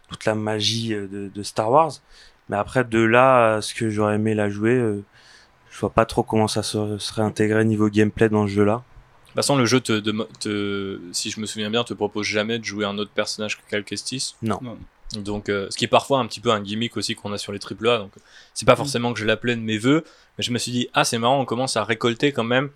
toute 0.09 0.25
la 0.25 0.35
magie 0.35 0.91
de, 0.91 1.31
de 1.35 1.43
Star 1.43 1.71
Wars. 1.71 1.93
Mais 2.49 2.57
après 2.57 2.85
de 2.85 2.99
là 3.01 3.57
à 3.57 3.62
ce 3.62 3.75
que 3.75 3.91
j'aurais 3.91 4.16
aimé 4.16 4.35
la 4.35 4.49
jouer, 4.51 4.75
euh, 4.75 5.03
je 5.71 5.79
vois 5.81 5.91
pas 5.91 6.05
trop 6.05 6.23
comment 6.23 6.49
ça 6.49 6.62
se- 6.62 6.99
serait 6.99 7.23
intégré 7.23 7.64
niveau 7.64 7.89
gameplay 7.89 8.29
dans 8.29 8.47
ce 8.47 8.53
jeu-là. 8.53 8.83
De 8.83 9.27
toute 9.33 9.37
façon, 9.37 9.57
le 9.57 9.64
jeu 9.66 9.81
te, 9.81 9.93
demo- 10.01 10.27
te- 10.41 10.99
si 11.12 11.31
je 11.31 11.39
me 11.41 11.47
souviens 11.47 11.71
bien, 11.71 11.85
te 11.85 11.95
propose 11.95 12.27
jamais 12.27 12.59
de 12.59 12.64
jouer 12.64 12.85
un 12.85 12.99
autre 12.99 13.12
personnage 13.12 13.57
que 13.57 13.62
Cal 13.71 13.85
Kestis. 13.85 14.35
Non. 14.43 14.59
Non. 14.62 14.77
Donc, 15.17 15.49
euh, 15.49 15.67
ce 15.71 15.77
qui 15.77 15.85
est 15.85 15.89
parfois 15.89 16.21
un 16.21 16.27
petit 16.27 16.41
peu 16.41 16.51
un 16.51 16.61
gimmick 16.61 16.97
aussi 16.97 17.15
qu'on 17.15 17.33
a 17.33 17.39
sur 17.39 17.53
les 17.53 17.59
AAA. 17.59 17.99
Donc, 17.99 18.13
c'est 18.55 18.67
pas 18.67 18.77
forcément 18.77 19.13
que 19.13 19.19
je 19.19 19.25
l'appelais 19.25 19.57
de 19.57 19.61
mes 19.61 19.79
voeux, 19.79 20.05
mais 20.39 20.45
je 20.45 20.53
me 20.53 20.59
suis 20.59 20.71
dit, 20.71 20.89
ah, 20.95 21.05
c'est 21.05 21.19
marrant, 21.19 21.41
on 21.41 21.45
commence 21.45 21.77
à 21.77 21.85
récolter 21.85 22.33
quand 22.33 22.45
même, 22.45 22.71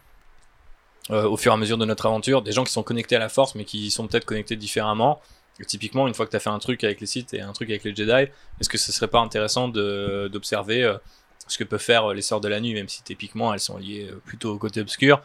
euh, 1.10 1.28
au 1.28 1.36
fur 1.36 1.52
et 1.52 1.54
à 1.54 1.56
mesure 1.56 1.78
de 1.78 1.84
notre 1.84 2.06
aventure, 2.06 2.42
des 2.42 2.50
gens 2.50 2.64
qui 2.64 2.72
sont 2.72 2.82
connectés 2.82 3.14
à 3.14 3.20
la 3.20 3.28
force, 3.28 3.54
mais 3.54 3.64
qui 3.64 3.90
sont 3.90 4.08
peut-être 4.08 4.24
connectés 4.24 4.56
différemment. 4.56 5.20
Et 5.60 5.64
typiquement, 5.64 6.08
une 6.08 6.14
fois 6.14 6.26
que 6.26 6.32
tu 6.32 6.36
as 6.36 6.40
fait 6.40 6.50
un 6.50 6.58
truc 6.58 6.82
avec 6.82 7.00
les 7.00 7.06
sites 7.06 7.34
et 7.34 7.40
un 7.40 7.52
truc 7.52 7.70
avec 7.70 7.84
les 7.84 7.94
Jedi, 7.94 8.10
est-ce 8.60 8.68
que 8.68 8.78
ce 8.78 8.90
serait 8.90 9.08
pas 9.08 9.20
intéressant 9.20 9.68
d'observer 9.68 10.82
euh, 10.82 10.96
ce 11.46 11.58
que 11.58 11.64
peuvent 11.64 11.80
faire 11.80 12.08
les 12.08 12.22
Sœurs 12.22 12.40
de 12.40 12.48
la 12.48 12.60
Nuit, 12.60 12.74
même 12.74 12.88
si 12.88 13.04
typiquement 13.04 13.54
elles 13.54 13.60
sont 13.60 13.78
liées 13.78 14.10
plutôt 14.24 14.54
au 14.54 14.58
côté 14.58 14.80
obscur. 14.80 15.20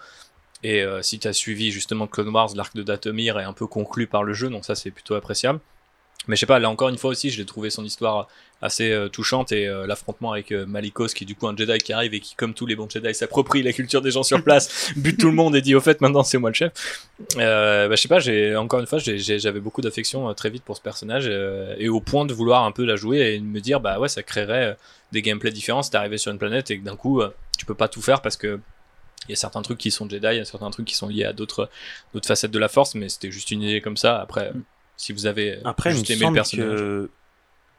Et 0.61 0.83
si 1.01 1.17
tu 1.17 1.29
as 1.29 1.31
suivi 1.31 1.71
justement 1.71 2.05
Clone 2.05 2.27
Wars, 2.27 2.49
l'arc 2.53 2.75
de 2.75 2.83
Datomir 2.83 3.39
est 3.39 3.45
un 3.45 3.53
peu 3.53 3.65
conclu 3.65 4.07
par 4.07 4.25
le 4.25 4.33
jeu, 4.33 4.49
donc 4.49 4.65
ça 4.65 4.75
c'est 4.75 4.91
plutôt 4.91 5.15
appréciable. 5.15 5.61
Mais 6.29 6.35
je 6.35 6.41
sais 6.41 6.45
pas, 6.45 6.59
là 6.59 6.69
encore 6.69 6.89
une 6.89 6.97
fois 6.99 7.09
aussi, 7.09 7.31
je 7.31 7.39
l'ai 7.39 7.45
trouvé 7.45 7.71
son 7.71 7.83
histoire 7.83 8.27
assez 8.61 8.91
euh, 8.91 9.09
touchante 9.09 9.51
et 9.51 9.67
euh, 9.67 9.87
l'affrontement 9.87 10.31
avec 10.31 10.51
euh, 10.51 10.67
Malikos, 10.67 11.07
qui 11.07 11.23
est 11.23 11.27
du 11.27 11.33
coup 11.33 11.47
un 11.47 11.57
Jedi 11.57 11.79
qui 11.79 11.91
arrive 11.91 12.13
et 12.13 12.19
qui, 12.19 12.35
comme 12.35 12.53
tous 12.53 12.67
les 12.67 12.75
bons 12.75 12.87
Jedi, 12.87 13.15
s'approprie 13.15 13.63
la 13.63 13.73
culture 13.73 14.03
des 14.03 14.11
gens 14.11 14.21
sur 14.21 14.43
place, 14.43 14.91
bute 14.95 15.19
tout 15.19 15.29
le 15.29 15.33
monde 15.33 15.55
et 15.55 15.61
dit 15.61 15.73
au 15.73 15.81
fait 15.81 15.99
maintenant 16.01 16.21
c'est 16.21 16.37
moi 16.37 16.51
le 16.51 16.53
chef. 16.53 16.71
Euh, 17.37 17.87
bah, 17.87 17.95
je 17.95 18.01
sais 18.01 18.07
pas, 18.07 18.19
j'ai 18.19 18.55
encore 18.55 18.79
une 18.79 18.85
fois, 18.85 18.99
j'avais 18.99 19.59
beaucoup 19.59 19.81
d'affection 19.81 20.31
très 20.35 20.51
vite 20.51 20.63
pour 20.63 20.77
ce 20.77 20.81
personnage 20.83 21.27
et 21.79 21.89
au 21.89 21.99
point 21.99 22.25
de 22.25 22.33
vouloir 22.33 22.63
un 22.63 22.71
peu 22.71 22.85
la 22.85 22.95
jouer 22.95 23.33
et 23.33 23.39
de 23.39 23.43
me 23.43 23.59
dire 23.59 23.79
bah 23.79 23.97
ouais, 23.99 24.07
ça 24.07 24.21
créerait 24.21 24.77
des 25.11 25.23
gameplays 25.23 25.49
différents 25.49 25.81
si 25.81 25.95
arrivé 25.97 26.19
sur 26.19 26.31
une 26.31 26.37
planète 26.37 26.69
et 26.69 26.79
que 26.79 26.85
d'un 26.85 26.95
coup 26.95 27.23
tu 27.57 27.65
peux 27.65 27.73
pas 27.73 27.87
tout 27.87 28.03
faire 28.03 28.21
parce 28.21 28.37
que 28.37 28.59
il 29.27 29.31
y 29.31 29.33
a 29.33 29.35
certains 29.35 29.63
trucs 29.63 29.79
qui 29.79 29.89
sont 29.89 30.07
Jedi, 30.07 30.27
il 30.31 30.37
y 30.37 30.39
a 30.39 30.45
certains 30.45 30.69
trucs 30.69 30.85
qui 30.85 30.95
sont 30.95 31.07
liés 31.07 31.25
à 31.25 31.33
d'autres 31.33 31.69
d'autres 32.13 32.27
facettes 32.27 32.51
de 32.51 32.59
la 32.59 32.67
Force, 32.67 32.93
mais 32.93 33.09
c'était 33.09 33.31
juste 33.31 33.49
une 33.49 33.63
idée 33.63 33.81
comme 33.81 33.97
ça. 33.97 34.19
Après, 34.19 34.53
Mm. 34.53 34.63
Si 34.99 35.13
vous 35.13 35.25
avez 35.25 35.55
euh, 35.55 35.61
Après, 35.63 35.91
il 35.91 35.93
me 35.93 35.97
juste 35.99 36.11
aimé 36.11 36.27
le 36.27 36.33
personnage. 36.33 36.67
que 36.77 37.09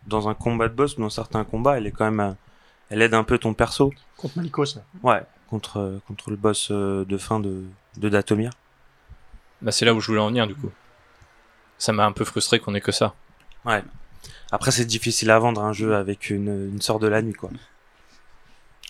dans 0.07 0.29
un 0.29 0.35
combat 0.35 0.68
de 0.68 0.75
boss, 0.75 0.97
dans 0.99 1.11
certains 1.11 1.45
combats, 1.45 1.77
elle 1.77 1.87
est 1.87 1.91
quand 1.91 2.07
même, 2.11 2.21
euh, 2.21 2.33
elle 2.89 3.03
aide 3.03 3.12
un 3.14 3.25
peu 3.25 3.37
ton 3.39 3.53
perso. 3.53 3.93
Contre 4.16 4.39
Malikos. 4.39 4.75
là. 4.77 4.83
Ouais, 5.03 5.23
contre 5.51 5.77
euh, 5.79 5.99
contre 6.09 6.31
le 6.31 6.37
boss 6.37 6.71
de 6.71 7.18
fin 7.18 7.39
de 7.41 7.62
de 7.99 8.09
Datomir. 8.09 8.51
Bah, 9.61 9.71
c'est 9.73 9.85
là 9.85 9.93
où 9.93 10.01
je 10.01 10.07
voulais 10.07 10.21
en 10.21 10.29
venir 10.29 10.47
du 10.47 10.55
coup. 10.55 10.71
Ça 11.77 11.93
m'a 11.93 12.07
un 12.07 12.12
peu 12.12 12.25
frustré 12.25 12.59
qu'on 12.59 12.75
ait 12.75 12.81
que 12.81 12.93
ça. 12.93 13.14
Après, 14.53 14.71
c'est 14.71 14.85
difficile 14.87 15.31
à 15.31 15.39
vendre 15.39 15.62
un 15.62 15.73
jeu 15.73 15.95
avec 15.95 16.31
une 16.31 16.71
une 16.73 16.81
sorte 16.81 17.03
de 17.03 17.09
la 17.09 17.21
nuit, 17.23 17.35
quoi. 17.35 17.51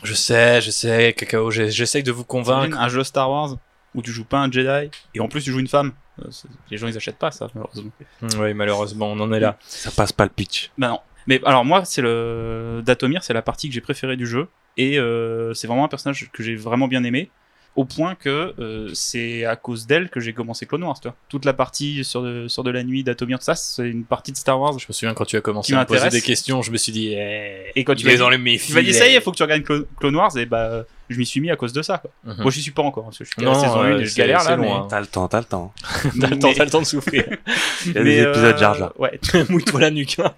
Je 0.02 0.14
sais, 0.14 0.60
je 0.60 0.70
sais, 0.70 1.12
Cacao, 1.16 1.50
j'ai- 1.50 1.70
j'essaye 1.70 2.02
de 2.02 2.12
vous 2.12 2.24
convaincre. 2.24 2.78
un 2.78 2.88
jeu 2.88 3.04
Star 3.04 3.30
Wars 3.30 3.56
où 3.94 4.00
tu 4.02 4.12
joues 4.12 4.24
pas 4.24 4.38
un 4.38 4.50
Jedi 4.50 4.90
et 5.14 5.20
en 5.20 5.28
plus 5.28 5.42
tu 5.42 5.50
joues 5.50 5.58
une 5.58 5.68
femme. 5.68 5.92
Euh, 6.24 6.30
Les 6.70 6.76
gens 6.76 6.86
ils 6.88 6.96
achètent 6.96 7.18
pas 7.18 7.30
ça 7.30 7.48
malheureusement. 7.54 7.90
Oui, 8.38 8.54
malheureusement, 8.54 9.12
on 9.12 9.20
en 9.20 9.32
est 9.32 9.40
là. 9.40 9.56
Ça 9.66 9.90
passe 9.90 10.12
pas 10.12 10.24
le 10.24 10.30
pitch. 10.30 10.70
Bah 10.78 10.88
non. 10.88 11.00
Mais 11.26 11.40
alors 11.44 11.64
moi 11.64 11.84
c'est 11.84 12.02
le 12.02 12.82
Datomir, 12.84 13.22
c'est 13.22 13.34
la 13.34 13.42
partie 13.42 13.68
que 13.68 13.74
j'ai 13.74 13.80
préférée 13.80 14.16
du 14.16 14.26
jeu 14.26 14.48
et 14.76 14.98
euh, 14.98 15.52
c'est 15.54 15.66
vraiment 15.66 15.84
un 15.84 15.88
personnage 15.88 16.30
que 16.32 16.42
j'ai 16.42 16.56
vraiment 16.56 16.88
bien 16.88 17.04
aimé. 17.04 17.30
au 17.76 17.84
point 17.84 18.14
que 18.16 18.52
euh, 18.58 18.90
c'est 18.94 19.44
à 19.44 19.54
cause 19.54 19.86
d'elle 19.86 20.08
que 20.10 20.18
j'ai 20.18 20.32
commencé 20.32 20.66
Clone 20.66 20.82
Wars. 20.82 20.98
Tu 21.00 21.06
vois. 21.08 21.16
Toute 21.28 21.44
la 21.44 21.52
partie 21.52 22.02
sur 22.04 22.22
de, 22.22 22.48
sur 22.48 22.64
de 22.64 22.70
la 22.70 22.82
nuit 22.82 23.04
d'Atomir, 23.04 23.38
tout 23.38 23.44
ça, 23.44 23.54
c'est 23.54 23.88
une 23.88 24.04
partie 24.04 24.32
de 24.32 24.36
Star 24.36 24.60
Wars. 24.60 24.76
Je 24.78 24.86
me 24.88 24.92
souviens 24.92 25.14
quand 25.14 25.24
tu 25.24 25.36
as 25.36 25.40
commencé 25.40 25.72
à 25.74 25.80
me 25.80 25.84
poser 25.84 26.08
des 26.08 26.20
questions, 26.20 26.62
je 26.62 26.72
me 26.72 26.76
suis 26.78 26.90
dit, 26.92 27.12
eh, 27.14 27.70
Et 27.76 27.84
quand 27.84 27.94
tu 27.94 28.04
il 28.06 28.10
est 28.10 28.16
dans 28.18 28.28
les 28.28 28.38
méfis. 28.38 28.68
Tu 28.68 28.74
m'as 28.74 28.82
dit 28.82 28.92
ça 28.94 29.06
y 29.06 29.14
est, 29.14 29.20
faut 29.20 29.30
que 29.30 29.36
tu 29.36 29.42
regardes 29.44 29.62
Clone, 29.62 29.86
Clone 29.98 30.16
Wars, 30.16 30.36
et 30.36 30.46
bah 30.46 30.84
je 31.10 31.18
m'y 31.18 31.26
suis 31.26 31.40
mis 31.40 31.50
à 31.50 31.56
cause 31.56 31.72
de 31.72 31.82
ça. 31.82 31.98
Quoi. 31.98 32.10
Mhm. 32.24 32.42
Moi 32.42 32.50
j'y 32.50 32.62
suis 32.62 32.70
pas 32.70 32.82
encore, 32.82 33.04
parce 33.04 33.18
que 33.18 33.24
je 33.24 33.30
suis 33.30 33.42
Non, 33.42 33.52
la 33.52 33.58
saison 33.58 33.80
euh, 33.82 33.96
1 33.96 33.98
et 33.98 34.04
je 34.04 34.10
c'est- 34.10 34.18
galère 34.20 34.44
là. 34.44 34.56
mais... 34.56 34.72
T'as 34.88 35.00
le 35.00 35.06
temps, 35.06 35.28
t'as 35.28 35.38
le 35.40 35.44
temps. 35.44 35.72
T'as 36.20 36.26
le 36.28 36.38
temps, 36.38 36.52
t'as 36.54 36.64
le 36.64 36.70
temps 36.70 36.80
de 36.80 36.86
souffrir. 36.86 37.24
Il 37.86 37.92
y 37.92 37.98
a 37.98 38.02
mais, 38.02 38.16
des 38.16 38.22
épisodes 38.22 38.54
euh, 38.54 38.58
Jar 38.58 38.74
Jar. 38.74 38.92
Ouais. 38.98 39.20
Mouille-toi 39.48 39.80
la 39.80 39.90
nuque. 39.90 40.18
hein. 40.20 40.32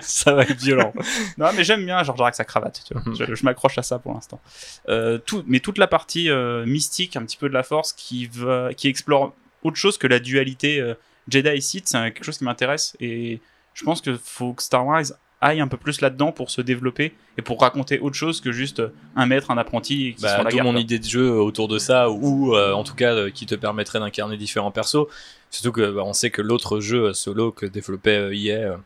ça 0.00 0.32
va 0.34 0.42
être 0.42 0.60
violent. 0.60 0.92
Non, 1.38 1.48
mais 1.56 1.64
j'aime 1.64 1.84
bien 1.84 2.02
George 2.02 2.20
avec 2.20 2.34
sa 2.34 2.44
cravate. 2.44 2.82
Tu 2.86 2.94
vois. 2.94 3.02
Mhm. 3.06 3.16
je 3.16 3.34
je 3.34 3.44
m'accroche 3.44 3.78
à 3.78 3.82
ça 3.82 3.98
pour 3.98 4.12
l'instant. 4.14 4.40
Euh, 4.88 5.18
tout, 5.18 5.42
mais 5.46 5.60
toute 5.60 5.78
la 5.78 5.86
partie 5.86 6.30
euh, 6.30 6.64
mystique, 6.66 7.16
un 7.16 7.22
petit 7.24 7.36
peu 7.36 7.48
de 7.48 7.54
la 7.54 7.62
Force, 7.62 7.92
qui 7.92 8.26
va, 8.32 8.74
qui 8.74 8.88
explore 8.88 9.34
autre 9.62 9.76
chose 9.76 9.96
que 9.98 10.06
la 10.06 10.18
dualité 10.18 10.80
euh, 10.80 10.94
Jedi 11.28 11.48
et 11.48 11.60
Sith, 11.60 11.88
c'est 11.88 11.98
quelque 12.12 12.24
chose 12.24 12.38
qui 12.38 12.44
m'intéresse. 12.44 12.96
Et 13.00 13.40
je 13.72 13.84
pense 13.84 14.00
que 14.00 14.16
faut 14.22 14.52
que 14.52 14.62
Star 14.62 14.84
Wars 14.86 15.04
aille 15.44 15.60
un 15.60 15.68
peu 15.68 15.76
plus 15.76 16.00
là-dedans 16.00 16.32
pour 16.32 16.50
se 16.50 16.60
développer 16.60 17.12
et 17.36 17.42
pour 17.42 17.60
raconter 17.60 18.00
autre 18.00 18.16
chose 18.16 18.40
que 18.40 18.50
juste 18.50 18.80
euh, 18.80 18.92
un 19.14 19.26
maître, 19.26 19.50
un 19.50 19.58
apprenti 19.58 20.14
qui 20.14 20.26
à 20.26 20.42
Bah, 20.42 20.50
la 20.50 20.62
mon 20.62 20.76
idée 20.76 20.98
de 20.98 21.04
jeu 21.04 21.30
autour 21.30 21.68
de 21.68 21.78
ça, 21.78 22.10
ou 22.10 22.56
euh, 22.56 22.72
en 22.72 22.82
tout 22.82 22.94
cas 22.94 23.12
euh, 23.14 23.30
qui 23.30 23.46
te 23.46 23.54
permettrait 23.54 24.00
d'incarner 24.00 24.36
différents 24.36 24.70
persos. 24.70 25.06
Surtout 25.50 25.72
que 25.72 25.90
bah, 25.90 26.02
on 26.04 26.12
sait 26.12 26.30
que 26.30 26.42
l'autre 26.42 26.80
jeu 26.80 27.12
solo 27.12 27.52
que 27.52 27.66
développait 27.66 28.36
EA, 28.36 28.78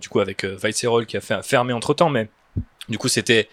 du 0.00 0.08
coup 0.08 0.20
avec 0.20 0.44
Viceroy 0.44 1.04
qui 1.04 1.16
a 1.16 1.20
fait, 1.20 1.42
fermé 1.42 1.72
entre 1.72 1.92
temps, 1.94 2.10
mais 2.10 2.28
du 2.88 2.96
coup 2.96 3.08
c'était 3.08 3.48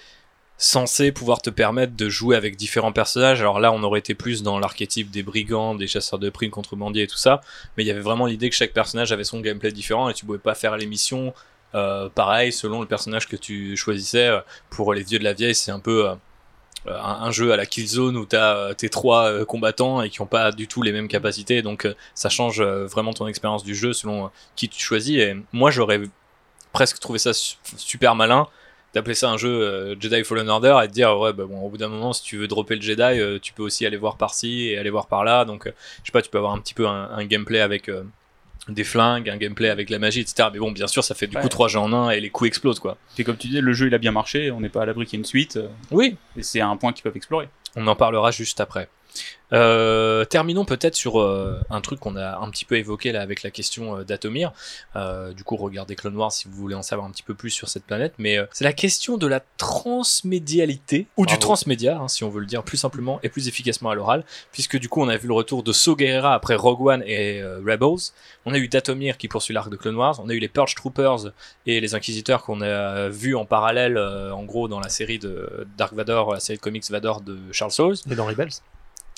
censé 0.60 1.12
pouvoir 1.12 1.42
te 1.42 1.52
permettre 1.52 1.96
de 1.96 2.10
jouer 2.10 2.36
avec 2.36 2.56
différents 2.56 2.92
personnages. 2.92 3.42
Alors 3.42 3.60
là, 3.60 3.72
on 3.72 3.84
aurait 3.84 4.00
été 4.00 4.16
plus 4.16 4.42
dans 4.42 4.58
l'archétype 4.58 5.12
des 5.12 5.22
brigands, 5.22 5.76
des 5.76 5.86
chasseurs 5.86 6.18
de 6.18 6.30
primes, 6.32 6.50
contrebandiers 6.50 7.04
et 7.04 7.08
tout 7.08 7.18
ça, 7.18 7.42
mais 7.76 7.84
il 7.84 7.88
y 7.88 7.92
avait 7.92 8.02
vraiment 8.02 8.26
l'idée 8.26 8.50
que 8.50 8.56
chaque 8.56 8.74
personnage 8.74 9.12
avait 9.12 9.24
son 9.24 9.40
gameplay 9.40 9.72
différent 9.72 10.10
et 10.10 10.16
tu 10.16 10.26
pouvais 10.26 10.40
pas 10.40 10.56
faire 10.56 10.76
les 10.76 10.88
missions 10.88 11.34
euh, 11.76 12.10
pareil 12.10 12.52
selon 12.52 12.82
le 12.82 12.88
personnage 12.88 13.28
que 13.28 13.36
tu 13.36 13.76
choisissais. 13.76 14.28
Euh, 14.28 14.40
Pour 14.70 14.94
les 14.94 15.04
vieux 15.04 15.20
de 15.20 15.24
la 15.24 15.34
vieille, 15.34 15.56
c'est 15.56 15.72
un 15.72 15.80
peu 15.80 16.08
euh, 16.08 16.16
un, 16.88 17.32
jeu 17.32 17.52
à 17.52 17.58
la 17.58 17.66
Killzone 17.66 18.18
où 18.18 18.26
tu 18.26 18.36
as 18.36 18.74
tes 18.78 18.90
trois 18.90 19.46
combattants 19.46 20.02
et 20.02 20.10
qui 20.10 20.22
n'ont 20.22 20.28
pas 20.28 20.52
du 20.52 20.68
tout 20.68 20.82
les 20.82 20.92
mêmes 20.92 21.08
capacités, 21.08 21.62
donc 21.62 21.88
ça 22.16 22.30
change 22.30 22.62
vraiment 22.62 23.14
ton 23.14 23.28
expérience 23.28 23.64
du 23.64 23.76
jeu 23.76 23.92
selon 23.92 24.32
qui 24.56 24.70
tu 24.70 24.82
choisis. 24.82 25.18
Et 25.18 25.36
moi, 25.52 25.70
j'aurais 25.70 26.02
presque 26.72 27.00
trouvé 27.00 27.20
ça 27.20 27.34
su- 27.34 27.58
super 27.76 28.16
malin 28.16 28.48
d'appeler 28.94 29.16
ça 29.16 29.30
un 29.30 29.38
jeu 29.38 29.98
Jedi 30.00 30.24
Fallen 30.24 30.50
Order 30.50 30.80
et 30.84 30.88
de 30.88 30.94
dire 30.94 31.18
ouais 31.20 31.34
bah 31.34 31.46
bon 31.46 31.60
au 31.60 31.70
bout 31.70 31.78
d'un 31.78 31.90
moment 31.90 32.14
si 32.14 32.24
tu 32.24 32.38
veux 32.38 32.48
dropper 32.48 32.76
le 32.76 32.82
Jedi 32.82 33.40
tu 33.42 33.52
peux 33.54 33.64
aussi 33.64 33.86
aller 33.86 33.98
voir 33.98 34.16
par-ci 34.18 34.70
et 34.70 34.78
aller 34.78 34.90
voir 34.90 35.08
par-là 35.08 35.44
donc 35.44 35.68
euh, 35.68 35.74
je 36.04 36.08
sais 36.08 36.12
pas 36.14 36.22
tu 36.22 36.30
peux 36.30 36.38
avoir 36.38 36.54
un 36.54 36.60
petit 36.60 36.74
peu 36.74 36.88
un, 36.88 37.26
gameplay 37.26 37.60
avec 37.60 37.92
des 38.70 38.84
flingues 38.84 39.30
un 39.30 39.38
gameplay 39.38 39.70
avec 39.70 39.90
la 39.90 40.00
magie 40.00 40.22
etc 40.22 40.50
mais 40.52 40.60
bon 40.60 40.72
bien 40.72 40.88
sûr 40.88 41.04
ça 41.04 41.16
fait 41.16 41.28
du 41.28 41.36
Ouais. 41.38 41.42
coup 41.42 41.50
trois 41.50 41.68
jeux 41.68 41.80
en 41.80 41.94
un 41.94 42.10
et 42.10 42.20
les 42.20 42.30
coups 42.30 42.48
explosent 42.50 42.80
quoi 42.80 42.98
Puis 43.16 43.24
comme 43.24 43.38
tu 43.38 43.48
disais, 43.48 43.62
le 43.62 43.74
jeu 43.74 43.88
il 43.88 43.94
a 43.94 43.98
bien 43.98 44.12
marché, 44.12 44.52
on 44.52 44.60
n'est 44.60 44.70
pas 44.70 44.82
à 44.82 44.86
l'abri 44.86 45.06
qu'il 45.06 45.14
y 45.14 45.18
ait 45.18 45.24
une 45.24 45.26
suite, 45.26 45.58
euh, 45.58 45.68
oui 45.92 46.16
et 46.38 46.44
c'est 46.44 46.62
un 46.62 46.76
point 46.78 46.92
qu'ils 46.94 47.04
peuvent 47.04 47.16
explorer. 47.18 47.48
On 47.76 47.86
en 47.88 47.96
parlera 47.96 48.32
juste 48.32 48.60
après. 48.60 48.90
Euh, 49.54 50.26
terminons 50.26 50.66
peut-être 50.66 50.96
sur 50.96 51.22
euh, 51.22 51.62
un 51.70 51.80
truc 51.80 52.02
qu'on 52.02 52.18
a 52.18 52.38
un 52.40 52.50
petit 52.50 52.66
peu 52.66 52.76
évoqué 52.76 53.14
là 53.14 53.22
avec 53.22 53.44
la 53.44 53.50
question 53.50 54.00
euh, 54.00 54.04
d'Atomir. 54.04 54.52
Du 55.36 55.44
coup, 55.44 55.56
regardez 55.56 55.96
Clone 55.96 56.16
Wars 56.16 56.32
si 56.32 56.48
vous 56.48 56.56
voulez 56.56 56.76
en 56.76 56.82
savoir 56.82 57.08
un 57.08 57.12
petit 57.12 57.24
peu 57.24 57.34
plus 57.34 57.50
sur 57.50 57.70
cette 57.70 57.84
planète. 57.84 58.14
Mais 58.18 58.38
c'est 58.52 58.64
la 58.64 58.74
question 58.74 59.18
de 59.18 59.28
la 59.28 59.42
transmédialité 59.58 61.08
ou 61.18 61.26
du 61.26 61.38
transmédia, 61.38 61.98
hein, 61.98 62.08
si 62.08 62.24
on 62.24 62.30
veut 62.30 62.40
le 62.40 62.46
dire 62.46 62.64
plus 62.64 62.78
simplement 62.78 63.20
et 63.24 63.30
plus 63.30 63.48
efficacement 63.48 63.90
à 63.90 63.96
l'oral, 63.96 64.24
puisque 64.52 64.78
du 64.78 64.90
coup 64.90 65.02
on 65.02 65.08
a 65.08 65.18
vu 65.18 65.28
le 65.28 65.34
retour 65.34 65.64
de 65.64 65.72
So 65.72 65.96
Guerrera 65.96 66.34
après 66.34 66.56
Rogue 66.56 66.82
One 66.82 67.04
et 67.06 67.44
Rebels. 67.44 68.12
On 68.46 68.54
a 68.54 68.58
eu 68.58 68.68
Datomir 68.68 69.18
qui 69.18 69.28
poursuit 69.28 69.54
l'arc 69.54 69.70
de 69.70 69.76
Clone 69.76 69.96
Wars. 69.96 70.20
On 70.24 70.30
a 70.30 70.34
eu 70.34 70.40
les 70.40 70.48
Purge 70.48 70.76
Troopers 70.76 71.32
et 71.66 71.80
les 71.80 71.96
Inquisiteurs 71.96 72.44
qu'on 72.44 72.62
a 72.62 73.10
vu 73.10 73.36
en 73.36 73.46
parallèle, 73.46 73.98
en 73.98 74.44
gros, 74.44 74.68
dans 74.68 74.80
la 74.80 74.90
série 74.90 75.20
de 75.20 75.68
Dark 75.78 75.94
Vador, 75.94 76.34
la 76.34 76.40
série 76.40 76.58
de 76.58 76.64
comics 76.64 76.90
Vador 76.90 77.22
de 77.22 77.38
Charles 77.52 77.72
Soule. 77.72 77.96
Et 78.10 78.16
dans 78.16 78.26
Rebels. 78.26 78.50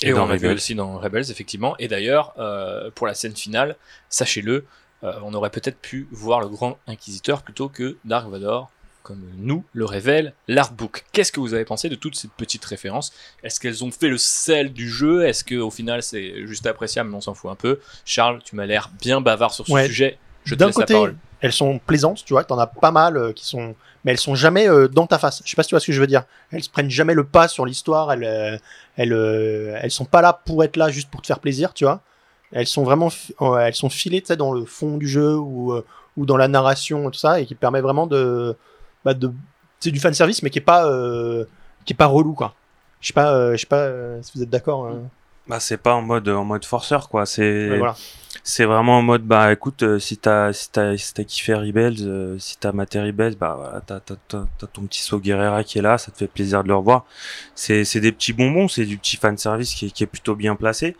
Et, 0.02 0.08
Et 0.08 0.12
dans 0.12 0.24
on 0.24 0.28
l'a 0.28 0.36
vu 0.36 0.48
aussi 0.48 0.74
dans 0.74 0.98
Rebels, 0.98 1.30
effectivement. 1.30 1.76
Et 1.78 1.88
d'ailleurs, 1.88 2.32
euh, 2.38 2.90
pour 2.94 3.06
la 3.06 3.14
scène 3.14 3.36
finale, 3.36 3.76
sachez-le, 4.08 4.64
euh, 5.04 5.12
on 5.24 5.34
aurait 5.34 5.50
peut-être 5.50 5.78
pu 5.78 6.08
voir 6.10 6.40
le 6.40 6.48
Grand 6.48 6.78
Inquisiteur 6.86 7.42
plutôt 7.42 7.68
que 7.68 7.96
Dark 8.04 8.28
Vador, 8.28 8.70
comme 9.02 9.22
nous 9.38 9.64
le 9.72 9.84
révèle 9.86 10.34
l'artbook. 10.48 11.04
Qu'est-ce 11.12 11.32
que 11.32 11.40
vous 11.40 11.54
avez 11.54 11.64
pensé 11.64 11.88
de 11.88 11.94
toutes 11.94 12.16
ces 12.16 12.28
petites 12.28 12.64
références? 12.64 13.12
Est-ce 13.42 13.58
qu'elles 13.60 13.82
ont 13.84 13.90
fait 13.90 14.08
le 14.08 14.18
sel 14.18 14.72
du 14.72 14.88
jeu? 14.90 15.26
Est-ce 15.26 15.42
qu'au 15.44 15.70
final 15.70 16.02
c'est 16.02 16.46
juste 16.46 16.66
appréciable, 16.66 17.08
mais 17.10 17.16
on 17.16 17.20
s'en 17.22 17.34
fout 17.34 17.50
un 17.50 17.54
peu? 17.54 17.80
Charles, 18.04 18.40
tu 18.44 18.56
m'as 18.56 18.66
l'air 18.66 18.90
bien 19.00 19.20
bavard 19.22 19.52
sur 19.54 19.66
ce 19.66 19.72
Ouais. 19.72 19.86
sujet. 19.86 20.18
Je 20.44 20.54
te 20.54 20.58
D'un 20.60 20.66
laisse 20.66 20.76
la 20.76 20.82
côté, 20.82 20.94
parole. 20.94 21.16
Elles 21.40 21.52
sont 21.52 21.78
plaisantes, 21.78 22.24
tu 22.24 22.32
vois, 22.34 22.44
t'en 22.44 22.58
as 22.58 22.66
pas 22.66 22.90
mal 22.90 23.16
euh, 23.16 23.32
qui 23.32 23.46
sont, 23.46 23.74
mais 24.04 24.12
elles 24.12 24.18
sont 24.18 24.34
jamais 24.34 24.68
euh, 24.68 24.88
dans 24.88 25.06
ta 25.06 25.18
face. 25.18 25.42
Je 25.44 25.50
sais 25.50 25.56
pas 25.56 25.62
si 25.62 25.70
tu 25.70 25.74
vois 25.74 25.80
ce 25.80 25.86
que 25.86 25.92
je 25.92 26.00
veux 26.00 26.06
dire. 26.06 26.24
Elles 26.50 26.62
se 26.62 26.70
prennent 26.70 26.90
jamais 26.90 27.14
le 27.14 27.24
pas 27.24 27.48
sur 27.48 27.64
l'histoire. 27.64 28.12
Elles, 28.12 28.24
euh, 28.24 28.58
elles, 28.96 29.12
euh, 29.12 29.78
elles 29.80 29.90
sont 29.90 30.04
pas 30.04 30.20
là 30.20 30.32
pour 30.44 30.62
être 30.64 30.76
là 30.76 30.90
juste 30.90 31.10
pour 31.10 31.22
te 31.22 31.26
faire 31.26 31.38
plaisir, 31.40 31.72
tu 31.72 31.84
vois. 31.84 32.00
Elles 32.52 32.66
sont 32.66 32.82
vraiment, 32.82 33.08
euh, 33.40 33.56
elles 33.58 33.74
sont 33.74 33.88
filées, 33.90 34.20
tu 34.20 34.26
sais, 34.28 34.36
dans 34.36 34.52
le 34.52 34.64
fond 34.64 34.96
du 34.96 35.08
jeu 35.08 35.36
ou 35.36 35.72
euh, 35.72 35.84
ou 36.16 36.26
dans 36.26 36.36
la 36.36 36.48
narration 36.48 37.08
et 37.08 37.12
tout 37.12 37.18
ça, 37.18 37.40
et 37.40 37.46
qui 37.46 37.54
permet 37.54 37.80
vraiment 37.80 38.06
de, 38.06 38.56
bah, 39.04 39.14
de, 39.14 39.32
c'est 39.78 39.92
du 39.92 40.00
fan 40.00 40.12
service, 40.12 40.42
mais 40.42 40.50
qui 40.50 40.58
est 40.58 40.62
pas, 40.62 40.84
qui 41.84 41.92
est 41.92 41.96
pas 41.96 42.06
relou, 42.06 42.34
quoi. 42.34 42.54
Je 43.00 43.06
sais 43.06 43.12
pas, 43.12 43.52
je 43.52 43.56
sais 43.56 43.66
pas 43.66 43.88
si 44.22 44.32
vous 44.34 44.42
êtes 44.42 44.50
d'accord. 44.50 44.86
hein. 44.86 45.02
Bah, 45.46 45.58
c'est 45.60 45.78
pas 45.78 45.94
en 45.94 46.02
mode, 46.02 46.28
en 46.28 46.44
mode 46.44 46.64
forceur, 46.64 47.08
quoi. 47.08 47.26
C'est, 47.26 47.68
Ouais, 47.68 47.78
voilà. 47.78 47.96
c'est 48.44 48.64
vraiment 48.64 48.98
en 48.98 49.02
mode, 49.02 49.22
bah, 49.24 49.52
écoute, 49.52 49.82
euh, 49.82 49.98
si 49.98 50.16
t'as, 50.16 50.52
si 50.52 50.70
t'as, 50.70 50.96
si 50.96 51.12
t'as 51.12 51.24
kiffé 51.24 51.54
Rebels, 51.54 51.96
euh, 52.02 52.38
si 52.38 52.56
t'as 52.58 52.72
maté 52.72 53.00
Rebels, 53.00 53.36
bah, 53.36 53.54
voilà, 53.58 53.80
t'as, 53.80 53.98
t'as, 54.00 54.14
t'as, 54.28 54.46
t'as 54.58 54.66
ton 54.68 54.82
petit 54.86 55.02
Guerrera 55.20 55.64
qui 55.64 55.78
est 55.78 55.82
là, 55.82 55.98
ça 55.98 56.12
te 56.12 56.18
fait 56.18 56.28
plaisir 56.28 56.62
de 56.62 56.68
le 56.68 56.76
revoir. 56.76 57.04
C'est, 57.54 57.84
c'est 57.84 58.00
des 58.00 58.12
petits 58.12 58.32
bonbons, 58.32 58.68
c'est 58.68 58.84
du 58.86 58.96
petit 58.98 59.16
fan 59.16 59.36
service 59.36 59.74
qui 59.74 59.86
est, 59.86 59.90
qui 59.90 60.04
est 60.04 60.06
plutôt 60.06 60.36
bien 60.36 60.54
placé. 60.56 60.96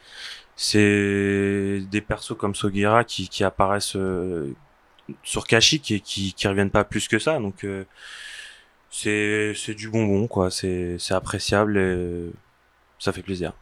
C'est 0.57 1.80
des 1.91 2.01
persos 2.01 2.36
comme 2.36 2.55
Soguera 2.55 3.05
qui, 3.05 3.28
qui 3.28 3.45
apparaissent 3.45 3.97
euh, 3.97 4.55
sur 5.22 5.47
Kashyyyk 5.47 5.91
et 5.93 6.01
qui, 6.01 6.34
qui 6.34 6.49
reviennent 6.49 6.70
pas 6.70 6.84
plus 6.84 7.09
que 7.09 7.18
ça. 7.18 7.38
Donc 7.38 7.64
euh, 7.64 7.84
c'est 8.91 9.55
c'est 9.57 9.74
du 9.74 9.88
bonbon 9.88 10.26
quoi. 10.28 10.51
C'est 10.51 10.97
c'est 10.99 11.14
appréciable 11.14 11.78
et 11.78 12.30
ça 12.99 13.12
fait 13.12 13.22
plaisir. 13.22 13.53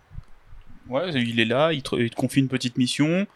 Ouais, 0.89 1.11
il 1.13 1.39
est 1.39 1.45
là, 1.45 1.73
il 1.73 1.83
te, 1.83 2.15
confie 2.15 2.41
une 2.41 2.49
petite 2.49 2.79
mission. 2.79 3.27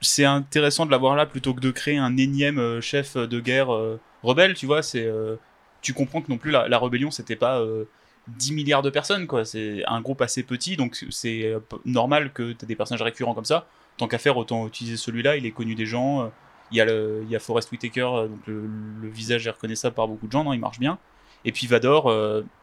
C'est 0.00 0.24
intéressant 0.24 0.86
de 0.86 0.90
l'avoir 0.90 1.14
là 1.16 1.26
plutôt 1.26 1.54
que 1.54 1.60
de 1.60 1.70
créer 1.70 1.96
un 1.96 2.16
énième 2.16 2.58
euh, 2.58 2.80
chef 2.80 3.16
de 3.16 3.40
guerre 3.40 3.72
euh, 3.72 4.00
rebelle, 4.22 4.54
tu 4.54 4.66
vois. 4.66 4.82
C'est, 4.82 5.06
euh, 5.06 5.36
tu 5.80 5.94
comprends 5.94 6.22
que 6.22 6.30
non 6.30 6.38
plus 6.38 6.50
la, 6.50 6.78
rébellion 6.78 7.10
c'était 7.10 7.36
pas 7.36 7.60
euh, 7.60 7.84
10 8.28 8.52
milliards 8.52 8.82
de 8.82 8.90
personnes, 8.90 9.26
quoi. 9.26 9.44
C'est 9.44 9.84
un 9.86 10.00
groupe 10.00 10.22
assez 10.22 10.42
petit, 10.42 10.76
donc 10.76 10.96
c'est 11.10 11.54
normal 11.84 12.32
que 12.32 12.52
tu 12.52 12.66
des 12.66 12.76
personnages 12.76 13.02
récurrents 13.02 13.34
comme 13.34 13.44
ça. 13.44 13.66
Tant 13.96 14.08
qu'à 14.08 14.18
faire, 14.18 14.36
autant 14.36 14.66
utiliser 14.66 14.96
celui-là, 14.96 15.36
il 15.36 15.46
est 15.46 15.52
connu 15.52 15.74
des 15.74 15.86
gens. 15.86 16.30
Il 16.70 16.76
y 16.76 16.80
a, 16.80 16.84
le, 16.84 17.24
Forrest 17.38 17.70
Whitaker, 17.72 18.28
donc 18.28 18.46
le, 18.46 18.68
visage 19.08 19.46
est 19.46 19.50
reconnaissable 19.50 19.94
par 19.94 20.08
beaucoup 20.08 20.26
de 20.26 20.32
gens, 20.32 20.44
non, 20.44 20.52
il 20.52 20.60
marche 20.60 20.78
bien. 20.78 20.98
Et 21.44 21.52
puis 21.52 21.66
Vador, 21.66 22.10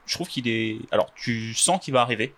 je 0.06 0.14
trouve 0.14 0.28
qu'il 0.28 0.48
est. 0.48 0.80
Alors, 0.92 1.14
tu 1.16 1.54
sens 1.54 1.84
qu'il 1.84 1.94
va 1.94 2.02
arriver. 2.02 2.34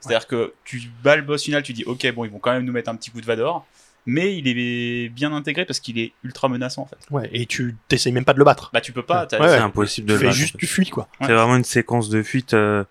C'est-à-dire 0.00 0.26
que 0.26 0.54
tu 0.64 0.80
bats 1.02 1.16
le 1.16 1.22
boss 1.22 1.42
final, 1.42 1.62
tu 1.62 1.72
dis 1.72 1.84
ok, 1.84 2.12
bon, 2.14 2.24
ils 2.24 2.30
vont 2.30 2.38
quand 2.38 2.52
même 2.52 2.64
nous 2.64 2.72
mettre 2.72 2.90
un 2.90 2.94
petit 2.96 3.10
coup 3.10 3.20
de 3.20 3.26
Vador, 3.26 3.66
mais 4.06 4.36
il 4.36 4.46
est 4.48 5.08
bien 5.08 5.32
intégré 5.32 5.64
parce 5.64 5.80
qu'il 5.80 5.98
est 5.98 6.12
ultra 6.22 6.48
menaçant 6.48 6.82
en 6.82 6.86
fait. 6.86 6.98
Ouais, 7.10 7.28
et 7.32 7.46
tu 7.46 7.76
t'essayes 7.88 8.12
même 8.12 8.24
pas 8.24 8.32
de 8.32 8.38
le 8.38 8.44
battre. 8.44 8.70
Bah, 8.72 8.80
tu 8.80 8.92
peux 8.92 9.02
pas, 9.02 9.26
Ouais, 9.32 9.48
C'est 9.48 9.56
impossible 9.58 10.08
de 10.08 10.14
le 10.14 10.20
battre, 10.20 10.32
juste, 10.32 10.56
tu 10.56 10.66
fuis, 10.66 10.88
quoi. 10.88 11.08
Ouais. 11.20 11.26
C'est 11.26 11.34
vraiment 11.34 11.56
une 11.56 11.64
séquence 11.64 12.08
de 12.08 12.22
fuite 12.22 12.54
euh, 12.54 12.84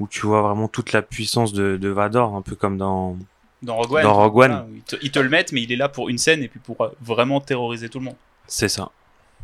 où 0.00 0.06
tu 0.06 0.26
vois 0.26 0.42
vraiment 0.42 0.68
toute 0.68 0.92
la 0.92 1.02
puissance 1.02 1.52
de, 1.52 1.76
de 1.76 1.88
Vador, 1.88 2.36
un 2.36 2.42
peu 2.42 2.54
comme 2.56 2.76
dans. 2.78 3.16
dans 3.62 3.76
Rogue 3.76 3.94
One. 3.94 4.02
Dans 4.02 4.14
Rogue 4.14 4.36
One. 4.36 4.50
voilà, 4.50 4.66
ils, 4.74 4.82
te, 4.82 4.96
ils 5.02 5.10
te 5.10 5.18
le 5.18 5.28
mettent, 5.28 5.52
mais 5.52 5.62
il 5.62 5.72
est 5.72 5.76
là 5.76 5.88
pour 5.88 6.08
une 6.08 6.18
scène 6.18 6.42
et 6.42 6.48
puis 6.48 6.60
pour 6.60 6.80
euh, 6.82 6.90
vraiment 7.00 7.40
terroriser 7.40 7.88
tout 7.88 7.98
le 7.98 8.04
monde. 8.04 8.16
C'est 8.46 8.68
ça. 8.68 8.90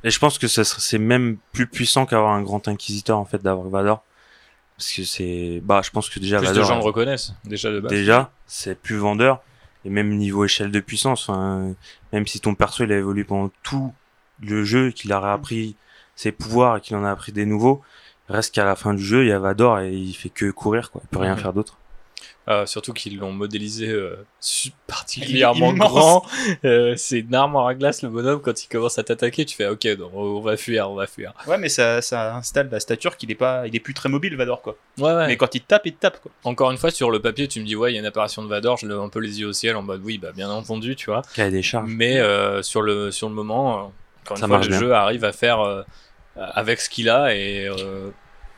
Et 0.05 0.11
je 0.11 0.19
pense 0.19 0.39
que 0.39 0.47
c'est 0.47 0.99
même 0.99 1.37
plus 1.53 1.67
puissant 1.67 2.07
qu'avoir 2.07 2.33
un 2.33 2.43
grand 2.43 2.69
inquisiteur 2.69 3.19
en 3.19 3.25
fait 3.25 3.43
d'avoir 3.43 3.69
Vador, 3.69 4.03
parce 4.81 4.93
que 4.93 5.05
c'est, 5.05 5.61
bah, 5.63 5.83
je 5.85 5.91
pense 5.91 6.09
que 6.09 6.19
déjà 6.19 6.39
Plus 6.39 6.55
de 6.55 6.63
gens 6.63 6.79
le 6.79 6.83
reconnaissent, 6.83 7.35
déjà 7.45 7.71
de 7.71 7.81
base. 7.81 7.93
déjà, 7.93 8.33
c'est 8.47 8.75
plus 8.75 8.97
vendeur 8.97 9.43
et 9.85 9.91
même 9.91 10.09
niveau 10.17 10.47
échelle 10.47 10.71
de 10.71 10.81
puissance. 10.81 11.29
Même 12.15 12.27
si 12.27 12.41
ton 12.41 12.55
perso 12.55 12.85
il 12.85 12.93
a 12.93 12.97
évolué 12.97 13.25
pendant 13.25 13.51
tout 13.63 13.93
le 14.43 14.65
jeu, 14.65 14.91
qu'il 14.91 15.13
a 15.13 15.21
réappris 15.21 15.77
ses 16.17 16.33
pouvoirs 16.33 16.79
et 16.79 16.81
qu'il 16.81 16.97
en 16.97 17.05
a 17.05 17.11
appris 17.11 17.31
des 17.33 17.45
nouveaux, 17.45 17.83
reste 18.31 18.55
qu'à 18.55 18.65
la 18.65 18.75
fin 18.75 18.95
du 18.95 19.03
jeu 19.03 19.25
il 19.25 19.29
y 19.29 19.33
a 19.33 19.39
Vador 19.39 19.81
et 19.81 19.93
il 19.93 20.15
fait 20.15 20.31
que 20.31 20.51
courir 20.51 20.91
quoi, 20.91 21.03
il 21.05 21.09
peut 21.09 21.19
rien 21.19 21.37
faire 21.37 21.53
d'autre. 21.53 21.77
Euh, 22.51 22.67
surtout 22.67 22.93
qu'ils 22.93 23.17
l'ont 23.17 23.33
modélisé 23.33 23.89
euh, 23.89 24.17
particulièrement 24.87 25.73
grand. 25.73 26.27
Euh, 26.65 26.95
c'est 26.97 27.21
une 27.21 27.35
armoire 27.35 27.69
à 27.69 27.75
glace, 27.75 28.03
le 28.03 28.09
bonhomme. 28.09 28.41
Quand 28.43 28.65
il 28.65 28.67
commence 28.69 28.99
à 28.99 29.05
t'attaquer, 29.05 29.45
tu 29.45 29.57
fais 29.57 29.69
ok, 29.69 29.87
on 30.13 30.41
va 30.41 30.57
fuir, 30.57 30.91
on 30.91 30.95
va 30.97 31.07
fuir. 31.07 31.33
Ouais, 31.47 31.59
mais 31.59 31.69
ça, 31.69 32.03
ça 32.03 32.35
installe 32.35 32.69
la 32.71 32.81
stature 32.81 33.17
qu'il 33.17 33.31
est 33.31 33.37
pas, 33.37 33.67
il 33.69 33.77
est 33.77 33.81
plus 33.81 33.95
très 33.95 34.09
mobile, 34.09 34.37
Vador, 34.37 34.63
quoi. 34.63 34.77
Ouais, 34.99 35.13
ouais. 35.13 35.27
Mais 35.29 35.37
quand 35.37 35.55
il 35.55 35.61
te 35.61 35.67
tape, 35.69 35.83
il 35.87 35.95
te 35.95 36.01
tape, 36.01 36.21
quoi. 36.21 36.31
Encore 36.45 36.71
une 36.71 36.79
fois, 36.79 36.91
sur 36.91 37.11
le 37.11 37.21
papier, 37.21 37.47
tu 37.47 37.61
me 37.61 37.65
dis 37.67 37.77
ouais, 37.77 37.93
il 37.93 37.95
y 37.95 37.99
a 37.99 38.01
une 38.01 38.07
apparition 38.07 38.43
de 38.43 38.49
Vador. 38.49 38.77
Je 38.79 38.87
lève 38.87 38.99
un 38.99 39.09
peu 39.09 39.21
les 39.21 39.41
yeux 39.41 39.49
au 39.49 39.53
ciel 39.53 39.77
en 39.77 39.83
mode 39.83 40.01
oui, 40.05 40.19
bah 40.19 40.33
bien 40.35 40.51
entendu, 40.51 40.97
tu 40.97 41.07
vois. 41.07 41.23
Cahier 41.35 41.51
des 41.53 41.63
charges. 41.63 41.89
Mais 41.89 42.19
euh, 42.19 42.63
sur 42.63 42.83
le 42.83 43.11
sur 43.13 43.29
le 43.29 43.35
moment, 43.35 43.71
euh, 43.71 43.83
encore 44.25 44.37
une 44.37 44.41
Ça 44.41 44.47
fois, 44.47 44.57
marche 44.57 44.67
le 44.67 44.71
bien. 44.73 44.81
jeu 44.81 44.93
arrive 44.93 45.25
à 45.25 45.33
faire 45.33 45.61
euh, 45.61 45.83
avec 46.37 46.81
ce 46.81 46.89
qu'il 46.91 47.09
a 47.09 47.35
et 47.35 47.67
euh, 47.69 48.11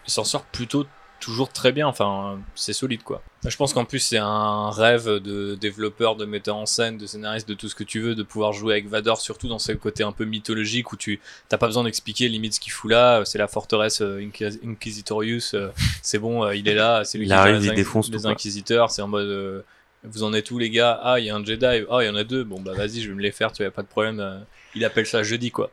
il 0.07 0.11
s'en 0.11 0.25
sort 0.25 0.45
plutôt 0.45 0.87
toujours 1.23 1.51
très 1.51 1.73
bien. 1.73 1.87
Enfin, 1.87 2.39
c'est 2.55 2.73
solide 2.73 3.03
quoi. 3.03 3.23
Je 3.47 3.57
pense 3.57 3.73
qu'en 3.73 3.85
plus 3.85 4.01
c'est 4.01 4.19
un 4.19 4.71
rêve 4.71 5.07
de 5.09 5.55
développeur, 5.55 6.17
de 6.17 6.25
metteur 6.27 6.57
en 6.57 6.67
scène, 6.67 6.99
de 6.99 7.07
scénariste, 7.07 7.49
de 7.49 7.55
tout 7.55 7.69
ce 7.69 7.75
que 7.75 7.85
tu 7.85 8.01
veux, 8.01 8.15
de 8.15 8.23
pouvoir 8.23 8.53
jouer 8.53 8.75
avec 8.75 8.89
Vador, 8.89 9.21
surtout 9.21 9.49
dans 9.49 9.59
ce 9.59 9.73
côté 9.73 10.03
un 10.03 10.13
peu 10.13 10.25
mythologique 10.25 10.93
où 10.93 10.97
tu 10.97 11.21
t'as 11.49 11.57
pas 11.59 11.67
besoin 11.67 11.85
d'expliquer 11.85 12.29
limite 12.29 12.55
ce 12.55 12.61
qu'il 12.61 12.73
fout 12.73 12.91
là. 12.91 13.23
C'est 13.25 13.39
la 13.39 13.49
forteresse 13.49 14.03
euh, 14.03 14.19
Inquis- 14.21 14.59
Inquisitorius. 14.67 15.55
euh, 15.55 15.69
c'est 16.03 16.19
bon, 16.19 16.45
euh, 16.45 16.55
il 16.55 16.69
est 16.69 16.75
là. 16.75 17.05
C'est 17.05 17.19
lui 17.19 17.27
qui 17.27 17.33
arrive, 17.33 17.57
les, 17.63 17.75
défonce 17.75 18.11
les 18.11 18.27
inquisiteurs. 18.27 18.91
C'est 18.91 19.03
en 19.03 19.09
mode 19.09 19.65
vous 20.05 20.25
en 20.25 20.33
êtes 20.35 20.51
où 20.51 20.59
les 20.59 20.69
gars? 20.71 20.99
Ah, 21.03 21.21
il 21.21 21.27
y 21.27 21.31
a 21.31 21.37
un 21.37 21.45
Jedi. 21.45 21.65
Ah, 21.65 21.99
il 22.03 22.07
y 22.07 22.11
en 22.11 22.17
a 22.17 22.25
deux. 22.25 22.43
Bon 22.45 22.61
bah 22.61 22.73
vas-y, 22.75 23.01
je 23.01 23.09
vais 23.09 23.15
me 23.15 23.23
les 23.23 23.31
faire. 23.33 23.53
Tu 23.53 23.65
as 23.65 23.71
pas 23.71 23.83
de 23.83 23.87
problème. 23.89 24.45
Il 24.75 24.85
appelle 24.85 25.07
ça 25.07 25.23
jeudi 25.23 25.51
quoi. 25.51 25.71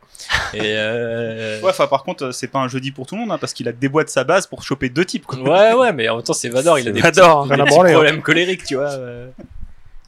Et 0.54 0.60
euh... 0.64 1.62
Ouais, 1.62 1.70
enfin, 1.70 1.88
par 1.88 2.04
contre, 2.04 2.32
c'est 2.32 2.48
pas 2.48 2.60
un 2.60 2.68
jeudi 2.68 2.92
pour 2.92 3.06
tout 3.08 3.16
le 3.16 3.22
monde, 3.22 3.32
hein, 3.32 3.38
parce 3.40 3.54
qu'il 3.54 3.68
a 3.68 3.72
déboîté 3.72 4.12
sa 4.12 4.24
base 4.24 4.48
pour 4.48 4.64
choper 4.64 4.90
deux 4.90 5.06
types, 5.06 5.26
quoi. 5.26 5.40
ouais 5.40 5.74
ouais, 5.74 5.94
mais 5.94 6.10
en 6.10 6.16
même 6.18 6.24
temps 6.24 6.34
c'est 6.34 6.50
Vador. 6.50 6.80
Il 6.80 6.88
a 6.88 6.92
des 6.92 7.02
Vador, 7.02 7.44
petits, 7.44 7.54
rien 7.54 7.60
à 7.60 7.64
des 7.64 7.70
petits 7.70 7.76
branler, 7.76 7.92
hein. 7.92 7.96
problèmes 7.96 8.22
colériques, 8.22 8.64
tu 8.66 8.76
vois. 8.76 8.90
euh. 8.92 9.30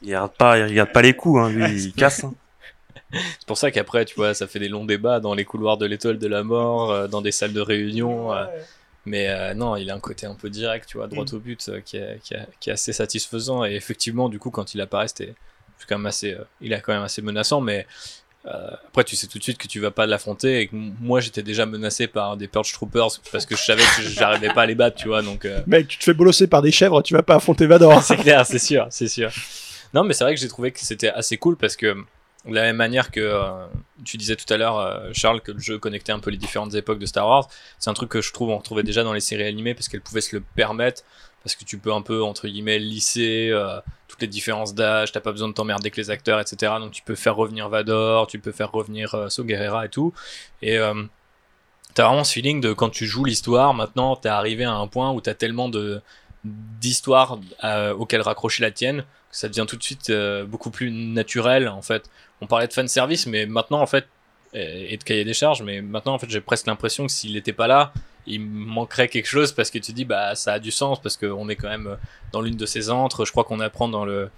Il 0.02 0.08
regarde 0.08 0.32
pas, 0.32 0.58
il 0.58 0.64
regarde 0.64 0.92
pas 0.92 1.02
les 1.02 1.14
coups, 1.14 1.40
hein. 1.40 1.50
lui, 1.50 1.84
il 1.84 1.92
casse. 1.92 2.24
hein. 2.24 2.34
C'est 3.12 3.46
pour 3.46 3.58
ça 3.58 3.70
qu'après, 3.70 4.04
tu 4.06 4.14
vois, 4.14 4.32
ça 4.34 4.46
fait 4.46 4.58
des 4.58 4.68
longs 4.68 4.84
débats 4.86 5.20
dans 5.20 5.34
les 5.34 5.44
couloirs 5.44 5.76
de 5.76 5.84
l'étoile 5.86 6.18
de 6.18 6.26
la 6.26 6.42
mort, 6.42 6.90
euh, 6.90 7.08
dans 7.08 7.20
des 7.20 7.30
salles 7.32 7.52
de 7.52 7.60
réunion. 7.60 8.32
euh, 8.34 8.44
mais 9.04 9.28
euh, 9.28 9.52
non, 9.54 9.76
il 9.76 9.90
a 9.90 9.94
un 9.94 10.00
côté 10.00 10.26
un 10.26 10.34
peu 10.34 10.48
direct, 10.48 10.88
tu 10.88 10.96
vois, 10.96 11.08
droit 11.08 11.24
au 11.32 11.38
but, 11.38 11.68
euh, 11.68 11.80
qui, 11.80 11.96
est, 11.98 12.20
qui, 12.22 12.34
est, 12.34 12.46
qui 12.60 12.70
est 12.70 12.72
assez 12.72 12.92
satisfaisant. 12.92 13.64
Et 13.64 13.74
effectivement, 13.74 14.28
du 14.28 14.38
coup, 14.38 14.50
quand 14.50 14.74
il 14.74 14.80
apparaît, 14.80 15.08
c'était 15.08 15.34
quand 15.88 15.98
même 15.98 16.06
assez, 16.06 16.34
euh, 16.34 16.44
il 16.60 16.72
est 16.72 16.80
quand 16.80 16.92
même 16.92 17.02
assez 17.02 17.20
menaçant. 17.20 17.60
Mais 17.60 17.86
après, 18.44 19.04
tu 19.04 19.14
sais 19.16 19.26
tout 19.26 19.38
de 19.38 19.42
suite 19.42 19.58
que 19.58 19.68
tu 19.68 19.80
vas 19.80 19.90
pas 19.90 20.06
l'affronter. 20.06 20.60
Et 20.60 20.66
que 20.66 20.74
moi, 20.74 21.20
j'étais 21.20 21.42
déjà 21.42 21.66
menacé 21.66 22.06
par 22.06 22.36
des 22.36 22.48
Purge 22.48 22.72
Troopers 22.72 23.10
parce 23.30 23.46
que 23.46 23.56
je 23.56 23.62
savais 23.62 23.82
que 23.82 24.02
j'arrivais 24.02 24.52
pas 24.52 24.62
à 24.62 24.66
les 24.66 24.74
battre, 24.74 24.96
tu 24.96 25.08
vois. 25.08 25.22
Donc, 25.22 25.44
euh, 25.44 25.62
Mec, 25.66 25.88
tu 25.88 25.98
te 25.98 26.04
fais 26.04 26.14
bolosser 26.14 26.46
par 26.46 26.62
des 26.62 26.72
chèvres, 26.72 27.02
tu 27.02 27.14
vas 27.14 27.22
pas 27.22 27.36
affronter 27.36 27.66
Vador. 27.66 28.02
c'est 28.02 28.16
clair, 28.16 28.44
c'est 28.46 28.58
sûr, 28.58 28.86
c'est 28.90 29.08
sûr. 29.08 29.30
Non, 29.94 30.04
mais 30.04 30.14
c'est 30.14 30.24
vrai 30.24 30.34
que 30.34 30.40
j'ai 30.40 30.48
trouvé 30.48 30.72
que 30.72 30.80
c'était 30.80 31.10
assez 31.10 31.36
cool 31.36 31.56
parce 31.56 31.76
que 31.76 31.96
de 32.46 32.54
la 32.54 32.62
même 32.62 32.76
manière 32.76 33.10
que 33.10 33.20
euh, 33.20 33.66
tu 34.04 34.16
disais 34.16 34.36
tout 34.36 34.52
à 34.52 34.56
l'heure, 34.56 34.78
euh, 34.78 35.10
Charles, 35.12 35.40
que 35.40 35.52
le 35.52 35.60
jeu 35.60 35.78
connectait 35.78 36.12
un 36.12 36.18
peu 36.18 36.30
les 36.30 36.36
différentes 36.36 36.74
époques 36.74 36.98
de 36.98 37.06
Star 37.06 37.26
Wars, 37.26 37.48
c'est 37.78 37.90
un 37.90 37.94
truc 37.94 38.08
que 38.08 38.20
je 38.20 38.32
trouve 38.32 38.50
on 38.50 38.58
retrouvait 38.58 38.82
déjà 38.82 39.04
dans 39.04 39.12
les 39.12 39.20
séries 39.20 39.44
animées 39.44 39.74
parce 39.74 39.88
qu'elles 39.88 40.00
pouvaient 40.00 40.20
se 40.20 40.34
le 40.34 40.42
permettre, 40.56 41.02
parce 41.44 41.54
que 41.54 41.64
tu 41.64 41.78
peux 41.78 41.92
un 41.92 42.02
peu, 42.02 42.22
entre 42.22 42.48
guillemets, 42.48 42.78
lisser 42.78 43.50
euh, 43.52 43.80
toutes 44.12 44.20
les 44.20 44.28
différences 44.28 44.74
d'âge, 44.74 45.10
t'as 45.10 45.20
pas 45.20 45.32
besoin 45.32 45.48
de 45.48 45.54
t'emmerder 45.54 45.86
avec 45.86 45.96
les 45.96 46.10
acteurs, 46.10 46.38
etc. 46.38 46.74
Donc 46.78 46.92
tu 46.92 47.02
peux 47.02 47.14
faire 47.14 47.34
revenir 47.34 47.70
Vador, 47.70 48.26
tu 48.26 48.38
peux 48.38 48.52
faire 48.52 48.70
revenir 48.70 49.14
euh, 49.14 49.28
Saw 49.30 49.48
Gerrera 49.48 49.86
et 49.86 49.88
tout. 49.88 50.12
Et 50.60 50.78
euh, 50.78 51.02
t'as 51.94 52.06
vraiment 52.06 52.22
ce 52.22 52.34
feeling 52.34 52.60
de 52.60 52.74
quand 52.74 52.90
tu 52.90 53.06
joues 53.06 53.24
l'histoire, 53.24 53.72
maintenant 53.72 54.14
t'es 54.16 54.28
arrivé 54.28 54.64
à 54.64 54.74
un 54.74 54.86
point 54.86 55.12
où 55.12 55.20
t'as 55.22 55.34
tellement 55.34 55.70
de 55.70 56.02
d'histoires 56.44 57.38
euh, 57.64 57.94
auxquelles 57.94 58.20
raccrocher 58.20 58.62
la 58.62 58.70
tienne 58.72 59.04
que 59.30 59.36
ça 59.36 59.48
devient 59.48 59.64
tout 59.66 59.76
de 59.76 59.82
suite 59.82 60.10
euh, 60.10 60.44
beaucoup 60.44 60.70
plus 60.70 60.90
naturel 60.90 61.68
en 61.68 61.80
fait. 61.80 62.10
On 62.42 62.46
parlait 62.46 62.66
de 62.66 62.72
fan 62.74 62.88
service, 62.88 63.26
mais 63.26 63.46
maintenant 63.46 63.80
en 63.80 63.86
fait 63.86 64.06
et 64.54 64.98
de 64.98 65.02
cahier 65.02 65.24
des 65.24 65.32
charges, 65.32 65.62
mais 65.62 65.80
maintenant 65.80 66.12
en 66.12 66.18
fait 66.18 66.28
j'ai 66.28 66.42
presque 66.42 66.66
l'impression 66.66 67.06
que 67.06 67.12
s'il 67.12 67.32
n'était 67.32 67.54
pas 67.54 67.66
là, 67.66 67.94
il 68.26 68.40
manquerait 68.40 69.08
quelque 69.08 69.26
chose 69.26 69.52
parce 69.52 69.70
que 69.70 69.78
tu 69.78 69.92
dis 69.92 70.04
bah 70.04 70.34
ça 70.34 70.54
a 70.54 70.58
du 70.58 70.70
sens 70.70 71.00
parce 71.00 71.16
qu'on 71.16 71.48
est 71.48 71.56
quand 71.56 71.68
même 71.68 71.96
dans 72.32 72.40
l'une 72.40 72.56
de 72.56 72.66
ces 72.66 72.90
antres. 72.90 73.24
Je 73.24 73.32
crois 73.32 73.44
qu'on 73.44 73.60
apprend 73.60 73.88
dans 73.88 74.04
le 74.04 74.30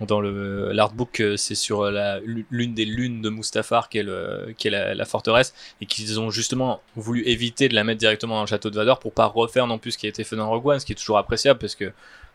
dans 0.00 0.20
le 0.20 0.72
l'artbook 0.72 1.10
que 1.12 1.36
c'est 1.36 1.54
sur 1.54 1.84
la 1.90 2.20
l'une 2.20 2.74
des 2.74 2.84
lunes 2.84 3.22
de 3.22 3.30
Mustafar 3.30 3.88
qui 3.88 3.98
est 3.98 4.02
le 4.02 4.52
qui 4.58 4.68
est 4.68 4.94
la, 4.94 5.04
forteresse 5.04 5.54
et 5.80 5.86
qu'ils 5.86 6.18
ont 6.18 6.30
justement 6.30 6.80
voulu 6.96 7.22
éviter 7.26 7.68
de 7.68 7.74
la 7.74 7.84
mettre 7.84 8.00
directement 8.00 8.34
dans 8.36 8.40
le 8.40 8.46
château 8.48 8.70
de 8.70 8.76
Vador 8.76 8.98
pour 8.98 9.12
pas 9.12 9.26
refaire 9.26 9.66
non 9.66 9.78
plus 9.78 9.92
ce 9.92 9.98
qui 9.98 10.06
a 10.06 10.08
été 10.08 10.24
fait 10.24 10.36
dans 10.36 10.48
Rogue 10.48 10.66
One, 10.66 10.80
ce 10.80 10.86
qui 10.86 10.92
est 10.92 10.96
toujours 10.96 11.18
appréciable 11.18 11.60
parce 11.60 11.76
que 11.76 11.92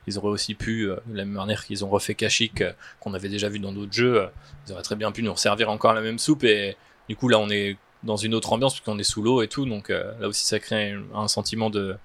ils 0.07 0.17
auraient 0.17 0.29
aussi 0.29 0.55
pu, 0.55 0.89
euh, 0.89 0.95
de 1.07 1.17
la 1.17 1.25
même 1.25 1.35
manière 1.35 1.65
qu'ils 1.65 1.83
ont 1.85 1.89
refait 1.89 2.15
Kashyyyk, 2.15 2.61
euh, 2.61 2.71
qu'on 2.99 3.13
avait 3.13 3.29
déjà 3.29 3.49
vu 3.49 3.59
dans 3.59 3.73
d'autres 3.73 3.93
jeux, 3.93 4.21
euh, 4.21 4.27
ils 4.65 4.73
auraient 4.73 4.81
très 4.81 4.95
bien 4.95 5.11
pu 5.11 5.21
nous 5.21 5.35
servir 5.35 5.69
encore 5.69 5.93
la 5.93 6.01
même 6.01 6.19
soupe 6.19 6.43
et 6.45 6.77
du 7.07 7.15
coup 7.15 7.27
là 7.27 7.39
on 7.39 7.49
est 7.49 7.77
dans 8.03 8.15
une 8.17 8.33
autre 8.33 8.53
ambiance 8.53 8.73
puisqu'on 8.73 8.97
est 8.99 9.03
sous 9.03 9.21
l'eau 9.21 9.41
et 9.41 9.47
tout, 9.47 9.65
donc 9.65 9.89
euh, 9.89 10.11
là 10.19 10.27
aussi 10.27 10.45
ça 10.45 10.59
crée 10.59 10.95
un 11.13 11.27
sentiment 11.27 11.69
de 11.69 11.95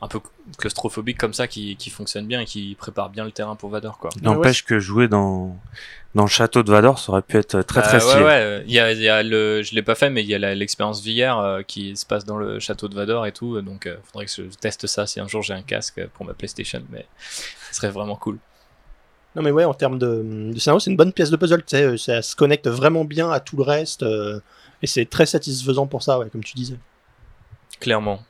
un 0.00 0.08
peu 0.08 0.18
claustrophobique 0.58 1.16
comme 1.16 1.32
ça 1.32 1.46
qui, 1.46 1.76
qui 1.76 1.88
fonctionne 1.88 2.26
bien 2.26 2.40
et 2.40 2.44
qui 2.44 2.74
prépare 2.76 3.08
bien 3.08 3.24
le 3.24 3.30
terrain 3.30 3.54
pour 3.54 3.70
Vador 3.70 3.98
quoi. 3.98 4.10
N'empêche 4.20 4.64
que 4.64 4.80
jouer 4.80 5.06
dans, 5.06 5.56
dans 6.16 6.24
le 6.24 6.28
château 6.28 6.64
de 6.64 6.72
Vador, 6.72 6.98
ça 6.98 7.12
aurait 7.12 7.22
pu 7.22 7.36
être 7.36 7.62
très 7.62 7.82
très 7.82 7.98
Euh, 7.98 8.00
stylé. 8.00 8.18
ouais, 8.18 8.24
ouais, 8.24 8.32
euh, 8.32 8.62
il 8.66 8.72
y 8.72 8.80
a, 8.80 8.90
il 8.90 9.00
y 9.00 9.08
a 9.08 9.22
le, 9.22 9.62
je 9.62 9.76
l'ai 9.76 9.82
pas 9.82 9.94
fait, 9.94 10.10
mais 10.10 10.24
il 10.24 10.28
y 10.28 10.34
a 10.34 10.54
l'expérience 10.56 11.06
VR 11.06 11.38
euh, 11.38 11.62
qui 11.62 11.96
se 11.96 12.04
passe 12.04 12.24
dans 12.24 12.36
le 12.36 12.58
château 12.58 12.88
de 12.88 12.96
Vador 12.96 13.26
et 13.26 13.32
tout, 13.32 13.60
donc 13.60 13.84
il 13.86 13.96
faudrait 14.06 14.26
que 14.26 14.32
je 14.32 14.42
teste 14.60 14.88
ça 14.88 15.06
si 15.06 15.20
un 15.20 15.28
jour 15.28 15.40
j'ai 15.42 15.54
un 15.54 15.62
casque 15.62 16.04
pour 16.14 16.26
ma 16.26 16.34
PlayStation, 16.34 16.82
mais 16.90 17.06
ce 17.70 17.76
serait 17.76 17.90
vraiment 17.90 18.16
cool. 18.16 18.38
Non 19.34 19.42
mais 19.42 19.50
ouais, 19.50 19.64
en 19.64 19.74
termes 19.74 19.98
de, 19.98 20.52
scénario, 20.58 20.78
c'est 20.78 20.90
une 20.90 20.96
bonne 20.96 21.12
pièce 21.12 21.30
de 21.30 21.36
puzzle, 21.36 21.62
tu 21.62 21.76
sais, 21.76 21.82
euh, 21.84 21.96
ça 21.96 22.20
se 22.20 22.36
connecte 22.36 22.68
vraiment 22.68 23.04
bien 23.04 23.30
à 23.30 23.40
tout 23.40 23.56
le 23.56 23.62
reste, 23.62 24.02
euh, 24.02 24.40
et 24.82 24.86
c'est 24.86 25.06
très 25.06 25.24
satisfaisant 25.24 25.86
pour 25.86 26.02
ça, 26.02 26.18
ouais, 26.18 26.28
comme 26.28 26.44
tu 26.44 26.54
disais. 26.54 26.76
Clairement. 27.80 28.20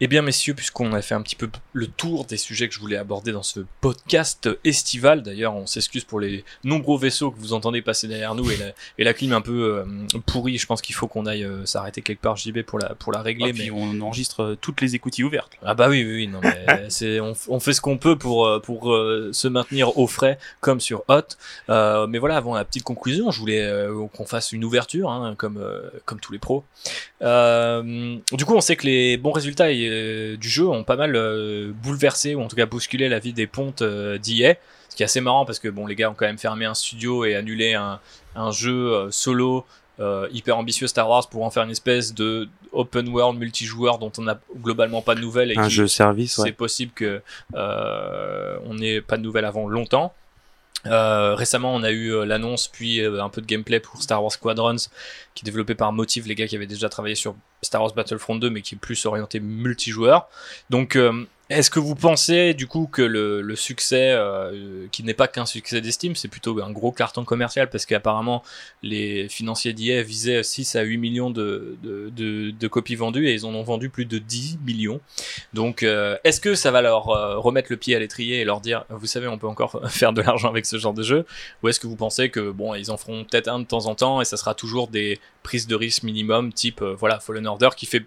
Eh 0.00 0.06
bien, 0.06 0.22
messieurs, 0.22 0.54
puisqu'on 0.54 0.92
a 0.92 1.02
fait 1.02 1.16
un 1.16 1.22
petit 1.22 1.34
peu 1.34 1.48
le 1.72 1.88
tour 1.88 2.24
des 2.24 2.36
sujets 2.36 2.68
que 2.68 2.74
je 2.74 2.78
voulais 2.78 2.96
aborder 2.96 3.32
dans 3.32 3.42
ce 3.42 3.60
podcast 3.80 4.48
estival, 4.62 5.22
d'ailleurs, 5.22 5.56
on 5.56 5.66
s'excuse 5.66 6.04
pour 6.04 6.20
les 6.20 6.44
nombreux 6.62 6.98
vaisseaux 6.98 7.32
que 7.32 7.38
vous 7.40 7.52
entendez 7.52 7.82
passer 7.82 8.06
derrière 8.06 8.36
nous 8.36 8.48
et 8.48 8.56
la, 8.56 8.66
et 8.98 9.04
la 9.04 9.12
clim 9.12 9.32
un 9.32 9.40
peu 9.40 9.84
euh, 9.84 9.84
pourrie. 10.26 10.56
Je 10.56 10.66
pense 10.66 10.82
qu'il 10.82 10.94
faut 10.94 11.08
qu'on 11.08 11.26
aille 11.26 11.42
euh, 11.42 11.66
s'arrêter 11.66 12.02
quelque 12.02 12.20
part, 12.20 12.36
JB, 12.36 12.62
pour 12.62 12.78
la, 12.78 12.90
pour 12.94 13.12
la 13.12 13.22
régler. 13.22 13.48
Et 13.48 13.52
mais... 13.52 13.58
puis 13.58 13.70
on 13.72 14.00
enregistre 14.00 14.42
euh, 14.42 14.58
toutes 14.60 14.80
les 14.80 14.94
écoutilles 14.94 15.24
ouvertes. 15.24 15.50
Ah 15.64 15.74
bah 15.74 15.88
oui, 15.88 16.04
oui, 16.04 16.14
oui, 16.14 16.28
non, 16.28 16.40
mais 16.44 16.84
c'est, 16.90 17.18
on, 17.18 17.32
on 17.48 17.58
fait 17.58 17.72
ce 17.72 17.80
qu'on 17.80 17.98
peut 17.98 18.16
pour, 18.16 18.48
pour 18.62 18.84
se 19.32 19.48
maintenir 19.48 19.98
au 19.98 20.06
frais, 20.06 20.38
comme 20.60 20.80
sur 20.80 21.02
Hot. 21.08 22.06
Mais 22.06 22.18
voilà, 22.18 22.36
avant 22.36 22.54
la 22.54 22.64
petite 22.64 22.84
conclusion, 22.84 23.32
je 23.32 23.40
voulais 23.40 23.88
qu'on 24.12 24.26
fasse 24.26 24.52
une 24.52 24.64
ouverture, 24.64 25.10
hein, 25.10 25.34
comme, 25.36 25.60
comme 26.04 26.20
tous 26.20 26.32
les 26.32 26.38
pros. 26.38 26.64
Euh, 27.22 28.16
du 28.32 28.44
coup, 28.44 28.54
on 28.54 28.60
sait 28.60 28.76
que 28.76 28.86
les 28.86 29.16
bons 29.16 29.32
résultats 29.32 29.70
euh, 29.88 30.36
du 30.36 30.48
jeu 30.48 30.66
ont 30.68 30.84
pas 30.84 30.96
mal 30.96 31.14
euh, 31.16 31.72
bouleversé, 31.82 32.34
ou 32.34 32.42
en 32.42 32.48
tout 32.48 32.56
cas 32.56 32.66
bousculé 32.66 33.08
la 33.08 33.18
vie 33.18 33.32
des 33.32 33.46
pontes 33.46 33.82
euh, 33.82 34.18
d'EA. 34.18 34.54
Ce 34.88 34.96
qui 34.96 35.02
est 35.02 35.06
assez 35.06 35.20
marrant 35.20 35.44
parce 35.44 35.58
que 35.58 35.68
bon, 35.68 35.86
les 35.86 35.94
gars 35.94 36.10
ont 36.10 36.14
quand 36.14 36.26
même 36.26 36.38
fermé 36.38 36.64
un 36.64 36.74
studio 36.74 37.24
et 37.24 37.34
annulé 37.36 37.74
un, 37.74 38.00
un 38.34 38.50
jeu 38.50 39.08
solo 39.10 39.64
euh, 40.00 40.28
hyper 40.32 40.56
ambitieux 40.56 40.86
Star 40.86 41.08
Wars 41.08 41.28
pour 41.28 41.44
en 41.44 41.50
faire 41.50 41.64
une 41.64 41.70
espèce 41.70 42.14
de 42.14 42.48
open 42.72 43.08
world 43.08 43.38
multijoueur 43.38 43.98
dont 43.98 44.12
on 44.18 44.22
n'a 44.22 44.38
globalement 44.62 45.02
pas 45.02 45.14
de 45.16 45.20
nouvelles 45.20 45.50
et 45.52 45.58
Un 45.58 45.64
qui- 45.64 45.70
jeu 45.70 45.86
service, 45.88 46.40
c'est 46.42 46.52
possible 46.52 46.92
que 46.94 47.20
euh, 47.56 48.56
on 48.64 48.74
n'ait 48.74 49.00
pas 49.00 49.16
de 49.16 49.22
nouvelles 49.22 49.44
avant 49.44 49.68
longtemps. 49.68 50.12
Euh, 50.86 51.34
récemment, 51.34 51.74
on 51.74 51.82
a 51.82 51.90
eu 51.90 52.12
euh, 52.12 52.24
l'annonce 52.24 52.68
puis 52.68 53.00
euh, 53.00 53.22
un 53.22 53.28
peu 53.28 53.40
de 53.40 53.46
gameplay 53.46 53.80
pour 53.80 54.00
Star 54.00 54.22
Wars 54.22 54.32
Squadrons, 54.32 54.76
qui 55.34 55.44
est 55.44 55.46
développé 55.46 55.74
par 55.74 55.92
Motive, 55.92 56.26
les 56.28 56.34
gars 56.34 56.46
qui 56.46 56.56
avaient 56.56 56.66
déjà 56.66 56.88
travaillé 56.88 57.14
sur 57.14 57.34
Star 57.62 57.82
Wars 57.82 57.92
Battlefront 57.94 58.36
2, 58.36 58.50
mais 58.50 58.62
qui 58.62 58.76
est 58.76 58.78
plus 58.78 59.04
orienté 59.06 59.40
multijoueur. 59.40 60.28
Donc, 60.70 60.96
est-ce 61.50 61.70
que 61.70 61.78
vous 61.78 61.94
pensez 61.94 62.52
du 62.52 62.66
coup 62.66 62.86
que 62.90 63.00
le, 63.00 63.56
succès, 63.56 64.10
euh, 64.12 64.86
qui 64.92 65.02
n'est 65.02 65.14
pas 65.14 65.28
qu'un 65.28 65.46
succès 65.46 65.80
d'estime, 65.80 66.14
c'est 66.14 66.28
plutôt 66.28 66.62
un 66.62 66.70
gros 66.70 66.92
carton 66.92 67.24
commercial? 67.24 67.70
Parce 67.70 67.86
qu'apparemment 67.86 68.42
les 68.82 69.28
financiers 69.28 69.72
d'IA 69.72 70.02
visaient 70.02 70.42
6 70.42 70.76
à 70.76 70.82
8 70.82 70.98
millions 70.98 71.30
de, 71.30 71.78
de, 71.82 72.68
copies 72.68 72.96
vendues 72.96 73.28
et 73.28 73.32
ils 73.32 73.46
en 73.46 73.54
ont 73.54 73.62
vendu 73.62 73.88
plus 73.88 74.04
de 74.04 74.18
10 74.18 74.58
millions. 74.64 75.00
Donc, 75.54 75.82
euh, 75.82 76.18
est-ce 76.24 76.40
que 76.40 76.54
ça 76.54 76.70
va 76.70 76.82
leur 76.82 77.08
euh, 77.08 77.38
remettre 77.38 77.68
le 77.70 77.78
pied 77.78 77.96
à 77.96 77.98
l'étrier 77.98 78.40
et 78.40 78.44
leur 78.44 78.60
dire, 78.60 78.84
vous 78.90 79.06
savez, 79.06 79.26
on 79.26 79.38
peut 79.38 79.46
encore 79.46 79.80
faire 79.90 80.12
de 80.12 80.20
l'argent 80.20 80.48
avec 80.50 80.66
ce 80.66 80.76
genre 80.76 80.94
de 80.94 81.02
jeu? 81.02 81.24
Ou 81.62 81.68
est-ce 81.68 81.80
que 81.80 81.86
vous 81.86 81.96
pensez 81.96 82.28
que 82.28 82.50
bon, 82.50 82.74
ils 82.74 82.90
en 82.90 82.98
feront 82.98 83.24
peut-être 83.24 83.48
un 83.48 83.60
de 83.60 83.64
temps 83.64 83.86
en 83.86 83.94
temps 83.94 84.20
et 84.20 84.26
ça 84.26 84.36
sera 84.36 84.54
toujours 84.54 84.88
des 84.88 85.18
prises 85.42 85.66
de 85.66 85.74
risque 85.74 86.02
minimum, 86.02 86.52
type 86.52 86.82
euh, 86.82 86.94
voilà 86.94 87.20
Fallen 87.20 87.46
Order 87.46 87.70
qui 87.74 87.86
fait 87.86 88.04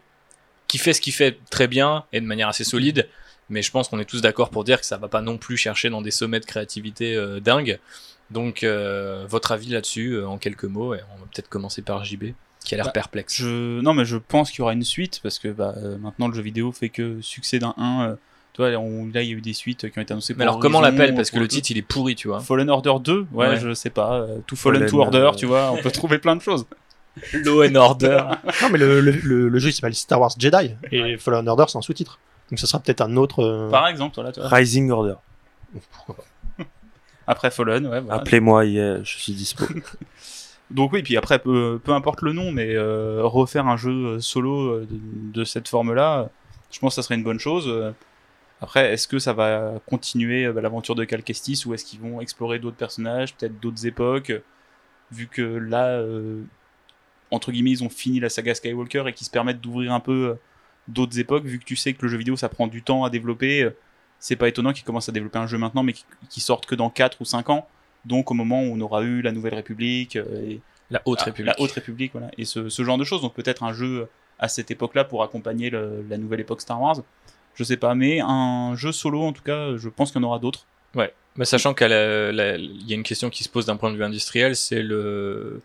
qui 0.67 0.77
fait 0.77 0.93
ce 0.93 1.01
qu'il 1.01 1.13
fait 1.13 1.37
très 1.49 1.67
bien 1.67 2.05
et 2.13 2.21
de 2.21 2.25
manière 2.25 2.47
assez 2.47 2.63
solide. 2.63 3.09
Mais 3.51 3.61
je 3.61 3.69
pense 3.69 3.87
qu'on 3.89 3.99
est 3.99 4.05
tous 4.05 4.21
d'accord 4.21 4.49
pour 4.49 4.63
dire 4.63 4.79
que 4.79 4.85
ça 4.87 4.97
va 4.97 5.07
pas 5.09 5.21
non 5.21 5.37
plus 5.37 5.57
chercher 5.57 5.89
dans 5.91 6.01
des 6.01 6.09
sommets 6.09 6.39
de 6.39 6.45
créativité 6.45 7.15
euh, 7.15 7.39
dingues. 7.39 7.77
Donc, 8.31 8.63
euh, 8.63 9.25
votre 9.29 9.51
avis 9.51 9.69
là-dessus, 9.69 10.13
euh, 10.13 10.25
en 10.27 10.37
quelques 10.37 10.63
mots, 10.63 10.95
et 10.95 10.99
on 11.15 11.19
va 11.19 11.25
peut-être 11.31 11.49
commencer 11.49 11.81
par 11.81 12.03
JB, 12.05 12.27
qui 12.63 12.73
a 12.73 12.77
l'air 12.77 12.85
Bah, 12.85 12.91
perplexe. 12.91 13.35
Je... 13.35 13.81
Non, 13.81 13.93
mais 13.93 14.05
je 14.05 14.15
pense 14.17 14.49
qu'il 14.51 14.59
y 14.59 14.61
aura 14.61 14.73
une 14.73 14.83
suite 14.85 15.19
parce 15.21 15.37
que 15.37 15.49
bah, 15.49 15.75
euh, 15.77 15.97
maintenant 15.97 16.27
le 16.29 16.33
jeu 16.33 16.41
vidéo 16.41 16.71
fait 16.71 16.89
que 16.89 17.19
succès 17.21 17.59
d'un 17.59 17.73
1, 17.77 18.05
euh, 18.11 18.15
Tu 18.53 18.61
vois, 18.61 18.69
on- 18.79 19.07
là, 19.13 19.21
il 19.21 19.29
y 19.29 19.33
a 19.33 19.35
eu 19.37 19.41
des 19.41 19.53
suites 19.53 19.89
qui 19.91 19.97
ont 19.99 20.01
été 20.01 20.11
annoncées. 20.13 20.33
Mais 20.33 20.45
pour 20.45 20.53
alors 20.53 20.59
comment 20.61 20.81
l'appelle? 20.81 21.13
Parce 21.15 21.31
que 21.31 21.39
le 21.39 21.47
titre 21.47 21.71
il 21.71 21.77
est 21.77 21.81
pourri, 21.81 22.15
tu 22.15 22.27
vois. 22.27 22.39
Fallen 22.41 22.69
Order 22.69 22.93
2 23.01 23.25
ouais, 23.33 23.47
Ouais. 23.49 23.59
je 23.59 23.73
sais 23.73 23.89
pas. 23.89 24.13
euh, 24.21 24.39
To 24.47 24.55
Fallen, 24.55 24.79
Fallen, 24.81 24.89
to 24.91 24.99
Order, 25.01 25.17
euh, 25.17 25.31
tu 25.35 25.45
vois, 25.45 25.71
on 25.71 25.77
peut 25.81 25.91
trouver 26.01 26.17
plein 26.19 26.35
de 26.35 26.41
choses. 26.41 26.65
Law 27.33 27.63
and 27.65 27.75
Order. 27.75 28.23
Non, 28.61 28.69
mais 28.71 28.77
le, 28.77 29.01
le, 29.01 29.11
le- 29.11 29.49
le 29.49 29.59
jeu 29.59 29.69
il 29.69 29.73
s'appelle 29.73 29.95
Star 29.95 30.19
Wars 30.21 30.31
Jedi 30.37 30.71
et 30.91 31.17
Fallen 31.17 31.47
Order 31.49 31.65
c'est 31.67 31.77
un 31.77 31.81
sous-titre. 31.81 32.19
Donc 32.51 32.59
ça 32.59 32.67
sera 32.67 32.79
peut-être 32.83 33.01
un 33.01 33.15
autre. 33.17 33.39
euh, 33.43 33.69
Par 33.69 33.87
exemple, 33.87 34.15
voilà, 34.15 34.31
tu 34.31 34.39
vois. 34.41 34.49
Rising 34.49 34.91
Order. 34.91 35.15
Pourquoi 35.91 36.15
pas. 36.57 36.63
Après 37.27 37.49
Fallen, 37.49 37.87
ouais. 37.87 38.01
voilà. 38.01 38.21
Appelez-moi, 38.21 38.65
yeah, 38.65 39.03
je 39.03 39.17
suis 39.17 39.33
dispo. 39.33 39.63
Donc 40.69 40.93
oui, 40.93 41.03
puis 41.03 41.17
après, 41.17 41.39
peu, 41.39 41.81
peu 41.83 41.91
importe 41.91 42.21
le 42.21 42.31
nom, 42.31 42.51
mais 42.53 42.73
euh, 42.75 43.21
refaire 43.23 43.67
un 43.67 43.75
jeu 43.75 43.91
euh, 43.91 44.19
solo 44.19 44.69
euh, 44.69 44.87
de, 44.89 45.39
de 45.39 45.43
cette 45.43 45.67
forme-là, 45.67 46.19
euh, 46.21 46.25
je 46.71 46.79
pense 46.79 46.95
que 46.95 47.01
ça 47.01 47.05
serait 47.05 47.15
une 47.15 47.23
bonne 47.25 47.39
chose. 47.39 47.65
Euh, 47.67 47.91
Après, 48.61 48.93
est-ce 48.93 49.05
que 49.09 49.19
ça 49.19 49.33
va 49.33 49.73
continuer 49.85 50.45
euh, 50.45 50.53
bah, 50.53 50.61
l'aventure 50.61 50.95
de 50.95 51.03
Cal 51.03 51.23
Kestis 51.23 51.63
ou 51.65 51.73
est-ce 51.73 51.83
qu'ils 51.83 51.99
vont 51.99 52.21
explorer 52.21 52.57
d'autres 52.59 52.77
personnages, 52.77 53.35
peut-être 53.35 53.59
d'autres 53.59 53.85
époques, 53.85 54.31
vu 55.11 55.27
que 55.27 55.41
là, 55.41 55.87
euh, 55.87 56.41
entre 57.31 57.51
guillemets, 57.51 57.71
ils 57.71 57.83
ont 57.83 57.89
fini 57.89 58.21
la 58.21 58.29
saga 58.29 58.55
Skywalker 58.55 59.03
et 59.07 59.13
qu'ils 59.13 59.27
se 59.27 59.31
permettent 59.31 59.59
d'ouvrir 59.59 59.91
un 59.91 59.99
peu 59.99 60.11
euh, 60.29 60.33
d'autres 60.87 61.19
époques, 61.19 61.45
vu 61.45 61.59
que 61.59 61.65
tu 61.65 61.75
sais 61.75 61.93
que 61.93 62.01
le 62.03 62.07
jeu 62.07 62.17
vidéo 62.17 62.35
ça 62.35 62.49
prend 62.49 62.67
du 62.67 62.81
temps 62.83 63.03
à 63.03 63.09
développer, 63.09 63.63
euh, 63.63 63.75
c'est 64.19 64.35
pas 64.35 64.47
étonnant 64.47 64.73
qu'ils 64.73 64.83
commencent 64.83 65.09
à 65.09 65.11
développer 65.11 65.39
un 65.39 65.47
jeu 65.47 65.57
maintenant, 65.57 65.83
mais 65.83 65.93
qui 66.29 66.41
sortent 66.41 66.65
que 66.65 66.75
dans 66.75 66.89
4 66.89 67.21
ou 67.21 67.25
5 67.25 67.49
ans. 67.49 67.67
Donc 68.05 68.31
au 68.31 68.33
moment 68.33 68.61
où 68.63 68.73
on 68.75 68.81
aura 68.81 69.03
eu 69.03 69.21
la 69.21 69.31
Nouvelle 69.31 69.55
République 69.55 70.15
euh, 70.15 70.49
et 70.49 70.61
La 70.89 71.01
Haute 71.05 71.19
ah, 71.21 71.25
République. 71.25 71.55
La 71.55 71.61
Haute 71.61 71.71
République, 71.71 72.11
voilà. 72.11 72.29
Et 72.37 72.45
ce, 72.45 72.69
ce 72.69 72.83
genre 72.83 72.97
de 72.97 73.03
choses. 73.03 73.21
Donc 73.21 73.33
peut-être 73.33 73.63
un 73.63 73.73
jeu 73.73 74.07
à 74.39 74.47
cette 74.47 74.71
époque-là 74.71 75.03
pour 75.03 75.23
accompagner 75.23 75.69
le- 75.69 76.03
la 76.09 76.17
nouvelle 76.17 76.39
époque 76.39 76.61
Star 76.61 76.81
Wars. 76.81 76.97
Je 77.55 77.63
sais 77.63 77.77
pas, 77.77 77.95
mais 77.95 78.19
un 78.21 78.75
jeu 78.75 78.91
solo, 78.91 79.21
en 79.21 79.33
tout 79.33 79.43
cas, 79.43 79.75
je 79.77 79.89
pense 79.89 80.11
qu'il 80.11 80.21
y 80.21 80.23
en 80.23 80.27
aura 80.27 80.39
d'autres. 80.39 80.65
Mais 81.37 81.45
sachant 81.45 81.73
qu'il 81.73 81.89
y 81.89 81.93
a 81.93 82.95
une 82.95 83.03
question 83.03 83.29
qui 83.29 83.43
se 83.45 83.49
pose 83.49 83.65
d'un 83.65 83.77
point 83.77 83.89
de 83.91 83.95
vue 83.95 84.03
industriel, 84.03 84.55
c'est 84.55 84.81
le 84.83 85.61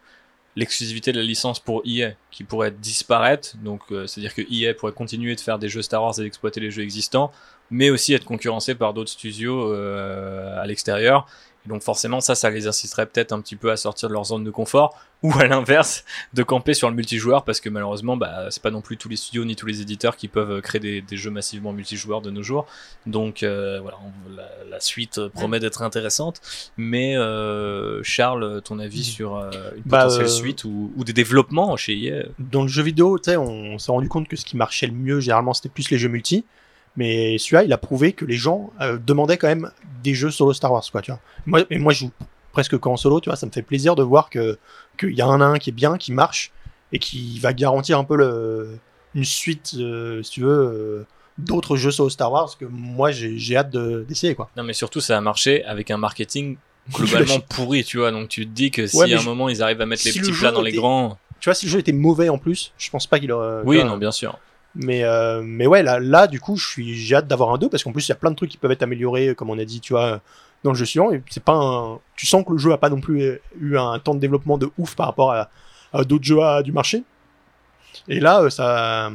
l'exclusivité 0.56 1.12
de 1.12 1.18
la 1.18 1.24
licence 1.24 1.60
pour 1.60 1.82
EA 1.84 2.12
qui 2.30 2.42
pourrait 2.42 2.70
disparaître. 2.70 3.56
Donc, 3.62 3.82
euh, 3.92 4.06
c'est-à-dire 4.06 4.34
que 4.34 4.42
EA 4.50 4.74
pourrait 4.74 4.92
continuer 4.92 5.34
de 5.34 5.40
faire 5.40 5.58
des 5.58 5.68
jeux 5.68 5.82
Star 5.82 6.02
Wars 6.02 6.18
et 6.18 6.22
d'exploiter 6.22 6.60
les 6.60 6.70
jeux 6.70 6.82
existants, 6.82 7.30
mais 7.70 7.90
aussi 7.90 8.14
être 8.14 8.24
concurrencé 8.24 8.74
par 8.74 8.94
d'autres 8.94 9.10
studios 9.10 9.72
euh, 9.72 10.60
à 10.60 10.66
l'extérieur. 10.66 11.26
Donc, 11.66 11.82
forcément, 11.82 12.20
ça, 12.20 12.34
ça 12.34 12.50
les 12.50 12.66
inciterait 12.66 13.06
peut-être 13.06 13.32
un 13.32 13.40
petit 13.40 13.56
peu 13.56 13.70
à 13.70 13.76
sortir 13.76 14.08
de 14.08 14.14
leur 14.14 14.24
zone 14.24 14.44
de 14.44 14.50
confort, 14.50 14.94
ou 15.22 15.32
à 15.38 15.46
l'inverse, 15.46 16.04
de 16.34 16.42
camper 16.42 16.74
sur 16.74 16.88
le 16.90 16.94
multijoueur, 16.94 17.44
parce 17.44 17.60
que 17.60 17.68
malheureusement, 17.70 18.16
bah, 18.16 18.46
c'est 18.50 18.62
pas 18.62 18.70
non 18.70 18.82
plus 18.82 18.96
tous 18.98 19.08
les 19.08 19.16
studios 19.16 19.44
ni 19.44 19.56
tous 19.56 19.66
les 19.66 19.80
éditeurs 19.80 20.16
qui 20.16 20.28
peuvent 20.28 20.60
créer 20.60 20.80
des, 20.80 21.00
des 21.00 21.16
jeux 21.16 21.30
massivement 21.30 21.72
multijoueurs 21.72 22.20
de 22.20 22.30
nos 22.30 22.42
jours. 22.42 22.66
Donc 23.06 23.42
euh, 23.42 23.80
voilà, 23.80 23.96
on- 24.04 24.34
la, 24.36 24.48
la 24.70 24.78
suite 24.80 25.26
promet 25.28 25.58
d'être 25.58 25.80
intéressante. 25.82 26.40
Mais 26.76 27.16
euh, 27.16 28.02
Charles, 28.02 28.60
ton 28.62 28.78
avis 28.78 29.04
sur 29.04 29.36
euh, 29.36 29.50
une 29.76 29.82
Bah, 29.86 30.02
potentielle 30.02 30.26
euh, 30.26 30.28
suite 30.28 30.64
ou, 30.64 30.92
ou 30.96 31.04
des 31.04 31.14
développements 31.14 31.76
chez 31.76 31.96
EA 31.98 32.24
Dans 32.38 32.62
le 32.62 32.68
jeu 32.68 32.82
vidéo, 32.82 33.18
tu 33.18 33.30
sais, 33.30 33.36
on 33.38 33.78
s'est 33.78 33.92
rendu 33.92 34.08
compte 34.08 34.28
que 34.28 34.36
ce 34.36 34.44
qui 34.44 34.56
marchait 34.56 34.86
le 34.86 34.92
mieux, 34.92 35.20
généralement, 35.20 35.54
c'était 35.54 35.70
plus 35.70 35.90
les 35.90 35.98
jeux 35.98 36.08
multi. 36.10 36.44
Mais 36.96 37.36
celui-là, 37.38 37.64
il 37.64 37.72
a 37.72 37.78
prouvé 37.78 38.12
que 38.12 38.24
les 38.24 38.36
gens 38.36 38.72
euh, 38.80 38.96
demandaient 38.98 39.36
quand 39.36 39.48
même 39.48 39.70
des 40.02 40.14
jeux 40.14 40.30
solo 40.30 40.52
Star 40.52 40.72
Wars, 40.72 40.84
quoi, 40.90 41.02
tu 41.02 41.10
vois. 41.10 41.20
Moi, 41.46 41.60
et 41.70 41.78
moi, 41.78 41.92
je 41.92 42.00
joue 42.00 42.10
presque 42.52 42.78
qu'en 42.78 42.96
solo, 42.96 43.20
tu 43.20 43.28
vois, 43.28 43.36
ça 43.36 43.46
me 43.46 43.50
fait 43.52 43.62
plaisir 43.62 43.96
de 43.96 44.02
voir 44.02 44.30
que 44.30 44.58
qu'il 44.98 45.12
y 45.12 45.20
a 45.20 45.26
un 45.26 45.40
à 45.40 45.44
un 45.44 45.58
qui 45.58 45.70
est 45.70 45.74
bien, 45.74 45.98
qui 45.98 46.12
marche, 46.12 46.52
et 46.92 46.98
qui 46.98 47.38
va 47.38 47.52
garantir 47.52 47.98
un 47.98 48.04
peu 48.04 48.16
le, 48.16 48.78
une 49.14 49.24
suite, 49.24 49.74
euh, 49.78 50.22
si 50.22 50.30
tu 50.30 50.40
veux, 50.40 50.48
euh, 50.50 51.06
d'autres 51.36 51.76
jeux 51.76 51.90
solo 51.90 52.08
Star 52.08 52.32
Wars 52.32 52.56
que 52.58 52.64
moi, 52.64 53.10
j'ai 53.10 53.56
hâte 53.56 53.70
de- 53.70 54.04
d'essayer, 54.08 54.34
quoi. 54.34 54.48
Non, 54.56 54.62
mais 54.62 54.72
surtout, 54.72 55.00
ça 55.00 55.18
a 55.18 55.20
marché 55.20 55.64
avec 55.64 55.90
un 55.90 55.98
marketing 55.98 56.56
globalement 56.94 57.40
pourri, 57.48 57.84
tu 57.84 57.98
vois. 57.98 58.10
Donc 58.10 58.28
tu 58.30 58.46
te 58.46 58.50
dis 58.52 58.70
que 58.70 58.86
si 58.86 58.96
Ouais, 58.96 59.12
à 59.12 59.18
un 59.18 59.20
je- 59.20 59.26
moment 59.26 59.48
ils 59.50 59.62
arrivent 59.62 59.80
à 59.82 59.86
mettre 59.86 60.04
les 60.06 60.12
petits 60.12 60.32
plats 60.32 60.52
dans 60.52 60.62
les 60.62 60.72
grands. 60.72 61.18
Tu 61.40 61.50
vois, 61.50 61.54
si 61.54 61.66
le 61.66 61.72
jeu 61.72 61.80
était 61.80 61.92
mauvais 61.92 62.30
en 62.30 62.38
plus, 62.38 62.72
je 62.78 62.88
pense 62.88 63.06
pas 63.06 63.18
qu'il 63.20 63.30
aurait. 63.32 63.62
Oui, 63.64 63.84
non, 63.84 63.98
bien 63.98 64.12
sûr. 64.12 64.38
Mais, 64.76 65.04
euh, 65.04 65.42
mais 65.42 65.66
ouais, 65.66 65.82
là, 65.82 65.98
là, 65.98 66.26
du 66.26 66.40
coup, 66.40 66.56
j'ai 66.56 67.14
hâte 67.14 67.26
d'avoir 67.26 67.52
un 67.52 67.58
2 67.58 67.68
parce 67.68 67.82
qu'en 67.82 67.92
plus, 67.92 68.06
il 68.06 68.10
y 68.10 68.12
a 68.12 68.16
plein 68.16 68.30
de 68.30 68.36
trucs 68.36 68.50
qui 68.50 68.58
peuvent 68.58 68.72
être 68.72 68.82
améliorés, 68.82 69.34
comme 69.34 69.50
on 69.50 69.58
a 69.58 69.64
dit, 69.64 69.80
tu 69.80 69.94
vois, 69.94 70.20
dans 70.64 70.72
le 70.72 70.76
jeu 70.76 70.84
suivant. 70.84 71.10
Et 71.12 71.22
c'est 71.30 71.42
pas. 71.42 71.98
Tu 72.14 72.26
sens 72.26 72.44
que 72.44 72.52
le 72.52 72.58
jeu 72.58 72.72
a 72.72 72.78
pas 72.78 72.90
non 72.90 73.00
plus 73.00 73.22
euh, 73.22 73.40
eu 73.60 73.78
un 73.78 73.98
temps 73.98 74.14
de 74.14 74.20
développement 74.20 74.58
de 74.58 74.70
ouf 74.78 74.94
par 74.94 75.06
rapport 75.06 75.32
à, 75.32 75.48
d'autres 76.04 76.24
jeux 76.24 76.40
du 76.62 76.72
marché. 76.72 77.04
Et 78.08 78.20
là, 78.20 78.42
euh, 78.42 78.50
ça, 78.50 79.10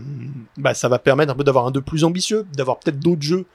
bah, 0.57 0.73
ça 0.73 0.89
va 0.89 0.99
permettre 0.99 1.31
un 1.31 1.35
peu 1.35 1.43
d'avoir 1.43 1.65
un 1.67 1.71
2 1.71 1.81
plus 1.81 2.03
ambitieux, 2.03 2.45
d'avoir 2.53 2.79
peut-être 2.79 2.99
d'autres 2.99 3.21
jeux, 3.21 3.45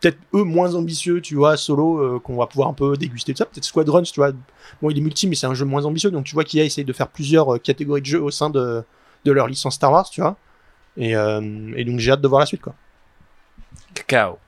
peut-être 0.00 0.18
eux 0.34 0.44
moins 0.44 0.74
ambitieux, 0.74 1.20
tu 1.20 1.34
vois, 1.34 1.56
solo, 1.56 1.98
euh, 1.98 2.18
qu'on 2.18 2.36
va 2.36 2.46
pouvoir 2.46 2.68
un 2.68 2.72
peu 2.72 2.96
déguster 2.96 3.32
de 3.32 3.38
ça. 3.38 3.44
Peut-être 3.46 3.64
Squadrons, 3.64 4.02
tu 4.02 4.18
vois. 4.18 4.32
Bon, 4.80 4.90
il 4.90 4.98
est 4.98 5.02
multi, 5.02 5.26
mais 5.26 5.34
c'est 5.34 5.46
un 5.46 5.54
jeu 5.54 5.64
moins 5.64 5.84
ambitieux, 5.84 6.10
donc 6.10 6.24
tu 6.24 6.34
vois 6.34 6.44
qu'il 6.44 6.60
a 6.60 6.64
essayé 6.64 6.84
de 6.84 6.92
faire 6.92 7.08
plusieurs 7.08 7.54
euh, 7.54 7.58
catégories 7.58 8.00
de 8.00 8.06
jeux 8.06 8.22
au 8.22 8.30
sein 8.30 8.50
de, 8.50 8.82
de 9.24 9.32
leur 9.32 9.46
licence 9.46 9.74
Star 9.74 9.92
Wars, 9.92 10.08
tu 10.10 10.20
vois. 10.20 10.36
Et, 10.96 11.16
euh, 11.16 11.72
et 11.76 11.84
donc 11.84 11.98
j'ai 11.98 12.12
hâte 12.12 12.20
de 12.20 12.28
voir 12.28 12.40
la 12.40 12.46
suite, 12.46 12.62
quoi. 12.62 12.74
Cacao. 13.94 14.38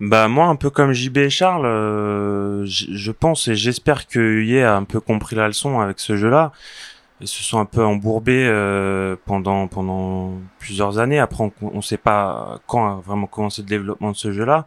Bah 0.00 0.26
moi, 0.26 0.46
un 0.46 0.56
peu 0.56 0.70
comme 0.70 0.92
JB 0.92 1.18
et 1.18 1.30
Charles, 1.30 1.64
euh, 1.64 2.64
je 2.66 3.10
pense 3.12 3.46
et 3.46 3.54
j'espère 3.54 4.08
que 4.08 4.42
EA 4.42 4.74
a 4.74 4.76
un 4.76 4.84
peu 4.84 5.00
compris 5.00 5.36
la 5.36 5.46
leçon 5.46 5.80
avec 5.80 6.00
ce 6.00 6.16
jeu-là. 6.16 6.52
Ils 7.20 7.28
se 7.28 7.44
sont 7.44 7.60
un 7.60 7.66
peu 7.66 7.84
embourbés 7.84 8.44
euh, 8.48 9.14
pendant 9.26 9.68
pendant 9.68 10.32
plusieurs 10.58 10.98
années. 10.98 11.20
Après, 11.20 11.44
on, 11.44 11.52
on 11.62 11.80
sait 11.80 11.98
pas 11.98 12.58
quand 12.66 12.98
a 12.98 13.00
vraiment 13.00 13.28
commencé 13.28 13.62
le 13.62 13.68
développement 13.68 14.10
de 14.10 14.16
ce 14.16 14.32
jeu-là, 14.32 14.66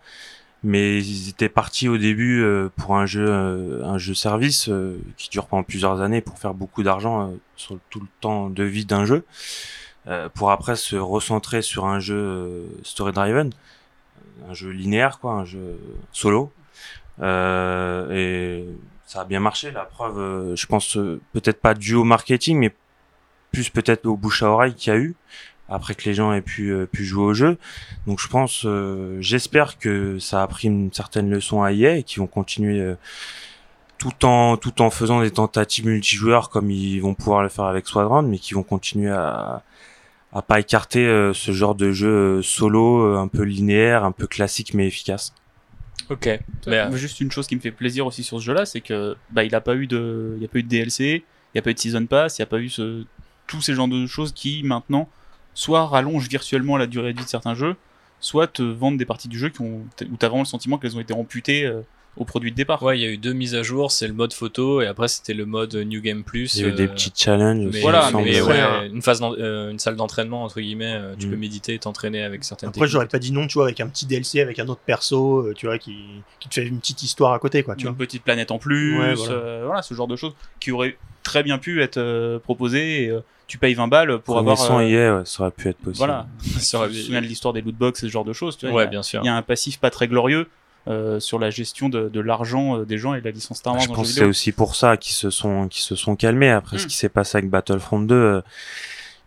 mais 0.64 0.98
ils 0.98 1.30
étaient 1.30 1.50
partis 1.50 1.90
au 1.90 1.98
début 1.98 2.42
euh, 2.42 2.70
pour 2.76 2.96
un 2.96 3.06
jeu 3.06 3.26
euh, 3.28 3.84
un 3.84 3.98
jeu 3.98 4.14
service 4.14 4.70
euh, 4.70 4.98
qui 5.18 5.30
dure 5.30 5.48
pendant 5.48 5.64
plusieurs 5.64 6.02
années 6.02 6.22
pour 6.22 6.40
faire 6.40 6.54
beaucoup 6.54 6.82
d'argent 6.82 7.28
euh, 7.30 7.36
sur 7.56 7.78
tout 7.90 8.00
le 8.00 8.08
temps 8.22 8.50
de 8.50 8.64
vie 8.64 8.86
d'un 8.86 9.06
jeu, 9.06 9.26
pour 10.34 10.52
après 10.52 10.76
se 10.76 10.96
recentrer 10.96 11.62
sur 11.62 11.86
un 11.86 12.00
jeu 12.00 12.16
euh, 12.16 12.66
story 12.84 13.12
driven 13.12 13.52
un 14.50 14.54
jeu 14.54 14.70
linéaire, 14.70 15.20
quoi, 15.20 15.34
un 15.34 15.46
jeu 15.46 15.80
solo. 16.12 16.52
Euh, 17.22 18.12
et 18.12 18.66
ça 19.06 19.22
a 19.22 19.26
bien 19.26 19.40
marché. 19.40 19.72
La 19.72 19.86
preuve, 19.86 20.20
euh, 20.20 20.56
je 20.56 20.66
pense 20.68 20.98
euh, 20.98 21.22
peut-être 21.34 21.62
pas 21.62 21.74
dû 21.74 21.96
au 21.96 22.04
marketing, 22.04 22.58
mais 22.58 22.76
plus 23.52 23.70
peut-être 23.70 24.06
au 24.06 24.18
bouche 24.18 24.44
à 24.44 24.50
oreille 24.50 24.74
qu'il 24.74 24.94
y 24.94 24.96
a 24.96 25.00
eu 25.00 25.16
après 25.68 25.96
que 25.96 26.04
les 26.04 26.14
gens 26.14 26.32
aient 26.32 26.42
pu, 26.42 26.70
euh, 26.72 26.86
pu 26.86 27.06
jouer 27.06 27.24
au 27.24 27.34
jeu. 27.34 27.58
Donc 28.06 28.20
je 28.20 28.28
pense, 28.28 28.64
euh, 28.66 29.18
j'espère 29.22 29.80
que 29.80 30.20
ça 30.20 30.44
a 30.44 30.48
pris 30.48 30.68
une 30.68 30.94
certaine 30.94 31.30
leçon 31.30 31.64
à 31.64 31.72
EA 31.72 31.98
et 31.98 32.04
qu'ils 32.04 32.20
vont 32.20 32.28
continuer 32.28 32.80
euh, 32.80 32.96
tout 33.98 34.26
en 34.26 34.58
tout 34.58 34.82
en 34.82 34.90
faisant 34.92 35.22
des 35.22 35.32
tentatives 35.32 35.88
multijoueurs 35.88 36.50
comme 36.50 36.70
ils 36.70 37.00
vont 37.00 37.16
pouvoir 37.16 37.42
le 37.42 37.50
faire 37.50 37.66
avec 37.66 37.88
Squadron, 37.88 38.22
mais 38.24 38.38
qui 38.38 38.54
vont 38.54 38.64
continuer 38.64 39.12
à 39.12 39.64
à 40.36 40.42
pas 40.42 40.60
écarter 40.60 41.08
euh, 41.08 41.34
ce 41.34 41.54
genre 41.54 41.76
de 41.76 41.94
jeu 41.94 42.10
euh, 42.10 42.42
solo 42.42 43.06
euh, 43.06 43.18
un 43.18 43.30
peu 43.30 43.44
linéaire, 43.44 44.04
un 44.04 44.12
peu 44.12 44.28
classique 44.28 44.74
mais 44.74 44.86
efficace. 44.86 45.34
Ok. 46.10 46.26
Mais, 46.68 46.78
euh, 46.78 46.90
Mais 46.92 46.98
juste 46.98 47.22
une 47.22 47.32
chose 47.32 47.48
qui 47.48 47.56
me 47.56 47.62
fait 47.62 47.72
plaisir 47.72 48.06
aussi 48.06 48.22
sur 48.22 48.40
ce 48.40 48.44
jeu-là, 48.44 48.66
c'est 48.66 48.82
que 48.82 49.16
bah, 49.32 49.46
il 49.46 49.56
a 49.56 49.62
pas 49.62 49.76
eu 49.76 49.88
de, 49.88 50.34
il 50.36 50.42
y 50.42 50.46
a 50.46 50.50
pas 50.50 50.60
eu 50.60 50.64
de 50.64 50.68
DLC, 50.68 51.24
il 51.54 51.58
y 51.58 51.60
a 51.60 51.62
pas 51.62 51.72
eu 51.72 51.74
de 51.74 51.80
season 51.80 52.06
pass, 52.06 52.38
il 52.38 52.42
y 52.42 52.44
a 52.44 52.48
pas 52.48 52.60
eu 52.60 52.70
ce, 52.70 53.06
tous 53.48 53.62
ces 53.62 53.74
genres 53.74 53.88
de 53.88 54.06
choses 54.06 54.34
qui 54.34 54.62
maintenant 54.64 55.10
soit 55.54 55.88
rallongent 55.88 56.28
virtuellement 56.28 56.76
la 56.76 56.86
durée 56.86 57.14
de 57.14 57.20
vie 57.20 57.24
de 57.24 57.30
certains 57.30 57.56
jeux, 57.56 57.78
soit 58.20 58.48
te 58.48 58.62
vendent 58.62 58.98
des 58.98 59.06
parties 59.06 59.30
du 59.30 59.40
jeu 59.40 59.48
qui 59.48 59.62
ont, 59.62 59.86
où 60.12 60.18
t'as 60.18 60.28
vraiment 60.28 60.44
le 60.44 60.48
sentiment 60.48 60.78
qu'elles 60.78 60.98
ont 60.98 61.00
été 61.00 61.14
amputées 61.14 61.66
euh, 61.66 61.82
au 62.18 62.26
produit 62.26 62.52
de 62.52 62.56
départ. 62.56 62.82
ouais, 62.84 62.98
il 62.98 63.02
y 63.02 63.06
a 63.06 63.10
eu 63.10 63.18
deux 63.18 63.34
mises 63.34 63.56
à 63.56 63.64
jour. 63.64 63.92
C'est 63.92 64.08
le 64.08 64.14
mode 64.14 64.34
photo 64.34 64.82
et 64.82 64.88
après 64.88 65.08
c'était 65.08 65.34
le 65.34 65.46
mode 65.46 65.76
New 65.76 66.02
Game 66.02 66.24
Plus. 66.24 66.56
Il 66.56 66.62
y 66.62 66.66
a 66.66 66.68
eu 66.70 66.72
des 66.72 66.84
euh, 66.84 66.88
petits 66.88 67.12
challenges. 67.16 67.68
Mais, 67.74 67.82
voilà, 67.82 68.06
mais 68.06 68.12
semble. 68.12 68.28
ouais, 68.30 68.42
Ouais. 68.64 68.88
une 68.88 69.02
phase, 69.02 69.22
euh, 69.24 69.72
une 69.72 69.80
salle 69.80 69.96
d'entraînement 69.96 70.44
entre 70.44 70.62
guillemets. 70.62 70.94
euh, 70.96 71.16
tu 71.20 71.28
Mm. 71.28 71.32
peux 71.32 71.36
méditer, 71.38 71.74
et 71.74 71.80
t'entraîner 71.80 72.24
avec 72.24 72.44
certaines. 72.44 72.70
Après, 72.70 72.88
j'aurais 72.88 73.08
pas 73.08 73.20
dit 73.20 73.32
non, 73.32 73.48
tu 73.48 73.56
vois, 73.56 73.66
avec 73.66 73.80
un 73.82 73.88
petit 73.88 74.06
DLC, 74.06 74.40
avec 74.42 74.60
un 74.60 74.68
autre 74.68 74.82
perso, 74.86 75.40
euh, 75.40 75.54
tu 75.56 75.66
vois, 75.66 75.78
qui, 75.78 75.98
qui 76.40 76.48
te 76.50 76.54
fait 76.56 76.66
une 76.66 76.80
petite 76.80 77.04
histoire 77.04 77.34
à 77.34 77.40
côté, 77.40 77.64
quoi, 77.64 77.76
tu 77.76 77.86
une 77.86 77.90
vois. 77.94 77.98
petite 77.98 78.24
planète 78.24 78.52
en 78.52 78.58
plus, 78.60 78.98
Ouais, 79.00 79.14
voilà. 79.16 79.34
euh, 79.34 79.64
voilà. 79.66 79.82
ce 79.82 79.94
genre 79.94 80.08
de 80.08 80.16
choses 80.16 80.34
qui 80.60 80.72
auraient 80.72 80.98
très 81.24 81.44
bien 81.44 81.58
pu 81.58 81.82
être 81.82 81.98
euh, 81.98 82.40
proposées. 82.40 83.04
Et, 83.06 83.10
euh, 83.10 83.20
tu 83.48 83.60
payes 83.60 83.76
20 83.76 83.88
balles 83.88 84.18
pour 84.20 84.40
avoir. 84.40 84.60
Euh, 84.72 84.80
EA, 84.82 85.18
ouais, 85.18 85.22
ça 85.26 85.44
aurait 85.44 85.52
pu 85.52 85.68
être 85.70 85.78
possible. 85.78 85.98
voilà. 85.98 86.26
Ça 86.60 86.80
aurait- 86.80 86.88
de 86.90 87.18
l'histoire 87.20 87.54
des 87.54 87.62
lootbox 87.62 88.02
et 88.04 88.08
ce 88.08 88.12
genre 88.12 88.26
de 88.26 88.34
choses. 88.34 88.58
Tu 88.58 88.66
vois, 88.68 88.78
Ouais, 88.78 88.84
a- 88.84 88.88
bien 88.88 89.04
sûr. 89.04 89.22
il 89.24 89.28
y 89.28 89.30
a 89.30 89.36
un 89.36 89.42
passif 89.44 89.80
pas 89.80 89.92
très 89.92 90.08
glorieux 90.08 90.48
euh, 90.88 91.20
sur 91.20 91.40
la 91.40 91.50
gestion 91.50 91.90
de, 91.90 92.10
de 92.10 92.20
l'argent 92.20 92.78
euh, 92.80 92.86
des 92.86 92.98
gens 92.98 93.14
et 93.16 93.20
de 93.20 93.26
la 93.26 93.32
licence 93.32 93.58
Star 93.58 93.74
Wars 93.74 93.82
Je 93.82 93.88
pense 93.88 94.08
que 94.10 94.14
c'est 94.14 94.24
aussi 94.26 94.52
pour 94.52 94.76
ça 94.76 94.98
qu'ils 94.98 95.16
se 95.16 95.30
sont 95.30 95.68
qu'ils 95.68 95.84
se 95.84 95.96
sont 95.96 96.16
calmés 96.16 96.50
après 96.52 96.78
ce 96.78 96.86
Mm. 96.86 96.88
qui 96.88 96.96
s'est 96.96 97.10
passé 97.10 97.38
avec 97.40 97.50
Battlefront 97.50 98.00
2. 98.02 98.14
euh, 98.16 98.42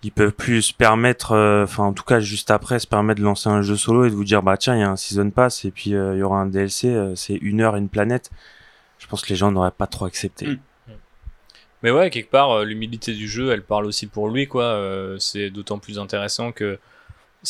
ils 0.05 0.13
peuvent 0.13 0.31
plus 0.33 0.63
se 0.63 0.73
permettre, 0.73 1.33
euh, 1.33 1.65
enfin 1.65 1.83
en 1.83 1.93
tout 1.93 2.05
cas 2.05 2.21
juste 2.21 2.53
après, 2.53 2.79
se 2.79 2.87
permettre 2.87 3.19
de 3.19 3.25
lancer 3.25 3.49
un 3.49 3.63
jeu 3.63 3.77
solo 3.77 4.05
et 4.05 4.11
de 4.11 4.15
vous 4.15 4.23
dire 4.25 4.45
bah 4.45 4.57
tiens 4.57 4.77
il 4.77 4.81
y 4.81 4.83
a 4.85 4.89
un 4.91 4.95
season 4.97 5.31
pass 5.31 5.65
et 5.65 5.73
puis 5.73 5.93
euh, 5.95 6.15
il 6.15 6.21
y 6.21 6.23
aura 6.23 6.39
un 6.41 6.47
DLC, 6.47 6.87
euh, 6.89 7.17
c'est 7.17 7.35
une 7.35 7.61
heure 7.61 7.75
une 7.75 7.89
planète. 7.89 8.31
Je 9.01 9.07
pense 9.09 9.23
que 9.23 9.29
les 9.31 9.37
gens 9.37 9.51
n'auraient 9.51 9.73
pas 9.73 9.89
trop 9.89 10.05
accepté. 10.05 10.47
Mm. 10.47 10.59
Mais 11.83 11.91
ouais, 11.93 12.11
quelque 12.11 12.31
part, 12.31 12.51
euh, 12.51 12.65
l'humilité 12.65 13.13
du 13.13 13.29
jeu, 13.29 13.53
elle 13.53 13.63
parle 13.63 13.87
aussi 13.87 14.07
pour 14.09 14.29
lui, 14.29 14.47
quoi. 14.49 14.65
Euh, 14.65 15.17
c'est 15.21 15.51
d'autant 15.51 15.79
plus 15.79 15.99
intéressant 16.01 16.51
que 16.51 16.79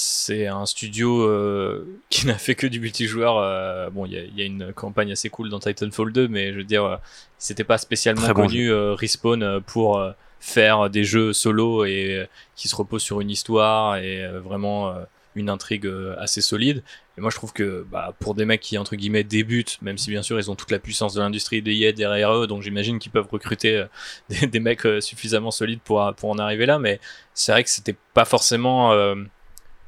c'est 0.00 0.46
un 0.46 0.64
studio 0.66 1.22
euh, 1.22 1.86
qui 2.10 2.26
n'a 2.26 2.38
fait 2.38 2.54
que 2.54 2.66
du 2.66 2.78
multijoueur. 2.80 3.36
euh, 3.38 3.90
bon, 3.90 4.06
il 4.06 4.12
y 4.12 4.18
a, 4.18 4.22
il 4.22 4.38
y 4.38 4.42
a 4.42 4.44
une 4.44 4.72
campagne 4.72 5.10
assez 5.12 5.28
cool 5.28 5.48
dans 5.50 5.58
Titanfall 5.58 6.12
2, 6.12 6.28
mais 6.28 6.52
je 6.52 6.58
veux 6.58 6.64
dire, 6.64 6.84
euh, 6.84 6.96
c'était 7.38 7.64
pas 7.64 7.78
spécialement 7.78 8.22
Très 8.22 8.32
connu 8.34 8.70
euh, 8.70 8.94
Respawn 8.94 9.60
pour 9.66 10.00
faire 10.40 10.88
des 10.88 11.02
jeux 11.04 11.32
solo 11.32 11.84
et 11.84 12.28
qui 12.54 12.68
se 12.68 12.76
reposent 12.76 13.02
sur 13.02 13.20
une 13.20 13.30
histoire 13.30 13.96
et 13.96 14.24
vraiment 14.38 14.94
une 15.34 15.50
intrigue 15.50 15.90
assez 16.18 16.40
solide. 16.40 16.82
Et 17.16 17.20
moi, 17.20 17.30
je 17.30 17.36
trouve 17.36 17.52
que 17.52 17.84
bah, 17.90 18.14
pour 18.20 18.36
des 18.36 18.44
mecs 18.44 18.60
qui 18.60 18.78
entre 18.78 18.94
guillemets 18.94 19.24
débutent, 19.24 19.78
même 19.82 19.98
si 19.98 20.10
bien 20.10 20.22
sûr 20.22 20.38
ils 20.38 20.48
ont 20.50 20.54
toute 20.54 20.70
la 20.70 20.78
puissance 20.78 21.14
de 21.14 21.20
l'industrie 21.20 21.60
de 21.60 21.72
EA 21.72 21.90
derrière 21.92 22.32
eux, 22.34 22.46
donc 22.46 22.62
j'imagine 22.62 23.00
qu'ils 23.00 23.10
peuvent 23.10 23.26
recruter 23.28 23.84
des, 24.28 24.46
des 24.46 24.60
mecs 24.60 24.86
suffisamment 25.00 25.50
solides 25.50 25.80
pour 25.84 26.14
pour 26.16 26.30
en 26.30 26.38
arriver 26.38 26.66
là. 26.66 26.78
Mais 26.78 27.00
c'est 27.34 27.50
vrai 27.50 27.64
que 27.64 27.70
c'était 27.70 27.96
pas 28.14 28.24
forcément 28.24 28.92
euh, 28.92 29.16
euh, 29.16 29.16
c'est- 29.16 29.24
c'est 29.24 29.87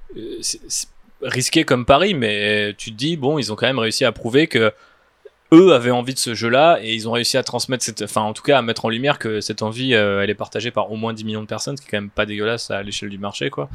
risqué 1.22 1.64
comme 1.64 1.84
pari, 1.84 2.14
mais 2.14 2.74
tu 2.78 2.90
te 2.92 2.96
dis 2.96 3.16
bon, 3.16 3.38
ils 3.38 3.52
ont 3.52 3.56
quand 3.56 3.66
même 3.66 3.78
réussi 3.78 4.04
à 4.04 4.12
prouver 4.12 4.46
que 4.46 4.72
eux 5.52 5.72
avaient 5.74 5.90
envie 5.90 6.14
de 6.14 6.18
ce 6.20 6.32
jeu-là 6.32 6.78
et 6.80 6.94
ils 6.94 7.08
ont 7.08 7.12
réussi 7.12 7.36
à 7.36 7.42
transmettre 7.42 7.82
cette, 7.84 8.02
enfin 8.02 8.20
en 8.20 8.32
tout 8.32 8.42
cas 8.42 8.56
à 8.56 8.62
mettre 8.62 8.84
en 8.84 8.88
lumière 8.88 9.18
que 9.18 9.40
cette 9.40 9.62
envie, 9.62 9.94
euh, 9.94 10.22
elle 10.22 10.30
est 10.30 10.34
partagée 10.36 10.70
par 10.70 10.92
au 10.92 10.96
moins 10.96 11.12
10 11.12 11.24
millions 11.24 11.42
de 11.42 11.48
personnes, 11.48 11.76
ce 11.76 11.82
qui 11.82 11.88
est 11.88 11.90
quand 11.90 11.96
même 11.96 12.08
pas 12.11 12.24
dégueulasse 12.24 12.70
à 12.70 12.84
l'échelle 12.84 13.08
du 13.11 13.18
marché, 13.18 13.50
quoi. 13.50 13.68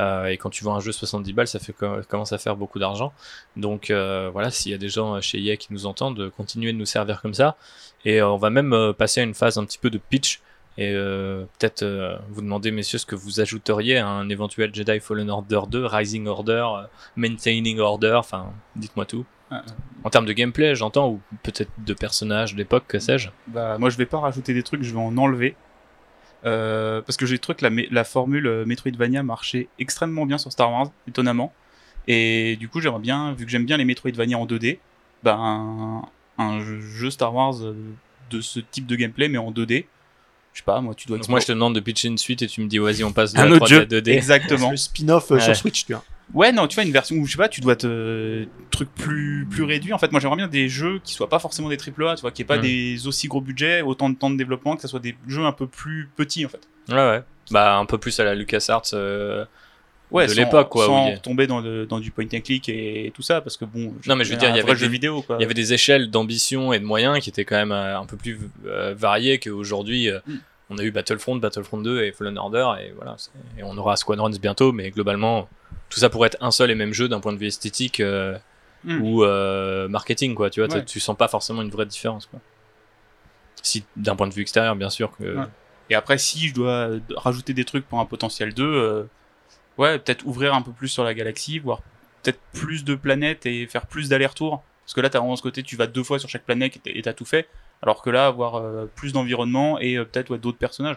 Euh, 0.00 0.26
et 0.26 0.36
quand 0.38 0.50
tu 0.50 0.64
vends 0.64 0.74
un 0.74 0.80
jeu 0.80 0.90
70 0.90 1.32
balles, 1.32 1.46
ça 1.46 1.60
fait 1.60 1.72
co- 1.72 2.00
commence 2.08 2.32
à 2.32 2.38
faire 2.38 2.56
beaucoup 2.56 2.80
d'argent. 2.80 3.12
Donc 3.56 3.90
euh, 3.90 4.28
voilà, 4.32 4.50
s'il 4.50 4.72
y 4.72 4.74
a 4.74 4.78
des 4.78 4.88
gens 4.88 5.20
chez 5.20 5.38
EA 5.40 5.56
qui 5.56 5.68
nous 5.72 5.86
entendent, 5.86 6.30
continuez 6.36 6.72
de 6.72 6.78
nous 6.78 6.84
servir 6.86 7.22
comme 7.22 7.34
ça. 7.34 7.56
Et 8.04 8.20
euh, 8.20 8.28
on 8.28 8.36
va 8.36 8.50
même 8.50 8.72
euh, 8.72 8.92
passer 8.92 9.20
à 9.20 9.22
une 9.22 9.34
phase 9.34 9.56
un 9.56 9.64
petit 9.64 9.78
peu 9.78 9.88
de 9.90 9.98
pitch 9.98 10.40
et 10.78 10.92
euh, 10.94 11.44
peut-être 11.58 11.82
euh, 11.82 12.16
vous 12.30 12.40
demander, 12.40 12.70
messieurs, 12.70 12.98
ce 12.98 13.06
que 13.06 13.16
vous 13.16 13.40
ajouteriez 13.40 13.98
à 13.98 14.08
un 14.08 14.28
éventuel 14.28 14.74
Jedi 14.74 15.00
Fallen 15.00 15.28
Order 15.28 15.60
2, 15.68 15.84
Rising 15.86 16.26
Order, 16.26 16.66
euh, 16.74 16.82
Maintaining 17.16 17.78
Order, 17.80 18.14
enfin, 18.14 18.52
dites-moi 18.76 19.04
tout. 19.04 19.26
Ah, 19.50 19.62
En 20.04 20.10
termes 20.10 20.26
de 20.26 20.32
gameplay, 20.32 20.74
j'entends, 20.76 21.10
ou 21.10 21.20
peut-être 21.42 21.70
de 21.78 21.92
personnages 21.92 22.54
d'époque, 22.54 22.84
que 22.86 22.98
sais-je. 23.00 23.30
Bah, 23.48 23.78
moi, 23.78 23.90
je 23.90 23.96
vais 23.96 24.06
pas 24.06 24.20
rajouter 24.20 24.54
des 24.54 24.62
trucs, 24.62 24.82
je 24.82 24.92
vais 24.92 25.00
en 25.00 25.16
enlever. 25.18 25.56
Parce 26.42 27.16
que 27.18 27.26
j'ai 27.26 27.38
trouvé 27.38 27.56
que 27.56 27.66
la, 27.66 27.82
la 27.90 28.04
formule 28.04 28.64
Metroidvania 28.64 29.22
marchait 29.22 29.68
extrêmement 29.78 30.24
bien 30.24 30.38
sur 30.38 30.50
Star 30.50 30.72
Wars, 30.72 30.90
étonnamment. 31.06 31.52
Et 32.08 32.56
du 32.56 32.68
coup, 32.68 32.80
j'aimerais 32.80 33.00
bien, 33.00 33.34
vu 33.34 33.44
que 33.44 33.50
j'aime 33.50 33.66
bien 33.66 33.76
les 33.76 33.84
Metroidvania 33.84 34.38
en 34.38 34.46
2D, 34.46 34.78
bah, 35.22 35.36
un, 36.38 36.60
jeu 36.60 37.10
Star 37.10 37.34
Wars 37.34 37.56
de 38.30 38.40
ce 38.40 38.60
type 38.60 38.86
de 38.86 38.96
gameplay, 38.96 39.28
mais 39.28 39.36
en 39.36 39.50
2D. 39.50 39.84
Je 40.52 40.58
sais 40.58 40.64
pas, 40.64 40.80
moi, 40.80 40.94
tu 40.94 41.06
dois 41.06 41.18
Donc 41.18 41.28
moi, 41.28 41.38
je 41.40 41.46
te 41.46 41.52
demande 41.52 41.74
de 41.74 41.80
pitcher 41.80 42.08
une 42.08 42.18
suite 42.18 42.42
et 42.42 42.46
tu 42.48 42.60
me 42.60 42.66
dis, 42.68 42.78
vas-y, 42.78 43.04
on 43.04 43.12
passe 43.12 43.32
de 43.32 43.38
Un 43.38 43.46
la 43.46 43.52
autre 43.56 43.66
3D 43.66 43.68
jeu. 43.68 43.80
à 43.82 43.84
2D. 43.84 44.08
Exactement. 44.10 44.70
Le 44.72 44.76
spin-off 44.76 45.30
euh, 45.30 45.34
Ouais. 45.36 45.40
sur 45.40 45.54
Switch, 45.56 45.86
tu 45.86 45.92
vois. 45.92 46.04
Ouais, 46.34 46.52
non, 46.52 46.66
tu 46.68 46.74
vois, 46.76 46.84
une 46.84 46.92
version 46.92 47.16
où, 47.16 47.26
je 47.26 47.32
sais 47.32 47.38
pas, 47.38 47.48
tu 47.48 47.60
dois 47.60 47.76
te. 47.76 48.46
truc 48.70 48.88
plus, 48.94 49.46
plus 49.50 49.62
réduit. 49.64 49.92
En 49.92 49.98
fait, 49.98 50.10
moi, 50.12 50.20
j'aimerais 50.20 50.36
bien 50.36 50.48
des 50.48 50.68
jeux 50.68 51.00
qui 51.04 51.12
soient 51.14 51.28
pas 51.28 51.38
forcément 51.40 51.68
des 51.68 51.76
AAA, 51.76 52.16
tu 52.16 52.20
vois, 52.22 52.30
qui 52.30 52.42
aient 52.42 52.44
pas 52.44 52.58
Mm. 52.58 52.62
des 52.62 53.06
aussi 53.06 53.26
gros 53.28 53.40
budgets, 53.40 53.82
autant 53.82 54.10
de 54.10 54.16
temps 54.16 54.30
de 54.30 54.36
développement, 54.36 54.76
que 54.76 54.82
ça 54.82 54.88
soit 54.88 55.00
des 55.00 55.16
jeux 55.28 55.44
un 55.44 55.52
peu 55.52 55.66
plus 55.66 56.08
petits, 56.16 56.44
en 56.46 56.48
fait. 56.48 56.68
Ouais, 56.88 56.94
ouais. 56.96 57.22
Bah, 57.50 57.76
un 57.76 57.84
peu 57.84 57.98
plus 57.98 58.18
à 58.20 58.24
la 58.24 58.34
LucasArts. 58.34 58.82
euh, 58.94 59.44
Ouais, 60.10 60.26
De 60.26 60.32
l'époque, 60.34 60.68
quoi, 60.70 60.86
Sans 60.86 61.06
oui. 61.10 61.20
tomber 61.20 61.46
dans, 61.46 61.60
le, 61.60 61.86
dans 61.86 62.00
du 62.00 62.10
point 62.10 62.24
and 62.34 62.40
click 62.40 62.68
et 62.68 63.12
tout 63.14 63.22
ça, 63.22 63.40
parce 63.40 63.56
que 63.56 63.64
bon. 63.64 63.94
Non, 64.08 64.16
mais 64.16 64.24
je 64.24 64.32
veux 64.32 64.36
dire, 64.38 64.50
il 64.50 64.56
y 64.56 64.60
avait 64.60 64.74
des- 64.74 64.88
vidéo, 64.88 65.22
quoi. 65.22 65.36
Il 65.38 65.42
y 65.42 65.44
avait 65.44 65.54
des 65.54 65.72
échelles 65.72 66.10
d'ambition 66.10 66.72
et 66.72 66.80
de 66.80 66.84
moyens 66.84 67.20
qui 67.20 67.28
étaient 67.30 67.44
quand 67.44 67.56
même 67.56 67.70
euh, 67.72 67.98
un 67.98 68.06
peu 68.06 68.16
plus 68.16 68.38
euh, 68.66 68.94
variées 68.96 69.38
qu'aujourd'hui. 69.38 70.10
euh, 70.10 70.18
Mm. 70.26 70.34
On 70.72 70.78
a 70.78 70.84
eu 70.84 70.92
Battlefront, 70.92 71.34
Battlefront 71.36 71.78
2 71.78 72.04
et 72.04 72.12
Fallen 72.12 72.38
Order, 72.38 72.68
et 72.80 72.92
voilà. 72.94 73.16
Et 73.58 73.64
on 73.64 73.76
aura 73.76 73.96
Squadrons 73.96 74.30
bientôt, 74.40 74.70
mais 74.70 74.90
globalement, 74.92 75.48
tout 75.88 75.98
ça 75.98 76.08
pourrait 76.10 76.28
être 76.28 76.38
un 76.40 76.52
seul 76.52 76.70
et 76.70 76.76
même 76.76 76.92
jeu 76.92 77.08
d'un 77.08 77.18
point 77.18 77.32
de 77.32 77.38
vue 77.38 77.46
esthétique 77.48 77.98
euh, 78.00 78.36
Mm. 78.84 79.02
ou 79.02 79.24
euh, 79.24 79.88
marketing, 79.88 80.34
quoi. 80.34 80.48
Tu 80.48 80.60
vois, 80.64 80.72
Ouais. 80.74 80.84
tu 80.84 81.00
sens 81.00 81.16
pas 81.16 81.26
forcément 81.28 81.60
une 81.62 81.70
vraie 81.70 81.86
différence, 81.86 82.26
quoi. 82.26 82.38
Si, 83.62 83.84
d'un 83.96 84.16
point 84.16 84.26
de 84.28 84.32
vue 84.32 84.42
extérieur, 84.42 84.74
bien 84.76 84.90
sûr. 84.90 85.10
Que... 85.18 85.36
Ouais. 85.38 85.44
Et 85.90 85.94
après, 85.94 86.18
si 86.18 86.48
je 86.48 86.54
dois 86.54 86.88
rajouter 87.16 87.52
des 87.52 87.64
trucs 87.64 87.86
pour 87.86 87.98
un 88.00 88.06
potentiel 88.06 88.54
2, 88.54 88.64
euh, 88.64 89.02
ouais, 89.78 89.98
peut-être 89.98 90.26
ouvrir 90.26 90.54
un 90.54 90.62
peu 90.62 90.72
plus 90.72 90.88
sur 90.88 91.04
la 91.04 91.14
galaxie, 91.14 91.58
voir 91.58 91.80
peut-être 92.22 92.40
plus 92.52 92.84
de 92.84 92.94
planètes 92.94 93.46
et 93.46 93.66
faire 93.66 93.86
plus 93.86 94.08
d'allers-retours. 94.08 94.62
Parce 94.84 94.94
que 94.94 95.00
là, 95.00 95.10
t'as 95.10 95.20
vraiment 95.20 95.36
ce 95.36 95.42
côté, 95.42 95.62
tu 95.62 95.76
vas 95.76 95.86
deux 95.86 96.02
fois 96.02 96.18
sur 96.18 96.28
chaque 96.28 96.44
planète 96.44 96.78
et 96.84 97.02
t'as- 97.02 97.12
tout 97.12 97.24
fait. 97.24 97.48
Alors 97.82 98.02
que 98.02 98.10
là, 98.10 98.26
avoir 98.26 98.56
euh, 98.56 98.90
plus 98.94 99.12
d'environnement 99.12 99.78
et 99.78 99.96
euh, 99.96 100.04
peut-être 100.04 100.30
ouais, 100.30 100.38
d'autres 100.38 100.58
personnages. 100.58 100.96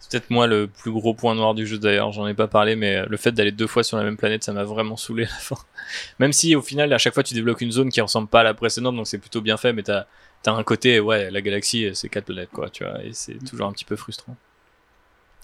C'est 0.00 0.10
peut-être 0.10 0.30
moi 0.30 0.46
le 0.46 0.66
plus 0.66 0.90
gros 0.90 1.14
point 1.14 1.34
noir 1.34 1.54
du 1.54 1.66
jeu 1.66 1.78
d'ailleurs, 1.78 2.12
j'en 2.12 2.26
ai 2.26 2.34
pas 2.34 2.48
parlé, 2.48 2.76
mais 2.76 3.06
le 3.06 3.16
fait 3.16 3.32
d'aller 3.32 3.52
deux 3.52 3.66
fois 3.66 3.82
sur 3.82 3.96
la 3.96 4.02
même 4.02 4.16
planète, 4.16 4.42
ça 4.44 4.52
m'a 4.52 4.64
vraiment 4.64 4.96
saoulé 4.96 5.24
à 5.24 5.28
la 5.28 5.34
fin. 5.34 5.56
Même 6.18 6.32
si 6.32 6.54
au 6.56 6.62
final, 6.62 6.92
à 6.92 6.98
chaque 6.98 7.14
fois, 7.14 7.22
tu 7.22 7.32
débloques 7.32 7.60
une 7.62 7.72
zone 7.72 7.88
qui 7.88 8.00
ressemble 8.00 8.28
pas 8.28 8.40
à 8.40 8.42
la 8.42 8.52
précédente, 8.52 8.96
donc 8.96 9.06
c'est 9.06 9.18
plutôt 9.18 9.40
bien 9.40 9.56
fait, 9.56 9.72
mais 9.72 9.82
t'as 9.82 10.04
as 10.46 10.50
un 10.50 10.62
côté, 10.62 11.00
ouais, 11.00 11.30
la 11.30 11.40
galaxie, 11.40 11.90
c'est 11.94 12.10
quatre 12.10 12.26
planètes, 12.26 12.50
quoi, 12.52 12.68
tu 12.68 12.84
vois, 12.84 13.02
et 13.02 13.14
c'est 13.14 13.42
toujours 13.44 13.66
un 13.66 13.72
petit 13.72 13.86
peu 13.86 13.96
frustrant. 13.96 14.36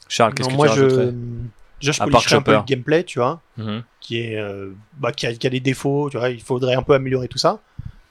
Charles, 0.08 0.34
qu'est-ce 0.34 0.48
que 0.48 0.54
moi, 0.54 0.68
tu 0.68 0.74
je, 0.74 0.82
rajouterais 0.82 1.14
déjà, 1.80 1.92
je 1.92 1.98
policherais 2.02 2.36
un 2.36 2.42
peu 2.42 2.52
le 2.52 2.56
gameplay, 2.66 3.04
tu 3.04 3.18
vois, 3.18 3.40
Mhm. 3.56 3.82
qui 4.00 4.18
est, 4.20 4.36
euh, 4.38 4.70
bah, 4.98 5.12
qui 5.12 5.26
a, 5.26 5.34
qui 5.34 5.46
a 5.46 5.50
des 5.50 5.60
défauts, 5.60 6.08
tu 6.10 6.18
vois, 6.18 6.30
il 6.30 6.40
faudrait 6.42 6.74
un 6.74 6.82
peu 6.82 6.94
améliorer 6.94 7.28
tout 7.28 7.38
ça. 7.38 7.60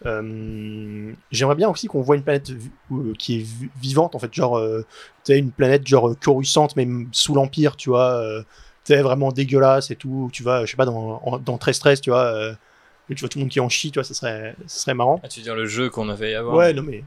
Euh, 0.05 1.11
J'aimerais 1.32 1.55
bien 1.55 1.70
aussi 1.70 1.88
qu'on 1.88 2.01
voit 2.01 2.15
une 2.15 2.24
planète 2.24 2.51
euh, 2.91 3.13
qui 3.17 3.39
est 3.39 3.43
vi- 3.43 3.70
vivante, 3.82 4.15
en 4.15 4.20
fait, 4.20 4.34
genre, 4.34 4.57
euh, 4.57 4.82
tu 5.26 5.34
sais, 5.34 5.39
une 5.39 5.51
planète 5.51 5.86
genre 5.88 6.09
euh, 6.09 6.15
coruscante, 6.15 6.76
même 6.76 7.09
sous 7.11 7.34
l'Empire, 7.36 7.76
tu 7.76 7.89
vois, 7.89 8.13
euh, 8.15 8.41
tu 8.86 8.93
sais, 8.93 9.01
vraiment 9.01 9.32
dégueulasse 9.32 9.91
et 9.91 9.95
tout, 9.95 10.30
tu 10.32 10.41
vas, 10.43 10.65
je 10.65 10.72
sais 10.72 10.78
pas, 10.78 10.86
dans, 10.86 11.22
en- 11.26 11.38
dans 11.39 11.57
Très 11.57 11.74
Stress, 11.74 12.01
tu 12.01 12.11
vois, 12.11 12.55
et 13.10 13.16
tu 13.16 13.22
vois 13.22 13.30
tout 13.30 13.38
le 13.39 13.43
monde 13.43 13.51
qui 13.51 13.60
en 13.60 13.70
chie, 13.70 13.91
tu 13.91 13.99
vois, 13.99 14.03
ça 14.03 14.14
serait, 14.14 14.55
ça 14.68 14.80
serait 14.82 14.93
marrant. 14.93 15.20
Ah, 15.24 15.28
tu 15.28 15.39
veux 15.39 15.43
dire 15.43 15.55
le 15.55 15.66
jeu 15.66 15.89
qu'on 15.89 16.10
avait 16.10 16.36
avant 16.36 16.55
Ouais, 16.55 16.74
non 16.74 16.84
mais, 16.84 17.03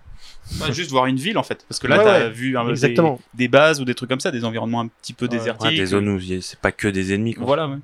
Ouais, 0.61 0.73
juste 0.73 0.91
voir 0.91 1.07
une 1.07 1.17
ville 1.17 1.39
en 1.39 1.43
fait. 1.43 1.65
Parce 1.69 1.79
que 1.79 1.87
là, 1.87 1.99
Ouais, 1.99 2.05
t'as 2.05 2.19
ouais, 2.25 2.31
vu 2.31 2.57
un- 2.59 2.65
des, 2.65 2.71
exactement. 2.71 3.21
des 3.35 3.49
bases 3.49 3.81
ou 3.81 3.85
des 3.85 3.95
trucs 3.95 4.09
comme 4.11 4.21
ça, 4.21 4.31
des 4.31 4.45
environnements 4.45 4.81
un 4.81 4.89
petit 4.89 5.13
peu 5.13 5.27
Ouais. 5.27 5.31
désertiques. 5.31 5.71
Ouais, 5.71 5.77
des 5.77 5.87
zones 5.87 6.09
où 6.09 6.21
c'est 6.41 6.59
pas 6.59 6.73
que 6.73 6.89
des 6.89 7.15
ennemis. 7.15 7.35
Quoi. 7.35 7.47
Voilà, 7.47 7.69
ouais. 7.69 7.77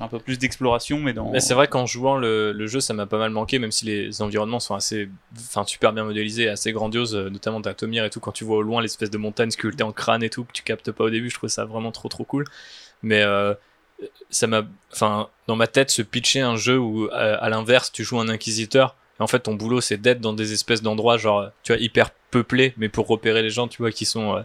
Un 0.00 0.08
peu 0.08 0.18
plus 0.18 0.38
d'exploration, 0.38 1.00
mais 1.00 1.14
dans. 1.14 1.30
Mais 1.30 1.40
c'est 1.40 1.54
vrai 1.54 1.66
qu'en 1.66 1.86
jouant 1.86 2.18
le, 2.18 2.52
le 2.52 2.66
jeu, 2.66 2.78
ça 2.78 2.92
m'a 2.92 3.06
pas 3.06 3.16
mal 3.16 3.30
manqué, 3.30 3.58
même 3.58 3.72
si 3.72 3.86
les 3.86 4.20
environnements 4.20 4.60
sont 4.60 4.74
assez, 4.74 5.08
enfin 5.38 5.64
super 5.64 5.94
bien 5.94 6.04
modélisés, 6.04 6.46
assez 6.50 6.72
grandioses, 6.72 7.14
euh, 7.16 7.30
notamment 7.30 7.62
t'as 7.62 7.72
Tomir 7.72 8.04
et 8.04 8.10
tout, 8.10 8.20
quand 8.20 8.32
tu 8.32 8.44
vois 8.44 8.58
au 8.58 8.62
loin 8.62 8.82
l'espèce 8.82 9.08
de 9.08 9.16
montagne 9.16 9.50
sculptée 9.50 9.84
en 9.84 9.92
crâne 9.92 10.22
et 10.22 10.28
tout, 10.28 10.44
que 10.44 10.52
tu 10.52 10.62
captes 10.62 10.92
pas 10.92 11.04
au 11.04 11.10
début, 11.10 11.30
je 11.30 11.36
trouve 11.36 11.48
ça 11.48 11.64
vraiment 11.64 11.90
trop 11.90 12.10
trop 12.10 12.24
cool. 12.24 12.44
Mais 13.02 13.22
euh, 13.22 13.54
ça 14.30 14.46
m'a, 14.46 14.62
enfin, 14.92 15.28
dans 15.46 15.56
ma 15.56 15.66
tête, 15.66 15.90
se 15.90 16.02
pitcher 16.02 16.40
un 16.40 16.56
jeu 16.56 16.78
où, 16.78 17.06
euh, 17.06 17.36
à 17.40 17.48
l'inverse, 17.48 17.90
tu 17.92 18.04
joues 18.04 18.20
un 18.20 18.28
inquisiteur, 18.28 18.94
et 19.18 19.22
en 19.22 19.26
fait 19.26 19.40
ton 19.40 19.54
boulot 19.54 19.80
c'est 19.80 19.96
d'être 19.96 20.20
dans 20.20 20.32
des 20.32 20.52
espèces 20.52 20.82
d'endroits, 20.82 21.16
genre, 21.16 21.48
tu 21.62 21.72
vois, 21.72 21.80
hyper 21.82 22.10
peuplés, 22.30 22.74
mais 22.76 22.88
pour 22.88 23.06
repérer 23.08 23.42
les 23.42 23.50
gens, 23.50 23.66
tu 23.68 23.82
vois, 23.82 23.90
qui 23.90 24.04
sont, 24.04 24.36
euh, 24.36 24.42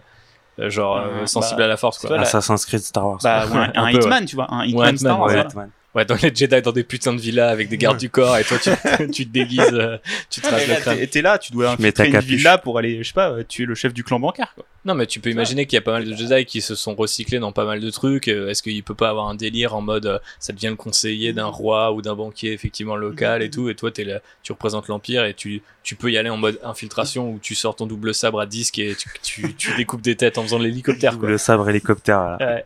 euh, 0.60 0.70
genre, 0.70 0.96
euh, 0.96 1.20
Ouais, 1.20 1.26
sensibles 1.26 1.58
bah, 1.58 1.64
à 1.66 1.68
la 1.68 1.76
force, 1.76 1.98
quoi. 1.98 2.16
la- 2.16 2.22
Assassin's 2.22 2.64
Creed 2.66 2.80
Star 2.80 3.06
Wars. 3.06 3.18
Bah, 3.22 3.46
ouais, 3.46 3.52
un, 3.76 3.84
Un 3.84 3.92
peu, 3.92 3.98
Hitman, 3.98 4.24
tu 4.24 4.36
vois. 4.36 4.46
Un 4.52 4.64
Hitman 4.64 4.94
Hitman, 4.94 4.98
Star 4.98 5.18
Wars. 5.18 5.26
ouais, 5.28 5.34
voilà. 5.34 5.48
Hitman. 5.48 5.70
Ouais, 5.94 6.04
dans 6.04 6.16
les 6.16 6.34
Jedi, 6.34 6.60
dans 6.60 6.72
des 6.72 6.82
putains 6.82 7.12
de 7.12 7.20
villas 7.20 7.50
avec 7.50 7.68
des 7.68 7.78
gardes 7.78 7.94
Ouais. 7.94 8.00
du 8.00 8.10
corps, 8.10 8.36
et 8.36 8.42
toi 8.44 8.58
tu, 8.58 8.70
tu 9.12 9.26
te 9.26 9.32
déguises, 9.32 9.60
euh, 9.72 9.96
tu 10.28 10.40
te 10.40 10.46
Ouais, 10.48 10.52
rases 10.52 10.98
le 10.98 11.06
t'es- 11.06 11.22
là, 11.22 11.38
tu 11.38 11.52
dois 11.52 11.70
infiltrer 11.70 12.08
une 12.08 12.18
villa 12.18 12.58
pour 12.58 12.78
aller, 12.78 13.02
je 13.04 13.08
sais 13.08 13.14
pas, 13.14 13.30
euh, 13.30 13.44
tuer 13.44 13.64
le 13.64 13.76
chef 13.76 13.94
du 13.94 14.02
clan 14.02 14.18
bancaire. 14.18 14.52
Quoi. 14.56 14.64
Non, 14.84 14.94
mais 14.94 15.06
tu 15.06 15.20
peux 15.20 15.30
imaginer 15.30 15.66
qu'il 15.66 15.76
y 15.76 15.78
a 15.78 15.82
pas 15.82 15.92
mal 15.92 16.04
de 16.04 16.14
Jedi 16.14 16.44
qui 16.46 16.60
se 16.60 16.74
sont 16.74 16.94
recyclés 16.94 17.38
dans 17.38 17.52
pas 17.52 17.64
mal 17.64 17.80
de 17.80 17.90
trucs. 17.90 18.28
Euh, 18.28 18.50
Est-ce 18.50 18.62
qu'il 18.62 18.82
peut 18.82 18.94
pas 18.96 19.08
avoir 19.08 19.28
un 19.28 19.34
délire 19.36 19.74
en 19.74 19.80
mode 19.80 20.20
ça 20.40 20.52
devient 20.52 20.66
le 20.66 20.76
conseiller 20.76 21.32
d'un 21.32 21.46
roi 21.46 21.92
ou 21.92 22.02
d'un 22.02 22.14
banquier 22.16 22.52
effectivement 22.52 22.96
local 22.96 23.42
et 23.42 23.48
tout, 23.50 23.68
et 23.68 23.74
toi 23.76 23.90
là, 23.98 24.20
tu 24.42 24.50
représentes 24.52 24.88
l'Empire 24.88 25.24
et 25.24 25.32
tu, 25.34 25.62
tu 25.84 25.94
peux 25.94 26.10
y 26.10 26.18
aller 26.18 26.28
en 26.28 26.36
mode 26.36 26.58
infiltration 26.64 27.30
où 27.30 27.38
tu 27.40 27.54
sors 27.54 27.76
ton 27.76 27.86
double 27.86 28.14
sabre 28.14 28.40
à 28.40 28.46
disque 28.46 28.78
et 28.80 28.94
tu, 28.96 29.08
tu, 29.22 29.54
tu 29.54 29.76
découpes 29.76 30.02
des 30.02 30.16
têtes 30.16 30.38
en 30.38 30.42
faisant 30.42 30.58
de 30.58 30.64
l'hélicoptère. 30.64 31.18
quoi. 31.18 31.28
Le 31.28 31.38
sabre 31.38 31.68
hélicoptère. 31.70 32.18
là. 32.18 32.36
Ouais. 32.40 32.64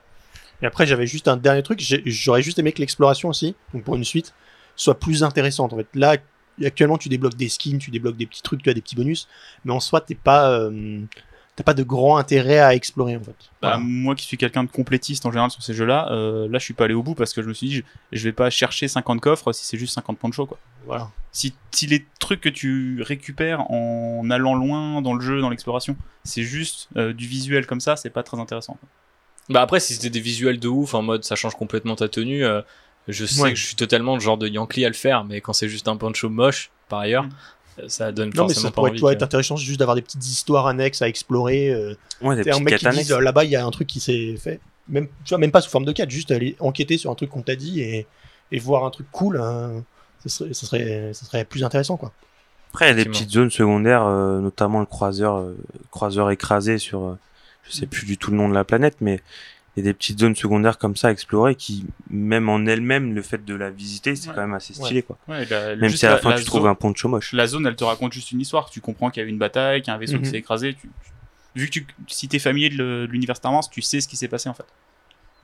Et 0.63 0.67
après, 0.67 0.87
j'avais 0.87 1.07
juste 1.07 1.29
un 1.29 1.37
dernier 1.37 1.63
truc. 1.63 1.81
J'aurais 2.07 2.43
juste 2.43 2.59
aimé 2.59 2.73
que 2.73 2.81
l'exploration 2.81 3.29
aussi, 3.29 3.55
donc 3.73 3.85
pour 3.85 3.95
une 3.97 4.05
suite, 4.05 4.35
soit 4.77 4.99
plus 4.99 5.23
intéressante. 5.23 5.73
En 5.73 5.77
fait, 5.77 5.87
là, 5.95 6.17
actuellement, 6.65 6.99
tu 6.99 7.09
débloques 7.09 7.37
des 7.37 7.49
skins, 7.49 7.79
tu 7.79 7.91
débloques 7.91 8.17
des 8.17 8.27
petits 8.27 8.43
trucs, 8.43 8.63
tu 8.63 8.71
as 8.71 8.75
des 8.75 8.81
petits 8.81 8.97
bonus, 8.97 9.29
mais 9.65 9.73
en 9.73 9.81
soi, 9.81 10.01
t'es 10.01 10.17
pas, 10.17 10.51
euh, 10.51 11.01
t'as 11.55 11.63
pas 11.65 11.75
de 11.75 11.83
grand 11.85 12.17
intérêt 12.17 12.59
à 12.59 12.75
explorer 12.75 13.17
en 13.17 13.21
fait. 13.21 13.31
Bah, 13.31 13.71
Voilà. 13.71 13.79
moi 13.79 14.15
qui 14.17 14.25
suis 14.27 14.37
quelqu'un 14.37 14.65
de 14.65 14.71
complétiste 14.71 15.27
en 15.27 15.31
général 15.31 15.51
sur 15.51 15.63
ces 15.63 15.75
jeux-là, 15.75 16.09
euh, 16.11 16.49
là 16.49 16.59
je 16.59 16.65
suis 16.65 16.75
pas 16.75 16.85
allé 16.85 16.95
au 16.95 17.03
bout 17.03 17.15
parce 17.15 17.33
que 17.33 17.43
je 17.43 17.49
me 17.49 17.55
suis 17.55 17.69
dit, 17.69 17.75
je, 17.77 17.83
je 18.13 18.25
vais 18.25 18.33
pas 18.33 18.51
chercher 18.51 18.87
50 18.89 19.21
coffres 19.21 19.53
si 19.53 19.65
c'est 19.65 19.77
juste 19.79 19.95
50 19.95 20.19
points 20.19 20.31
de 20.31 20.35
show. 20.35 20.47
Quoi. 20.47 20.59
Voilà. 20.87 21.11
Si, 21.33 21.55
si 21.73 21.87
les 21.87 22.05
trucs 22.19 22.41
que 22.41 22.49
tu 22.49 23.03
récupères 23.03 23.71
en 23.71 24.29
allant 24.31 24.55
loin 24.55 25.03
dans 25.03 25.15
le 25.15 25.21
jeu, 25.21 25.41
dans 25.41 25.51
l'exploration, 25.51 25.97
c'est 26.25 26.43
juste 26.43 26.89
euh, 26.97 27.13
du 27.13 27.27
visuel 27.27 27.67
comme 27.67 27.81
ça, 27.81 27.97
c'est 27.97 28.11
pas 28.11 28.23
très 28.25 28.39
intéressant. 28.41 28.75
quoi. 28.81 28.89
Bah 29.49 29.63
après, 29.63 29.81
si 29.81 29.95
c'était 29.95 30.11
des 30.11 30.21
visuels 30.21 30.59
de 30.61 30.69
ouf 30.69 30.95
en 30.95 31.03
mode 31.03 31.25
ça 31.25 31.35
change 31.37 31.55
complètement 31.55 31.97
ta 31.97 32.09
tenue, 32.09 32.45
euh, 32.45 32.61
je 33.09 33.25
sais 33.25 33.41
Ouais. 33.43 33.51
que 33.51 33.57
je 33.57 33.65
suis 33.67 33.77
totalement 33.77 34.15
le 34.15 34.21
genre 34.21 34.37
de 34.37 34.47
Yankee 34.49 34.85
à 34.85 34.89
le 34.89 34.95
faire, 34.95 35.25
mais 35.25 35.41
quand 35.41 35.53
c'est 35.55 35.69
juste 35.69 35.89
un 35.89 35.97
poncho 35.97 36.29
moche, 36.29 36.71
par 36.89 37.01
ailleurs, 37.01 37.25
Mm. 37.25 37.89
ça 37.89 38.13
donne 38.13 38.29
Non, 38.35 38.43
mais 38.43 38.49
forcément 38.49 38.63
ça 38.63 38.71
pas 38.71 38.75
pourrait 38.75 38.99
vois, 38.99 39.11
que- 39.13 39.17
être 39.17 39.23
intéressant 39.23 39.57
juste 39.57 39.79
d'avoir 39.79 39.95
des 39.95 40.03
petites 40.03 40.27
histoires 40.27 40.67
annexes 40.67 41.01
à 41.01 41.09
explorer. 41.09 41.71
euh, 41.71 41.95
Ouais, 42.21 42.35
des 42.37 42.43
un 42.43 42.45
petites 42.55 42.65
mec 42.65 42.75
qui 42.79 42.81
dit 42.81 42.87
annexes. 42.89 43.11
euh, 43.13 43.21
là-bas, 43.21 43.45
il 43.45 43.51
y 43.51 43.57
a 43.57 43.65
un 43.65 43.71
truc 43.71 43.87
qui 43.87 44.01
s'est 44.01 44.37
fait. 44.37 44.61
Même, 44.89 45.07
tu 45.25 45.29
vois, 45.31 45.39
même 45.39 45.51
pas 45.53 45.61
sous 45.61 45.71
forme 45.71 45.85
de 45.85 45.93
quête, 45.93 46.11
juste 46.11 46.31
aller 46.31 46.57
enquêter 46.61 46.99
sur 46.99 47.11
un 47.11 47.15
truc 47.15 47.31
qu'on 47.31 47.43
t'a 47.43 47.57
dit 47.57 47.81
et, 47.81 48.07
et 48.53 48.59
voir 48.59 48.85
un 48.85 48.91
truc 48.91 49.07
cool. 49.13 49.39
hein, 49.41 49.85
ça, 50.27 50.29
serait, 50.29 50.53
ça, 50.55 50.67
serait, 50.67 51.11
ça 51.15 51.25
serait 51.27 51.45
plus 51.45 51.63
intéressant, 51.65 51.97
quoi. 51.97 52.13
Après, 52.71 52.87
il 52.87 52.89
y 52.89 53.01
a 53.01 53.05
des 53.05 53.09
petites 53.09 53.31
zones 53.31 53.51
secondaires, 53.51 54.05
euh, 54.07 54.41
notamment 54.41 54.81
le 54.81 54.87
croiseur, 54.87 55.37
euh, 55.37 55.57
croiseur 55.91 56.31
écrasé 56.31 56.79
sur, 56.79 57.03
euh, 57.05 57.19
je 57.69 57.73
sais 57.77 57.87
plus 57.87 58.07
du 58.07 58.17
tout 58.19 58.31
le 58.31 58.37
nom 58.37 58.49
de 58.49 58.55
la 58.55 58.65
planète, 58.65 58.97
mais 59.01 59.21
il 59.77 59.81
y 59.85 59.89
a 59.89 59.91
des 59.91 59.95
petites 59.95 60.19
zones 60.21 60.35
secondaires 60.35 60.79
comme 60.79 60.97
ça 60.97 61.09
à 61.09 61.11
explorer 61.13 61.55
qui, 61.55 61.85
même 62.11 62.49
en 62.49 62.67
elles-mêmes, 62.67 63.15
le 63.15 63.23
fait 63.23 63.45
de 63.45 63.55
la 63.55 63.71
visiter, 63.71 64.17
c'est 64.17 64.29
Ouais. 64.29 64.35
quand 64.35 64.41
même 64.41 64.55
assez 64.55 64.75
stylé, 64.75 65.03
quoi. 65.03 65.19
Ouais, 65.29 65.45
la- 65.47 65.77
Même 65.77 65.91
si 65.91 66.05
à 66.07 66.11
la, 66.11 66.15
la- 66.17 66.21
fin 66.23 66.31
la 66.31 66.39
tu 66.39 66.45
trouves 66.45 66.63
zone- 66.63 66.71
un 66.71 66.75
poncho 66.75 67.09
moche. 67.09 67.33
La 67.33 67.47
zone, 67.47 67.67
elle 67.67 67.77
te 67.77 67.85
raconte 67.85 68.13
juste 68.13 68.33
une 68.33 68.41
histoire. 68.41 68.71
Tu 68.71 68.81
comprends 68.81 69.11
qu'il 69.11 69.23
y 69.23 69.25
a 69.25 69.29
eu 69.29 69.31
une 69.31 69.39
bataille, 69.39 69.83
qu'il 69.83 69.89
y 69.89 69.93
a 69.93 69.95
un 69.95 69.99
vaisseau 69.99 70.15
Mhm. 70.17 70.23
qui 70.23 70.31
s'est 70.31 70.39
écrasé. 70.39 70.75
Tu, 70.75 70.89
tu- 71.05 71.11
vu 71.55 71.67
que 71.67 71.71
tu, 71.73 71.87
si 72.09 72.27
t'es 72.29 72.39
familier 72.39 72.71
de 72.71 72.77
de 72.77 73.09
l'univers 73.11 73.37
Star 73.37 73.53
Wars, 73.53 73.69
tu 73.71 73.81
sais 73.83 74.01
ce 74.01 74.09
qui 74.09 74.17
s'est 74.17 74.29
passé 74.29 74.49
en 74.49 74.55
fait. 74.55 74.67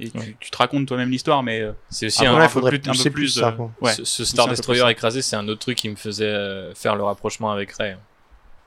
Et 0.00 0.10
tu, 0.10 0.18
Ouais. 0.18 0.36
tu 0.40 0.50
te 0.50 0.56
racontes 0.56 0.86
toi-même 0.88 1.10
l'histoire, 1.10 1.44
mais 1.44 1.60
euh, 1.60 1.70
C'est 1.88 2.06
aussi 2.06 2.26
Ah, 2.26 2.32
un, 2.32 2.48
peu 2.48 2.60
plus- 2.60 2.66
un 2.66 2.70
peu 2.70 2.78
pousser 2.90 3.10
plus, 3.10 3.22
plus 3.32 3.40
ça, 3.40 3.56
euh, 3.58 3.66
ouais. 3.80 3.92
ce, 4.02 4.24
Star 4.24 4.48
Destroyer 4.48 4.90
écrasé, 4.90 5.22
c'est 5.22 5.36
un 5.36 5.46
autre 5.46 5.60
truc 5.60 5.78
qui 5.78 5.88
me 5.88 5.94
faisait 5.94 6.24
euh, 6.26 6.74
faire 6.74 6.96
le 6.96 7.04
rapprochement 7.04 7.52
avec 7.52 7.70
Ray. 7.74 7.94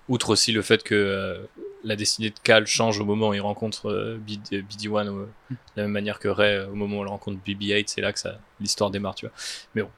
Outre 0.07 0.29
aussi 0.29 0.53
le 0.53 0.61
fait 0.61 0.84
que 0.84 0.95
euh, 0.95 1.43
la 1.83 1.95
destinée 1.95 2.29
de 2.29 2.35
Cal 2.43 2.65
change 2.67 2.99
au 2.99 3.05
moment 3.05 3.29
où 3.29 3.33
il 3.33 3.41
rencontre 3.41 3.89
euh, 3.89 4.19
B- 4.27 4.39
euh, 4.53 4.61
BD-1 4.61 5.07
euh, 5.07 5.25
de 5.51 5.55
la 5.75 5.83
même 5.83 5.91
manière 5.91 6.19
que 6.19 6.27
Ray 6.27 6.53
euh, 6.55 6.67
au 6.67 6.75
moment 6.75 6.99
où 6.99 7.03
il 7.03 7.07
rencontre 7.07 7.39
BB-8, 7.45 7.85
c'est 7.87 8.01
là 8.01 8.11
que 8.13 8.19
ça 8.19 8.39
l'histoire 8.59 8.89
démarre, 8.89 9.15
tu 9.15 9.25
vois. 9.27 9.35
Mais 9.75 9.81
bon, 9.83 9.89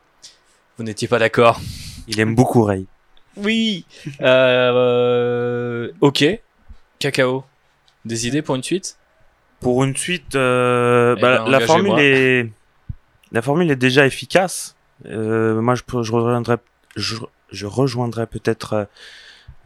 vous 0.78 0.84
n'étiez 0.84 1.08
pas 1.08 1.20
d'accord. 1.20 1.60
Il 2.08 2.20
aime 2.20 2.36
beaucoup 2.36 2.64
Ray. 2.64 2.86
Oui. 3.38 3.86
Euh, 4.22 5.92
ok. 6.02 6.26
Cacao. 7.00 7.46
Des 8.06 8.28
idées 8.28 8.42
pour 8.42 8.56
une 8.56 8.64
suite? 8.64 8.98
Pour 9.60 9.84
une 9.84 9.96
suite, 9.96 10.36
euh, 10.36 11.16
Eh 11.18 11.22
bah, 11.22 11.44
ben, 11.44 11.52
la 11.52 11.60
formule 11.60 12.00
est, 12.00 12.50
la 13.32 13.42
formule 13.42 13.70
est 13.72 13.76
déjà 13.76 14.06
efficace. 14.06 14.76
Euh, 15.06 15.62
moi, 15.62 15.76
je, 15.76 15.82
je 15.88 16.12
rejoindrais, 16.12 16.58
je, 16.96 17.16
je 17.52 17.66
rejoindrais 17.66 18.26
peut-être 18.28 18.88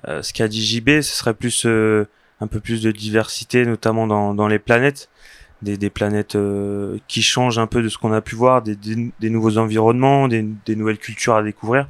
ce 0.08 0.34
qu'a 0.34 0.48
dit 0.48 0.64
JB. 0.66 1.02
Ce 1.02 1.16
serait 1.18 1.34
plus 1.34 1.66
euh, 1.66 2.06
un 2.42 2.48
peu 2.48 2.60
plus 2.60 2.82
de 2.82 2.92
diversité, 2.92 3.66
notamment 3.66 4.08
dans, 4.08 4.34
dans 4.34 4.48
les 4.48 4.60
planètes, 4.60 5.10
des, 5.62 5.78
des 5.78 5.90
planètes 5.90 6.36
euh, 6.36 6.98
qui 7.08 7.22
changent 7.22 7.60
un 7.60 7.68
peu 7.68 7.82
de 7.82 7.90
ce 7.90 7.98
qu'on 7.98 8.12
a 8.14 8.22
pu 8.22 8.36
voir, 8.36 8.62
des, 8.62 8.76
des, 8.76 9.12
des 9.20 9.30
nouveaux 9.30 9.58
environnements, 9.58 10.28
des, 10.28 10.46
des 10.66 10.76
nouvelles 10.76 10.98
cultures 10.98 11.36
à 11.36 11.44
découvrir. 11.44 11.88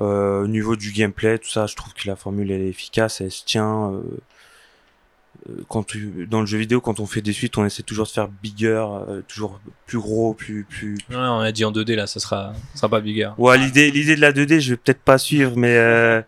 Euh, 0.00 0.42
au 0.42 0.46
niveau 0.48 0.74
du 0.76 0.90
gameplay, 0.92 1.38
tout 1.38 1.48
ça, 1.50 1.66
je 1.66 1.76
trouve 1.76 1.92
que 1.94 2.08
la 2.08 2.16
formule 2.16 2.50
elle 2.50 2.62
est 2.62 2.68
efficace, 2.68 3.20
elle 3.20 3.30
se 3.30 3.44
tient. 3.44 3.92
euh, 3.92 4.00
euh, 5.50 5.62
quand 5.68 5.84
tu, 5.84 6.26
dans 6.28 6.40
le 6.40 6.46
jeu 6.46 6.58
vidéo, 6.58 6.80
quand 6.80 7.00
on 7.00 7.06
fait 7.06 7.20
des 7.22 7.32
suites, 7.32 7.56
on 7.58 7.64
essaie 7.64 7.82
toujours 7.82 8.06
de 8.06 8.10
faire 8.10 8.28
bigger, 8.28 8.84
euh, 9.08 9.20
toujours 9.28 9.60
plus 9.86 9.98
gros, 9.98 10.32
plus, 10.34 10.64
plus. 10.68 10.94
Ouais, 11.10 11.16
on 11.16 11.38
a 11.40 11.52
dit 11.52 11.64
en 11.64 11.70
2D 11.72 11.94
là, 11.94 12.06
ça 12.06 12.18
sera, 12.18 12.54
ça 12.72 12.80
sera 12.80 12.88
pas 12.88 13.00
bigger. 13.00 13.30
Ouais, 13.38 13.56
l'idée, 13.58 13.90
l'idée 13.90 14.16
de 14.16 14.20
la 14.20 14.32
2D, 14.32 14.60
je 14.60 14.70
vais 14.70 14.76
peut-être 14.76 15.02
pas 15.02 15.18
suivre, 15.18 15.56
mais, 15.56 15.76
euh, 15.76 16.22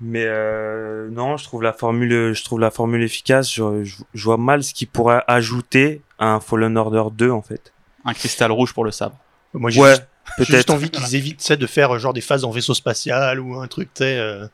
mais 0.00 0.24
euh, 0.26 1.08
non, 1.10 1.36
je 1.36 1.44
trouve 1.44 1.62
la 1.62 1.72
formule, 1.72 2.32
je 2.32 2.44
trouve 2.44 2.60
la 2.60 2.70
formule 2.70 3.02
efficace. 3.02 3.52
Je, 3.52 3.84
je, 3.84 3.96
je 4.14 4.24
vois 4.24 4.36
mal 4.38 4.62
ce 4.62 4.72
qui 4.74 4.86
pourrait 4.86 5.22
ajouter 5.26 6.02
à 6.18 6.28
un 6.34 6.40
Fallen 6.40 6.76
Order 6.76 7.04
2 7.12 7.30
en 7.30 7.42
fait. 7.42 7.72
un 8.04 8.14
cristal 8.14 8.50
rouge 8.52 8.72
pour 8.74 8.84
le 8.84 8.90
sabre. 8.90 9.16
Moi, 9.52 9.70
j'ai 9.70 9.80
Ouais, 9.80 9.94
juste, 10.38 10.70
envie 10.70 10.90
qu'ils 10.90 11.16
évitent 11.16 11.52
de 11.52 11.66
faire 11.66 11.94
euh, 11.94 11.98
genre 11.98 12.12
des 12.12 12.20
phases 12.20 12.44
en 12.44 12.50
vaisseau 12.50 12.74
spatial 12.74 13.40
ou 13.40 13.56
un 13.60 13.66
truc 13.66 13.88
euh, 14.00 14.46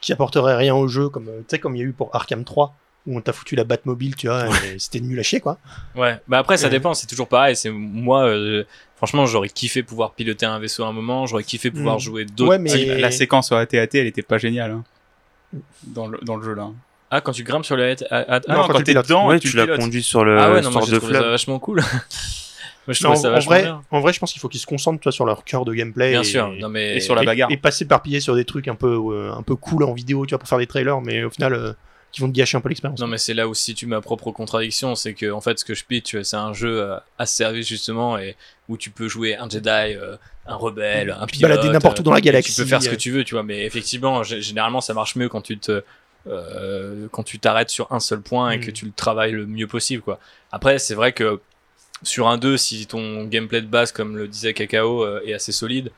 qui 0.00 0.12
apporterait 0.12 0.56
rien 0.56 0.74
au 0.74 0.88
jeu, 0.88 1.08
comme 1.08 1.26
tu 1.26 1.44
sais, 1.48 1.58
comme 1.58 1.76
il 1.76 1.78
y 1.78 1.82
a 1.82 1.86
eu 1.86 1.92
pour 1.92 2.14
Arkham 2.14 2.44
3, 2.44 2.74
où 3.06 3.16
on 3.16 3.20
t'a 3.20 3.32
foutu 3.32 3.56
la 3.56 3.64
Batmobile, 3.64 4.14
tu 4.16 4.28
vois, 4.28 4.46
c'était 4.78 5.00
nul 5.00 5.18
à 5.18 5.22
chier, 5.22 5.40
quoi. 5.40 5.58
Ouais, 5.96 6.20
bah 6.28 6.38
après 6.38 6.56
ça 6.56 6.68
dépend, 6.68 6.94
c'est 6.94 7.06
toujours 7.06 7.28
pareil. 7.28 7.56
C'est 7.56 7.70
moi, 7.70 8.24
euh, 8.26 8.64
franchement, 8.96 9.26
j'aurais 9.26 9.48
kiffé 9.48 9.82
pouvoir 9.82 10.12
piloter 10.12 10.46
un 10.46 10.58
vaisseau 10.58 10.84
à 10.84 10.88
un 10.88 10.92
moment, 10.92 11.26
j'aurais 11.26 11.42
kiffé 11.44 11.70
pouvoir 11.70 11.96
Mm. 11.96 12.00
jouer 12.00 12.24
d'autres. 12.24 12.50
Ouais, 12.50 12.58
mais- 12.58 13.00
La, 13.00 13.10
séquence 13.10 13.48
sur 13.48 13.56
AT-AT, 13.56 13.88
elle 13.98 14.06
était 14.06 14.22
pas 14.22 14.38
géniale 14.38 14.70
hein, 14.70 14.84
dans, 15.84 16.06
le, 16.06 16.18
dans 16.22 16.36
le 16.36 16.42
jeu 16.44 16.54
là. 16.54 16.68
Ah, 17.10 17.20
quand 17.20 17.32
tu 17.32 17.42
grimpes 17.44 17.64
sur 17.66 17.76
la 17.76 17.94
tête, 17.94 18.06
ah, 18.10 18.24
ah, 18.26 18.40
non, 18.48 18.54
quand 18.54 18.68
quand, 18.68 18.72
tu 18.74 18.78
le 18.78 18.84
t'es 18.84 18.94
dedans, 18.94 19.28
ouais, 19.28 19.38
tu, 19.38 19.50
tu, 19.50 19.56
l'as 19.56 19.76
conduit 19.76 20.02
sur 20.02 20.24
le 20.24 20.38
ah 20.38 20.50
ouais, 20.52 20.60
non, 20.62 20.70
moi 20.70 20.80
de 20.86 20.96
trouvé 20.96 21.12
ça 21.12 21.22
vachement 21.22 21.58
cool. 21.58 21.80
moi 22.86 22.94
je 22.94 23.02
Non, 23.04 23.10
trouvais 23.10 23.16
ça 23.22 23.28
en, 23.28 23.32
vachement 23.32 23.50
vrai, 23.50 23.62
bien. 23.64 23.82
en 23.90 24.00
vrai, 24.00 24.12
je 24.14 24.18
pense 24.18 24.32
qu'il 24.32 24.40
faut 24.40 24.48
qu'ils 24.48 24.60
se 24.60 24.66
concentrent 24.66 24.98
tu 25.00 25.04
vois, 25.04 25.12
sur 25.12 25.26
leur 25.26 25.44
cœur 25.44 25.64
de 25.66 25.74
gameplay. 25.74 26.12
Bien 26.12 26.22
et, 26.22 26.24
sûr, 26.24 26.50
non 26.58 26.68
mais 26.70 26.96
et 26.96 27.00
sur 27.00 27.14
la 27.14 27.22
et- 27.22 27.26
bagarre. 27.26 27.50
Et, 27.50 27.58
pas 27.58 27.70
s'éparpiller 27.70 28.20
sur 28.20 28.34
des 28.34 28.44
trucs 28.46 28.66
un 28.68 28.74
peu, 28.76 28.86
euh, 29.12 29.30
un 29.34 29.42
peu 29.42 29.56
cool 29.56 29.82
en 29.84 29.92
vidéo, 29.92 30.24
tu 30.24 30.30
vois, 30.30 30.38
pour 30.38 30.48
faire 30.48 30.58
des 30.58 30.66
trailers, 30.66 31.00
mais 31.02 31.22
au 31.24 31.28
final, 31.30 31.52
euh, 31.52 31.72
qui 32.12 32.20
vont 32.20 32.28
te 32.28 32.34
gâcher 32.34 32.56
un 32.56 32.60
peu 32.60 32.68
l'expérience. 32.68 33.00
Non 33.00 33.06
mais 33.06 33.18
c'est 33.18 33.34
là 33.34 33.48
où 33.48 33.54
si 33.54 33.74
tu 33.74 33.86
ma 33.86 34.00
propre 34.00 34.30
contradiction, 34.30 34.94
c'est 34.94 35.14
que 35.14 35.30
en 35.32 35.40
fait 35.40 35.58
ce 35.58 35.64
que 35.64 35.74
je 35.74 35.84
pitch 35.84 36.20
c'est 36.22 36.36
un 36.36 36.52
jeu 36.52 36.82
euh, 36.82 36.96
à 37.18 37.26
ce 37.26 37.34
service 37.36 37.66
justement 37.66 38.18
et 38.18 38.36
où 38.68 38.76
tu 38.76 38.90
peux 38.90 39.08
jouer 39.08 39.36
un 39.36 39.48
Jedi, 39.48 39.68
euh, 39.68 40.16
un 40.46 40.54
rebelle, 40.56 41.16
un 41.18 41.26
pilote. 41.26 41.50
balader 41.50 41.70
n'importe 41.70 42.00
où 42.00 42.02
dans 42.02 42.12
la 42.12 42.18
et 42.18 42.22
galaxie, 42.22 42.54
Tu 42.54 42.60
peux 42.62 42.68
faire 42.68 42.82
ce 42.82 42.88
que 42.88 42.94
euh. 42.94 42.98
tu 42.98 43.10
veux, 43.10 43.24
tu 43.24 43.34
vois. 43.34 43.42
Mais 43.42 43.64
effectivement, 43.64 44.22
généralement 44.22 44.80
ça 44.80 44.92
marche 44.94 45.16
mieux 45.16 45.28
quand 45.28 45.40
tu 45.40 45.58
te 45.58 45.82
euh, 46.28 47.08
quand 47.10 47.22
tu 47.24 47.38
t'arrêtes 47.38 47.70
sur 47.70 47.90
un 47.90 47.98
seul 47.98 48.20
point 48.20 48.50
et 48.52 48.58
Mm. 48.58 48.60
que 48.60 48.70
tu 48.70 48.84
le 48.84 48.92
travailles 48.92 49.32
le 49.32 49.46
mieux 49.46 49.66
possible 49.66 50.02
quoi. 50.02 50.20
Après 50.52 50.78
c'est 50.78 50.94
vrai 50.94 51.12
que 51.12 51.40
sur 52.04 52.28
un 52.28 52.36
2 52.38 52.56
si 52.56 52.86
ton 52.86 53.24
gameplay 53.24 53.60
de 53.60 53.66
base 53.66 53.90
comme 53.92 54.16
le 54.16 54.28
disait 54.28 54.54
Kakao 54.54 55.04
euh, 55.04 55.20
est 55.24 55.34
assez 55.34 55.52
solide 55.52 55.90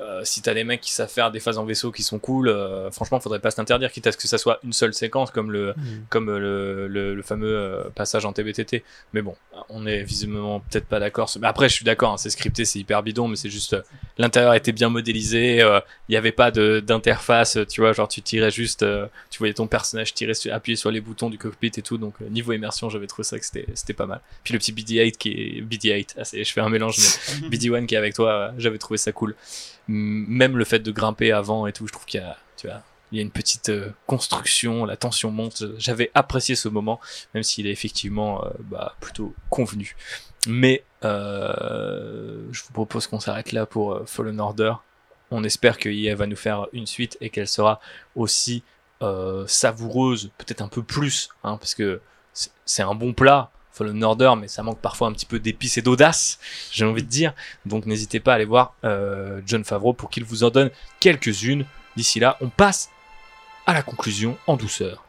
euh, 0.00 0.22
si 0.24 0.42
t'as 0.42 0.54
des 0.54 0.64
mecs 0.64 0.80
qui 0.80 0.92
savent 0.92 1.08
faire 1.10 1.30
des 1.30 1.40
phases 1.40 1.58
en 1.58 1.64
vaisseau 1.64 1.92
qui 1.92 2.02
sont 2.02 2.18
cool, 2.18 2.48
euh, 2.48 2.90
franchement, 2.90 3.20
faudrait 3.20 3.38
pas 3.40 3.50
s'interdire, 3.50 3.92
quitte 3.92 4.06
à 4.06 4.12
ce 4.12 4.16
que 4.16 4.26
ça 4.26 4.38
soit 4.38 4.58
une 4.64 4.72
seule 4.72 4.94
séquence, 4.94 5.30
comme 5.30 5.50
le, 5.52 5.74
Mm. 5.76 5.82
comme 6.08 6.28
euh, 6.28 6.38
le, 6.38 6.88
le, 6.88 7.14
le 7.14 7.22
fameux 7.22 7.54
euh, 7.54 7.84
passage 7.94 8.24
en 8.24 8.32
TBTT. 8.32 8.82
Mais 9.12 9.22
bon, 9.22 9.34
on 9.68 9.86
est 9.86 10.02
visiblement 10.02 10.60
peut-être 10.60 10.86
pas 10.86 11.00
d'accord. 11.00 11.30
Mais 11.40 11.46
après, 11.46 11.68
je 11.68 11.74
suis 11.74 11.84
d'accord, 11.84 12.12
hein, 12.12 12.16
c'est 12.16 12.30
scripté, 12.30 12.64
c'est 12.64 12.78
hyper 12.78 13.02
bidon, 13.02 13.28
mais 13.28 13.36
c'est 13.36 13.50
juste 13.50 13.76
l'intérieur 14.18 14.54
était 14.54 14.72
bien 14.72 14.88
modélisé. 14.88 15.58
Il 15.58 15.82
n'y 16.10 16.16
avait 16.16 16.32
pas 16.32 16.50
d'interface, 16.50 17.58
tu 17.68 17.80
vois, 17.80 17.92
genre 17.92 18.08
tu 18.08 18.22
tirais 18.22 18.50
juste, 18.50 18.84
tu 19.30 19.38
voyais 19.38 19.54
ton 19.54 19.66
personnage 19.66 20.14
tirer, 20.14 20.34
sur- 20.34 20.52
appuyer 20.52 20.76
sur 20.76 20.90
les 20.90 21.00
boutons 21.00 21.30
du 21.30 21.38
cockpit 21.38 21.70
et 21.76 21.82
tout. 21.82 21.98
Donc 21.98 22.20
niveau 22.20 22.52
immersion, 22.52 22.88
j'avais 22.88 23.06
trouvé 23.06 23.24
ça 23.24 23.38
que 23.38 23.44
c'était 23.44 23.92
pas 23.92 24.06
mal. 24.06 24.20
Puis 24.44 24.52
le 24.52 24.58
petit 24.58 24.72
BD-8 24.72 25.12
qui 25.12 25.30
est 25.30 25.62
BD-8, 25.62 26.14
ah, 26.18 26.22
je 26.32 26.44
fais 26.52 26.60
un 26.60 26.68
mélange, 26.68 26.96
mais 27.42 27.48
BD-1 27.56 27.86
qui 27.86 27.94
est 27.94 27.98
avec 27.98 28.14
toi, 28.14 28.52
j'avais 28.58 28.78
trouvé 28.78 28.98
ça 28.98 29.12
cool. 29.12 29.34
Même 29.92 30.56
le 30.56 30.64
fait 30.64 30.78
de 30.80 30.92
grimper 30.92 31.32
avant 31.32 31.66
et 31.66 31.72
tout, 31.72 31.86
je 31.86 31.92
trouve 31.92 32.04
qu'il 32.04 32.20
y 32.20 32.24
a, 32.24 32.36
tu 32.56 32.68
vois, 32.68 32.82
il 33.10 33.16
y 33.16 33.18
a 33.18 33.22
une 33.22 33.30
petite 33.30 33.70
euh, 33.70 33.90
construction, 34.06 34.84
la 34.84 34.96
tension 34.96 35.30
monte. 35.30 35.64
J'avais 35.78 36.10
apprécié 36.14 36.54
ce 36.54 36.68
moment, 36.68 37.00
même 37.34 37.42
s'il 37.42 37.66
est 37.66 37.72
effectivement 37.72 38.44
euh, 38.44 38.50
bah, 38.60 38.94
plutôt 39.00 39.34
convenu. 39.48 39.96
Mais 40.46 40.84
euh, 41.04 42.46
je 42.52 42.62
vous 42.62 42.72
propose 42.72 43.06
qu'on 43.06 43.20
s'arrête 43.20 43.52
là 43.52 43.66
pour 43.66 43.94
euh, 43.94 44.04
Fallen 44.06 44.40
Order. 44.40 44.74
On 45.30 45.44
espère 45.44 45.78
que 45.78 45.88
EA 45.88 46.14
va 46.14 46.26
nous 46.26 46.36
faire 46.36 46.66
une 46.72 46.86
suite 46.86 47.16
et 47.20 47.30
qu'elle 47.30 47.48
sera 47.48 47.80
aussi 48.16 48.62
euh, 49.02 49.46
savoureuse, 49.46 50.30
peut-être 50.38 50.62
un 50.62 50.68
peu 50.68 50.82
plus, 50.82 51.30
hein, 51.44 51.56
parce 51.56 51.74
que 51.74 52.00
c'est 52.64 52.82
un 52.82 52.94
bon 52.94 53.12
plat. 53.12 53.50
Fallen 53.72 54.02
Order, 54.02 54.32
mais 54.38 54.48
ça 54.48 54.62
manque 54.62 54.78
parfois 54.78 55.08
un 55.08 55.12
petit 55.12 55.26
peu 55.26 55.38
d'épices 55.38 55.78
et 55.78 55.82
d'audace, 55.82 56.38
j'ai 56.72 56.84
envie 56.84 57.02
de 57.02 57.08
dire. 57.08 57.34
Donc 57.66 57.86
n'hésitez 57.86 58.20
pas 58.20 58.32
à 58.32 58.34
aller 58.36 58.44
voir 58.44 58.74
euh, 58.84 59.40
John 59.46 59.64
Favreau 59.64 59.92
pour 59.92 60.10
qu'il 60.10 60.24
vous 60.24 60.44
en 60.44 60.50
donne 60.50 60.70
quelques-unes. 60.98 61.64
D'ici 61.96 62.20
là, 62.20 62.36
on 62.40 62.48
passe 62.48 62.90
à 63.66 63.74
la 63.74 63.82
conclusion 63.82 64.36
en 64.46 64.56
douceur. 64.56 65.04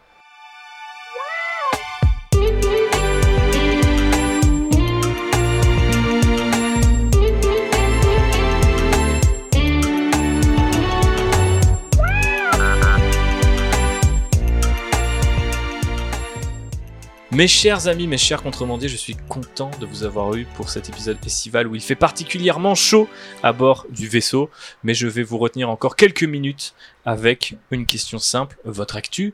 Mes 17.33 17.47
chers 17.47 17.87
amis, 17.87 18.07
mes 18.07 18.17
chers 18.17 18.43
contrebandiers, 18.43 18.89
je 18.89 18.97
suis 18.97 19.15
content 19.15 19.71
de 19.79 19.85
vous 19.85 20.03
avoir 20.03 20.35
eu 20.35 20.43
pour 20.55 20.69
cet 20.69 20.89
épisode 20.89 21.17
estival 21.25 21.65
où 21.65 21.75
il 21.75 21.81
fait 21.81 21.95
particulièrement 21.95 22.75
chaud 22.75 23.07
à 23.41 23.53
bord 23.53 23.85
du 23.89 24.09
vaisseau, 24.09 24.49
mais 24.83 24.93
je 24.93 25.07
vais 25.07 25.23
vous 25.23 25.37
retenir 25.37 25.69
encore 25.69 25.95
quelques 25.95 26.25
minutes 26.25 26.75
avec 27.05 27.55
une 27.71 27.85
question 27.85 28.19
simple, 28.19 28.57
votre 28.65 28.97
actu, 28.97 29.33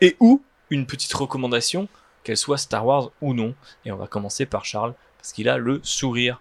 et 0.00 0.16
ou 0.18 0.42
une 0.70 0.86
petite 0.86 1.12
recommandation, 1.12 1.88
qu'elle 2.24 2.38
soit 2.38 2.56
Star 2.56 2.86
Wars 2.86 3.10
ou 3.20 3.34
non. 3.34 3.54
Et 3.84 3.92
on 3.92 3.96
va 3.96 4.06
commencer 4.06 4.46
par 4.46 4.64
Charles, 4.64 4.94
parce 5.18 5.34
qu'il 5.34 5.50
a 5.50 5.58
le 5.58 5.80
sourire. 5.82 6.40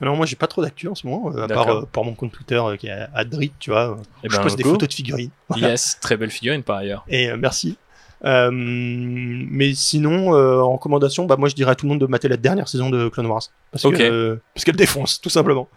Alors 0.00 0.16
moi 0.16 0.24
j'ai 0.24 0.36
pas 0.36 0.46
trop 0.46 0.62
d'actu 0.62 0.88
en 0.88 0.94
ce 0.94 1.06
moment, 1.06 1.30
euh, 1.34 1.42
à 1.42 1.48
part 1.48 1.68
euh, 1.68 1.82
pour 1.82 2.06
mon 2.06 2.14
compte 2.14 2.32
Twitter 2.32 2.54
euh, 2.54 2.76
qui 2.78 2.86
est 2.86 3.06
à 3.12 3.24
Drit, 3.26 3.52
tu 3.58 3.72
vois. 3.72 3.98
Eh 4.24 4.30
je 4.30 4.36
ben, 4.36 4.42
poste 4.42 4.56
des 4.56 4.64
photos 4.64 4.88
de 4.88 4.94
figurines. 4.94 5.30
Yes, 5.54 5.98
très 6.00 6.16
belle 6.16 6.30
figurine 6.30 6.62
par 6.62 6.76
ailleurs. 6.76 7.04
Et 7.08 7.28
euh, 7.28 7.36
merci. 7.36 7.76
Euh, 8.24 8.50
mais 8.52 9.74
sinon, 9.74 10.34
euh, 10.34 10.60
en 10.60 10.72
recommandation, 10.72 11.24
bah 11.26 11.36
moi 11.36 11.48
je 11.48 11.54
dirais 11.54 11.70
à 11.70 11.74
tout 11.74 11.86
le 11.86 11.90
monde 11.90 12.00
de 12.00 12.06
mater 12.06 12.28
la 12.28 12.36
dernière 12.36 12.68
saison 12.68 12.90
de 12.90 13.08
Clone 13.08 13.26
Wars. 13.26 13.42
Parce 13.70 13.84
Ok. 13.84 13.96
que 13.98 14.02
euh, 14.02 14.36
qu'elle 14.64 14.76
défonce, 14.76 15.20
tout 15.20 15.30
simplement. 15.30 15.68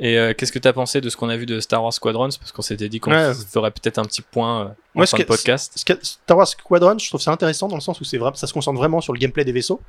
Et 0.00 0.16
qu'est-ce 0.36 0.50
que 0.50 0.58
t'as 0.58 0.72
pensé 0.72 1.00
de 1.00 1.08
ce 1.08 1.16
qu'on 1.16 1.28
a 1.28 1.36
vu 1.36 1.46
de 1.46 1.60
Star 1.60 1.80
Wars 1.80 1.92
Squadrons? 1.92 2.28
Parce 2.40 2.50
qu'on 2.50 2.62
s'était 2.62 2.88
dit 2.88 2.98
qu'on 2.98 3.12
Ouais. 3.12 3.32
ferait 3.32 3.70
peut-être 3.70 3.98
un 3.98 4.04
petit 4.04 4.22
point 4.22 4.74
en 4.96 5.00
Ouais, 5.00 5.06
fin 5.06 5.16
de 5.18 5.22
podcast. 5.22 5.72
Star 6.02 6.36
Wars 6.36 6.48
Squadron, 6.48 6.98
je 6.98 7.08
trouve 7.08 7.20
ça 7.20 7.30
intéressant 7.30 7.68
dans 7.68 7.76
le 7.76 7.80
sens 7.80 8.00
où 8.00 8.04
c'est 8.04 8.18
vrai, 8.18 8.32
ça 8.34 8.48
se 8.48 8.52
concentre 8.52 8.76
vraiment 8.78 9.00
sur 9.00 9.12
le 9.12 9.20
gameplay 9.20 9.44
des 9.44 9.52
vaisseaux. 9.52 9.80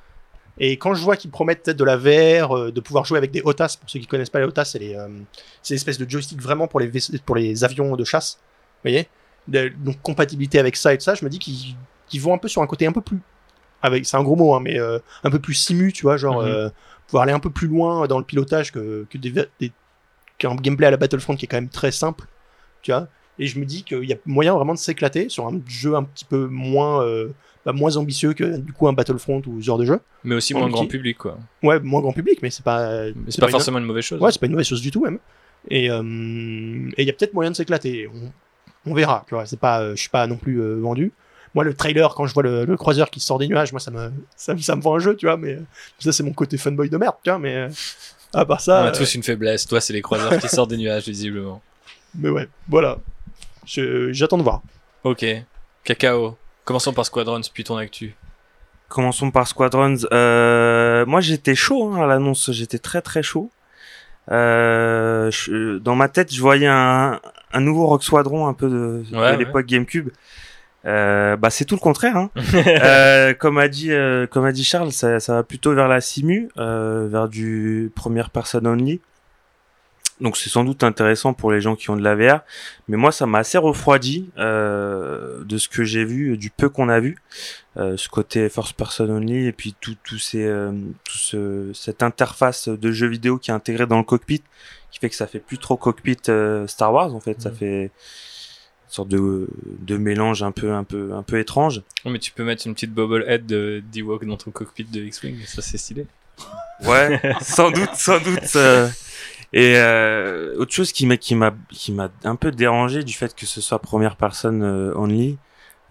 Et 0.59 0.77
quand 0.77 0.93
je 0.93 1.01
vois 1.03 1.17
qu'ils 1.17 1.31
promettent 1.31 1.63
peut-être 1.63 1.77
de 1.77 1.83
la 1.83 1.97
VR, 1.97 2.55
euh, 2.55 2.71
de 2.71 2.79
pouvoir 2.81 3.03
jouer 3.03 3.17
avec 3.17 3.31
des 3.31 3.41
OTAS, 3.43 3.77
pour 3.81 3.89
ceux 3.89 3.99
qui 3.99 4.05
connaissent 4.05 4.29
pas 4.29 4.39
les 4.39 4.45
OTAS, 4.45 4.65
c'est 4.65 4.79
les, 4.79 4.93
euh, 4.95 5.07
de 5.09 6.09
joystick 6.09 6.39
vraiment 6.39 6.67
pour 6.67 6.79
les, 6.79 6.91
pour 7.25 7.35
les 7.35 7.63
avions 7.63 7.95
de 7.95 8.03
chasse. 8.05 8.37
Vous 8.83 8.89
voyez? 8.91 9.07
De- 9.47 9.71
Donc 9.79 9.99
compatibilité 10.03 10.59
avec 10.59 10.75
ça 10.77 10.93
et 10.93 10.97
tout 10.99 11.03
ça, 11.03 11.15
je 11.15 11.25
me 11.25 11.29
dis 11.31 11.39
qu'ils 11.39 11.75
qu'ils 12.07 12.21
vont 12.21 12.33
un 12.33 12.37
peu 12.37 12.47
sur 12.47 12.61
un 12.61 12.67
côté 12.67 12.85
un 12.87 12.91
peu 12.91 13.01
plus. 13.01 13.19
avec 13.81 14.05
C'est 14.05 14.17
un 14.17 14.23
gros 14.23 14.35
mot, 14.35 14.55
hein, 14.55 14.61
mais 14.63 14.79
euh, 14.79 14.97
un 15.23 15.29
peu 15.29 15.37
plus 15.39 15.53
simu, 15.53 15.93
tu 15.93 16.03
vois, 16.03 16.17
genre 16.17 16.41
Mhm. 16.41 16.47
euh, 16.47 16.69
pouvoir 17.07 17.23
aller 17.23 17.33
un 17.33 17.39
peu 17.39 17.51
plus 17.51 17.67
loin 17.67 18.07
dans 18.07 18.17
le 18.17 18.23
pilotage 18.25 18.71
que, 18.71 19.05
que 19.09 19.17
des, 19.19 19.31
des- 19.59 19.71
qu'un 20.39 20.55
gameplay 20.55 20.87
à 20.87 20.91
la 20.91 20.97
Battlefront 20.97 21.35
qui 21.35 21.45
est 21.45 21.47
quand 21.47 21.57
même 21.57 21.69
très 21.69 21.91
simple, 21.91 22.25
tu 22.81 22.91
vois. 22.91 23.07
Et 23.37 23.47
je 23.47 23.59
me 23.59 23.65
dis 23.65 23.83
qu'il 23.83 24.03
y 24.05 24.13
a 24.13 24.17
moyen 24.25 24.53
vraiment 24.55 24.73
de 24.73 24.79
s'éclater 24.79 25.29
sur 25.29 25.45
un 25.45 25.59
jeu 25.67 25.93
un 25.95 26.03
petit 26.03 26.25
peu 26.25 26.47
moins, 26.47 27.03
euh, 27.03 27.29
bah, 27.65 27.73
moins 27.73 27.95
ambitieux 27.97 28.33
que 28.33 28.57
du 28.57 28.71
coup 28.73 28.87
un 28.87 28.93
Battlefront 28.93 29.41
ou 29.45 29.59
ce 29.61 29.65
genre 29.65 29.77
de 29.77 29.85
jeu. 29.85 29.99
Mais 30.23 30.35
aussi 30.35 30.53
moins 30.53 30.69
grand 30.69 30.87
public, 30.87 31.17
quoi. 31.17 31.37
Ouais, 31.61 31.79
moins 31.79 32.01
grand 32.01 32.13
public, 32.13 32.39
mais 32.41 32.49
c'est 32.49 32.63
pas. 32.63 33.05
C'est 33.27 33.39
pas 33.41 33.49
forcément 33.49 33.77
une 33.79 33.85
mauvaise 33.85 34.05
chose. 34.05 34.19
Ouais, 34.21 34.31
c'est 34.31 34.39
pas 34.39 34.45
une 34.47 34.53
mauvaise 34.53 34.67
chose 34.67 34.81
du 34.81 34.89
tout 34.89 35.03
même. 35.03 35.19
Et 35.69 35.91
euh, 35.91 36.01
et 36.97 37.03
il 37.03 37.05
y 37.07 37.09
a 37.09 37.13
peut-être 37.13 37.33
moyen 37.33 37.51
de 37.51 37.55
s'éclater. 37.55 38.07
On, 38.07 38.31
on 38.91 38.93
verra. 38.95 39.25
Tu 39.27 39.35
vois, 39.35 39.45
c'est 39.45 39.59
pas, 39.59 39.81
euh, 39.81 39.95
je 39.95 40.01
suis 40.01 40.09
pas 40.09 40.25
non 40.27 40.37
plus 40.37 40.59
vendu. 40.79 41.11
Moi, 41.55 41.63
le 41.63 41.73
trailer, 41.73 42.13
quand 42.13 42.27
je 42.27 42.33
vois 42.33 42.43
le, 42.43 42.65
le 42.65 42.77
croiseur 42.77 43.09
qui 43.09 43.19
sort 43.19 43.39
des 43.39 43.47
nuages, 43.47 43.71
moi, 43.71 43.79
ça 43.79 43.89
me, 43.89 44.11
ça, 44.35 44.53
me- 44.53 44.59
ça 44.59 44.75
me 44.75 44.81
vend 44.81 44.95
un 44.95 44.99
jeu, 44.99 45.15
tu 45.15 45.25
vois. 45.25 45.37
Mais 45.37 45.53
euh, 45.53 45.61
ça, 45.99 46.11
c'est 46.11 46.21
mon 46.21 46.33
côté 46.33 46.57
fanboy 46.57 46.89
de 46.89 46.97
merde, 46.97 47.15
tu 47.23 47.29
vois. 47.31 47.39
Mais 47.39 47.55
euh, 47.55 47.69
à 48.33 48.45
part 48.45 48.61
ça, 48.61 48.81
On 48.81 48.85
a 48.85 48.89
euh, 48.89 48.91
tous 48.91 49.15
une 49.15 49.23
faiblesse. 49.23 49.65
Toi, 49.65 49.79
c'est 49.81 49.93
les 49.93 50.01
croiseurs 50.01 50.37
qui 50.37 50.47
sortent 50.49 50.69
des 50.69 50.77
nuages, 50.77 51.05
visiblement. 51.05 51.61
mais 52.13 52.29
ouais, 52.29 52.47
voilà. 52.67 52.97
J'attends 53.65 54.37
de 54.37 54.43
voir. 54.43 54.61
Ok. 55.03 55.25
Cacao. 55.83 56.37
Commençons 56.65 56.93
par 56.93 57.05
Squadrons, 57.05 57.41
puis 57.53 57.63
ton 57.63 57.77
actu. 57.77 58.15
Commençons 58.89 59.31
par 59.31 59.47
Squadrons. 59.47 59.95
Euh, 60.11 61.05
moi, 61.05 61.21
j'étais 61.21 61.55
chaud 61.55 61.91
hein, 61.93 62.03
à 62.03 62.07
l'annonce. 62.07 62.51
J'étais 62.51 62.79
très 62.79 63.01
très 63.01 63.23
chaud. 63.23 63.49
Euh, 64.31 65.29
je- 65.31 65.77
dans 65.77 65.95
ma 65.95 66.09
tête, 66.09 66.33
je 66.33 66.41
voyais 66.41 66.67
un, 66.67 67.19
un 67.53 67.61
nouveau 67.61 67.85
Rock 67.87 68.03
Squadron 68.03 68.47
un 68.47 68.53
peu 68.53 68.67
de, 68.69 69.03
de 69.09 69.17
Ouais, 69.17 69.37
l'époque 69.37 69.65
GameCube. 69.67 70.09
Euh, 70.85 71.35
bah, 71.35 71.49
c'est 71.49 71.65
tout 71.65 71.75
le 71.75 71.79
contraire. 71.81 72.15
Hein. 72.17 72.29
Euh, 72.83 73.33
comme 73.33 73.57
a 73.57 73.67
dit, 73.67 73.91
euh, 73.91 74.27
comme 74.27 74.45
a 74.45 74.51
dit 74.51 74.63
Charles, 74.63 74.91
ça, 74.91 75.19
ça 75.19 75.33
va 75.33 75.43
plutôt 75.43 75.73
vers 75.73 75.87
la 75.87 76.01
simu, 76.01 76.49
euh, 76.57 77.07
vers 77.09 77.27
du 77.27 77.91
première 77.95 78.29
personne 78.29 78.67
only. 78.67 79.01
Donc 80.21 80.37
c'est 80.37 80.49
sans 80.49 80.63
doute 80.63 80.81
intéressant 80.83 81.33
pour 81.33 81.51
les 81.51 81.59
gens 81.59 81.75
qui 81.75 81.89
ont 81.89 81.97
de 81.97 82.01
la 82.03 82.15
VR, 82.15 82.39
mais 82.87 82.95
moi 82.95 83.11
ça 83.11 83.25
m'a 83.25 83.39
assez 83.39 83.57
refroidi 83.57 84.29
euh, 84.37 85.43
de 85.43 85.57
ce 85.57 85.67
que 85.67 85.83
j'ai 85.83 86.05
vu, 86.05 86.37
du 86.37 86.49
peu 86.49 86.69
qu'on 86.69 86.87
a 86.87 87.01
vu, 87.01 87.17
euh, 87.75 87.97
ce 87.97 88.07
côté 88.07 88.47
first 88.47 88.77
person 88.77 89.09
only 89.09 89.45
et 89.47 89.51
puis 89.51 89.75
tout, 89.81 89.95
tout 90.05 90.17
ces, 90.17 90.45
euh, 90.45 90.71
tout 91.03 91.17
ce, 91.17 91.69
cette 91.73 92.01
interface 92.01 92.69
de 92.69 92.91
jeu 92.93 93.07
vidéo 93.07 93.37
qui 93.37 93.51
est 93.51 93.53
intégrée 93.53 93.87
dans 93.87 93.97
le 93.97 94.05
cockpit, 94.05 94.41
qui 94.89 94.99
fait 94.99 95.09
que 95.09 95.15
ça 95.15 95.27
fait 95.27 95.39
plus 95.39 95.57
trop 95.57 95.75
cockpit 95.75 96.15
Star 96.67 96.93
Wars 96.93 97.13
en 97.13 97.19
fait, 97.19 97.41
ça 97.41 97.49
Mhm. 97.49 97.55
fait 97.57 97.91
une 98.87 98.91
sorte 98.93 99.09
de, 99.09 99.47
de 99.81 99.97
mélange 99.97 100.43
un 100.43 100.51
peu 100.51 100.71
un 100.73 100.83
peu 100.83 101.13
un 101.13 101.23
peu 101.23 101.39
étrange. 101.39 101.81
Oh, 102.05 102.09
mais 102.09 102.19
tu 102.19 102.31
peux 102.31 102.43
mettre 102.43 102.65
une 102.67 102.73
petite 102.73 102.93
bobblehead 102.93 103.45
de 103.45 103.83
d'Ewok 103.91 104.25
dans 104.25 104.37
ton 104.37 104.51
cockpit 104.51 104.85
de 104.85 105.01
X-Wing, 105.01 105.37
ça 105.45 105.61
c'est 105.61 105.77
stylé. 105.77 106.05
Ouais, 106.85 107.19
sans 107.41 107.71
doute, 107.71 107.93
sans 107.95 108.19
doute. 108.19 108.55
euh. 108.55 108.89
Et 109.53 109.75
euh, 109.77 110.55
autre 110.57 110.73
chose 110.73 110.91
qui 110.91 111.05
m'a 111.05 111.17
qui 111.17 111.33
m'a 111.35 111.53
qui 111.69 111.91
m'a 111.93 112.09
un 112.25 112.35
peu 112.35 112.51
dérangé 112.51 113.03
du 113.03 113.13
fait 113.13 113.33
que 113.33 113.45
ce 113.45 113.61
soit 113.61 113.79
première 113.79 114.17
personne 114.17 114.63
euh, 114.63 114.93
only, 114.95 115.37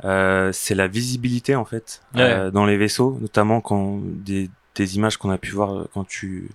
euh, 0.04 0.50
c'est 0.52 0.74
la 0.74 0.86
visibilité 0.86 1.54
en 1.54 1.64
fait 1.64 2.02
dans 2.14 2.66
les 2.66 2.76
vaisseaux, 2.76 3.16
notamment 3.20 3.60
quand 3.60 4.00
des 4.02 4.50
des 4.74 4.96
images 4.96 5.16
qu'on 5.16 5.30
a 5.30 5.38
pu 5.38 5.52
voir 5.52 5.86
quand 5.94 6.04
tu 6.04 6.50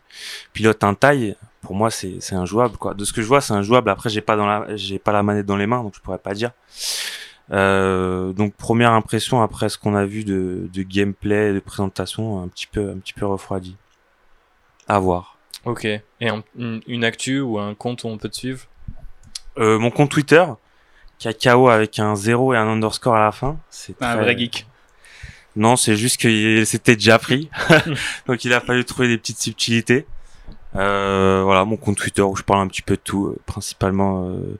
pilotes 0.53 0.83
un 0.83 0.93
taille. 0.93 1.35
Pour 1.61 1.75
moi, 1.75 1.91
c'est 1.91 2.17
c'est 2.21 2.35
injouable 2.35 2.77
quoi. 2.77 2.93
De 2.93 3.03
ce 3.05 3.11
que 3.13 3.21
je 3.21 3.27
vois, 3.27 3.41
c'est 3.41 3.53
injouable. 3.53 3.89
Après, 3.89 4.09
j'ai 4.09 4.21
pas 4.21 4.35
dans 4.35 4.45
la 4.47 4.75
j'ai 4.75 4.97
pas 4.99 5.11
la 5.11 5.23
manette 5.23 5.45
dans 5.45 5.57
les 5.57 5.67
mains, 5.67 5.83
donc 5.83 5.93
je 5.95 5.99
pourrais 6.01 6.17
pas 6.17 6.33
dire. 6.33 6.51
Euh, 7.51 8.31
donc 8.33 8.53
première 8.53 8.91
impression 8.91 9.41
après 9.41 9.69
ce 9.69 9.77
qu'on 9.79 9.95
a 9.95 10.05
vu 10.05 10.23
de, 10.23 10.69
de 10.71 10.83
gameplay, 10.83 11.51
de 11.53 11.59
présentation, 11.59 12.41
un 12.43 12.47
petit 12.47 12.67
peu 12.67 12.91
un 12.91 12.97
petit 12.99 13.13
peu 13.13 13.25
refroidi. 13.25 13.75
À 14.87 14.99
voir. 14.99 15.37
Ok. 15.65 15.85
Et 15.85 16.01
un- 16.21 16.43
une, 16.57 16.81
une 16.87 17.03
actu 17.03 17.39
ou 17.41 17.59
un 17.59 17.73
compte 17.75 18.03
où 18.03 18.07
on 18.07 18.17
peut 18.17 18.29
te 18.29 18.35
suivre? 18.37 18.65
Euh, 19.57 19.77
mon 19.79 19.91
compte 19.91 20.09
Twitter, 20.11 20.45
cacao 21.17 21.69
avec 21.69 21.99
un 21.99 22.15
0 22.15 22.53
et 22.53 22.57
un 22.57 22.67
underscore 22.67 23.15
à 23.15 23.19
la 23.25 23.31
fin. 23.31 23.57
C'est 23.69 24.01
Un 24.01 24.13
très- 24.15 24.23
vrai 24.23 24.37
geek. 24.37 24.65
Non, 25.55 25.75
c'est 25.75 25.95
juste 25.95 26.21
que 26.21 26.63
c'était 26.63 26.95
déjà 26.95 27.19
pris. 27.19 27.49
Donc 28.27 28.45
il 28.45 28.53
a 28.53 28.61
fallu 28.61 28.85
trouver 28.85 29.07
des 29.09 29.17
petites 29.17 29.39
subtilités. 29.41 30.05
Euh, 30.79 31.41
voilà, 31.43 31.65
mon 31.65 31.77
compte 31.77 31.97
Twitter 31.97 32.21
où 32.21 32.35
je 32.35 32.43
parle 32.43 32.61
un 32.61 32.67
petit 32.67 32.81
peu 32.81 32.95
de 32.95 33.01
tout, 33.01 33.27
euh, 33.27 33.37
principalement 33.45 34.29
euh, 34.29 34.57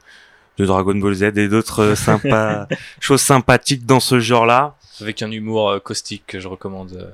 de 0.58 0.66
Dragon 0.66 0.96
Ball 0.96 1.14
Z 1.14 1.24
et 1.38 1.48
d'autres 1.48 1.80
euh, 1.84 1.96
sympas 1.96 2.68
choses 3.00 3.22
sympathiques 3.22 3.86
dans 3.86 4.00
ce 4.00 4.20
genre-là. 4.20 4.76
Avec 5.02 5.22
un 5.22 5.32
humour 5.32 5.70
euh, 5.70 5.80
caustique 5.80 6.24
que 6.28 6.40
je 6.40 6.48
recommande 6.48 6.94
euh, 6.94 7.10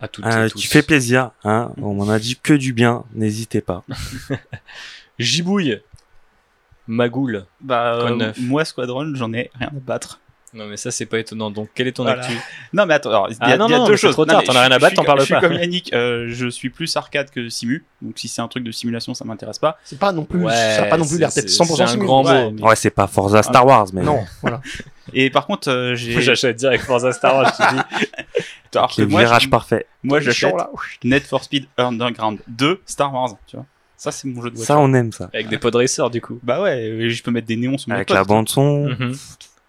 à 0.00 0.08
toutes 0.08 0.26
Euh, 0.26 0.46
et 0.46 0.50
tous. 0.50 0.58
tu 0.58 0.68
fais 0.68 0.82
plaisir, 0.82 1.30
hein. 1.44 1.70
On 1.80 1.94
m'en 1.94 2.08
a 2.08 2.18
dit 2.18 2.36
que 2.42 2.54
du 2.54 2.72
bien. 2.72 3.04
N'hésitez 3.14 3.60
pas. 3.60 3.84
Gibouille. 5.18 5.80
Magoul. 6.86 7.44
Bah, 7.60 7.94
euh, 7.96 8.32
moi, 8.40 8.64
Squadron, 8.64 9.12
j'en 9.14 9.32
ai 9.32 9.50
rien 9.58 9.68
à 9.68 9.80
battre. 9.80 10.20
Non 10.54 10.66
mais 10.66 10.76
ça 10.78 10.90
c'est 10.90 11.04
pas 11.06 11.18
étonnant. 11.18 11.50
Donc 11.50 11.68
quelle 11.74 11.88
est 11.88 11.92
ton 11.92 12.04
Voilà. 12.04 12.22
actu 12.22 12.34
Non, 12.72 12.86
mais 12.86 12.94
attends, 12.94 13.10
alors, 13.10 13.28
il 13.28 13.34
y 13.34 13.36
a, 13.36 13.38
Ah, 13.40 13.56
non, 13.58 13.66
il 13.68 13.70
y 13.70 13.74
a 13.74 13.78
non, 13.78 13.86
deux 13.86 13.96
choses. 13.96 14.12
trop 14.14 14.24
tard, 14.24 14.42
t'en 14.42 14.54
as 14.56 14.60
rien 14.62 14.70
à 14.70 14.78
battre, 14.78 14.96
t'en 14.96 15.04
parles 15.04 15.20
Je 15.20 15.24
suis 15.26 15.34
pas. 15.34 15.40
comme 15.40 15.52
Yannick, 15.52 15.92
euh, 15.92 16.26
je 16.28 16.48
suis 16.48 16.70
plus 16.70 16.96
arcade 16.96 17.28
que 17.30 17.48
simu. 17.50 17.84
Donc 18.00 18.18
si 18.18 18.28
c'est 18.28 18.40
un 18.40 18.48
truc 18.48 18.64
de 18.64 18.72
simulation, 18.72 19.12
ça 19.12 19.24
m'intéresse 19.26 19.58
pas. 19.58 19.76
C'est 19.84 19.98
pas 19.98 20.10
non 20.12 20.24
plus, 20.24 20.42
Ouais, 20.44 20.52
ça 20.54 20.84
a 20.84 20.86
pas 20.86 20.96
non 20.96 21.06
plus 21.06 21.18
l'air 21.18 21.30
c'est- 21.30 21.42
d'être 21.42 21.50
100% 21.50 21.76
c'est 21.76 21.82
un 21.82 21.86
simu. 21.88 22.04
grand 22.06 22.22
mot. 22.22 22.28
Ouais, 22.30 22.50
mais- 22.50 22.62
Ouais, 22.62 22.76
c'est 22.76 22.90
pas 22.90 23.06
Forza 23.06 23.42
Star 23.42 23.66
Wars, 23.66 23.86
mais 23.92 24.02
Non, 24.02 24.20
voilà. 24.42 24.60
Et 25.14 25.30
par 25.30 25.46
contre, 25.46 25.70
euh, 25.70 25.94
j'ai. 25.94 26.20
J'achète 26.20 26.56
direct 26.56 26.84
Forza 26.84 27.12
Star 27.12 27.34
Wars, 27.36 27.52
je 27.58 27.64
te 27.64 27.74
dis. 27.74 28.06
Alors 28.74 28.94
que 28.94 29.00
le 29.02 29.08
moi, 29.08 29.20
virage 29.20 29.48
parfait. 29.50 29.86
moi, 30.02 30.20
j'achète. 30.20 30.54
Need 31.04 31.22
for 31.24 31.42
Speed 31.44 31.66
Underground 31.78 32.38
2 32.48 32.80
Star 32.86 33.12
Wars. 33.12 33.36
Tu 33.46 33.56
vois, 33.56 33.64
ça 33.96 34.12
c'est 34.12 34.28
mon 34.28 34.42
jeu 34.42 34.50
de 34.50 34.56
voiture. 34.56 34.66
Ça, 34.74 34.78
on 34.78 34.92
aime 34.94 35.10
ça. 35.12 35.30
Avec 35.32 35.48
des 35.48 35.56
pod 35.58 35.74
racers 35.74 36.10
du 36.10 36.20
coup. 36.20 36.38
Bah 36.42 36.60
ouais, 36.62 36.90
euh, 36.90 37.08
je 37.08 37.22
peux 37.22 37.30
mettre 37.30 37.46
des 37.46 37.56
néons 37.56 37.78
sur 37.78 37.88
mon 37.88 37.94
Avec 37.96 38.10
la 38.10 38.24
bande 38.24 38.48
son. 38.48 38.86
Mhm. 38.88 39.14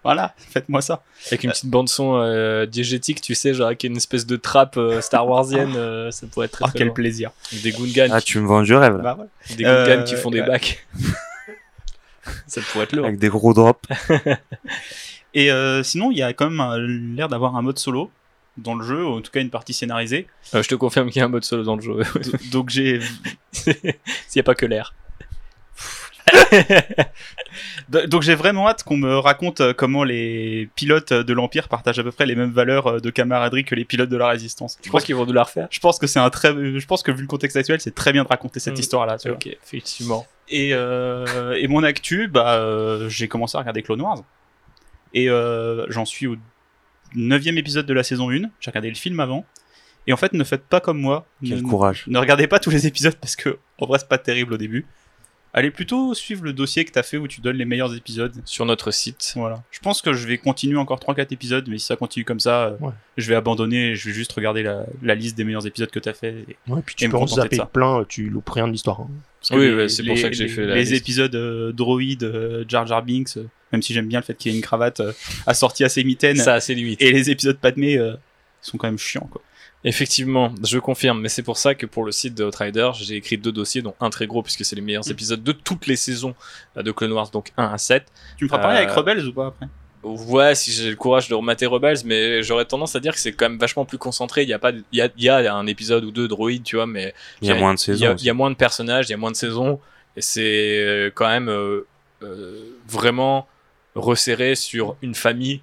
Voilà, 0.02 0.34
faites-moi 0.38 0.80
ça. 0.80 1.02
Avec 1.26 1.44
une 1.44 1.50
petite 1.50 1.66
bande 1.66 1.88
son 1.88 2.16
euh, 2.16 2.64
diégétique, 2.64 3.20
tu 3.20 3.34
sais, 3.34 3.52
genre 3.52 3.66
avec 3.66 3.84
une 3.84 3.96
espèce 3.98 4.24
de 4.26 4.36
trappe 4.36 4.78
euh, 4.78 5.00
Star 5.02 5.28
Warsienne, 5.28 5.74
euh, 5.76 6.10
ça 6.10 6.26
pourrait 6.26 6.46
être 6.46 6.52
très, 6.52 6.64
Ah, 6.64 6.68
très 6.68 6.78
quel 6.78 6.86
loin. 6.86 6.94
plaisir. 6.94 7.30
Des 7.62 7.70
Gungans, 7.72 8.08
Ah, 8.10 8.20
qui, 8.20 8.26
tu 8.26 8.38
me 8.40 8.46
vends 8.46 8.62
du 8.62 8.74
rêve 8.74 8.96
là. 8.96 9.02
Bah 9.02 9.16
ouais. 9.20 9.56
des 9.56 9.64
Gungans 9.64 10.00
Euh, 10.00 10.02
qui 10.04 10.14
font 10.16 10.30
des 10.30 10.40
ouais. 10.40 10.46
bacs. 10.46 10.86
ça 12.46 12.60
pourrait 12.72 12.84
être 12.84 12.92
lourd. 12.94 13.06
Avec 13.06 13.18
des 13.18 13.28
gros 13.28 13.52
drops. 13.52 13.86
Et 15.34 15.52
euh, 15.52 15.82
sinon, 15.82 16.10
il 16.10 16.18
y 16.18 16.22
a 16.22 16.32
quand 16.32 16.50
même 16.50 16.60
euh, 16.60 17.14
l'air 17.16 17.28
d'avoir 17.28 17.54
un 17.56 17.62
mode 17.62 17.78
solo 17.78 18.10
dans 18.56 18.74
le 18.74 18.84
jeu, 18.84 19.04
ou 19.04 19.18
en 19.18 19.20
tout 19.20 19.30
cas 19.30 19.40
une 19.40 19.50
partie 19.50 19.72
scénarisée. 19.72 20.26
Euh, 20.54 20.62
je 20.62 20.68
te 20.68 20.74
confirme 20.74 21.08
qu'il 21.10 21.20
y 21.20 21.22
a 21.22 21.26
un 21.26 21.28
mode 21.28 21.44
solo 21.44 21.62
dans 21.62 21.76
le 21.76 21.82
jeu. 21.82 21.98
Donc 22.50 22.70
j'ai 22.70 23.00
S'il 23.52 23.74
n'y 24.36 24.40
a 24.40 24.44
pas 24.44 24.54
que 24.54 24.66
l'air. 24.66 24.94
Donc 28.08 28.22
j'ai 28.22 28.34
vraiment 28.34 28.68
hâte 28.68 28.84
qu'on 28.84 28.96
me 28.96 29.16
raconte 29.18 29.60
euh, 29.60 29.72
comment 29.74 30.04
les 30.04 30.68
pilotes 30.76 31.12
de 31.12 31.32
l'Empire 31.32 31.68
partagent 31.68 31.98
à 31.98 32.02
peu 32.02 32.12
près 32.12 32.26
les 32.26 32.34
mêmes 32.34 32.50
valeurs 32.52 32.86
euh, 32.86 33.00
de 33.00 33.10
camaraderie 33.10 33.64
que 33.64 33.74
les 33.74 33.84
pilotes 33.84 34.08
de 34.10 34.16
la 34.16 34.28
Résistance. 34.28 34.78
Tu 34.80 34.90
penses 34.90 35.04
qu'ils 35.04 35.16
vont 35.16 35.26
nous 35.26 35.32
la 35.32 35.42
refaire? 35.42 35.66
Je 35.70 35.80
pense 35.80 35.98
que 35.98 36.06
c'est 36.06 36.20
un 36.20 36.30
très, 36.30 36.50
je 36.52 36.86
pense 36.86 37.02
que 37.02 37.10
vu 37.10 37.22
le 37.22 37.26
contexte 37.26 37.56
actuel, 37.56 37.80
c'est 37.80 37.94
très 37.94 38.12
bien 38.12 38.22
de 38.22 38.28
raconter 38.28 38.60
cette 38.60 38.76
Mm. 38.76 38.80
histoire-là. 38.80 39.16
vois. 39.24 39.32
Ok, 39.32 39.46
effectivement. 39.46 40.26
Et, 40.48 40.70
euh, 40.72 41.52
et 41.58 41.66
mon 41.68 41.82
actu, 41.82 42.28
bah, 42.28 42.54
euh, 42.54 43.08
j'ai 43.08 43.28
commencé 43.28 43.56
à 43.56 43.60
regarder 43.60 43.82
Clone 43.82 44.00
Wars. 44.00 44.22
Et 45.14 45.28
euh, 45.28 45.86
j'en 45.88 46.04
suis 46.04 46.26
au 46.26 46.36
neuvième 47.14 47.58
épisode 47.58 47.86
de 47.86 47.94
la 47.94 48.02
saison 48.04 48.30
1. 48.30 48.42
J'ai 48.60 48.70
regardé 48.70 48.88
le 48.88 48.94
film 48.96 49.18
avant. 49.20 49.44
Et 50.06 50.12
en 50.12 50.16
fait, 50.16 50.32
ne 50.32 50.44
faites 50.44 50.64
pas 50.64 50.80
comme 50.80 50.98
moi. 51.00 51.26
Quel 51.44 51.58
Ne- 51.62 51.68
courage. 51.68 52.04
Ne 52.06 52.18
regardez 52.18 52.46
pas 52.46 52.58
tous 52.58 52.70
les 52.70 52.86
épisodes 52.86 53.14
parce 53.16 53.36
que, 53.36 53.58
en 53.78 53.86
vrai, 53.86 53.98
c'est 53.98 54.08
pas 54.08 54.18
terrible 54.18 54.54
au 54.54 54.56
début. 54.56 54.86
Allez 55.52 55.70
plutôt 55.72 56.14
suivre 56.14 56.44
le 56.44 56.52
dossier 56.52 56.84
que 56.84 56.92
t'as 56.92 57.02
fait 57.02 57.16
où 57.16 57.26
tu 57.26 57.40
donnes 57.40 57.56
les 57.56 57.64
meilleurs 57.64 57.92
épisodes. 57.96 58.32
Sur 58.44 58.66
notre 58.66 58.92
site. 58.92 59.32
Voilà. 59.34 59.62
Je 59.72 59.80
pense 59.80 60.00
que 60.00 60.12
je 60.12 60.26
vais 60.28 60.38
continuer 60.38 60.76
encore 60.76 61.00
3-4 61.00 61.32
épisodes, 61.32 61.66
mais 61.68 61.78
si 61.78 61.86
ça 61.86 61.96
continue 61.96 62.24
comme 62.24 62.38
ça, 62.38 62.66
euh, 62.66 62.76
Ouais. 62.80 62.92
je 63.16 63.28
vais 63.28 63.34
abandonner 63.34 63.90
et 63.90 63.96
je 63.96 64.08
vais 64.08 64.14
juste 64.14 64.30
regarder 64.32 64.62
la, 64.62 64.84
la 65.02 65.14
liste 65.16 65.36
des 65.36 65.42
meilleurs 65.42 65.66
épisodes 65.66 65.90
que 65.90 65.98
t'as 65.98 66.12
fait. 66.12 66.44
Et- 66.48 66.56
Ouais, 66.72 66.80
puis 66.86 66.94
Et 66.94 66.98
tu 66.98 67.06
me 67.06 67.10
peux 67.10 67.16
en 67.16 67.20
contenter 67.20 67.36
de 67.40 67.42
zapper 67.42 67.56
ça. 67.56 67.66
plein, 67.66 68.04
tu 68.08 68.30
loupes 68.30 68.48
rien 68.48 68.68
de 68.68 68.72
l'histoire. 68.72 69.00
hein. 69.00 69.08
Parce 69.40 69.50
que 69.50 69.54
Oui, 69.56 69.68
les- 69.68 69.74
ouais, 69.74 69.88
c'est 69.88 70.04
pour 70.04 70.14
les- 70.14 70.20
ça 70.20 70.28
que 70.28 70.36
j'ai 70.36 70.44
les- 70.44 70.50
fait 70.50 70.66
la 70.66 70.74
Les 70.76 70.80
liste. 70.82 70.92
épisodes 70.92 71.34
euh, 71.34 71.72
droïdes, 71.72 72.22
euh, 72.24 72.64
Jar 72.68 72.86
Jar 72.86 73.02
Binks, 73.02 73.36
euh, 73.38 73.46
même 73.72 73.82
si 73.82 73.92
j'aime 73.92 74.06
bien 74.06 74.20
le 74.20 74.24
fait 74.24 74.34
qu'il 74.34 74.52
y 74.52 74.54
ait 74.54 74.58
une 74.58 74.62
cravate 74.62 75.00
euh, 75.00 75.12
assortie 75.46 75.82
à 75.82 75.88
ses 75.88 76.04
mitaines, 76.04 76.36
Ça 76.36 76.54
a 76.54 76.60
ses 76.60 76.74
limites. 76.76 77.00
et 77.02 77.10
les 77.10 77.28
épisodes 77.30 77.56
Padmé, 77.58 77.96
euh, 77.98 78.14
Ils 78.62 78.66
sont 78.70 78.76
quand 78.78 78.88
même 78.88 78.98
chiants, 78.98 79.26
quoi. 79.30 79.40
Effectivement, 79.82 80.52
je 80.62 80.78
confirme, 80.78 81.20
mais 81.20 81.30
c'est 81.30 81.42
pour 81.42 81.56
ça 81.56 81.74
que 81.74 81.86
pour 81.86 82.04
le 82.04 82.12
site 82.12 82.34
de 82.34 82.44
Outrider, 82.44 82.90
j'ai 82.94 83.16
écrit 83.16 83.38
deux 83.38 83.52
dossiers, 83.52 83.80
dont 83.80 83.94
un 84.00 84.10
très 84.10 84.26
gros, 84.26 84.42
puisque 84.42 84.64
c'est 84.64 84.76
les 84.76 84.82
meilleurs 84.82 85.06
Mm. 85.06 85.10
épisodes 85.12 85.42
de 85.42 85.52
toutes 85.52 85.86
les 85.86 85.96
saisons 85.96 86.34
euh, 86.76 86.82
de 86.82 86.92
Clone 86.92 87.12
Wars, 87.12 87.30
donc 87.30 87.50
1 87.56 87.64
à 87.64 87.78
7. 87.78 88.04
Tu 88.36 88.44
me 88.44 88.48
feras 88.50 88.60
parler 88.60 88.76
Euh, 88.76 88.82
avec 88.82 88.90
Rebels 88.90 89.26
ou 89.26 89.32
pas 89.32 89.46
après? 89.46 89.66
Ouais, 90.02 90.54
si 90.54 90.70
j'ai 90.72 90.90
le 90.90 90.96
courage 90.96 91.28
de 91.28 91.34
remater 91.34 91.66
Rebels, 91.66 91.98
mais 92.04 92.42
j'aurais 92.42 92.64
tendance 92.64 92.94
à 92.96 93.00
dire 93.00 93.12
que 93.14 93.20
c'est 93.20 93.32
quand 93.32 93.48
même 93.48 93.58
vachement 93.58 93.84
plus 93.84 93.98
concentré. 93.98 94.42
Il 94.42 94.48
y 94.48 94.52
a 94.54 94.58
pas, 94.58 94.70
il 94.72 94.84
y 94.92 95.00
a, 95.02 95.08
il 95.16 95.22
y 95.24 95.28
a 95.28 95.54
un 95.54 95.66
épisode 95.66 96.04
ou 96.04 96.10
deux 96.10 96.22
de 96.22 96.28
droïdes, 96.28 96.62
tu 96.62 96.76
vois, 96.76 96.86
mais 96.86 97.14
Il 97.42 97.48
y 97.48 97.50
a 97.50 97.54
moins 97.54 97.74
de 97.74 97.78
saisons. 97.78 98.14
il 98.18 98.24
y 98.24 98.30
a 98.30 98.34
moins 98.34 98.50
de 98.50 98.56
personnages, 98.56 99.08
il 99.08 99.10
y 99.12 99.14
a 99.14 99.18
moins 99.18 99.30
de 99.30 99.36
saisons, 99.36 99.78
et 100.16 100.20
c'est 100.22 100.78
euh, 100.78 101.10
quand 101.14 101.28
même 101.28 101.48
euh, 101.50 101.86
euh, 102.22 102.78
vraiment 102.88 103.46
resserré 103.94 104.54
sur 104.54 104.96
une 105.02 105.14
famille, 105.14 105.60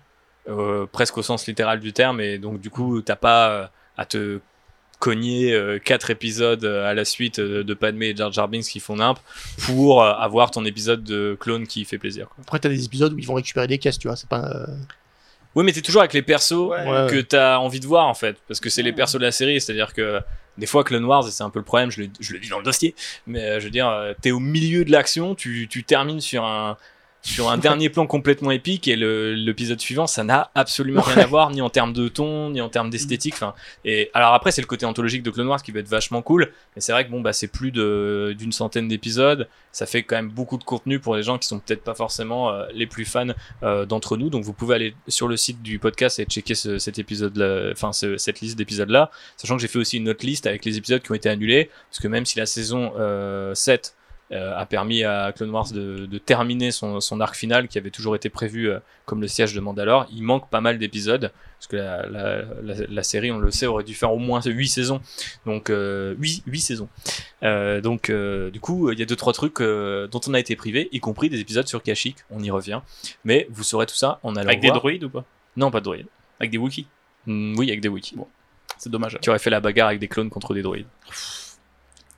euh, 0.49 0.85
presque 0.91 1.17
au 1.17 1.23
sens 1.23 1.47
littéral 1.47 1.79
du 1.79 1.93
terme, 1.93 2.19
et 2.21 2.37
donc 2.37 2.59
du 2.61 2.69
coup, 2.69 3.01
t'as 3.01 3.15
pas 3.15 3.49
euh, 3.49 3.67
à 3.97 4.05
te 4.05 4.39
cogner 4.99 5.53
euh, 5.53 5.77
quatre 5.77 6.09
épisodes 6.09 6.63
euh, 6.65 6.89
à 6.89 6.93
la 6.95 7.05
suite 7.05 7.37
euh, 7.39 7.63
de 7.63 7.73
Padmé 7.75 8.07
et 8.09 8.15
Jar 8.15 8.31
Jar 8.31 8.47
Binks 8.47 8.65
qui 8.65 8.79
font 8.79 8.95
nimp 8.95 9.19
pour 9.65 10.01
euh, 10.01 10.11
avoir 10.13 10.49
ton 10.49 10.65
épisode 10.65 11.03
de 11.03 11.37
clone 11.39 11.67
qui 11.67 11.85
fait 11.85 11.99
plaisir. 11.99 12.27
Quoi. 12.29 12.37
Après, 12.47 12.59
t'as 12.59 12.69
des 12.69 12.83
épisodes 12.85 13.13
où 13.13 13.19
ils 13.19 13.27
vont 13.27 13.35
récupérer 13.35 13.67
des 13.67 13.77
caisses, 13.77 13.99
tu 13.99 14.07
vois. 14.07 14.17
C'est 14.17 14.27
pas. 14.29 14.43
euh, 14.45 14.65
Oui, 15.55 15.63
mais 15.63 15.71
t'es 15.71 15.81
toujours 15.81 16.01
avec 16.01 16.13
les 16.13 16.23
persos 16.23 16.51
Ouais. 16.69 17.07
que 17.11 17.21
t'as 17.21 17.57
envie 17.57 17.79
de 17.79 17.85
voir 17.85 18.07
en 18.07 18.15
fait, 18.15 18.37
parce 18.47 18.59
que 18.59 18.69
c'est 18.71 18.81
les 18.81 18.91
persos 18.93 19.15
de 19.19 19.25
la 19.25 19.31
série, 19.31 19.61
c'est-à-dire 19.61 19.93
que 19.93 20.19
des 20.57 20.65
fois 20.65 20.83
Clone 20.83 21.05
Wars, 21.05 21.27
et 21.27 21.31
c'est 21.31 21.43
un 21.43 21.51
peu 21.51 21.59
le 21.59 21.65
problème, 21.65 21.91
je 21.91 22.01
le, 22.01 22.09
je 22.19 22.33
le 22.33 22.39
dis 22.39 22.49
dans 22.49 22.57
le 22.57 22.63
dossier, 22.63 22.95
mais 23.27 23.43
euh, 23.43 23.59
je 23.59 23.65
veux 23.65 23.71
dire, 23.71 23.87
euh, 23.87 24.13
t'es 24.19 24.31
au 24.31 24.39
milieu 24.39 24.83
de 24.83 24.91
l'action, 24.91 25.35
tu, 25.35 25.67
tu 25.69 25.83
termines 25.83 26.21
sur 26.21 26.43
un 26.43 26.75
sur 27.27 27.49
un 27.49 27.57
dernier 27.57 27.89
plan 27.89 28.07
complètement 28.07 28.51
épique 28.51 28.87
et 28.87 28.95
l'épisode 28.95 29.79
suivant 29.79 30.07
ça 30.07 30.23
n'a 30.23 30.49
absolument 30.55 31.01
rien 31.01 31.17
à 31.17 31.25
voir 31.25 31.51
ni 31.51 31.61
en 31.61 31.69
termes 31.69 31.93
de 31.93 32.07
ton 32.07 32.49
ni 32.51 32.61
en 32.61 32.69
termes 32.69 32.89
d'esthétique 32.89 33.33
enfin 33.35 33.53
et 33.85 34.09
alors 34.13 34.33
après 34.33 34.51
c'est 34.51 34.61
le 34.61 34.67
côté 34.67 34.85
anthologique 34.85 35.23
de 35.23 35.29
Clone 35.31 35.47
Wars 35.47 35.61
qui 35.61 35.71
va 35.71 35.79
être 35.79 35.87
vachement 35.89 36.21
cool 36.21 36.51
mais 36.75 36.81
c'est 36.81 36.91
vrai 36.93 37.05
que 37.05 37.11
bon 37.11 37.21
bah 37.21 37.33
c'est 37.33 37.47
plus 37.47 37.71
d'une 37.71 38.51
centaine 38.51 38.87
d'épisodes 38.87 39.47
ça 39.71 39.85
fait 39.85 40.03
quand 40.03 40.15
même 40.15 40.29
beaucoup 40.29 40.57
de 40.57 40.63
contenu 40.63 40.99
pour 40.99 41.15
les 41.15 41.21
gens 41.23 41.37
qui 41.37 41.47
sont 41.47 41.59
peut-être 41.59 41.83
pas 41.83 41.93
forcément 41.93 42.49
euh, 42.51 42.65
les 42.73 42.87
plus 42.87 43.05
fans 43.05 43.27
euh, 43.61 43.85
d'entre 43.85 44.17
nous. 44.17 44.31
Donc 44.31 44.43
vous 44.43 44.53
pouvez 44.53 44.73
aller 44.73 44.95
sur 45.07 45.27
le 45.27 45.37
site 45.37 45.61
du 45.61 45.77
podcast 45.77 46.17
et 46.17 46.25
checker 46.25 46.55
ce- 46.55 46.79
cet 46.79 46.97
épisode, 46.97 47.37
enfin 47.73 47.93
ce- 47.93 48.17
cette 48.17 48.41
liste 48.41 48.57
d'épisodes 48.57 48.89
là, 48.89 49.11
sachant 49.35 49.55
que 49.55 49.61
j'ai 49.61 49.67
fait 49.67 49.77
aussi 49.77 49.97
une 49.97 50.09
autre 50.09 50.25
liste 50.25 50.47
avec 50.47 50.65
les 50.65 50.77
épisodes 50.77 51.03
qui 51.03 51.11
ont 51.11 51.15
été 51.15 51.29
annulés, 51.29 51.69
parce 51.91 51.99
que 51.99 52.07
même 52.07 52.25
si 52.25 52.39
la 52.39 52.47
saison 52.47 52.91
euh, 52.97 53.53
7 53.53 53.93
euh, 53.93 54.06
a 54.35 54.65
permis 54.65 55.03
à 55.03 55.31
Clone 55.35 55.49
Wars 55.51 55.71
de, 55.71 56.05
de 56.05 56.17
terminer 56.17 56.71
son, 56.71 56.99
son 56.99 57.21
arc 57.21 57.35
final 57.35 57.67
qui 57.67 57.77
avait 57.77 57.91
toujours 57.91 58.15
été 58.15 58.29
prévu 58.29 58.69
euh, 58.69 58.79
comme 59.05 59.21
le 59.21 59.27
siège 59.27 59.53
de 59.53 59.59
Mandalore, 59.61 60.05
il 60.11 60.21
manque 60.23 60.49
pas 60.49 60.59
mal 60.59 60.77
d'épisodes 60.77 61.31
parce 61.57 61.67
que 61.67 61.77
la, 61.77 62.05
la, 62.07 62.41
la- 62.61 62.85
la 62.89 63.03
série, 63.03 63.31
on 63.31 63.39
le 63.39 63.49
sait, 63.51 63.65
aurait 63.65 63.85
dû 63.85 63.93
faire 63.95 64.11
au 64.11 64.17
moins 64.19 64.41
8 64.41 64.67
saisons. 64.67 65.01
Donc 65.45 65.69
euh, 65.69 66.13
8, 66.19 66.43
8 66.45 66.59
saisons. 66.59 66.89
Euh, 67.43 67.79
donc 67.81 68.09
euh, 68.09 68.49
du 68.51 68.59
coup, 68.59 68.91
il 68.91 68.99
y 68.99 69.01
a 69.01 69.05
deux 69.05 69.15
trois 69.15 69.33
trucs 69.33 69.61
euh, 69.61 70.07
dont 70.07 70.19
on 70.27 70.33
a 70.33 70.39
été 70.39 70.55
privé, 70.57 70.89
y 70.91 70.99
compris 70.99 71.29
des 71.29 71.39
épisodes 71.39 71.67
sur 71.67 71.81
Kashyyyk, 71.81 72.17
on 72.29 72.43
y 72.43 72.51
revient. 72.51 72.81
Mais 73.23 73.47
vous 73.49 73.63
saurez 73.63 73.85
tout 73.85 73.95
ça 73.95 74.19
en 74.23 74.35
allant 74.35 74.49
Avec 74.49 74.59
des 74.59 74.67
droïdes 74.71 75.03
ou 75.05 75.09
pas? 75.09 75.23
Non, 75.55 75.71
pas 75.71 75.79
de 75.79 75.85
droïdes. 75.85 76.07
Avec 76.39 76.51
des 76.51 76.57
Wookiees 76.57 76.87
Mm, 77.25 77.55
oui, 77.57 77.67
avec 77.69 77.81
des 77.81 77.89
wikis. 77.89 78.15
Bon. 78.15 78.27
C'est 78.77 78.89
dommage. 78.89 79.17
Tu 79.21 79.29
aurais 79.29 79.39
fait 79.39 79.49
la 79.49 79.59
bagarre 79.59 79.87
avec 79.87 79.99
des 79.99 80.07
clones 80.07 80.29
contre 80.29 80.53
des 80.53 80.61
droïdes. 80.61 80.85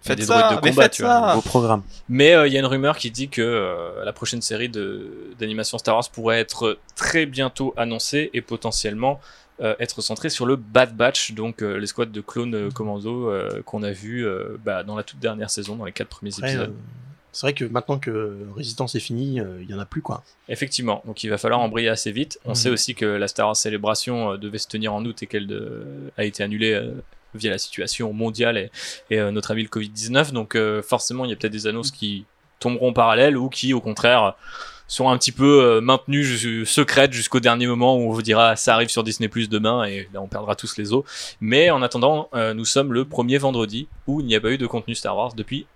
Faites 0.02 0.18
des 0.18 0.24
ça, 0.26 0.34
droïdes 0.42 0.50
de 0.60 0.66
mais 0.66 0.70
combat, 0.72 0.84
faites 0.84 0.92
tu 0.94 1.02
vois. 1.04 1.12
ça. 1.12 1.36
Beau 1.36 1.42
programme. 1.42 1.84
Mais 2.08 2.34
euh, 2.34 2.48
il 2.48 2.54
y 2.54 2.58
a 2.58 2.60
une 2.60 2.66
rumeur 2.66 2.98
qui 2.98 3.12
dit 3.12 3.28
que 3.30 3.42
euh, 3.42 4.04
la 4.06 4.14
prochaine 4.14 4.42
série 4.42 4.70
de- 4.70 5.08
d'animation 5.38 5.78
Star 5.78 5.96
Wars 5.96 6.10
pourrait 6.10 6.40
être 6.40 6.78
très 6.96 7.26
bientôt 7.26 7.74
annoncée 7.78 8.30
et 8.34 8.42
potentiellement 8.42 9.20
euh, 9.62 9.76
être 9.80 10.02
centrée 10.02 10.30
sur 10.30 10.46
le 10.46 10.56
Bad 10.56 10.96
Batch, 10.96 11.34
donc 11.34 11.62
euh, 11.62 11.76
l'escouade 11.78 12.14
de 12.14 12.22
clones 12.22 12.56
euh, 12.56 12.70
commando 12.72 13.30
euh, 13.30 13.62
qu'on 13.66 13.84
a 13.84 13.92
vu 13.92 14.26
euh, 14.26 14.58
bah, 14.64 14.84
dans 14.84 14.96
la 14.96 15.04
toute 15.04 15.20
dernière 15.20 15.50
saison, 15.50 15.76
dans 15.76 15.84
les 15.84 15.92
quatre 15.92 16.08
premiers 16.08 16.32
après, 16.34 16.52
épisodes. 16.52 16.70
euh, 16.70 16.74
c'est 17.34 17.46
vrai 17.46 17.54
que 17.54 17.66
maintenant 17.66 18.00
que 18.00 18.38
Résistance 18.56 18.96
est 18.96 19.00
fini, 19.02 19.40
euh, 19.42 19.60
il 19.62 19.70
y 19.70 19.74
en 19.74 19.80
a 19.80 19.86
plus, 19.86 20.02
quoi. 20.02 20.24
Effectivement, 20.48 21.04
donc 21.06 21.24
il 21.26 21.30
va 21.30 21.38
falloir 21.38 21.60
embrayer 21.60 21.90
assez 21.90 22.12
vite. 22.14 22.40
On 22.46 22.50
Mhm. 22.52 22.56
sait 22.56 22.70
aussi 22.70 22.96
que 22.96 23.06
la 23.06 23.28
Star 23.28 23.48
Wars 23.48 23.56
Célébration 23.58 24.32
euh, 24.32 24.38
devait 24.38 24.58
se 24.60 24.68
tenir 24.70 24.94
en 24.94 25.04
août 25.06 25.22
et 25.24 25.28
qu'elle 25.28 25.48
a 26.18 26.24
été 26.24 26.42
annulée 26.42 26.72
euh, 26.74 26.92
via 27.34 27.52
la 27.52 27.58
situation 27.58 28.12
mondiale 28.14 28.70
et, 29.10 29.20
euh, 29.20 29.32
notre 29.32 29.52
ami 29.52 29.64
le 29.64 29.70
Covid-19. 29.70 30.32
Donc 30.32 30.56
euh, 30.56 30.82
forcément, 30.82 31.26
il 31.26 31.30
y 31.30 31.34
a 31.34 31.36
peut-être 31.36 31.54
des 31.54 31.68
annonces 31.68 31.92
qui 31.92 32.26
tomberont 32.60 32.90
en 32.90 32.94
parallèle 32.94 33.38
ou 33.38 33.50
qui, 33.50 33.74
au 33.74 33.82
contraire, 33.82 34.36
sont 34.88 35.10
un 35.10 35.18
petit 35.18 35.32
peu 35.32 35.64
euh, 35.64 35.82
maintenues 35.82 36.66
secrètes 36.66 37.14
jusqu'au 37.14 37.40
dernier 37.40 37.68
moment 37.68 37.96
où 37.96 38.10
on 38.10 38.12
vous 38.12 38.22
dira 38.22 38.56
ça 38.56 38.74
arrive 38.74 38.90
sur 38.90 39.04
Disney 39.04 39.28
Plus 39.28 39.48
demain 39.48 39.86
et 39.86 40.10
là 40.14 40.22
on 40.22 40.28
perdra 40.28 40.56
tous 40.56 40.78
les 40.78 40.94
os. 40.94 41.04
Mais 41.42 41.70
en 41.70 41.82
attendant, 41.82 42.30
nous 42.56 42.66
sommes 42.66 42.94
le 42.94 43.06
premier 43.06 43.38
vendredi 43.38 43.88
où 44.08 44.20
il 44.20 44.26
n'y 44.26 44.36
a 44.36 44.42
pas 44.42 44.52
eu 44.52 44.58
de 44.58 44.68
contenu 44.68 44.96
Star 44.96 45.16
Wars 45.16 45.34
depuis 45.36 45.68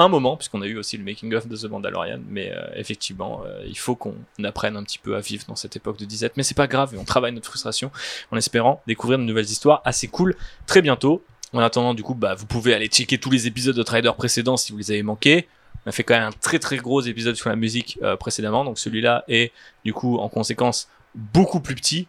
un 0.00 0.08
moment, 0.08 0.36
puisqu'on 0.36 0.62
a 0.62 0.66
eu 0.66 0.78
aussi 0.78 0.96
le 0.96 1.04
making 1.04 1.34
of 1.34 1.46
de 1.46 1.56
The 1.56 1.64
Mandalorian, 1.64 2.20
mais 2.26 2.50
euh, 2.50 2.64
effectivement, 2.74 3.42
euh, 3.44 3.62
il 3.66 3.76
faut 3.76 3.94
qu'on 3.94 4.14
apprenne 4.44 4.76
un 4.76 4.82
petit 4.82 4.98
peu 4.98 5.14
à 5.14 5.20
vivre 5.20 5.44
dans 5.46 5.56
cette 5.56 5.76
époque 5.76 5.98
de 5.98 6.06
disette, 6.06 6.36
mais 6.36 6.42
c'est 6.42 6.56
pas 6.56 6.66
grave, 6.66 6.94
on 6.98 7.04
travaille 7.04 7.32
notre 7.32 7.46
frustration 7.46 7.90
en 8.30 8.36
espérant 8.36 8.82
découvrir 8.86 9.18
de 9.18 9.24
nouvelles 9.24 9.44
histoires 9.44 9.82
assez 9.84 10.08
cool 10.08 10.36
très 10.66 10.80
bientôt. 10.80 11.22
En 11.52 11.58
attendant, 11.58 11.94
du 11.94 12.02
coup, 12.02 12.14
bah, 12.14 12.34
vous 12.34 12.46
pouvez 12.46 12.74
aller 12.74 12.86
checker 12.86 13.18
tous 13.18 13.30
les 13.30 13.46
épisodes 13.46 13.76
de 13.76 13.82
Trader 13.82 14.12
précédents 14.16 14.56
si 14.56 14.72
vous 14.72 14.78
les 14.78 14.92
avez 14.92 15.02
manqués. 15.02 15.48
On 15.84 15.88
a 15.88 15.92
fait 15.92 16.04
quand 16.04 16.14
même 16.14 16.28
un 16.28 16.32
très 16.32 16.58
très 16.58 16.76
gros 16.76 17.00
épisode 17.02 17.34
sur 17.34 17.50
la 17.50 17.56
musique 17.56 17.98
euh, 18.02 18.16
précédemment, 18.16 18.64
donc 18.64 18.78
celui-là 18.78 19.24
est 19.28 19.52
du 19.84 19.92
coup 19.92 20.18
en 20.18 20.28
conséquence 20.28 20.88
beaucoup 21.14 21.60
plus 21.60 21.74
petit. 21.74 22.06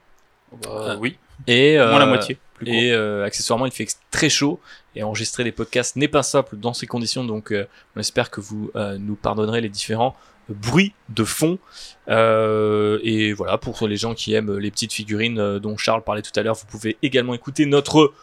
Oui, 1.00 1.18
Et, 1.48 1.78
moins 1.78 2.00
la 2.00 2.06
moitié. 2.06 2.38
plus 2.54 2.70
et 2.70 2.94
accessoirement, 2.94 3.66
il 3.66 3.72
fait 3.72 3.88
très 4.12 4.30
chaud 4.30 4.60
et 4.96 5.04
enregistrer 5.04 5.44
des 5.44 5.52
podcasts 5.52 5.96
n'est 5.96 6.08
pas 6.08 6.24
simple 6.24 6.58
dans 6.58 6.74
ces 6.74 6.88
conditions. 6.88 7.24
Donc, 7.24 7.52
euh, 7.52 7.66
on 7.96 8.00
espère 8.00 8.30
que 8.30 8.42
vous 8.42 8.72
euh, 8.76 8.98
nous 8.98 9.16
pardonnerez 9.16 9.62
les 9.62 9.70
différents 9.70 10.16
bruits 10.50 10.94
de 11.10 11.24
fond. 11.24 11.60
Euh, 12.08 13.00
et 13.04 13.34
voilà, 13.34 13.58
pour 13.58 13.88
les 13.88 13.98
gens 13.98 14.14
qui 14.14 14.34
aiment 14.34 14.58
les 14.58 14.72
petites 14.72 14.94
figurines 14.94 15.40
euh, 15.40 15.60
dont 15.60 15.78
Charles 15.78 16.04
parlait 16.04 16.22
tout 16.22 16.38
à 16.38 16.44
l'heure, 16.44 16.56
vous 16.56 16.66
pouvez 16.66 16.98
également 17.02 17.34
écouter 17.34 17.66
notre 17.66 18.14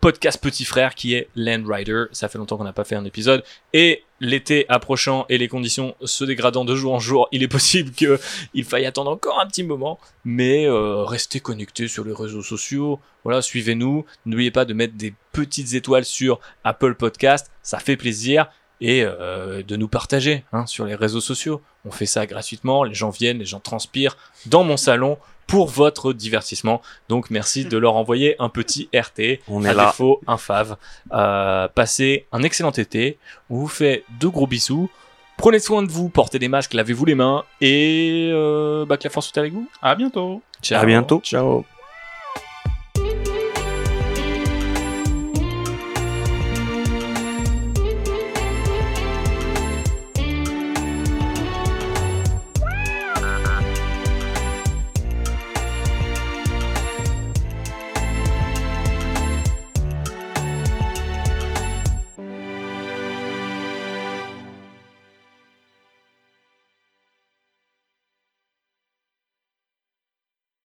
podcast 0.00 0.40
petit 0.40 0.64
frère 0.64 0.94
qui 0.94 1.14
est 1.14 1.28
Land 1.34 1.64
Rider. 1.66 2.04
Ça 2.12 2.28
fait 2.28 2.38
longtemps 2.38 2.56
qu'on 2.56 2.64
n'a 2.64 2.72
pas 2.72 2.84
fait 2.84 2.94
un 2.94 3.04
épisode. 3.04 3.42
Et 3.72 4.04
l'été 4.20 4.66
approchant 4.68 5.26
et 5.28 5.38
les 5.38 5.48
conditions 5.48 5.94
se 6.02 6.24
dégradant 6.24 6.64
de 6.64 6.74
jour 6.74 6.94
en 6.94 6.98
jour, 6.98 7.28
il 7.32 7.42
est 7.42 7.48
possible 7.48 7.90
qu'il 7.92 8.64
faille 8.64 8.86
attendre 8.86 9.10
encore 9.10 9.40
un 9.40 9.46
petit 9.46 9.62
moment. 9.62 9.98
Mais 10.24 10.66
euh, 10.66 11.04
restez 11.04 11.40
connectés 11.40 11.88
sur 11.88 12.04
les 12.04 12.12
réseaux 12.12 12.42
sociaux. 12.42 13.00
Voilà, 13.24 13.42
suivez-nous. 13.42 14.04
N'oubliez 14.26 14.50
pas 14.50 14.64
de 14.64 14.74
mettre 14.74 14.94
des 14.94 15.14
petites 15.32 15.74
étoiles 15.74 16.04
sur 16.04 16.40
Apple 16.64 16.94
Podcast. 16.94 17.50
Ça 17.62 17.78
fait 17.78 17.96
plaisir. 17.96 18.46
Et 18.80 19.02
euh, 19.02 19.64
de 19.64 19.74
nous 19.74 19.88
partager 19.88 20.44
hein, 20.52 20.64
sur 20.66 20.84
les 20.84 20.94
réseaux 20.94 21.20
sociaux. 21.20 21.60
On 21.84 21.90
fait 21.90 22.06
ça 22.06 22.26
gratuitement. 22.26 22.84
Les 22.84 22.94
gens 22.94 23.10
viennent, 23.10 23.40
les 23.40 23.44
gens 23.44 23.58
transpirent 23.58 24.16
dans 24.46 24.62
mon 24.62 24.76
salon 24.76 25.18
pour 25.48 25.66
votre 25.68 26.12
divertissement. 26.12 26.80
Donc 27.08 27.30
merci 27.30 27.64
de 27.64 27.76
leur 27.76 27.96
envoyer 27.96 28.36
un 28.38 28.48
petit 28.50 28.88
RT 28.94 29.40
On 29.48 29.64
à 29.64 29.70
est 29.70 29.74
là. 29.74 29.86
défaut 29.86 30.20
un 30.28 30.36
fave. 30.36 30.76
Euh, 31.12 31.66
passez 31.74 32.26
un 32.30 32.44
excellent 32.44 32.70
été. 32.70 33.18
On 33.50 33.56
vous 33.56 33.66
fait 33.68 34.04
de 34.20 34.28
gros 34.28 34.46
bisous. 34.46 34.88
Prenez 35.38 35.58
soin 35.58 35.82
de 35.82 35.90
vous, 35.90 36.08
portez 36.08 36.38
des 36.38 36.48
masques, 36.48 36.74
lavez-vous 36.74 37.04
les 37.04 37.14
mains 37.14 37.44
et 37.60 38.28
euh, 38.32 38.84
bah, 38.84 38.96
que 38.96 39.04
la 39.04 39.10
force 39.10 39.28
soit 39.28 39.38
avec 39.38 39.52
vous. 39.52 39.68
À 39.82 39.94
bientôt. 39.94 40.42
Ciao. 40.62 40.82
À 40.82 40.86
bientôt. 40.86 41.20
Ciao. 41.24 41.64